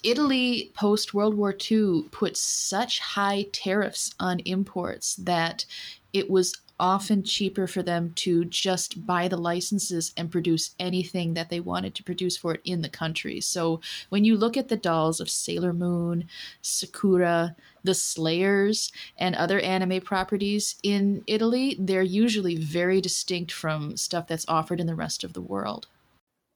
Italy 0.02 0.70
post 0.74 1.14
World 1.14 1.34
War 1.34 1.54
II 1.70 2.04
put 2.10 2.36
such 2.36 3.00
high 3.00 3.46
tariffs 3.52 4.14
on 4.18 4.40
imports 4.40 5.14
that 5.16 5.64
it 6.12 6.30
was 6.30 6.54
often 6.80 7.22
cheaper 7.22 7.66
for 7.66 7.82
them 7.82 8.12
to 8.14 8.44
just 8.46 9.06
buy 9.06 9.28
the 9.28 9.36
licenses 9.36 10.12
and 10.16 10.32
produce 10.32 10.74
anything 10.78 11.34
that 11.34 11.50
they 11.50 11.60
wanted 11.60 11.94
to 11.94 12.02
produce 12.02 12.38
for 12.38 12.54
it 12.54 12.62
in 12.64 12.80
the 12.80 12.88
country. 12.88 13.40
So 13.40 13.80
when 14.08 14.24
you 14.24 14.36
look 14.36 14.56
at 14.56 14.68
the 14.68 14.76
dolls 14.76 15.20
of 15.20 15.28
Sailor 15.28 15.74
Moon, 15.74 16.24
Sakura, 16.62 17.54
the 17.84 17.94
Slayers, 17.94 18.90
and 19.18 19.34
other 19.36 19.60
anime 19.60 20.00
properties 20.00 20.76
in 20.82 21.22
Italy, 21.26 21.76
they're 21.78 22.02
usually 22.02 22.56
very 22.56 23.00
distinct 23.00 23.52
from 23.52 23.96
stuff 23.96 24.26
that's 24.26 24.48
offered 24.48 24.80
in 24.80 24.86
the 24.86 24.94
rest 24.94 25.22
of 25.22 25.34
the 25.34 25.42
world. 25.42 25.86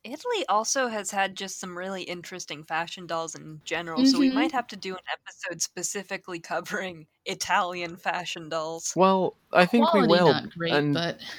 Italy 0.04 0.44
also 0.48 0.88
has 0.88 1.10
had 1.10 1.34
just 1.34 1.58
some 1.58 1.76
really 1.76 2.02
interesting 2.02 2.62
fashion 2.62 3.06
dolls 3.06 3.34
in 3.34 3.60
general, 3.64 4.04
so 4.04 4.18
we 4.18 4.30
might 4.30 4.52
have 4.52 4.66
to 4.68 4.76
do 4.76 4.92
an 4.92 5.00
episode 5.12 5.62
specifically 5.62 6.38
covering 6.40 7.06
Italian 7.24 7.96
fashion 7.96 8.48
dolls. 8.50 8.92
Well, 8.94 9.34
I 9.52 9.64
think 9.64 9.88
Quality 9.88 10.08
we 10.12 10.18
will. 10.18 10.32
not 10.34 10.50
great, 10.56 10.72
and 10.74 10.94
but 10.94 11.20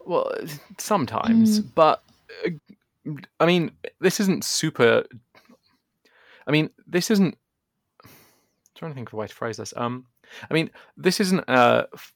well, 0.04 0.32
sometimes, 0.78 1.60
Mm. 1.60 1.74
but 1.74 2.02
uh, 2.44 3.10
I 3.40 3.46
mean, 3.46 3.70
this 4.00 4.18
isn't 4.20 4.44
super. 4.44 5.04
I 6.46 6.50
mean, 6.50 6.70
this 6.86 7.10
isn't. 7.10 7.36
I'm 8.04 8.10
trying 8.74 8.90
to 8.90 8.94
think 8.96 9.08
of 9.10 9.14
a 9.14 9.16
way 9.16 9.26
to 9.28 9.34
phrase 9.34 9.56
this. 9.56 9.72
Um, 9.76 10.06
I 10.50 10.54
mean, 10.54 10.70
this 10.96 11.20
isn't 11.20 11.48
uh, 11.48 11.86
f- 11.94 12.12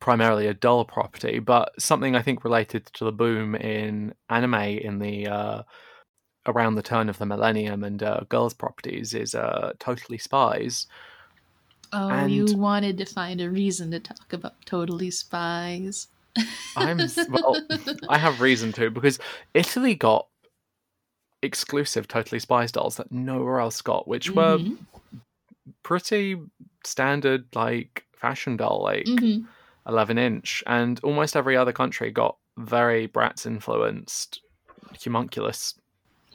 primarily 0.00 0.46
a 0.46 0.54
doll 0.54 0.84
property, 0.84 1.38
but 1.38 1.72
something 1.80 2.16
I 2.16 2.22
think 2.22 2.42
related 2.44 2.86
to 2.94 3.04
the 3.04 3.12
boom 3.12 3.54
in 3.54 4.14
anime 4.28 4.54
in 4.54 4.98
the 4.98 5.26
uh, 5.28 5.62
around 6.46 6.74
the 6.74 6.82
turn 6.82 7.08
of 7.08 7.18
the 7.18 7.26
millennium 7.26 7.84
and 7.84 8.02
uh, 8.02 8.20
girls' 8.28 8.54
properties 8.54 9.12
is 9.14 9.34
uh, 9.34 9.72
Totally 9.78 10.18
Spies. 10.18 10.86
oh, 11.92 12.26
you 12.26 12.46
wanted 12.56 12.96
to 12.98 13.04
find 13.04 13.40
a 13.40 13.50
reason 13.50 13.90
to 13.90 14.00
talk 14.00 14.32
about 14.32 14.54
Totally 14.64 15.10
Spies. 15.10 16.08
I'm 16.76 16.98
well, 17.30 17.60
I 18.08 18.16
have 18.18 18.40
reason 18.40 18.72
to 18.72 18.90
because 18.90 19.18
Italy 19.54 19.94
got 19.94 20.28
exclusive 21.42 22.08
Totally 22.08 22.38
Spies 22.38 22.72
dolls 22.72 22.96
that 22.96 23.12
nowhere 23.12 23.60
else 23.60 23.82
got, 23.82 24.08
which 24.08 24.30
were 24.30 24.58
Mhm. 24.58 24.78
pretty 25.82 26.36
standard, 26.84 27.46
like 27.54 28.04
fashion 28.16 28.56
doll, 28.56 28.82
like 28.82 29.06
Mhm. 29.06 29.46
11 29.86 30.18
inch, 30.18 30.62
and 30.66 31.00
almost 31.02 31.36
every 31.36 31.56
other 31.56 31.72
country 31.72 32.10
got 32.10 32.36
very 32.58 33.08
Bratz 33.08 33.46
influenced, 33.46 34.40
homunculus 35.02 35.74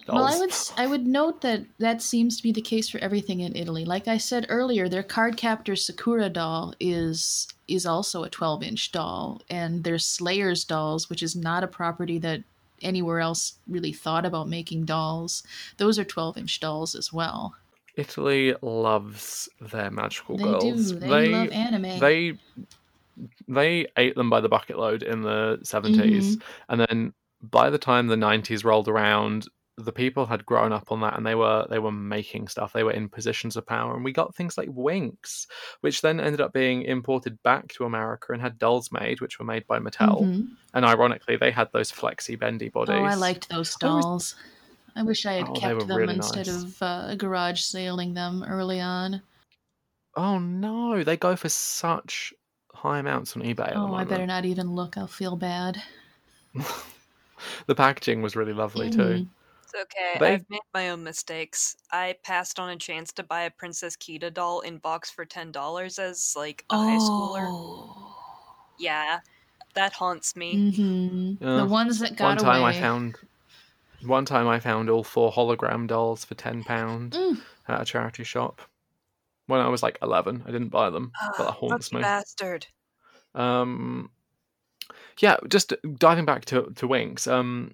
dolls. 0.06 0.18
Well, 0.18 0.36
I 0.36 0.40
would 0.40 0.54
I 0.78 0.88
would 0.88 1.06
note 1.08 1.42
that 1.42 1.66
that 1.80 2.02
seems 2.02 2.38
to 2.38 2.44
be 2.44 2.52
the 2.52 2.62
case 2.62 2.90
for 2.90 2.98
everything 3.00 3.42
in 3.42 3.56
Italy. 3.56 3.86
Like 3.86 4.08
I 4.08 4.18
said 4.18 4.46
earlier, 4.50 4.88
their 4.90 5.04
Cardcaptor 5.04 5.78
Sakura 5.78 6.30
doll 6.30 6.74
is 6.80 7.48
is 7.68 7.86
also 7.86 8.24
a 8.24 8.30
12 8.30 8.64
inch 8.64 8.92
doll, 8.92 9.42
and 9.50 9.84
their 9.84 9.98
Slayers 10.00 10.64
dolls, 10.64 11.10
which 11.10 11.24
is 11.24 11.36
not 11.36 11.64
a 11.64 11.68
property 11.68 12.18
that 12.20 12.44
anywhere 12.82 13.20
else 13.20 13.58
really 13.68 13.94
thought 13.94 14.26
about 14.26 14.50
making 14.50 14.86
dolls. 14.86 15.44
Those 15.78 15.98
are 15.98 16.04
12 16.04 16.38
inch 16.38 16.60
dolls 16.60 16.94
as 16.96 17.12
well. 17.12 17.56
Italy 17.96 18.54
loves 18.62 19.48
their 19.62 19.90
magical 19.90 20.38
They 20.38 20.44
girls. 20.44 20.92
do. 20.92 21.00
They, 21.00 21.30
love 21.30 21.50
anime. 21.52 22.00
they 22.00 22.38
they 23.48 23.88
ate 23.98 24.16
them 24.16 24.30
by 24.30 24.42
the 24.42 24.50
bucket 24.50 24.78
load 24.78 25.04
in 25.04 25.22
the 25.22 25.58
70s 25.64 25.96
Mm-hmm. 25.96 26.42
and 26.70 26.82
then 26.82 27.14
by 27.42 27.70
the 27.70 27.78
time 27.78 28.08
the 28.08 28.16
90s 28.16 28.64
rolled 28.64 28.88
around 28.88 29.48
the 29.78 29.92
people 29.92 30.26
had 30.26 30.46
grown 30.46 30.72
up 30.72 30.90
on 30.90 31.02
that 31.02 31.18
and 31.18 31.26
they 31.26 31.36
were 31.36 31.68
they 31.70 31.80
were 31.80 31.92
making 31.92 32.48
stuff 32.48 32.72
they 32.72 32.84
were 32.84 32.94
in 32.94 33.10
positions 33.10 33.58
of 33.58 33.66
power 33.68 33.94
and 33.94 34.06
we 34.06 34.14
got 34.14 34.34
things 34.34 34.58
like 34.58 34.70
winx 34.70 35.48
which 35.82 36.02
then 36.02 36.20
ended 36.22 36.40
up 36.40 36.54
being 36.54 36.82
imported 36.84 37.42
back 37.44 37.68
to 37.68 37.84
america 37.84 38.32
and 38.32 38.42
had 38.42 38.58
dolls 38.58 38.90
made 38.92 39.20
which 39.20 39.38
were 39.38 39.44
made 39.46 39.68
by 39.68 39.78
mattel 39.78 40.22
Mhm. 40.22 40.48
and 40.74 40.86
ironically 40.86 41.36
they 41.36 41.52
had 41.52 41.70
those 41.74 41.92
flexy 41.92 42.36
bendy 42.38 42.70
bodies 42.70 42.96
Oh, 42.98 43.04
I 43.04 43.16
liked 43.16 43.50
those 43.50 43.76
I 43.82 43.86
was- 43.88 44.04
dolls. 44.06 44.36
I 44.98 45.04
wish 45.04 45.26
I 45.26 45.34
had 45.34 45.50
Oh, 45.50 45.54
kept 45.54 45.88
them 45.88 45.98
really 45.98 46.16
instead 46.16 46.48
nice. 46.48 46.64
of 46.64 46.82
uh, 46.82 47.16
garage 47.16 47.60
sailing 47.60 48.14
them 48.14 48.44
early 48.48 48.80
on. 48.80 49.22
oh 50.16 50.40
no 50.40 51.04
they 51.04 51.18
go 51.18 51.36
for 51.36 51.50
such 51.50 52.34
high 52.86 53.00
amounts 53.00 53.36
on 53.36 53.42
ebay 53.44 53.68
at 53.68 53.74
the 53.74 53.80
Oh, 53.80 53.94
I 53.94 54.04
better 54.04 54.26
not 54.28 54.46
even 54.46 54.74
look. 54.76 54.98
I'll 54.98 55.08
feel 55.08 55.36
bad. 55.36 55.82
the 57.68 57.76
packaging 57.76 58.22
was 58.22 58.36
really 58.36 58.54
lovely 58.54 58.90
too 58.90 58.98
Mhm. 58.98 59.28
It's 59.64 59.74
okay. 59.74 60.18
They- 60.20 60.34
I've 60.36 60.50
made 60.50 60.62
my 60.76 60.90
own 60.90 61.04
mistakes. 61.04 61.76
I 61.92 62.16
passed 62.24 62.60
on 62.60 62.70
a 62.70 62.76
chance 62.78 63.12
to 63.14 63.24
buy 63.24 63.42
a 63.42 63.50
Princess 63.50 63.96
Kida 63.98 64.32
doll 64.34 64.60
in 64.62 64.78
box 64.78 65.10
for 65.10 65.26
ten 65.26 65.52
dollars 65.52 65.98
as 65.98 66.36
like 66.38 66.64
a 66.70 66.78
high 66.78 66.98
schooler. 66.98 67.48
Oh. 67.50 68.16
Yeah, 68.78 69.20
that 69.74 69.94
haunts 69.94 70.36
me. 70.36 70.72
hmm 70.72 71.34
Yeah. 71.44 71.58
The 71.58 71.66
ones 71.66 71.98
that 72.00 72.16
got 72.16 72.36
one 72.36 72.38
time 72.38 72.62
away. 72.62 72.78
I 72.78 72.82
found 72.82 73.16
one 74.04 74.26
time 74.26 74.48
I 74.48 74.60
found 74.60 74.90
all 74.90 75.04
four 75.04 75.32
hologram 75.32 75.88
dolls 75.88 76.24
for 76.24 76.36
ten 76.36 76.64
pound 76.64 77.14
Mm. 77.14 77.42
at 77.68 77.82
a 77.82 77.86
charity 77.86 78.24
shop. 78.24 78.62
When 79.48 79.62
I 79.62 79.68
was 79.70 79.82
like 79.82 79.98
eleven, 80.02 80.44
I 80.48 80.52
didn't 80.52 80.70
buy 80.70 80.90
them, 80.92 81.12
but 81.38 81.46
that 81.46 81.52
haunts 81.60 81.92
Lucky 81.92 81.96
me. 81.98 82.02
bastard. 82.04 82.68
Um, 83.36 84.10
yeah, 85.20 85.38
just 85.48 85.74
diving 85.98 86.26
back 86.26 86.46
to 86.46 86.74
to 86.76 86.88
Winx. 86.88 87.32
Um, 87.32 87.74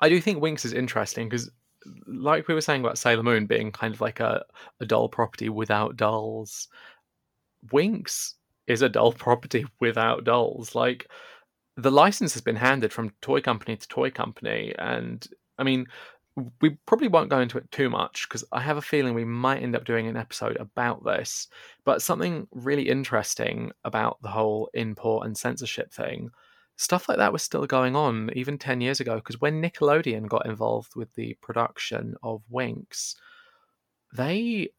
I 0.00 0.08
do 0.08 0.20
think 0.20 0.42
Winx 0.42 0.64
is 0.64 0.72
interesting 0.72 1.28
because, 1.28 1.50
like 2.06 2.48
we 2.48 2.54
were 2.54 2.60
saying 2.60 2.80
about 2.80 2.98
Sailor 2.98 3.22
Moon 3.22 3.46
being 3.46 3.72
kind 3.72 3.94
of 3.94 4.00
like 4.00 4.20
a 4.20 4.44
a 4.80 4.86
doll 4.86 5.08
property 5.08 5.48
without 5.48 5.96
dolls, 5.96 6.68
Winx 7.72 8.34
is 8.66 8.82
a 8.82 8.88
doll 8.88 9.12
property 9.26 9.66
without 9.80 10.24
dolls. 10.24 10.74
Like 10.74 11.06
the 11.76 11.90
license 11.90 12.32
has 12.34 12.42
been 12.42 12.56
handed 12.56 12.92
from 12.92 13.12
toy 13.20 13.40
company 13.40 13.76
to 13.76 13.88
toy 13.88 14.10
company, 14.10 14.74
and 14.78 15.26
I 15.58 15.64
mean. 15.64 15.86
We 16.60 16.70
probably 16.86 17.06
won't 17.08 17.30
go 17.30 17.40
into 17.40 17.58
it 17.58 17.70
too 17.70 17.88
much 17.88 18.28
because 18.28 18.44
I 18.50 18.60
have 18.60 18.76
a 18.76 18.82
feeling 18.82 19.14
we 19.14 19.24
might 19.24 19.62
end 19.62 19.76
up 19.76 19.84
doing 19.84 20.08
an 20.08 20.16
episode 20.16 20.56
about 20.56 21.04
this. 21.04 21.46
But 21.84 22.02
something 22.02 22.48
really 22.52 22.88
interesting 22.88 23.70
about 23.84 24.20
the 24.20 24.30
whole 24.30 24.68
import 24.74 25.26
and 25.26 25.38
censorship 25.38 25.92
thing, 25.92 26.30
stuff 26.76 27.08
like 27.08 27.18
that 27.18 27.32
was 27.32 27.42
still 27.44 27.66
going 27.66 27.94
on 27.94 28.30
even 28.34 28.58
10 28.58 28.80
years 28.80 28.98
ago. 28.98 29.14
Because 29.16 29.40
when 29.40 29.62
Nickelodeon 29.62 30.26
got 30.26 30.46
involved 30.46 30.96
with 30.96 31.14
the 31.14 31.34
production 31.40 32.16
of 32.22 32.42
Winx, 32.52 33.14
they 34.12 34.70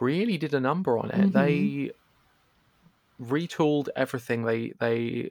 really 0.00 0.38
did 0.38 0.54
a 0.54 0.60
number 0.60 0.98
on 0.98 1.10
it. 1.10 1.30
Mhm. 1.30 1.32
They 1.32 1.92
retooled 3.20 3.88
everything. 3.96 4.44
They 4.44 4.70
they 4.80 5.30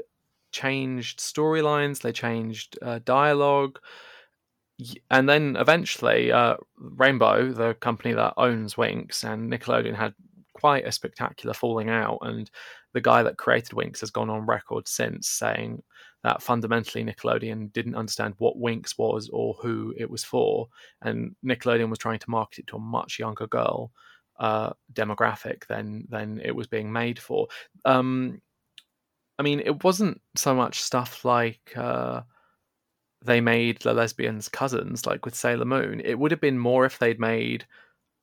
changed 0.51 1.19
storylines. 1.19 2.01
They 2.01 2.11
changed 2.11 2.77
uh, 2.81 2.99
dialogue. 3.03 3.79
And 5.11 5.29
then 5.29 5.55
eventually, 5.57 6.31
uh, 6.31 6.57
Rainbow, 6.77 7.51
the 7.51 7.75
company 7.75 8.13
that 8.13 8.33
owns 8.37 8.75
Winx, 8.75 9.23
and 9.23 9.51
Nickelodeon 9.51 9.95
had 9.95 10.13
quite 10.53 10.85
a 10.85 10.91
spectacular 10.91 11.53
falling 11.53 11.89
out. 11.89 12.19
And 12.21 12.49
the 12.93 13.01
guy 13.01 13.23
that 13.23 13.37
created 13.37 13.75
Winx 13.75 13.99
has 13.99 14.11
gone 14.11 14.29
on 14.29 14.45
record 14.45 14.87
since 14.87 15.27
saying 15.27 15.83
that 16.23 16.41
fundamentally 16.41 17.03
Nickelodeon 17.03 17.71
didn't 17.73 17.95
understand 17.95 18.33
what 18.37 18.57
Winx 18.57 18.97
was 18.97 19.29
or 19.31 19.55
who 19.61 19.93
it 19.97 20.09
was 20.09 20.23
for, 20.23 20.67
and 21.01 21.35
Nickelodeon 21.45 21.89
was 21.89 21.99
trying 21.99 22.19
to 22.19 22.29
market 22.29 22.59
it 22.59 22.67
to 22.67 22.77
a 22.77 22.79
much 22.79 23.19
younger 23.19 23.47
girl 23.47 23.91
uh, 24.39 24.71
demographic 24.93 25.67
than 25.67 26.05
than 26.09 26.39
it 26.39 26.55
was 26.55 26.67
being 26.67 26.91
made 26.91 27.19
for. 27.19 27.47
Um, 27.85 28.41
I 29.37 29.43
mean, 29.43 29.59
it 29.59 29.83
wasn't 29.83 30.21
so 30.35 30.55
much 30.55 30.81
stuff 30.81 31.25
like. 31.25 31.73
Uh, 31.75 32.21
they 33.23 33.41
made 33.41 33.79
the 33.81 33.93
lesbians 33.93 34.49
cousins, 34.49 35.05
like 35.05 35.25
with 35.25 35.35
Sailor 35.35 35.65
Moon. 35.65 36.01
It 36.03 36.19
would 36.19 36.31
have 36.31 36.41
been 36.41 36.59
more 36.59 36.85
if 36.85 36.99
they'd 36.99 37.19
made 37.19 37.65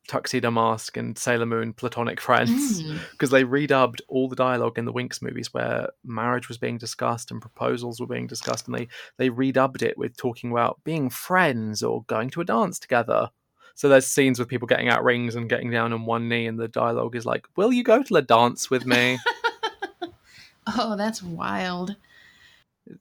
Tuxedo 0.07 0.49
Mask 0.51 0.97
and 0.97 1.17
Sailor 1.17 1.45
Moon 1.45 1.73
platonic 1.73 2.19
friends, 2.19 2.81
Mm. 2.83 2.99
because 3.11 3.29
they 3.29 3.43
redubbed 3.43 4.01
all 4.07 4.27
the 4.27 4.35
dialogue 4.35 4.77
in 4.77 4.85
the 4.85 4.93
Winx 4.93 5.21
movies 5.21 5.53
where 5.53 5.89
marriage 6.03 6.47
was 6.49 6.57
being 6.57 6.77
discussed 6.77 7.29
and 7.31 7.39
proposals 7.41 7.99
were 7.99 8.07
being 8.07 8.27
discussed, 8.27 8.67
and 8.67 8.75
they 8.75 8.87
they 9.17 9.29
redubbed 9.29 9.81
it 9.83 9.97
with 9.97 10.17
talking 10.17 10.51
about 10.51 10.79
being 10.83 11.09
friends 11.09 11.83
or 11.83 12.03
going 12.05 12.29
to 12.31 12.41
a 12.41 12.45
dance 12.45 12.79
together. 12.79 13.29
So 13.75 13.87
there's 13.89 14.05
scenes 14.05 14.37
with 14.37 14.49
people 14.49 14.67
getting 14.67 14.89
out 14.89 15.03
rings 15.03 15.35
and 15.35 15.49
getting 15.49 15.71
down 15.71 15.93
on 15.93 16.05
one 16.05 16.27
knee, 16.27 16.45
and 16.47 16.59
the 16.59 16.67
dialogue 16.67 17.15
is 17.15 17.25
like, 17.25 17.45
"Will 17.55 17.71
you 17.71 17.83
go 17.83 18.01
to 18.03 18.13
the 18.13 18.21
dance 18.21 18.69
with 18.69 18.85
me?" 18.85 19.17
Oh, 20.77 20.95
that's 20.95 21.23
wild. 21.23 21.95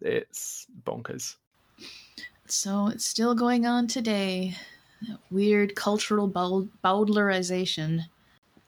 it's 0.00 0.66
bonkers. 0.84 1.36
So 2.52 2.88
it's 2.88 3.04
still 3.06 3.34
going 3.34 3.66
on 3.66 3.86
today. 3.86 4.54
That 5.08 5.18
Weird 5.30 5.74
cultural 5.76 6.26
bow- 6.28 6.68
bowdlerization. 6.84 8.00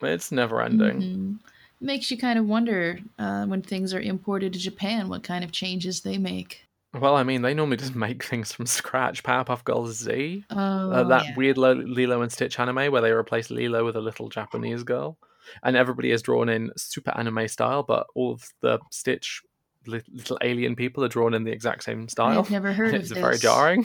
It's 0.00 0.32
never 0.32 0.62
ending. 0.62 1.00
Mhm. 1.02 1.38
Makes 1.80 2.10
you 2.10 2.16
kind 2.18 2.38
of 2.38 2.46
wonder 2.46 3.00
uh, 3.18 3.44
when 3.46 3.60
things 3.62 3.92
are 3.92 4.00
imported 4.00 4.52
to 4.52 4.58
Japan, 4.58 5.08
what 5.08 5.22
kind 5.24 5.44
of 5.44 5.52
changes 5.52 6.00
they 6.00 6.16
make. 6.16 6.64
Well, 6.94 7.16
I 7.16 7.22
mean, 7.22 7.42
they 7.42 7.54
normally 7.54 7.78
just 7.78 7.94
make 7.94 8.22
things 8.24 8.52
from 8.52 8.66
scratch. 8.66 9.22
Powerpuff 9.22 9.64
Girls 9.64 9.96
Z, 9.98 10.44
Oh, 10.50 10.56
uh, 10.90 11.04
that 11.04 11.24
yeah. 11.24 11.34
weird 11.36 11.58
Lo- 11.58 11.72
Lilo 11.72 12.22
and 12.22 12.30
Stitch 12.30 12.58
anime 12.60 12.92
where 12.92 13.00
they 13.02 13.12
replace 13.12 13.50
Lilo 13.50 13.84
with 13.84 13.96
a 13.96 14.00
little 14.00 14.28
Japanese 14.28 14.82
girl, 14.82 15.16
and 15.62 15.76
everybody 15.76 16.10
is 16.12 16.22
drawn 16.22 16.48
in 16.48 16.70
super 16.76 17.12
anime 17.16 17.48
style, 17.48 17.82
but 17.82 18.06
all 18.14 18.32
of 18.32 18.44
the 18.60 18.78
Stitch 18.90 19.42
little 19.86 20.38
alien 20.42 20.74
people 20.76 21.04
are 21.04 21.08
drawn 21.08 21.34
in 21.34 21.44
the 21.44 21.52
exact 21.52 21.84
same 21.84 22.08
style. 22.08 22.38
I've 22.38 22.50
never 22.50 22.72
heard 22.72 22.94
of 22.94 23.00
it's 23.00 23.08
this. 23.10 23.18
very 23.18 23.38
jarring. 23.38 23.84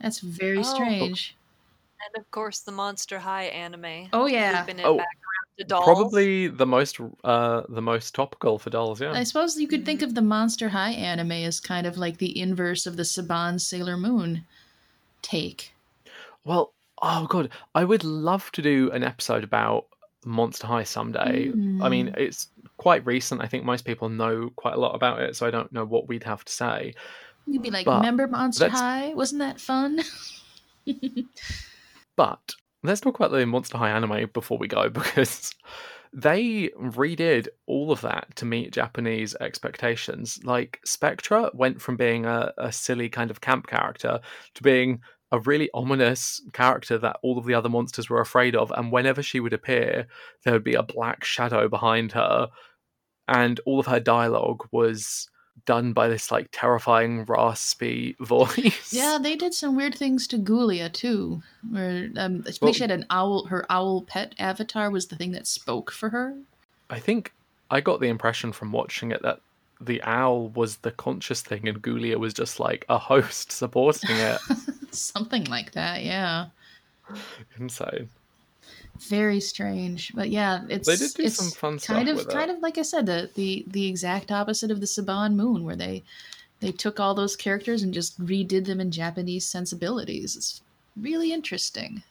That's 0.00 0.20
very 0.20 0.58
Oh. 0.58 0.62
strange. 0.62 1.36
And 2.04 2.20
of 2.22 2.28
course, 2.32 2.60
the 2.60 2.72
Monster 2.72 3.18
High 3.20 3.44
anime. 3.44 4.08
Oh 4.12 4.26
yeah. 4.26 4.60
Looping 4.60 4.80
it 4.80 4.84
Oh, 4.84 4.96
back 4.98 5.06
to 5.58 5.64
dolls. 5.64 5.84
Probably 5.84 6.48
the 6.48 6.66
most 6.66 6.98
uh 7.22 7.62
the 7.68 7.82
most 7.82 8.14
topical 8.14 8.58
for 8.58 8.70
dolls. 8.70 9.00
Yeah. 9.00 9.12
I 9.12 9.22
suppose 9.22 9.56
you 9.60 9.68
could 9.68 9.84
think 9.84 10.02
of 10.02 10.14
the 10.16 10.22
Monster 10.22 10.68
High 10.70 10.90
anime 10.92 11.30
as 11.32 11.60
kind 11.60 11.86
of 11.86 11.96
like 11.98 12.18
the 12.18 12.36
inverse 12.38 12.86
of 12.86 12.96
the 12.96 13.04
Saban 13.04 13.60
Sailor 13.60 13.96
Moon 13.96 14.44
take. 15.22 15.72
Well, 16.44 16.72
oh 17.00 17.26
god, 17.26 17.50
I 17.74 17.84
would 17.84 18.02
love 18.02 18.50
to 18.52 18.62
do 18.62 18.90
an 18.92 19.04
episode 19.04 19.44
about 19.44 19.86
Monster 20.24 20.66
High 20.66 20.84
someday. 20.84 21.50
I 21.82 21.88
mean, 21.88 22.08
Mm. 22.08 22.16
it's 22.18 22.48
quite 22.76 23.04
recent. 23.06 23.42
I 23.42 23.46
think 23.48 23.64
most 23.64 23.84
people 23.84 24.08
know 24.08 24.50
quite 24.56 24.74
a 24.74 24.78
lot 24.80 24.94
about 24.94 25.20
it, 25.20 25.36
so 25.36 25.46
I 25.46 25.50
don't 25.50 25.72
know 25.72 25.84
what 25.84 26.08
we'd 26.08 26.24
have 26.24 26.44
to 26.44 26.52
say. 26.52 26.94
You'd 27.46 27.62
be 27.62 27.70
like, 27.70 27.86
But 27.86 27.96
remember 27.98 28.26
Monster 28.28 28.68
High? 28.68 29.14
Wasn't 29.14 29.40
that 29.40 29.60
fun? 29.60 30.00
But 32.16 32.54
let's 32.82 33.00
talk 33.00 33.16
about 33.18 33.30
the 33.32 33.46
Monster 33.46 33.78
High 33.78 33.90
anime 33.90 34.28
before 34.32 34.58
we 34.58 34.68
go 34.68 34.88
because 34.90 35.52
they 36.12 36.68
redid 36.78 37.48
all 37.66 37.90
of 37.90 38.02
that 38.02 38.36
to 38.36 38.44
meet 38.44 38.72
Japanese 38.72 39.34
expectations. 39.40 40.38
Like 40.44 40.80
Spectra 40.84 41.50
went 41.54 41.80
from 41.80 41.96
being 41.96 42.26
a, 42.26 42.52
a 42.58 42.70
silly 42.70 43.08
kind 43.08 43.30
of 43.30 43.40
camp 43.40 43.66
character 43.66 44.20
to 44.54 44.62
being 44.62 45.00
a 45.32 45.40
really 45.40 45.68
ominous 45.74 46.40
character 46.52 46.98
that 46.98 47.16
all 47.22 47.38
of 47.38 47.46
the 47.46 47.54
other 47.54 47.68
monsters 47.68 48.08
were 48.08 48.20
afraid 48.20 48.54
of. 48.54 48.70
And 48.76 48.92
whenever 48.92 49.22
she 49.22 49.40
would 49.40 49.52
appear, 49.54 50.06
there 50.44 50.52
would 50.52 50.62
be 50.62 50.74
a 50.74 50.82
black 50.82 51.24
shadow 51.24 51.68
behind 51.68 52.12
her, 52.12 52.50
and 53.26 53.58
all 53.66 53.80
of 53.80 53.86
her 53.86 53.98
dialogue 53.98 54.68
was 54.70 55.28
done 55.66 55.92
by 55.92 56.08
this 56.08 56.30
like 56.30 56.48
terrifying 56.52 57.24
raspy 57.24 58.16
voice. 58.20 58.92
yeah, 58.92 59.18
they 59.20 59.36
did 59.36 59.54
some 59.54 59.76
weird 59.76 59.94
things 59.94 60.26
to 60.28 60.38
Ghoulia 60.38 60.92
too. 60.92 61.42
Where 61.70 62.08
um, 62.16 62.42
I 62.46 62.50
think 62.50 62.62
Well- 62.62 62.72
she 62.72 62.80
had 62.82 62.90
an 62.90 63.06
owl. 63.10 63.46
Her 63.46 63.64
owl 63.70 64.02
pet 64.02 64.34
avatar 64.38 64.90
was 64.90 65.06
the 65.06 65.16
thing 65.16 65.32
that 65.32 65.46
spoke 65.46 65.90
for 65.90 66.10
her. 66.10 66.36
I 66.90 66.98
think 66.98 67.32
I 67.70 67.80
got 67.80 68.00
the 68.00 68.08
impression 68.08 68.52
from 68.52 68.70
watching 68.72 69.12
it 69.12 69.22
that 69.22 69.40
the 69.84 70.02
owl 70.02 70.48
was 70.50 70.76
the 70.78 70.90
conscious 70.92 71.42
thing 71.42 71.68
and 71.68 71.82
Ghoulia 71.82 72.16
was 72.18 72.34
just 72.34 72.60
like 72.60 72.84
a 72.88 72.98
host 72.98 73.52
supporting 73.60 74.16
it. 74.16 74.38
Something 74.90 75.44
like 75.44 75.72
that. 75.72 76.02
Yeah. 76.04 76.46
Insane. 77.58 78.08
very 79.08 79.40
strange 79.40 80.12
but 80.14 80.30
yeah 80.30 80.62
it's 80.68 80.86
They 80.86 80.96
did 80.96 81.14
do 81.14 81.22
it's 81.24 81.36
some 81.36 81.50
fun 81.50 81.78
kind 81.78 82.06
stuff 82.06 82.08
of 82.08 82.16
with 82.16 82.28
it. 82.28 82.32
kind 82.32 82.50
of 82.50 82.58
like 82.60 82.78
i 82.78 82.82
said 82.82 83.06
the, 83.06 83.30
the 83.34 83.64
the 83.68 83.86
exact 83.88 84.30
opposite 84.30 84.70
of 84.70 84.80
the 84.80 84.86
saban 84.86 85.34
moon 85.34 85.64
where 85.64 85.76
they 85.76 86.02
they 86.60 86.70
took 86.72 87.00
all 87.00 87.14
those 87.14 87.34
characters 87.34 87.82
and 87.82 87.92
just 87.92 88.20
redid 88.24 88.64
them 88.66 88.80
in 88.80 88.90
japanese 88.90 89.46
sensibilities 89.46 90.36
it's 90.36 90.62
really 90.96 91.32
interesting 91.32 92.02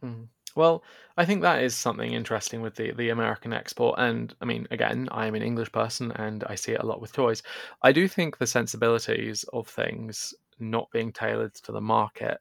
hmm. 0.00 0.24
Well, 0.54 0.84
I 1.16 1.24
think 1.24 1.42
that 1.42 1.62
is 1.62 1.74
something 1.76 2.12
interesting 2.12 2.60
with 2.62 2.74
the, 2.76 2.92
the 2.92 3.08
American 3.10 3.52
export. 3.52 3.98
And 3.98 4.34
I 4.40 4.44
mean, 4.44 4.66
again, 4.70 5.08
I 5.10 5.26
am 5.26 5.34
an 5.34 5.42
English 5.42 5.72
person 5.72 6.12
and 6.12 6.44
I 6.44 6.54
see 6.56 6.72
it 6.72 6.80
a 6.80 6.86
lot 6.86 7.00
with 7.00 7.12
toys. 7.12 7.42
I 7.82 7.92
do 7.92 8.06
think 8.08 8.38
the 8.38 8.46
sensibilities 8.46 9.44
of 9.52 9.66
things 9.68 10.34
not 10.58 10.90
being 10.90 11.12
tailored 11.12 11.54
to 11.54 11.72
the 11.72 11.80
market 11.80 12.38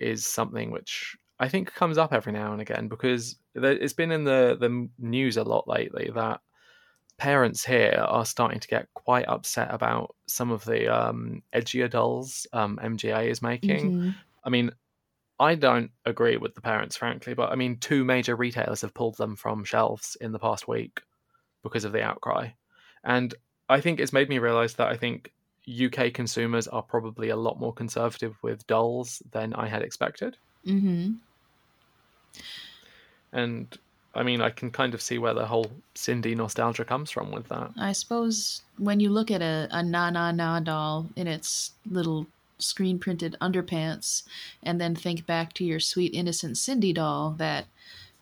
is 0.00 0.26
something 0.26 0.70
which 0.70 1.16
I 1.40 1.48
think 1.48 1.74
comes 1.74 1.98
up 1.98 2.12
every 2.12 2.32
now 2.32 2.52
and 2.52 2.62
again 2.62 2.88
because 2.88 3.36
it's 3.54 3.92
been 3.94 4.12
in 4.12 4.24
the, 4.24 4.56
the 4.60 4.88
news 4.98 5.36
a 5.36 5.44
lot 5.44 5.68
lately 5.68 6.10
that 6.14 6.40
parents 7.18 7.64
here 7.64 8.04
are 8.08 8.24
starting 8.24 8.58
to 8.60 8.68
get 8.68 8.92
quite 8.94 9.28
upset 9.28 9.72
about 9.72 10.16
some 10.26 10.50
of 10.50 10.64
the 10.64 10.88
um, 10.88 11.42
edgier 11.54 11.88
dolls 11.88 12.46
um, 12.52 12.78
MGA 12.82 13.22
is 13.22 13.42
making. 13.42 13.94
Mhm. 13.94 14.22
I 14.44 14.50
mean, 14.50 14.72
I 15.42 15.54
don't 15.56 15.90
agree 16.06 16.36
with 16.36 16.54
the 16.54 16.60
parents, 16.60 16.96
frankly, 16.96 17.34
but 17.34 17.50
I 17.50 17.56
mean, 17.56 17.76
two 17.78 18.04
major 18.04 18.34
retailers 18.36 18.80
have 18.82 18.94
pulled 18.94 19.16
them 19.16 19.34
from 19.36 19.64
shelves 19.64 20.16
in 20.20 20.30
the 20.32 20.38
past 20.38 20.68
week 20.68 21.00
because 21.64 21.84
of 21.84 21.92
the 21.92 22.02
outcry. 22.10 22.50
And 23.04 23.34
I 23.68 23.80
think 23.80 23.98
it's 24.00 24.12
made 24.12 24.28
me 24.28 24.38
realize 24.38 24.74
that 24.74 24.88
I 24.88 24.96
think 24.96 25.32
UK 25.84 26.12
consumers 26.14 26.66
are 26.68 26.82
probably 26.82 27.28
a 27.30 27.36
lot 27.36 27.58
more 27.58 27.72
conservative 27.72 28.34
with 28.42 28.66
dolls 28.66 29.22
than 29.32 29.52
I 29.54 29.66
had 29.68 29.82
expected. 29.82 30.36
Mhm. 30.64 31.16
And 33.32 33.78
I 34.14 34.22
mean, 34.22 34.40
I 34.42 34.50
can 34.50 34.70
kind 34.70 34.92
of 34.94 35.00
see 35.00 35.18
where 35.18 35.34
the 35.34 35.46
whole 35.46 35.70
Sindy 35.94 36.34
nostalgia 36.34 36.84
comes 36.84 37.10
from 37.10 37.30
with 37.30 37.48
that. 37.48 37.70
i 37.78 37.92
suppose 37.92 38.62
when 38.76 39.00
you 39.00 39.08
look 39.10 39.30
at 39.30 39.40
a, 39.42 39.68
a 39.70 39.82
na 39.82 40.10
na 40.10 40.30
na 40.32 40.60
doll 40.60 41.06
in 41.16 41.26
its 41.26 41.72
little 41.90 42.26
screen 42.62 42.98
printed 42.98 43.36
underpants 43.40 44.22
and 44.62 44.80
then 44.80 44.94
think 44.94 45.26
back 45.26 45.52
to 45.52 45.64
your 45.64 45.80
sweet 45.80 46.14
innocent 46.14 46.56
sindy 46.56 46.92
doll 46.92 47.34
that 47.38 47.66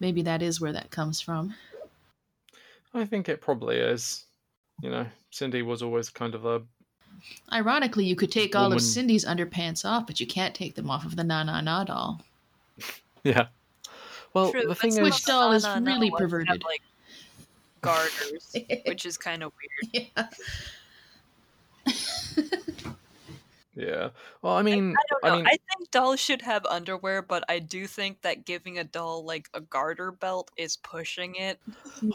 maybe 0.00 0.22
that 0.22 0.42
is 0.42 0.60
where 0.60 0.72
that 0.72 0.90
comes 0.90 1.20
from 1.20 1.54
I 2.92 3.04
think 3.04 3.28
it 3.28 3.40
probably 3.40 3.76
is. 3.76 4.24
You 4.82 4.90
know, 4.90 5.06
Sindy 5.30 5.62
was 5.62 5.80
always 5.80 6.08
kind 6.08 6.34
of 6.34 6.44
a 6.44 6.62
Ironically, 7.52 8.04
you 8.04 8.16
could 8.16 8.32
take 8.32 8.56
all 8.56 8.64
Woman- 8.64 8.78
of 8.78 8.82
Sindy's 8.82 9.24
underpants 9.24 9.84
off, 9.84 10.06
but 10.08 10.18
you 10.18 10.26
can't 10.26 10.54
take 10.56 10.74
them 10.74 10.90
off 10.90 11.04
of 11.04 11.14
the 11.14 11.22
Na 11.22 11.44
Na 11.44 11.60
Na 11.60 11.84
doll. 11.84 12.20
yeah. 13.24 13.46
Well, 14.34 14.50
True, 14.50 14.62
the 14.62 14.68
but 14.68 14.78
thing 14.78 14.90
some 14.92 15.04
is, 15.06 15.12
Which 15.14 15.24
doll 15.24 15.52
is 15.52 15.64
of 15.64 15.74
the 15.76 15.82
really 15.82 16.10
ones 16.10 16.20
have, 16.20 16.30
perverted. 16.30 16.64
like 16.64 16.82
garters, 17.80 18.56
which 18.86 19.06
is 19.06 19.16
kind 19.16 19.42
of 19.44 19.52
weird. 19.92 20.08
Yeah. 21.86 21.92
yeah. 23.80 24.10
Well, 24.42 24.54
I 24.54 24.62
mean, 24.62 24.94
I 24.96 25.02
don't 25.10 25.24
know. 25.24 25.30
I, 25.30 25.36
mean, 25.36 25.44
think 25.44 25.90
dolls 25.90 26.20
should 26.20 26.42
have 26.42 26.66
underwear, 26.66 27.22
but 27.22 27.44
I 27.48 27.58
do 27.58 27.86
think 27.86 28.22
that 28.22 28.44
giving 28.44 28.78
a 28.78 28.84
doll 28.84 29.24
like 29.24 29.48
a 29.54 29.60
garter 29.60 30.12
belt 30.12 30.50
is 30.56 30.76
pushing 30.76 31.34
it. 31.36 31.58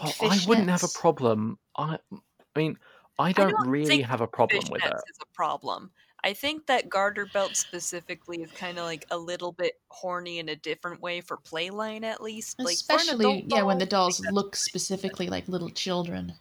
Oh, 0.01 0.13
I 0.21 0.39
wouldn't 0.47 0.69
have 0.69 0.83
a 0.83 0.87
problem. 0.89 1.57
I, 1.77 1.97
I 2.13 2.59
mean, 2.59 2.77
I 3.17 3.31
don't, 3.31 3.51
don't 3.51 3.67
really 3.67 4.01
have 4.01 4.21
a 4.21 4.27
problem 4.27 4.63
with 4.69 4.83
it. 4.83 4.91
Fishnets 4.91 5.09
is 5.09 5.17
a 5.21 5.35
problem. 5.35 5.91
I 6.23 6.33
think 6.33 6.65
that 6.65 6.89
garter 6.89 7.27
belt 7.27 7.55
specifically 7.55 8.41
is 8.41 8.51
kind 8.51 8.79
of 8.79 8.85
like 8.85 9.05
a 9.11 9.17
little 9.17 9.51
bit 9.51 9.73
horny 9.89 10.39
in 10.39 10.49
a 10.49 10.55
different 10.55 10.99
way 10.99 11.21
for 11.21 11.37
playline, 11.37 12.03
at 12.03 12.21
least. 12.21 12.59
Like 12.59 12.73
Especially, 12.73 13.25
adult 13.25 13.43
yeah, 13.47 13.61
when 13.61 13.77
the 13.77 13.85
dolls 13.85 14.19
I 14.19 14.23
think 14.23 14.25
that's 14.25 14.35
look 14.35 14.55
specifically 14.55 15.27
like 15.27 15.47
little 15.47 15.69
children. 15.69 16.33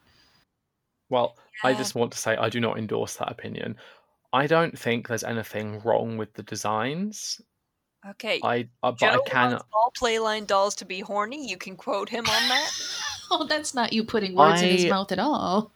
Well, 1.10 1.36
I 1.62 1.74
just 1.74 1.94
want 1.94 2.12
to 2.12 2.18
say 2.18 2.34
I 2.34 2.48
do 2.48 2.60
not 2.60 2.78
endorse 2.78 3.16
that 3.16 3.30
opinion. 3.30 3.76
I 4.34 4.48
don't 4.48 4.76
think 4.76 5.06
there's 5.06 5.22
anything 5.22 5.80
wrong 5.84 6.16
with 6.16 6.34
the 6.34 6.42
designs. 6.42 7.40
Okay, 8.10 8.40
I, 8.42 8.68
uh, 8.82 8.90
but 8.90 8.98
Joe 8.98 9.06
I 9.24 9.28
can. 9.28 9.50
wants 9.52 9.64
all 9.72 9.92
playline 9.96 10.46
dolls 10.46 10.74
to 10.76 10.84
be 10.84 11.00
horny. 11.00 11.48
You 11.48 11.56
can 11.56 11.76
quote 11.76 12.08
him 12.08 12.26
on 12.26 12.48
that. 12.48 12.70
Oh, 13.30 13.46
that's 13.46 13.72
not 13.72 13.94
you 13.94 14.04
putting 14.04 14.34
words 14.34 14.60
in 14.60 14.68
his 14.68 14.84
mouth 14.84 15.10
at 15.10 15.18
all. 15.18 15.72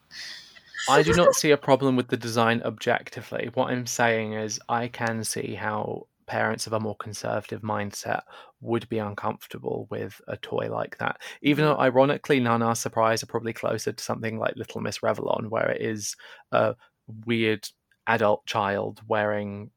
I 0.87 1.03
do 1.03 1.15
not 1.15 1.35
see 1.35 1.51
a 1.51 1.57
problem 1.57 1.97
with 1.97 2.09
the 2.09 2.17
design 2.17 2.63
objectively. 2.63 3.49
What 3.55 3.71
I'm 3.71 3.87
saying 3.87 4.35
is, 4.35 4.61
I 4.69 4.89
can 4.89 5.25
see 5.25 5.55
how 5.55 6.07
parents 6.27 6.67
of 6.67 6.75
a 6.75 6.79
more 6.79 6.95
conservative 6.97 7.63
mindset 7.63 8.21
would 8.61 8.87
be 8.91 8.99
uncomfortable 8.99 9.89
with 9.91 10.21
a 10.29 10.37
toy 10.37 10.69
like 10.71 10.99
that. 10.99 11.21
Even 11.41 11.65
though, 11.65 11.79
ironically, 11.79 12.39
Nana 12.39 12.77
Surprise 12.77 13.23
are 13.23 13.27
probably 13.27 13.55
closer 13.55 13.93
to 13.93 14.05
something 14.05 14.39
like 14.39 14.55
Little 14.55 14.83
Miss 14.83 14.99
Revlon, 14.99 15.49
where 15.49 15.71
it 15.71 15.81
is 15.81 16.17
a 16.53 16.77
weird 17.25 17.67
adult 18.09 18.45
child 18.47 19.01
wearing 19.07 19.71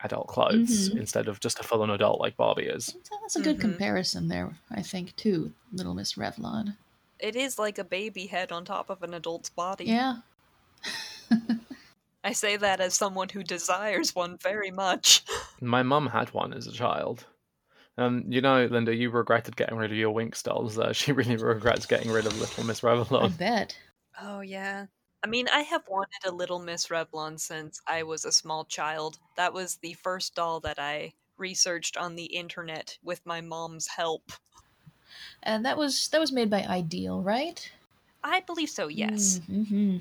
adult 0.00 0.26
clothes 0.28 0.90
Mhm. 0.90 0.98
instead 1.00 1.28
of 1.28 1.38
just 1.40 1.58
a 1.60 1.62
full 1.62 1.82
on 1.82 1.90
adult 1.90 2.20
like 2.20 2.36
Barbie 2.36 2.66
is. 2.66 2.96
That's 3.22 3.36
a 3.36 3.42
good 3.42 3.58
Mhm. 3.58 3.60
comparison 3.60 4.28
there, 4.28 4.56
I 4.70 4.82
think, 4.82 5.14
too. 5.16 5.52
Little 5.72 5.94
Miss 5.94 6.14
Revlon. 6.14 6.76
It 7.18 7.34
is 7.36 7.58
like 7.58 7.78
a 7.78 7.84
baby 7.84 8.26
head 8.26 8.52
on 8.52 8.64
top 8.64 8.90
of 8.90 9.02
an 9.02 9.12
adult's 9.12 9.50
body. 9.50 9.86
Yeah. 9.86 10.18
I 12.24 12.32
say 12.32 12.56
that 12.56 12.80
as 12.80 12.94
someone 12.94 13.28
who 13.28 13.42
desires 13.42 14.14
one 14.14 14.36
very 14.38 14.70
much. 14.70 15.22
My 15.60 15.82
mum 15.82 16.08
had 16.08 16.32
one 16.34 16.52
as 16.52 16.66
a 16.66 16.72
child. 16.72 17.26
Um, 17.96 18.24
you 18.28 18.40
know, 18.40 18.66
Linda, 18.66 18.94
you 18.94 19.10
regretted 19.10 19.56
getting 19.56 19.76
rid 19.76 19.90
of 19.90 19.96
your 19.96 20.14
Winx 20.14 20.42
dolls. 20.42 20.78
Uh, 20.78 20.92
she 20.92 21.10
really 21.12 21.36
regrets 21.42 21.86
getting 21.86 22.10
rid 22.12 22.26
of 22.26 22.38
Little 22.38 22.64
Miss 22.64 22.84
I 22.84 22.88
Revlon. 22.88 23.36
bet. 23.36 23.76
Oh 24.20 24.40
yeah. 24.40 24.86
I 25.24 25.26
mean, 25.26 25.48
I 25.52 25.62
have 25.62 25.82
wanted 25.88 26.24
a 26.26 26.32
little 26.32 26.60
Miss 26.60 26.88
Revlon 26.88 27.40
since 27.40 27.80
I 27.86 28.04
was 28.04 28.24
a 28.24 28.32
small 28.32 28.64
child. 28.64 29.18
That 29.36 29.52
was 29.52 29.76
the 29.76 29.94
first 29.94 30.34
doll 30.34 30.60
that 30.60 30.78
I 30.78 31.12
researched 31.36 31.96
on 31.96 32.14
the 32.14 32.26
internet 32.26 32.98
with 33.02 33.24
my 33.26 33.40
mom's 33.40 33.88
help. 33.88 34.32
And 35.42 35.64
that 35.64 35.76
was 35.76 36.08
that 36.08 36.20
was 36.20 36.32
made 36.32 36.50
by 36.50 36.62
Ideal, 36.64 37.20
right? 37.22 37.70
I 38.22 38.40
believe 38.40 38.70
so, 38.70 38.88
yes. 38.88 39.40
Mm-hmm. 39.50 39.98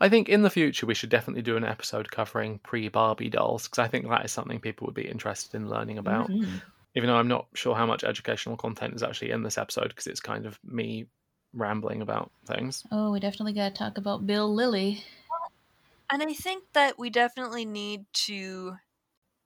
I 0.00 0.08
think 0.08 0.28
in 0.28 0.42
the 0.42 0.50
future 0.50 0.86
we 0.86 0.94
should 0.94 1.10
definitely 1.10 1.42
do 1.42 1.56
an 1.56 1.64
episode 1.64 2.10
covering 2.10 2.58
pre 2.60 2.88
Barbie 2.88 3.28
dolls 3.28 3.64
because 3.64 3.80
I 3.80 3.88
think 3.88 4.08
that 4.08 4.24
is 4.24 4.32
something 4.32 4.60
people 4.60 4.86
would 4.86 4.94
be 4.94 5.08
interested 5.08 5.54
in 5.54 5.68
learning 5.68 5.98
about. 5.98 6.30
Mhm. 6.30 6.62
Even 6.96 7.08
though 7.08 7.16
I'm 7.16 7.28
not 7.28 7.46
sure 7.54 7.74
how 7.74 7.86
much 7.86 8.04
educational 8.04 8.56
content 8.56 8.94
is 8.94 9.02
actually 9.02 9.32
in 9.32 9.42
this 9.42 9.58
episode 9.58 9.88
because 9.88 10.06
it's 10.06 10.20
kind 10.20 10.46
of 10.46 10.58
me 10.64 11.06
rambling 11.54 12.02
about 12.02 12.32
things. 12.46 12.84
Oh, 12.90 13.12
we 13.12 13.20
definitely 13.20 13.52
got 13.52 13.68
to 13.68 13.74
talk 13.78 13.98
about 13.98 14.26
Bild 14.26 14.56
Lilli. 14.56 15.04
And 16.10 16.22
I 16.22 16.32
think 16.34 16.72
that 16.72 16.98
we 16.98 17.10
definitely 17.10 17.64
need 17.64 18.06
to 18.14 18.76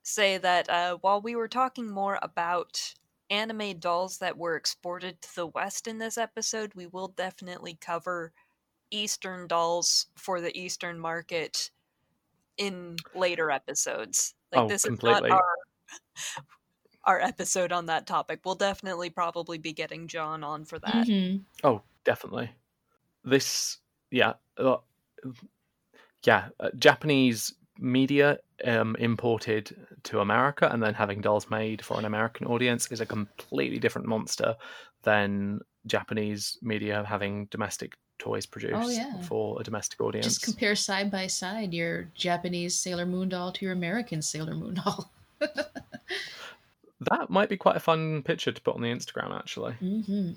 say 0.03 0.39
that 0.39 0.71
uh, 0.71 0.99
while 0.99 1.23
we 1.23 1.37
were 1.37 1.49
talking 1.49 1.91
more 1.91 2.19
about 2.23 2.95
anime 3.31 3.79
dolls 3.81 4.19
that 4.19 4.39
were 4.39 4.57
exported 4.57 5.23
to 5.23 5.35
the 5.37 5.47
West 5.49 5.89
in 5.89 5.99
this 5.99 6.19
episode, 6.19 6.75
we 6.75 6.87
will 6.87 7.09
definitely 7.09 7.77
cover 7.77 8.33
Eastern 8.91 9.49
dolls 9.49 10.09
for 10.17 10.41
the 10.41 10.57
Eastern 10.59 10.99
market 11.01 11.71
in 12.59 13.05
later 13.15 13.51
episodes. 13.51 14.35
Like 14.53 14.67
Oh, 14.67 14.69
this 14.69 14.85
completely. 14.85 15.31
is 15.31 15.31
not 15.31 15.39
our 15.39 15.57
our 17.05 17.21
episode 17.21 17.73
on 17.73 17.87
that 17.87 18.07
topic. 18.07 18.41
We'll 18.45 18.55
definitely 18.55 19.11
probably 19.11 19.59
be 19.59 19.73
getting 19.73 20.09
John 20.09 20.45
on 20.45 20.65
for 20.65 20.79
that. 20.81 21.09
Mhm. 21.09 21.45
Oh, 21.63 21.83
definitely. 22.09 22.51
This, 23.23 23.77
yeah, 24.11 24.33
uh, 24.57 24.79
yeah. 26.25 26.49
Uh, 26.59 26.71
Japanese 26.79 27.53
media 27.79 28.39
um, 28.65 28.97
imported 28.99 29.77
to 30.05 30.21
America 30.21 30.69
and 30.73 30.83
then 30.83 30.95
having 30.95 31.21
dolls 31.21 31.51
made 31.51 31.85
for 31.85 31.99
an 31.99 32.07
American 32.07 32.47
audience 32.47 32.91
is 32.91 33.03
a 33.03 33.07
completely 33.07 33.79
different 33.79 34.09
monster 34.09 34.57
than 35.03 35.61
Japanese 35.87 36.57
media 36.63 37.05
having 37.07 37.47
domestic 37.51 37.93
toys 38.19 38.47
produced 38.47 38.97
yeah. 38.97 39.21
for 39.21 39.61
a 39.61 39.63
domestic 39.63 40.01
audience. 40.01 40.27
Just 40.27 40.43
compare 40.43 40.75
side 40.75 41.11
by 41.11 41.27
side 41.27 41.75
your 41.75 42.09
Japanese 42.15 42.75
Sailor 42.75 43.05
Moon 43.05 43.29
doll 43.29 43.53
to 43.53 43.65
your 43.67 43.75
American 43.75 44.23
Sailor 44.23 44.55
Moon 44.55 44.75
doll. 44.75 45.13
that 45.41 47.29
might 47.29 47.51
be 47.51 47.59
quite 47.59 47.77
a 47.77 47.81
fun 47.81 48.23
picture 48.23 48.51
to 48.51 48.63
put 48.63 48.77
on 48.77 48.81
the 48.81 48.89
Instagram, 48.89 49.37
actually. 49.39 49.75
hmm 49.75 50.33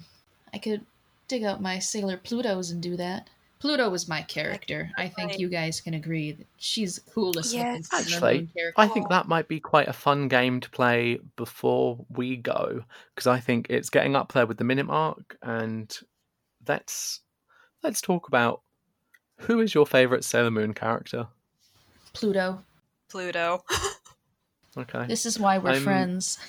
I 0.54 0.58
could 0.58 0.86
dig 1.32 1.44
out 1.44 1.62
my 1.62 1.80
Sailor 1.80 2.18
Plutos 2.18 2.72
and 2.72 2.82
do 2.82 2.96
that. 2.98 3.30
Pluto 3.60 3.90
was 3.90 4.08
my 4.08 4.22
character. 4.24 4.90
I 4.98 5.08
think 5.08 5.38
you 5.40 5.48
guys 5.48 5.80
can 5.80 5.94
agree 5.94 6.32
that 6.34 6.48
she's 6.58 6.96
the 6.98 7.12
coolest 7.12 7.54
Yes. 7.54 7.88
Sailor 7.90 8.02
Actually, 8.02 8.48
character. 8.56 8.74
I 8.76 8.88
think 8.88 9.08
that 9.10 9.28
might 9.28 9.48
be 9.48 9.60
quite 9.60 9.88
a 9.88 9.94
fun 9.94 10.28
game 10.28 10.60
to 10.62 10.70
play 10.72 11.20
before 11.38 12.04
we 12.10 12.36
go 12.38 12.84
because 13.16 13.28
I 13.28 13.40
think 13.40 13.68
it's 13.70 13.90
getting 13.92 14.16
up 14.16 14.34
there 14.34 14.46
with 14.48 14.58
the 14.58 14.64
minute 14.64 14.88
mark. 14.88 15.38
And 15.44 15.96
let's 16.68 17.22
let's 17.84 18.02
talk 18.02 18.28
about 18.28 18.62
who 19.38 19.60
is 19.62 19.74
your 19.76 19.86
favorite 19.86 20.24
Sailor 20.26 20.52
Moon 20.52 20.74
character. 20.74 21.28
Pluto. 22.14 22.62
Pluto. 23.10 23.64
Okay, 24.78 25.06
This 25.06 25.26
is 25.26 25.38
why 25.38 25.58
we're 25.58 25.72
I'm- 25.72 25.84
friends. 25.84 26.40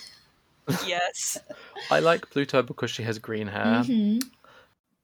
yes. 0.87 1.39
I 1.91 1.99
like 1.99 2.31
Pluto 2.31 2.63
because 2.63 2.89
she 2.93 3.03
has 3.03 3.19
green 3.19 3.49
hair, 3.49 3.83
hmm 3.83 4.19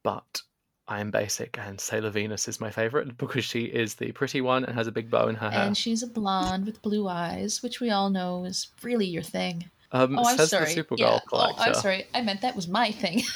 but 0.08 0.40
I 0.86 1.00
am 1.00 1.10
basic, 1.10 1.58
and 1.58 1.78
Sailor 1.78 2.08
Venus 2.08 2.48
is 2.48 2.62
my 2.62 2.70
favorite 2.70 3.18
because 3.18 3.44
she 3.44 3.64
is 3.64 3.96
the 3.96 4.10
pretty 4.12 4.40
one 4.40 4.64
and 4.64 4.74
has 4.74 4.86
a 4.86 4.92
big 4.92 5.10
bow 5.10 5.28
in 5.28 5.34
her 5.34 5.50
hair. 5.50 5.66
And 5.66 5.76
she's 5.76 6.02
a 6.02 6.06
blonde 6.06 6.64
with 6.64 6.80
blue 6.80 7.06
eyes, 7.08 7.62
which 7.62 7.78
we 7.78 7.90
all 7.90 8.08
know 8.08 8.44
is 8.44 8.68
really 8.82 9.04
your 9.04 9.22
thing. 9.22 9.68
um, 9.92 10.18
Oh, 10.18 10.24
I'm 10.24 10.38
sorry. 10.38 10.72
the 10.74 10.82
Supergirl 10.82 10.98
yeah. 10.98 11.18
Oh. 11.30 11.54
I'm 11.58 11.74
sorry. 11.74 12.06
I 12.14 12.22
meant 12.22 12.40
that 12.40 12.56
was 12.56 12.68
my 12.68 12.90
thing. 12.90 13.22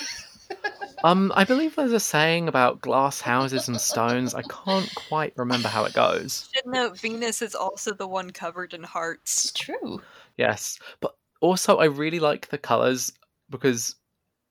Um, 1.04 1.32
I 1.34 1.42
believe 1.42 1.74
there's 1.74 1.92
a 1.92 1.98
saying 1.98 2.46
about 2.46 2.80
glass 2.80 3.20
houses 3.20 3.66
and 3.66 3.80
stones. 3.80 4.36
I 4.36 4.42
can't 4.42 4.88
quite 4.94 5.32
remember 5.36 5.66
how 5.66 5.84
it 5.84 5.94
goes. 5.94 6.48
Should 6.54 6.66
note 6.66 6.96
Venus 7.00 7.42
is 7.42 7.56
also 7.56 7.92
the 7.92 8.06
one 8.06 8.30
covered 8.30 8.72
in 8.72 8.82
it's 8.84 8.92
hearts. 8.92 9.52
true. 9.52 10.00
Yes, 10.36 10.78
but 11.00 11.16
also 11.40 11.78
I 11.78 11.86
really 11.86 12.20
like 12.20 12.50
the 12.50 12.58
colors 12.58 13.12
because 13.50 13.96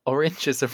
orange 0.06 0.48
is 0.48 0.64
a, 0.64 0.70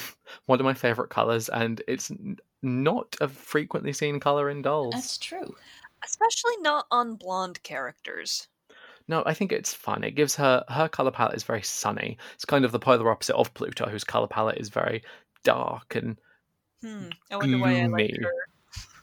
one 0.45 0.59
of 0.59 0.65
my 0.65 0.73
favorite 0.73 1.09
colors, 1.09 1.49
and 1.49 1.81
it's 1.87 2.11
n- 2.11 2.37
not 2.61 3.15
a 3.21 3.27
frequently 3.27 3.93
seen 3.93 4.19
color 4.19 4.49
in 4.49 4.61
dolls. 4.61 4.93
That's 4.93 5.17
true. 5.17 5.55
Especially 6.03 6.57
not 6.61 6.85
on 6.91 7.15
blonde 7.15 7.61
characters. 7.63 8.47
No, 9.07 9.23
I 9.25 9.33
think 9.33 9.51
it's 9.51 9.73
fun. 9.73 10.03
It 10.03 10.11
gives 10.15 10.35
her 10.35 10.63
her 10.69 10.87
color 10.89 11.11
palette 11.11 11.35
is 11.37 11.43
very 11.43 11.61
sunny. 11.63 12.17
It's 12.35 12.45
kind 12.45 12.65
of 12.65 12.71
the 12.71 12.79
polar 12.79 13.09
opposite 13.09 13.35
of 13.35 13.53
Pluto, 13.53 13.87
whose 13.87 14.03
color 14.03 14.27
palette 14.27 14.57
is 14.57 14.69
very 14.69 15.01
dark 15.43 15.95
and 15.95 16.17
Hmm. 16.83 17.09
I 17.31 17.37
wonder 17.37 17.57
why 17.57 17.71
I 17.81 17.85
like 17.87 18.09
Gloomy. 18.09 18.19
her. 18.21 18.31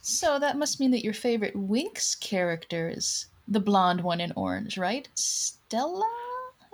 So 0.01 0.39
that 0.39 0.57
must 0.59 0.79
mean 0.79 0.93
that 0.93 1.03
your 1.03 1.15
favorite 1.15 1.55
Winx 1.57 2.19
character 2.21 2.89
is 2.89 3.27
the 3.49 3.59
blonde 3.59 4.03
one 4.03 4.21
in 4.21 4.33
orange, 4.37 4.79
right? 4.79 5.09
Stella? 5.15 6.09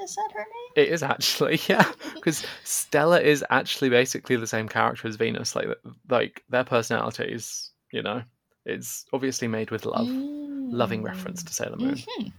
Is 0.03 0.15
that 0.17 0.31
her 0.33 0.41
name? 0.41 0.87
it 0.87 0.89
is 0.89 1.03
actually 1.03 1.61
yeah, 1.69 1.91
because 2.15 2.45
Stella 2.65 3.21
is 3.21 3.45
actually 3.51 3.91
basically 3.91 4.37
the 4.37 4.47
same 4.47 4.69
character 4.69 5.09
as 5.09 5.17
Venus. 5.17 5.55
Like 5.57 5.69
like 6.09 6.43
their 6.49 6.65
personalities, 6.65 7.71
you 7.93 8.03
know, 8.03 8.23
it's 8.65 9.05
obviously 9.13 9.49
made 9.49 9.71
with 9.71 9.85
love. 9.87 10.09
Loving 10.09 11.03
reference 11.03 11.43
to 11.43 11.53
Sailor 11.53 11.77
Moon. 11.77 11.97
Mhm. 11.97 12.33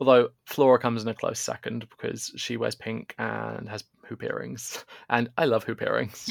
Although 0.00 0.30
Flora 0.44 0.78
comes 0.78 1.02
in 1.02 1.08
a 1.08 1.14
close 1.14 1.38
second 1.38 1.88
because 1.88 2.32
she 2.36 2.56
wears 2.56 2.74
pink 2.74 3.14
and 3.18 3.68
has 3.68 3.84
hoop 4.06 4.22
earrings. 4.22 4.84
And 5.08 5.30
I 5.38 5.44
love 5.46 5.64
hoop 5.64 5.80
earrings. 5.80 6.28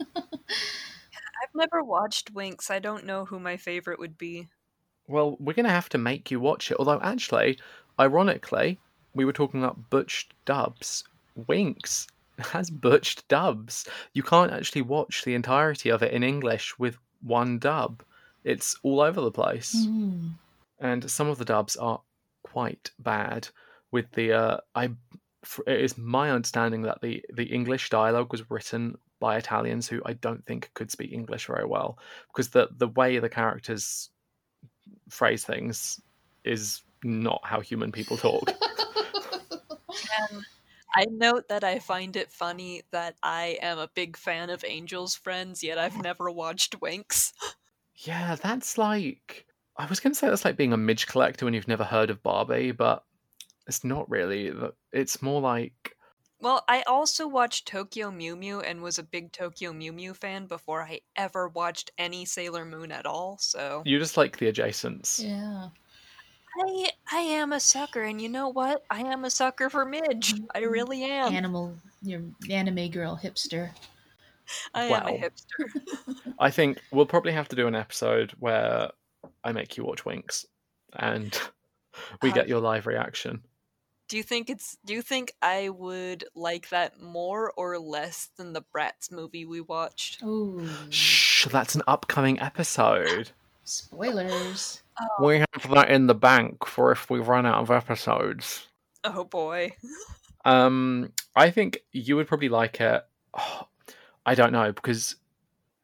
I've 0.16 1.54
never 1.54 1.84
watched 1.84 2.34
Winx. 2.34 2.70
I 2.70 2.78
don't 2.78 3.04
know 3.04 3.24
who 3.26 3.38
my 3.38 3.56
favorite 3.56 3.98
would 3.98 4.16
be. 4.18 4.48
Well, 5.06 5.36
we're 5.38 5.52
going 5.52 5.66
to 5.66 5.70
have 5.70 5.88
to 5.90 5.98
make 5.98 6.30
you 6.30 6.40
watch 6.40 6.70
it. 6.70 6.78
Although, 6.78 7.00
actually, 7.00 7.58
ironically, 8.00 8.80
we 9.16 9.24
were 9.24 9.32
talking 9.32 9.62
about 9.62 9.90
butched 9.90 10.34
dubs. 10.44 11.04
Winx 11.48 12.06
has 12.38 12.70
butched 12.70 13.26
dubs. 13.28 13.88
You 14.12 14.22
can't 14.22 14.52
actually 14.52 14.82
watch 14.82 15.24
the 15.24 15.34
entirety 15.34 15.88
of 15.90 16.02
it 16.02 16.12
in 16.12 16.22
English 16.22 16.78
with 16.78 16.98
one 17.22 17.58
dub, 17.58 18.02
it's 18.44 18.76
all 18.82 19.00
over 19.00 19.20
the 19.20 19.30
place. 19.30 19.74
Mm. 19.74 20.34
and 20.78 21.10
some 21.10 21.28
of 21.28 21.38
the 21.38 21.44
dubs 21.44 21.76
are 21.76 22.00
quite 22.42 22.90
bad. 22.98 23.48
With 23.90 24.10
the 24.12 24.32
uh, 24.32 24.56
I, 24.74 24.90
it 25.66 25.80
is 25.80 25.96
my 25.98 26.30
understanding 26.30 26.82
that 26.82 27.00
the 27.00 27.24
the 27.32 27.44
English 27.44 27.90
dialogue 27.90 28.30
was 28.30 28.50
written 28.50 28.96
by 29.18 29.36
Italians 29.36 29.88
who 29.88 30.02
I 30.04 30.12
don't 30.12 30.44
think 30.44 30.70
could 30.74 30.90
speak 30.90 31.12
English 31.12 31.46
very 31.46 31.66
well 31.66 31.98
because 32.28 32.50
the 32.50 32.68
the 32.76 32.88
way 32.88 33.18
the 33.18 33.28
characters 33.28 34.10
phrase 35.08 35.44
things 35.44 36.00
is 36.44 36.82
not 37.02 37.40
how 37.44 37.60
human 37.60 37.90
people 37.92 38.16
talk. 38.16 38.50
And 40.30 40.44
I 40.94 41.06
note 41.10 41.48
that 41.48 41.64
I 41.64 41.78
find 41.78 42.16
it 42.16 42.30
funny 42.32 42.82
that 42.90 43.16
I 43.22 43.58
am 43.60 43.78
a 43.78 43.90
big 43.94 44.16
fan 44.16 44.50
of 44.50 44.64
Angel's 44.64 45.14
Friends, 45.14 45.62
yet 45.62 45.78
I've 45.78 46.00
never 46.02 46.30
watched 46.30 46.80
Winx. 46.80 47.32
yeah, 47.96 48.36
that's 48.36 48.78
like 48.78 49.46
I 49.76 49.86
was 49.86 50.00
going 50.00 50.12
to 50.12 50.18
say 50.18 50.28
that's 50.28 50.44
like 50.44 50.56
being 50.56 50.72
a 50.72 50.78
midge 50.78 51.06
collector 51.06 51.44
when 51.44 51.54
you've 51.54 51.68
never 51.68 51.84
heard 51.84 52.10
of 52.10 52.22
Barbie, 52.22 52.72
but 52.72 53.04
it's 53.66 53.84
not 53.84 54.08
really. 54.08 54.52
It's 54.92 55.20
more 55.20 55.40
like 55.40 55.96
Well, 56.40 56.64
I 56.68 56.82
also 56.82 57.26
watched 57.28 57.68
Tokyo 57.68 58.10
Mew 58.10 58.36
Mew 58.36 58.60
and 58.60 58.80
was 58.80 58.98
a 58.98 59.02
big 59.02 59.32
Tokyo 59.32 59.72
Mew 59.72 59.92
Mew 59.92 60.14
fan 60.14 60.46
before 60.46 60.82
I 60.82 61.00
ever 61.16 61.48
watched 61.48 61.90
any 61.98 62.24
Sailor 62.24 62.64
Moon 62.64 62.90
at 62.90 63.06
all, 63.06 63.36
so 63.38 63.82
you 63.84 63.98
just 63.98 64.16
like 64.16 64.38
the 64.38 64.50
adjacents. 64.50 65.22
Yeah. 65.22 65.68
I 66.58 66.90
I 67.12 67.18
am 67.18 67.52
a 67.52 67.60
sucker, 67.60 68.02
and 68.02 68.20
you 68.20 68.28
know 68.28 68.48
what? 68.48 68.84
I 68.90 69.00
am 69.00 69.24
a 69.24 69.30
sucker 69.30 69.68
for 69.70 69.84
Midge. 69.84 70.34
I 70.54 70.60
really 70.60 71.04
am. 71.04 71.32
Animal, 71.34 71.76
your 72.02 72.22
anime 72.50 72.90
girl 72.90 73.18
hipster. 73.22 73.70
I 74.74 74.84
am 74.84 75.06
a 75.06 75.18
hipster. 75.18 76.24
I 76.38 76.50
think 76.50 76.80
we'll 76.92 77.06
probably 77.06 77.32
have 77.32 77.48
to 77.48 77.56
do 77.56 77.66
an 77.66 77.74
episode 77.74 78.32
where 78.38 78.90
I 79.42 79.52
make 79.52 79.76
you 79.76 79.84
watch 79.84 80.04
Winx, 80.04 80.44
and 80.94 81.38
we 82.22 82.30
Uh, 82.30 82.34
get 82.34 82.48
your 82.48 82.60
live 82.60 82.86
reaction. 82.86 83.42
Do 84.08 84.16
you 84.16 84.22
think 84.22 84.48
it's? 84.50 84.76
Do 84.84 84.94
you 84.94 85.02
think 85.02 85.32
I 85.42 85.68
would 85.68 86.24
like 86.36 86.68
that 86.68 87.00
more 87.00 87.52
or 87.56 87.76
less 87.78 88.28
than 88.36 88.52
the 88.52 88.62
Bratz 88.62 89.10
movie 89.10 89.44
we 89.44 89.60
watched? 89.60 90.20
Oh, 90.22 90.60
Shh, 90.90 91.46
that's 91.46 91.74
an 91.74 91.82
upcoming 91.88 92.38
episode. 92.40 93.32
Spoilers. 93.68 94.82
We 95.20 95.38
have 95.38 95.70
that 95.70 95.90
in 95.90 96.06
the 96.06 96.14
bank 96.14 96.66
for 96.66 96.92
if 96.92 97.10
we 97.10 97.18
run 97.20 97.46
out 97.46 97.60
of 97.62 97.70
episodes. 97.70 98.66
Oh 99.04 99.24
boy. 99.24 99.72
Um, 100.44 101.12
I 101.34 101.50
think 101.50 101.80
you 101.92 102.16
would 102.16 102.28
probably 102.28 102.48
like 102.48 102.80
it. 102.80 103.02
Oh, 103.38 103.62
I 104.26 104.34
don't 104.34 104.52
know 104.52 104.72
because 104.72 105.16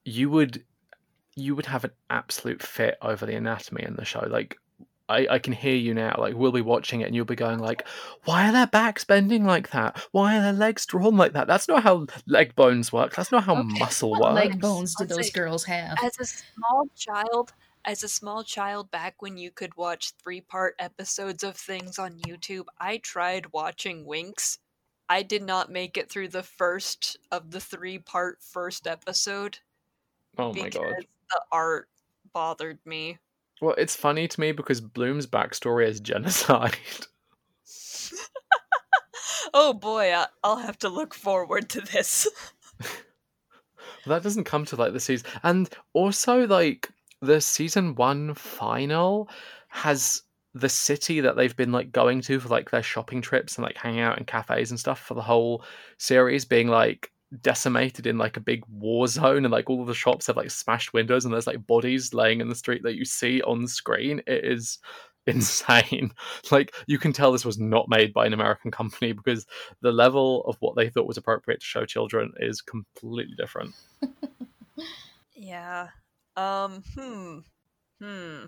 you 0.05 0.29
would 0.31 0.65
you 1.37 1.55
would 1.55 1.67
have 1.67 1.85
an 1.85 1.93
absolute 2.11 2.63
fit 2.63 2.97
over 3.01 3.25
the 3.25 3.37
anatomy 3.37 3.85
in 3.85 3.95
the 3.97 4.05
show. 4.05 4.27
Like 4.29 4.57
I, 5.09 5.27
I 5.31 5.39
can 5.39 5.53
hear 5.53 5.75
you 5.77 5.95
now. 5.95 6.17
Like 6.19 6.35
we'll 6.35 6.51
be 6.53 6.61
watching 6.61 7.01
it 7.03 7.05
and 7.07 7.15
you'll 7.15 7.25
be 7.25 7.37
going 7.37 7.59
like, 7.59 7.87
why 8.25 8.49
are 8.49 8.53
their 8.53 8.67
backs 8.67 9.05
bending 9.05 9.45
like 9.45 9.71
that? 9.71 10.03
Why 10.11 10.37
are 10.37 10.43
their 10.43 10.53
legs 10.53 10.85
drawn 10.87 11.17
like 11.17 11.35
that? 11.35 11.47
That's 11.47 11.69
not 11.69 11.83
how 11.85 12.07
leg 12.27 12.55
bones 12.57 12.93
work. 12.93 13.15
That's 13.15 13.31
not 13.31 13.45
how 13.45 13.59
Okay, 13.59 13.79
muscle 13.79 14.11
what 14.11 14.21
works. 14.23 14.35
leg 14.35 14.61
bones 14.61 14.95
I'll 14.99 15.07
did 15.07 15.17
those 15.17 15.27
say- 15.27 15.33
girls 15.33 15.65
have? 15.65 15.99
As 16.03 16.19
a 16.19 16.25
small 16.25 16.87
child, 16.97 17.53
as 17.85 18.03
a 18.03 18.09
small 18.09 18.45
child 18.45 18.91
back 18.91 19.21
when 19.21 19.37
you 19.37 19.51
could 19.51 19.77
watch 19.77 20.13
three-part 20.23 20.75
episodes 20.79 21.43
of 21.43 21.57
things 21.57 21.99
on 21.99 22.19
YouTube, 22.21 22.67
I 22.79 22.99
tried 22.99 23.53
watching 23.53 24.07
Winx. 24.07 24.59
I 25.09 25.23
did 25.23 25.43
not 25.43 25.71
make 25.71 25.97
it 25.97 26.09
through 26.09 26.29
the 26.29 26.43
first 26.43 27.19
of 27.31 27.51
the 27.51 27.61
three-part 27.61 28.39
first 28.43 28.87
episode 28.87 29.59
Oh 30.39 30.53
my 30.55 30.65
because 30.65 30.75
god. 30.75 31.07
the 31.31 31.41
art 31.51 31.89
bothered 32.33 32.79
me. 32.87 33.19
Well, 33.61 33.75
it's 33.77 33.97
funny 33.97 34.27
to 34.29 34.41
me 34.41 34.53
because 34.53 34.81
Bloom's 34.81 35.27
backstory 35.27 35.87
is 35.87 36.01
genocide. 36.01 36.77
oh 39.55 39.73
boy, 39.75 40.13
I- 40.15 40.27
I'll 40.43 40.57
have 40.57 40.79
to 40.81 40.89
look 40.89 41.15
forward 41.15 41.69
to 41.71 41.81
this. 41.81 42.29
that 44.07 44.23
doesn't 44.23 44.45
come 44.45 44.65
to 44.67 44.77
like 44.77 44.93
the 44.93 45.01
season, 45.01 45.29
and 45.43 45.69
also 45.93 46.47
like 46.47 46.91
the 47.23 47.41
season 47.41 47.95
one 47.95 48.35
final 48.35 49.29
has 49.69 50.23
the 50.55 50.69
city 50.69 51.21
that 51.21 51.37
they've 51.37 51.57
been 51.57 51.73
like 51.73 51.91
going 51.93 52.21
to 52.21 52.39
for 52.39 52.49
like 52.49 52.71
their 52.71 52.83
shopping 52.83 53.23
trips 53.23 53.57
and 53.57 53.65
like 53.65 53.77
hanging 53.77 54.01
out 54.01 54.19
in 54.19 54.25
cafes 54.25 54.71
and 54.71 54.79
stuff 54.79 55.01
for 55.01 55.15
the 55.15 55.23
whole 55.23 55.65
series 55.97 56.45
being 56.45 56.69
like 56.69 57.11
decimated 57.41 58.07
in 58.07 58.19
like 58.19 58.37
a 58.37 58.41
big 58.41 58.63
war 58.69 59.07
zone 59.07 59.47
and 59.47 59.53
like 59.53 59.71
all 59.71 59.81
of 59.81 59.87
the 59.87 59.95
shops 59.95 60.27
have 60.27 60.37
like 60.37 60.51
smashed 60.51 60.93
windows 60.93 61.25
and 61.25 61.33
there's 61.33 61.47
like 61.47 61.67
bodies 61.67 62.13
laying 62.13 62.43
in 62.43 62.49
the 62.49 62.55
street 62.55 62.83
that 62.83 62.97
you 62.97 63.07
see 63.07 63.41
on 63.43 63.67
screen. 63.67 64.21
It 64.27 64.45
is 64.45 64.79
insane. 65.27 66.13
Like 66.51 66.75
you 66.87 66.99
can 66.99 67.15
tell 67.15 67.33
this 67.33 67.45
was 67.45 67.59
not 67.59 67.89
made 67.89 68.13
by 68.13 68.27
an 68.27 68.33
american 68.33 68.73
company 68.73 69.13
because 69.13 69.47
the 69.81 69.93
level 69.93 70.43
of 70.47 70.57
what 70.59 70.75
they 70.77 70.91
thought 70.91 71.07
was 71.07 71.17
appropriate 71.17 71.61
to 71.61 71.67
show 71.67 71.87
children 71.87 72.33
is 72.39 72.61
completely 72.61 73.35
different. 73.39 73.75
Yeah. 75.43 75.89
Um, 76.37 76.83
hmm. 76.97 77.39
Hmm. 78.01 78.45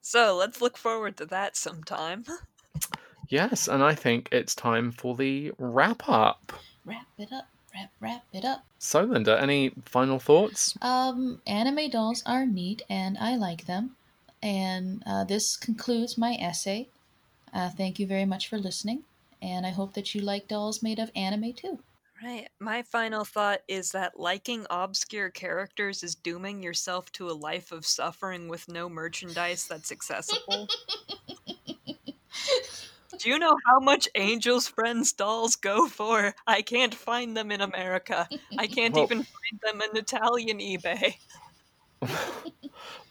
So 0.00 0.36
let's 0.36 0.60
look 0.60 0.76
forward 0.76 1.16
to 1.18 1.26
that 1.26 1.56
sometime. 1.56 2.24
yes 3.28 3.68
and 3.68 3.82
i 3.82 3.94
think 3.94 4.28
it's 4.32 4.54
time 4.54 4.90
for 4.92 5.14
the 5.14 5.52
wrap 5.58 6.06
up 6.08 6.52
Wrap 6.84 7.06
it 7.16 7.32
up, 7.32 7.46
wrap, 7.72 7.90
wrap 8.00 8.24
it 8.32 8.44
up. 8.44 8.64
so 8.78 9.02
linda 9.02 9.40
any 9.40 9.70
final 9.86 10.18
thoughts 10.18 10.74
Um, 10.82 11.40
anime 11.46 11.88
dolls 11.88 12.22
are 12.26 12.44
neat 12.44 12.82
and 12.90 13.16
I 13.18 13.36
like 13.36 13.66
them. 13.66 13.96
And 14.42 15.02
uh, 15.06 15.22
this 15.24 15.56
concludes 15.56 16.18
my 16.18 16.34
essay. 16.34 16.88
Uh, 17.54 17.70
thank 17.70 18.00
you 18.00 18.06
very 18.08 18.24
much 18.24 18.48
for 18.48 18.58
listening. 18.58 19.04
And 19.40 19.64
I 19.64 19.70
hope 19.70 19.94
that 19.94 20.14
you 20.14 20.20
like 20.20 20.48
dolls 20.48 20.82
made 20.82 20.98
of 20.98 21.10
anime 21.14 21.52
too. 21.52 21.78
Right. 22.22 22.48
My 22.60 22.82
final 22.82 23.24
thought 23.24 23.60
is 23.66 23.90
that 23.92 24.18
liking 24.18 24.64
obscure 24.70 25.30
characters 25.30 26.02
is 26.04 26.14
dooming 26.14 26.62
yourself 26.62 27.10
to 27.12 27.28
a 27.28 27.32
life 27.32 27.72
of 27.72 27.84
suffering 27.84 28.48
with 28.48 28.68
no 28.68 28.88
merchandise 28.88 29.66
that's 29.66 29.90
accessible. 29.90 30.68
Do 33.18 33.28
you 33.28 33.38
know 33.38 33.56
how 33.66 33.80
much 33.80 34.08
Angel's 34.14 34.68
Friends 34.68 35.12
dolls 35.12 35.56
go 35.56 35.86
for? 35.88 36.34
I 36.46 36.62
can't 36.62 36.94
find 36.94 37.36
them 37.36 37.50
in 37.50 37.60
America. 37.60 38.28
I 38.58 38.66
can't 38.68 38.94
Well- 38.94 39.04
even 39.04 39.18
find 39.24 39.60
them 39.62 39.82
in 39.90 39.96
Italian 39.96 40.58
eBay. 40.58 41.14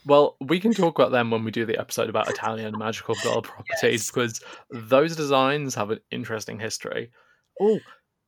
Well, 0.03 0.35
we 0.41 0.59
can 0.59 0.73
talk 0.73 0.97
about 0.97 1.11
them 1.11 1.29
when 1.29 1.43
we 1.43 1.51
do 1.51 1.63
the 1.63 1.79
episode 1.79 2.09
about 2.09 2.27
Italian 2.27 2.75
magical 2.75 3.13
girl 3.21 3.41
properties 3.43 3.79
Yes. 3.83 4.09
because 4.09 4.41
those 4.71 5.15
designs 5.15 5.75
have 5.75 5.91
an 5.91 5.99
interesting 6.09 6.59
history. 6.59 7.11
Oh, 7.61 7.79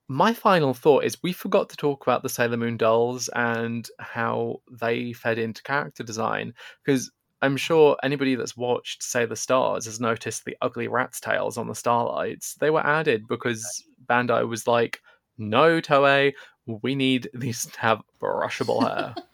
my 0.08 0.34
final 0.34 0.74
thought 0.74 1.04
is 1.04 1.22
we 1.24 1.34
forgot 1.34 1.70
to 1.70 1.78
talk 1.78 2.04
about 2.06 2.24
the 2.24 2.30
Sailor 2.30 2.58
Moon 2.58 2.78
dolls 2.78 3.30
and 3.36 3.88
how 4.00 4.62
they 4.72 5.14
fed 5.14 5.40
into 5.40 5.64
character 5.64 6.04
design 6.04 6.54
because 6.84 7.12
I'm 7.42 7.58
sure 7.58 7.98
anybody 8.04 8.36
that's 8.36 8.56
watched 8.56 9.04
Sailor 9.04 9.36
Stars 9.36 9.86
has 9.86 10.00
noticed 10.00 10.46
the 10.46 10.56
ugly 10.62 10.88
rat's 10.88 11.20
tails 11.20 11.58
on 11.58 11.68
the 11.68 11.76
starlights. 11.76 12.56
They 12.56 12.70
were 12.70 12.86
added 12.86 13.28
because 13.28 13.84
Bandai 14.06 14.48
was 14.48 14.66
like, 14.68 15.02
no, 15.38 15.82
Toei, 15.82 16.34
we 16.66 16.96
need 16.96 17.30
these 17.34 17.66
to 17.66 17.80
have 17.80 18.02
brushable 18.22 18.88
hair. 18.88 19.16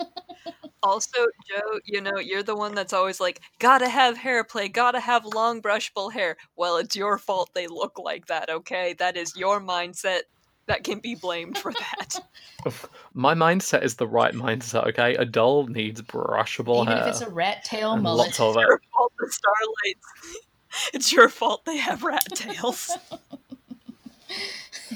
Also, 0.82 1.26
Joe, 1.46 1.80
you 1.84 2.00
know, 2.00 2.20
you're 2.20 2.42
the 2.42 2.56
one 2.56 2.74
that's 2.74 2.94
always 2.94 3.20
like, 3.20 3.42
gotta 3.60 3.90
have 3.90 4.18
hair 4.18 4.46
play, 4.46 4.70
gotta 4.70 5.02
have 5.02 5.26
long 5.26 5.62
brushable 5.62 6.12
hair. 6.12 6.38
Well, 6.56 6.78
it's 6.78 6.96
your 6.96 7.18
fault 7.18 7.50
they 7.54 7.68
look 7.68 8.00
like 8.00 8.28
that, 8.28 8.50
okay? 8.50 8.94
That 8.94 9.18
is 9.18 9.36
your 9.36 9.60
mindset 9.60 10.22
that 10.70 10.84
can 10.86 11.00
be 11.00 11.16
blamed 11.16 11.58
for 11.58 11.74
that. 11.74 12.20
My 13.14 13.34
mindset 13.36 13.84
is 13.84 13.96
the 13.96 14.08
right 14.08 14.34
mindset, 14.34 14.88
okay? 14.88 15.16
A 15.16 15.26
doll 15.26 15.68
needs 15.68 16.02
brushable 16.02 16.84
Even 16.84 16.94
hair. 16.98 17.02
if 17.04 17.10
it's 17.10 17.22
a 17.22 17.30
rat 17.30 17.64
tail 17.66 17.92
and 17.94 18.04
mullet. 18.04 18.28
lots 18.28 18.40
of 18.40 18.56
it's 18.56 18.64
it. 18.64 18.68
your 18.70 18.80
fault 18.92 19.12
the 19.20 19.32
starlights. 19.32 20.38
It's 20.94 21.12
your 21.12 21.30
fault 21.30 21.66
they 21.66 21.78
have 21.78 22.04
rat 22.04 22.26
tails. 22.36 22.98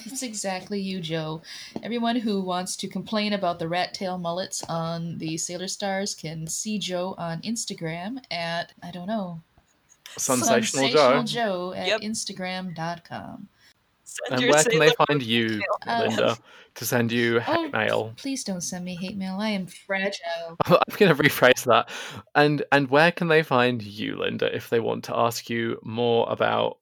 It's 0.05 0.23
exactly 0.23 0.79
you, 0.79 0.99
Joe. 0.99 1.41
Everyone 1.83 2.15
who 2.15 2.41
wants 2.41 2.75
to 2.77 2.87
complain 2.87 3.33
about 3.33 3.59
the 3.59 3.67
rat 3.67 3.93
tail 3.93 4.17
mullets 4.17 4.63
on 4.69 5.17
the 5.19 5.37
Sailor 5.37 5.67
Stars 5.67 6.13
can 6.15 6.47
see 6.47 6.77
Joe 6.79 7.13
on 7.17 7.41
Instagram 7.41 8.17
at, 8.31 8.73
I 8.81 8.89
don't 8.91 9.07
know, 9.07 9.41
Sensational, 10.17 10.83
Sensational 10.89 11.23
Joe. 11.23 11.71
Joe 11.71 11.73
at 11.75 11.87
Yep. 11.87 12.01
Instagram.com. 12.01 13.47
Send 14.27 14.41
And 14.43 14.51
where 14.51 14.63
can 14.63 14.79
they 14.79 14.93
find 15.07 15.23
you, 15.23 15.49
tail. 15.49 15.61
Uh, 15.87 16.05
Linda, 16.07 16.37
to 16.75 16.85
send 16.85 17.11
you 17.11 17.39
hate 17.49 17.55
Oh. 17.57 17.69
mail? 17.77 18.13
Please 18.17 18.43
don't 18.43 18.61
send 18.61 18.85
me 18.85 18.95
hate 18.95 19.17
mail. 19.17 19.37
I 19.39 19.49
am 19.49 19.65
fragile. 19.67 20.57
I'm 20.65 20.95
going 20.97 21.15
to 21.15 21.23
rephrase 21.23 21.63
that. 21.65 21.89
And 22.35 22.63
and 22.71 22.89
where 22.89 23.11
can 23.11 23.27
they 23.27 23.43
find 23.43 23.81
you, 23.81 24.17
Linda, 24.17 24.55
if 24.55 24.69
they 24.69 24.79
want 24.79 25.03
to 25.05 25.15
ask 25.17 25.49
you 25.49 25.79
more 25.83 26.29
about 26.29 26.77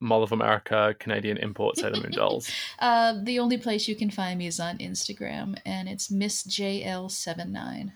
Mall 0.00 0.22
of 0.22 0.32
America, 0.32 0.94
Canadian 0.98 1.36
import 1.38 1.76
Sailor 1.76 2.00
Moon 2.02 2.12
dolls? 2.12 2.50
Uh, 2.78 3.14
the 3.22 3.38
only 3.38 3.56
place 3.56 3.86
you 3.88 3.94
can 3.96 4.10
find 4.10 4.38
me 4.38 4.46
is 4.46 4.58
on 4.60 4.78
Instagram, 4.78 5.56
and 5.64 5.88
it's 5.88 6.10
Miss 6.10 6.42
JL79. 6.44 7.92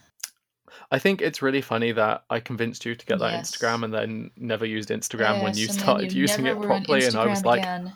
I 0.91 0.99
think 0.99 1.21
it's 1.21 1.43
really 1.43 1.61
funny 1.61 1.93
that 1.93 2.25
I 2.31 2.41
convinced 2.41 2.85
you 2.87 2.95
to 2.95 3.07
get 3.07 3.19
that 3.19 3.33
Yes. 3.33 3.51
Instagram 3.51 3.85
and 3.85 3.93
then 3.93 4.31
never 4.37 4.65
used 4.65 4.89
Instagram 4.91 5.43
when 5.43 5.57
you 5.57 5.63
Yes, 5.67 5.71
and 5.71 5.79
then 5.79 5.85
started 5.85 6.13
you 6.13 6.23
using 6.23 6.47
it 6.47 6.61
properly, 6.63 7.05
and 7.05 7.17
I 7.17 7.27
was 7.27 7.45
like, 7.45 7.61
again. 7.63 7.93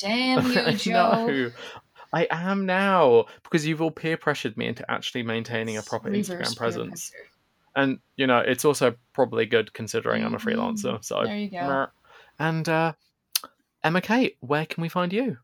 Damn 0.00 0.50
you, 0.50 0.60
I 0.66 0.74
Joe. 0.74 1.26
know. 1.26 1.50
I 2.12 2.26
am 2.30 2.66
now 2.66 3.26
because 3.44 3.64
you've 3.66 3.80
all 3.80 3.92
peer 3.92 4.16
pressured 4.16 4.56
me 4.56 4.66
into 4.66 4.88
actually 4.90 5.22
maintaining 5.22 5.76
a 5.76 5.82
proper 5.82 6.10
Reverse 6.10 6.28
Instagram 6.28 6.56
presence. 6.56 7.10
pressure. 7.10 7.26
And 7.76 8.00
you 8.16 8.26
know, 8.26 8.38
it's 8.38 8.64
also 8.64 8.96
probably 9.12 9.46
good 9.46 9.72
considering 9.72 10.24
I'm 10.24 10.34
a 10.34 10.38
freelancer. 10.38 11.04
So 11.04 11.22
There 11.24 11.36
you 11.36 11.50
go. 11.50 11.86
And 12.38 12.68
uh, 12.68 12.94
Emma 13.84 14.00
Kate, 14.00 14.36
where 14.40 14.66
can 14.66 14.82
we 14.82 14.88
find 14.88 15.12
you? 15.12 15.38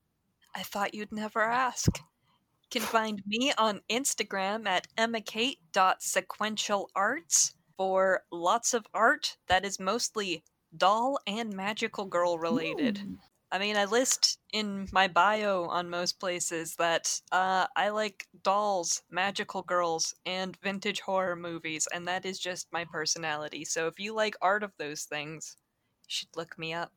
I 0.55 0.62
thought 0.62 0.95
you'd 0.95 1.12
never 1.12 1.43
ask. 1.43 1.99
You 1.99 2.81
can 2.81 2.83
find 2.83 3.23
me 3.27 3.53
on 3.57 3.81
Instagram 3.89 4.66
at 4.66 4.89
emmacate.sequentialarts 4.97 7.53
for 7.77 8.23
lots 8.33 8.74
of 8.74 8.87
art 8.93 9.37
that 9.49 9.65
is 9.65 9.78
mostly 9.78 10.43
doll 10.77 11.20
and 11.27 11.55
magical 11.55 12.07
girl 12.07 12.39
related. 12.39 12.99
Ooh. 12.99 13.19
I 13.51 13.59
mean, 13.59 13.77
I 13.77 13.85
list 13.85 14.39
in 14.52 14.89
my 14.90 15.06
bio 15.06 15.66
on 15.66 15.89
most 15.89 16.18
places 16.18 16.74
that 16.77 17.20
uh, 17.31 17.66
I 17.77 17.90
like 17.90 18.27
dolls, 18.43 19.02
magical 19.09 19.62
girls, 19.62 20.14
and 20.27 20.56
vintage 20.62 21.01
horror 21.01 21.36
movies, 21.36 21.86
and 21.94 22.09
that 22.09 22.27
is 22.27 22.40
just 22.40 22.66
my 22.73 22.85
personality. 22.85 23.64
So 23.64 23.86
if 23.86 24.01
you 24.01 24.14
like 24.14 24.35
art 24.43 24.64
of 24.64 24.73
those 24.78 25.05
things, 25.05 25.56
you 26.02 26.09
should 26.09 26.36
look 26.36 26.59
me 26.59 26.73
up. 26.73 26.93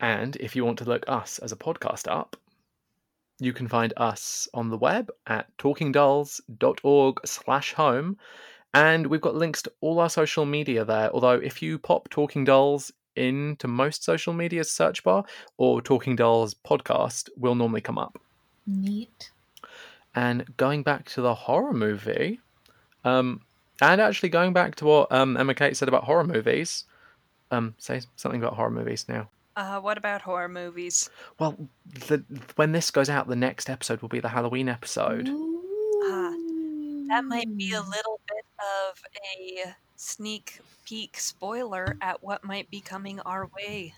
And 0.00 0.36
if 0.36 0.54
you 0.54 0.64
want 0.66 0.78
to 0.78 0.84
look 0.84 1.04
us 1.08 1.38
as 1.38 1.52
a 1.52 1.56
podcast 1.56 2.06
up, 2.10 2.36
you 3.40 3.52
can 3.52 3.68
find 3.68 3.92
us 3.96 4.48
on 4.52 4.68
the 4.68 4.78
web 4.78 5.10
at 5.26 5.56
talkingdolls.org 5.56 7.20
slash 7.24 7.72
home. 7.72 8.18
And 8.74 9.06
we've 9.06 9.20
got 9.20 9.34
links 9.34 9.62
to 9.62 9.72
all 9.80 10.00
our 10.00 10.10
social 10.10 10.44
media 10.44 10.84
there. 10.84 11.10
Although 11.12 11.40
if 11.40 11.62
you 11.62 11.78
pop 11.78 12.10
Talking 12.10 12.44
Dolls 12.44 12.92
into 13.16 13.68
most 13.68 14.04
social 14.04 14.32
media 14.32 14.64
search 14.64 15.04
bar 15.04 15.24
or 15.56 15.80
Talking 15.80 16.16
Dolls 16.16 16.54
podcast 16.54 17.28
will 17.36 17.54
normally 17.54 17.80
come 17.80 17.98
up. 17.98 18.18
Neat. 18.66 19.30
And 20.14 20.56
going 20.56 20.82
back 20.82 21.06
to 21.10 21.20
the 21.22 21.34
horror 21.34 21.72
movie, 21.72 22.40
um, 23.04 23.40
and 23.82 24.00
actually 24.00 24.28
going 24.28 24.52
back 24.52 24.76
to 24.76 24.84
what 24.84 25.12
um, 25.12 25.36
Emma 25.36 25.54
Kate 25.54 25.76
said 25.76 25.88
about 25.88 26.04
horror 26.04 26.24
movies, 26.24 26.84
um, 27.50 27.74
say 27.78 28.00
something 28.16 28.40
about 28.40 28.54
horror 28.54 28.70
movies 28.70 29.06
now. 29.08 29.28
Uh, 29.56 29.80
what 29.80 29.98
about 29.98 30.22
horror 30.22 30.48
movies? 30.48 31.10
Well, 31.38 31.56
the, 32.08 32.24
when 32.56 32.72
this 32.72 32.90
goes 32.90 33.08
out, 33.08 33.28
the 33.28 33.36
next 33.36 33.70
episode 33.70 34.02
will 34.02 34.08
be 34.08 34.20
the 34.20 34.28
Halloween 34.28 34.68
episode. 34.68 35.28
Ah, 35.28 36.32
That 37.08 37.24
might 37.24 37.56
be 37.56 37.72
a 37.72 37.80
little 37.80 38.20
bit 38.28 38.44
of 38.58 39.02
a 39.36 39.74
sneak 39.96 40.60
peek 40.84 41.18
spoiler 41.18 41.96
at 42.00 42.22
what 42.22 42.44
might 42.44 42.70
be 42.70 42.80
coming 42.80 43.20
our 43.20 43.48
way. 43.56 43.94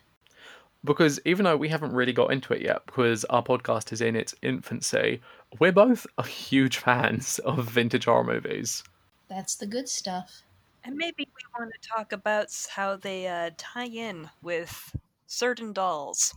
because 0.85 1.19
even 1.25 1.45
though 1.45 1.57
we 1.57 1.69
haven't 1.69 1.93
really 1.93 2.13
got 2.13 2.33
into 2.33 2.53
it 2.53 2.63
yet, 2.63 2.87
because 2.87 3.25
our 3.25 3.43
podcast 3.43 3.93
is 3.93 4.01
in 4.01 4.15
its 4.15 4.35
infancy, 4.43 5.21
we're 5.59 5.73
both 5.73 6.07
huge 6.25 6.77
fans 6.79 7.39
of 7.41 7.65
vintage 7.69 8.05
horror 8.05 8.23
movies. 8.25 8.85
That's 9.29 9.57
the 9.57 9.67
good 9.67 9.89
stuff. 9.89 10.43
And 10.85 10.95
maybe 10.97 11.27
we 11.27 11.59
want 11.59 11.73
to 11.73 11.89
talk 11.89 12.13
about 12.13 12.49
how 12.71 12.95
they 12.97 13.27
uh, 13.27 13.51
tie 13.59 13.87
in 13.87 14.31
with 14.43 14.95
certain 15.27 15.73
dolls. 15.73 16.33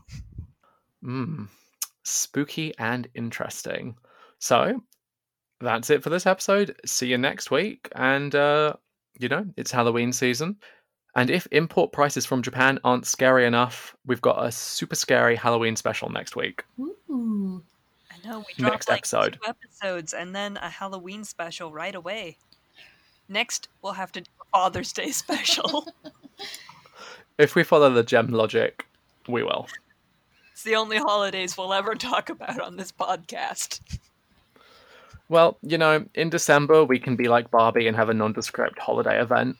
Mm, 1.03 1.48
spooky 2.02 2.73
and 2.80 3.07
interesting. 3.14 3.95
So 4.40 4.81
that's 5.61 5.91
it 5.91 6.02
for 6.02 6.10
this 6.10 6.26
episode. 6.26 6.76
See 6.86 7.07
you 7.07 7.19
next 7.19 7.52
week. 7.52 7.90
And, 7.94 8.34
uh, 8.34 8.73
you 9.18 9.30
know, 9.30 9.45
it's 9.57 9.72
Halloween 9.72 10.11
season. 10.14 10.57
And 11.15 11.30
if 11.30 11.48
import 11.52 11.91
prices 11.91 12.26
from 12.26 12.41
Japan 12.44 12.80
aren't 12.84 13.07
scary 13.07 13.45
enough, 13.45 13.95
we've 14.06 14.22
got 14.22 14.45
a 14.45 14.52
super 14.52 14.95
scary 14.95 15.36
Halloween 15.36 15.76
special 15.76 16.10
next 16.10 16.36
week. 16.36 16.64
Ooh. 16.80 17.64
I 18.11 18.27
know 18.27 18.40
we 18.40 18.53
dropped 18.61 18.88
Next 18.88 18.90
like 18.90 18.98
episode. 18.99 19.40
two 19.41 19.49
episodes 19.49 20.14
and 20.14 20.36
then 20.36 20.57
a 20.57 20.69
Halloween 20.69 21.23
special 21.23 21.72
right 21.72 21.95
away. 21.95 22.38
Next, 23.27 23.68
we'll 23.81 23.94
have 23.94 24.11
to 24.14 24.22
do 24.22 24.30
a 24.41 24.45
Father's 24.57 24.94
Day 24.94 25.11
special. 25.11 25.88
If 27.38 27.56
we 27.56 27.64
follow 27.64 27.90
the 27.90 28.03
Jem 28.03 28.27
logic, 28.27 28.86
we 29.30 29.44
will. 29.44 29.68
it's 30.52 30.64
the 30.64 30.76
only 30.76 30.98
holidays 30.98 31.57
we'll 31.57 31.73
ever 31.73 31.95
talk 31.95 32.30
about 32.30 32.60
on 32.60 32.76
this 32.76 32.91
podcast. 32.91 33.80
Well, 35.30 35.57
you 35.61 35.77
know, 35.77 36.06
in 36.15 36.30
December, 36.30 36.84
we 36.84 36.99
can 36.99 37.15
be 37.15 37.27
like 37.27 37.51
Barbie 37.51 37.88
and 37.88 37.95
have 37.95 38.10
a 38.10 38.14
nondescript 38.14 38.80
holiday 38.80 39.22
event. 39.22 39.57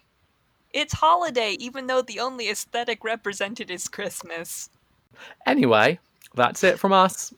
It's 0.74 0.94
holiday, 0.94 1.56
even 1.60 1.88
though 1.88 2.02
the 2.02 2.20
only 2.20 2.50
aesthetic 2.50 3.04
represented 3.04 3.72
is 3.72 3.88
Christmas. 3.88 4.70
Anyway, 5.46 6.00
that's 6.36 6.64
it 6.64 6.80
from 6.80 6.94
us. 6.94 7.34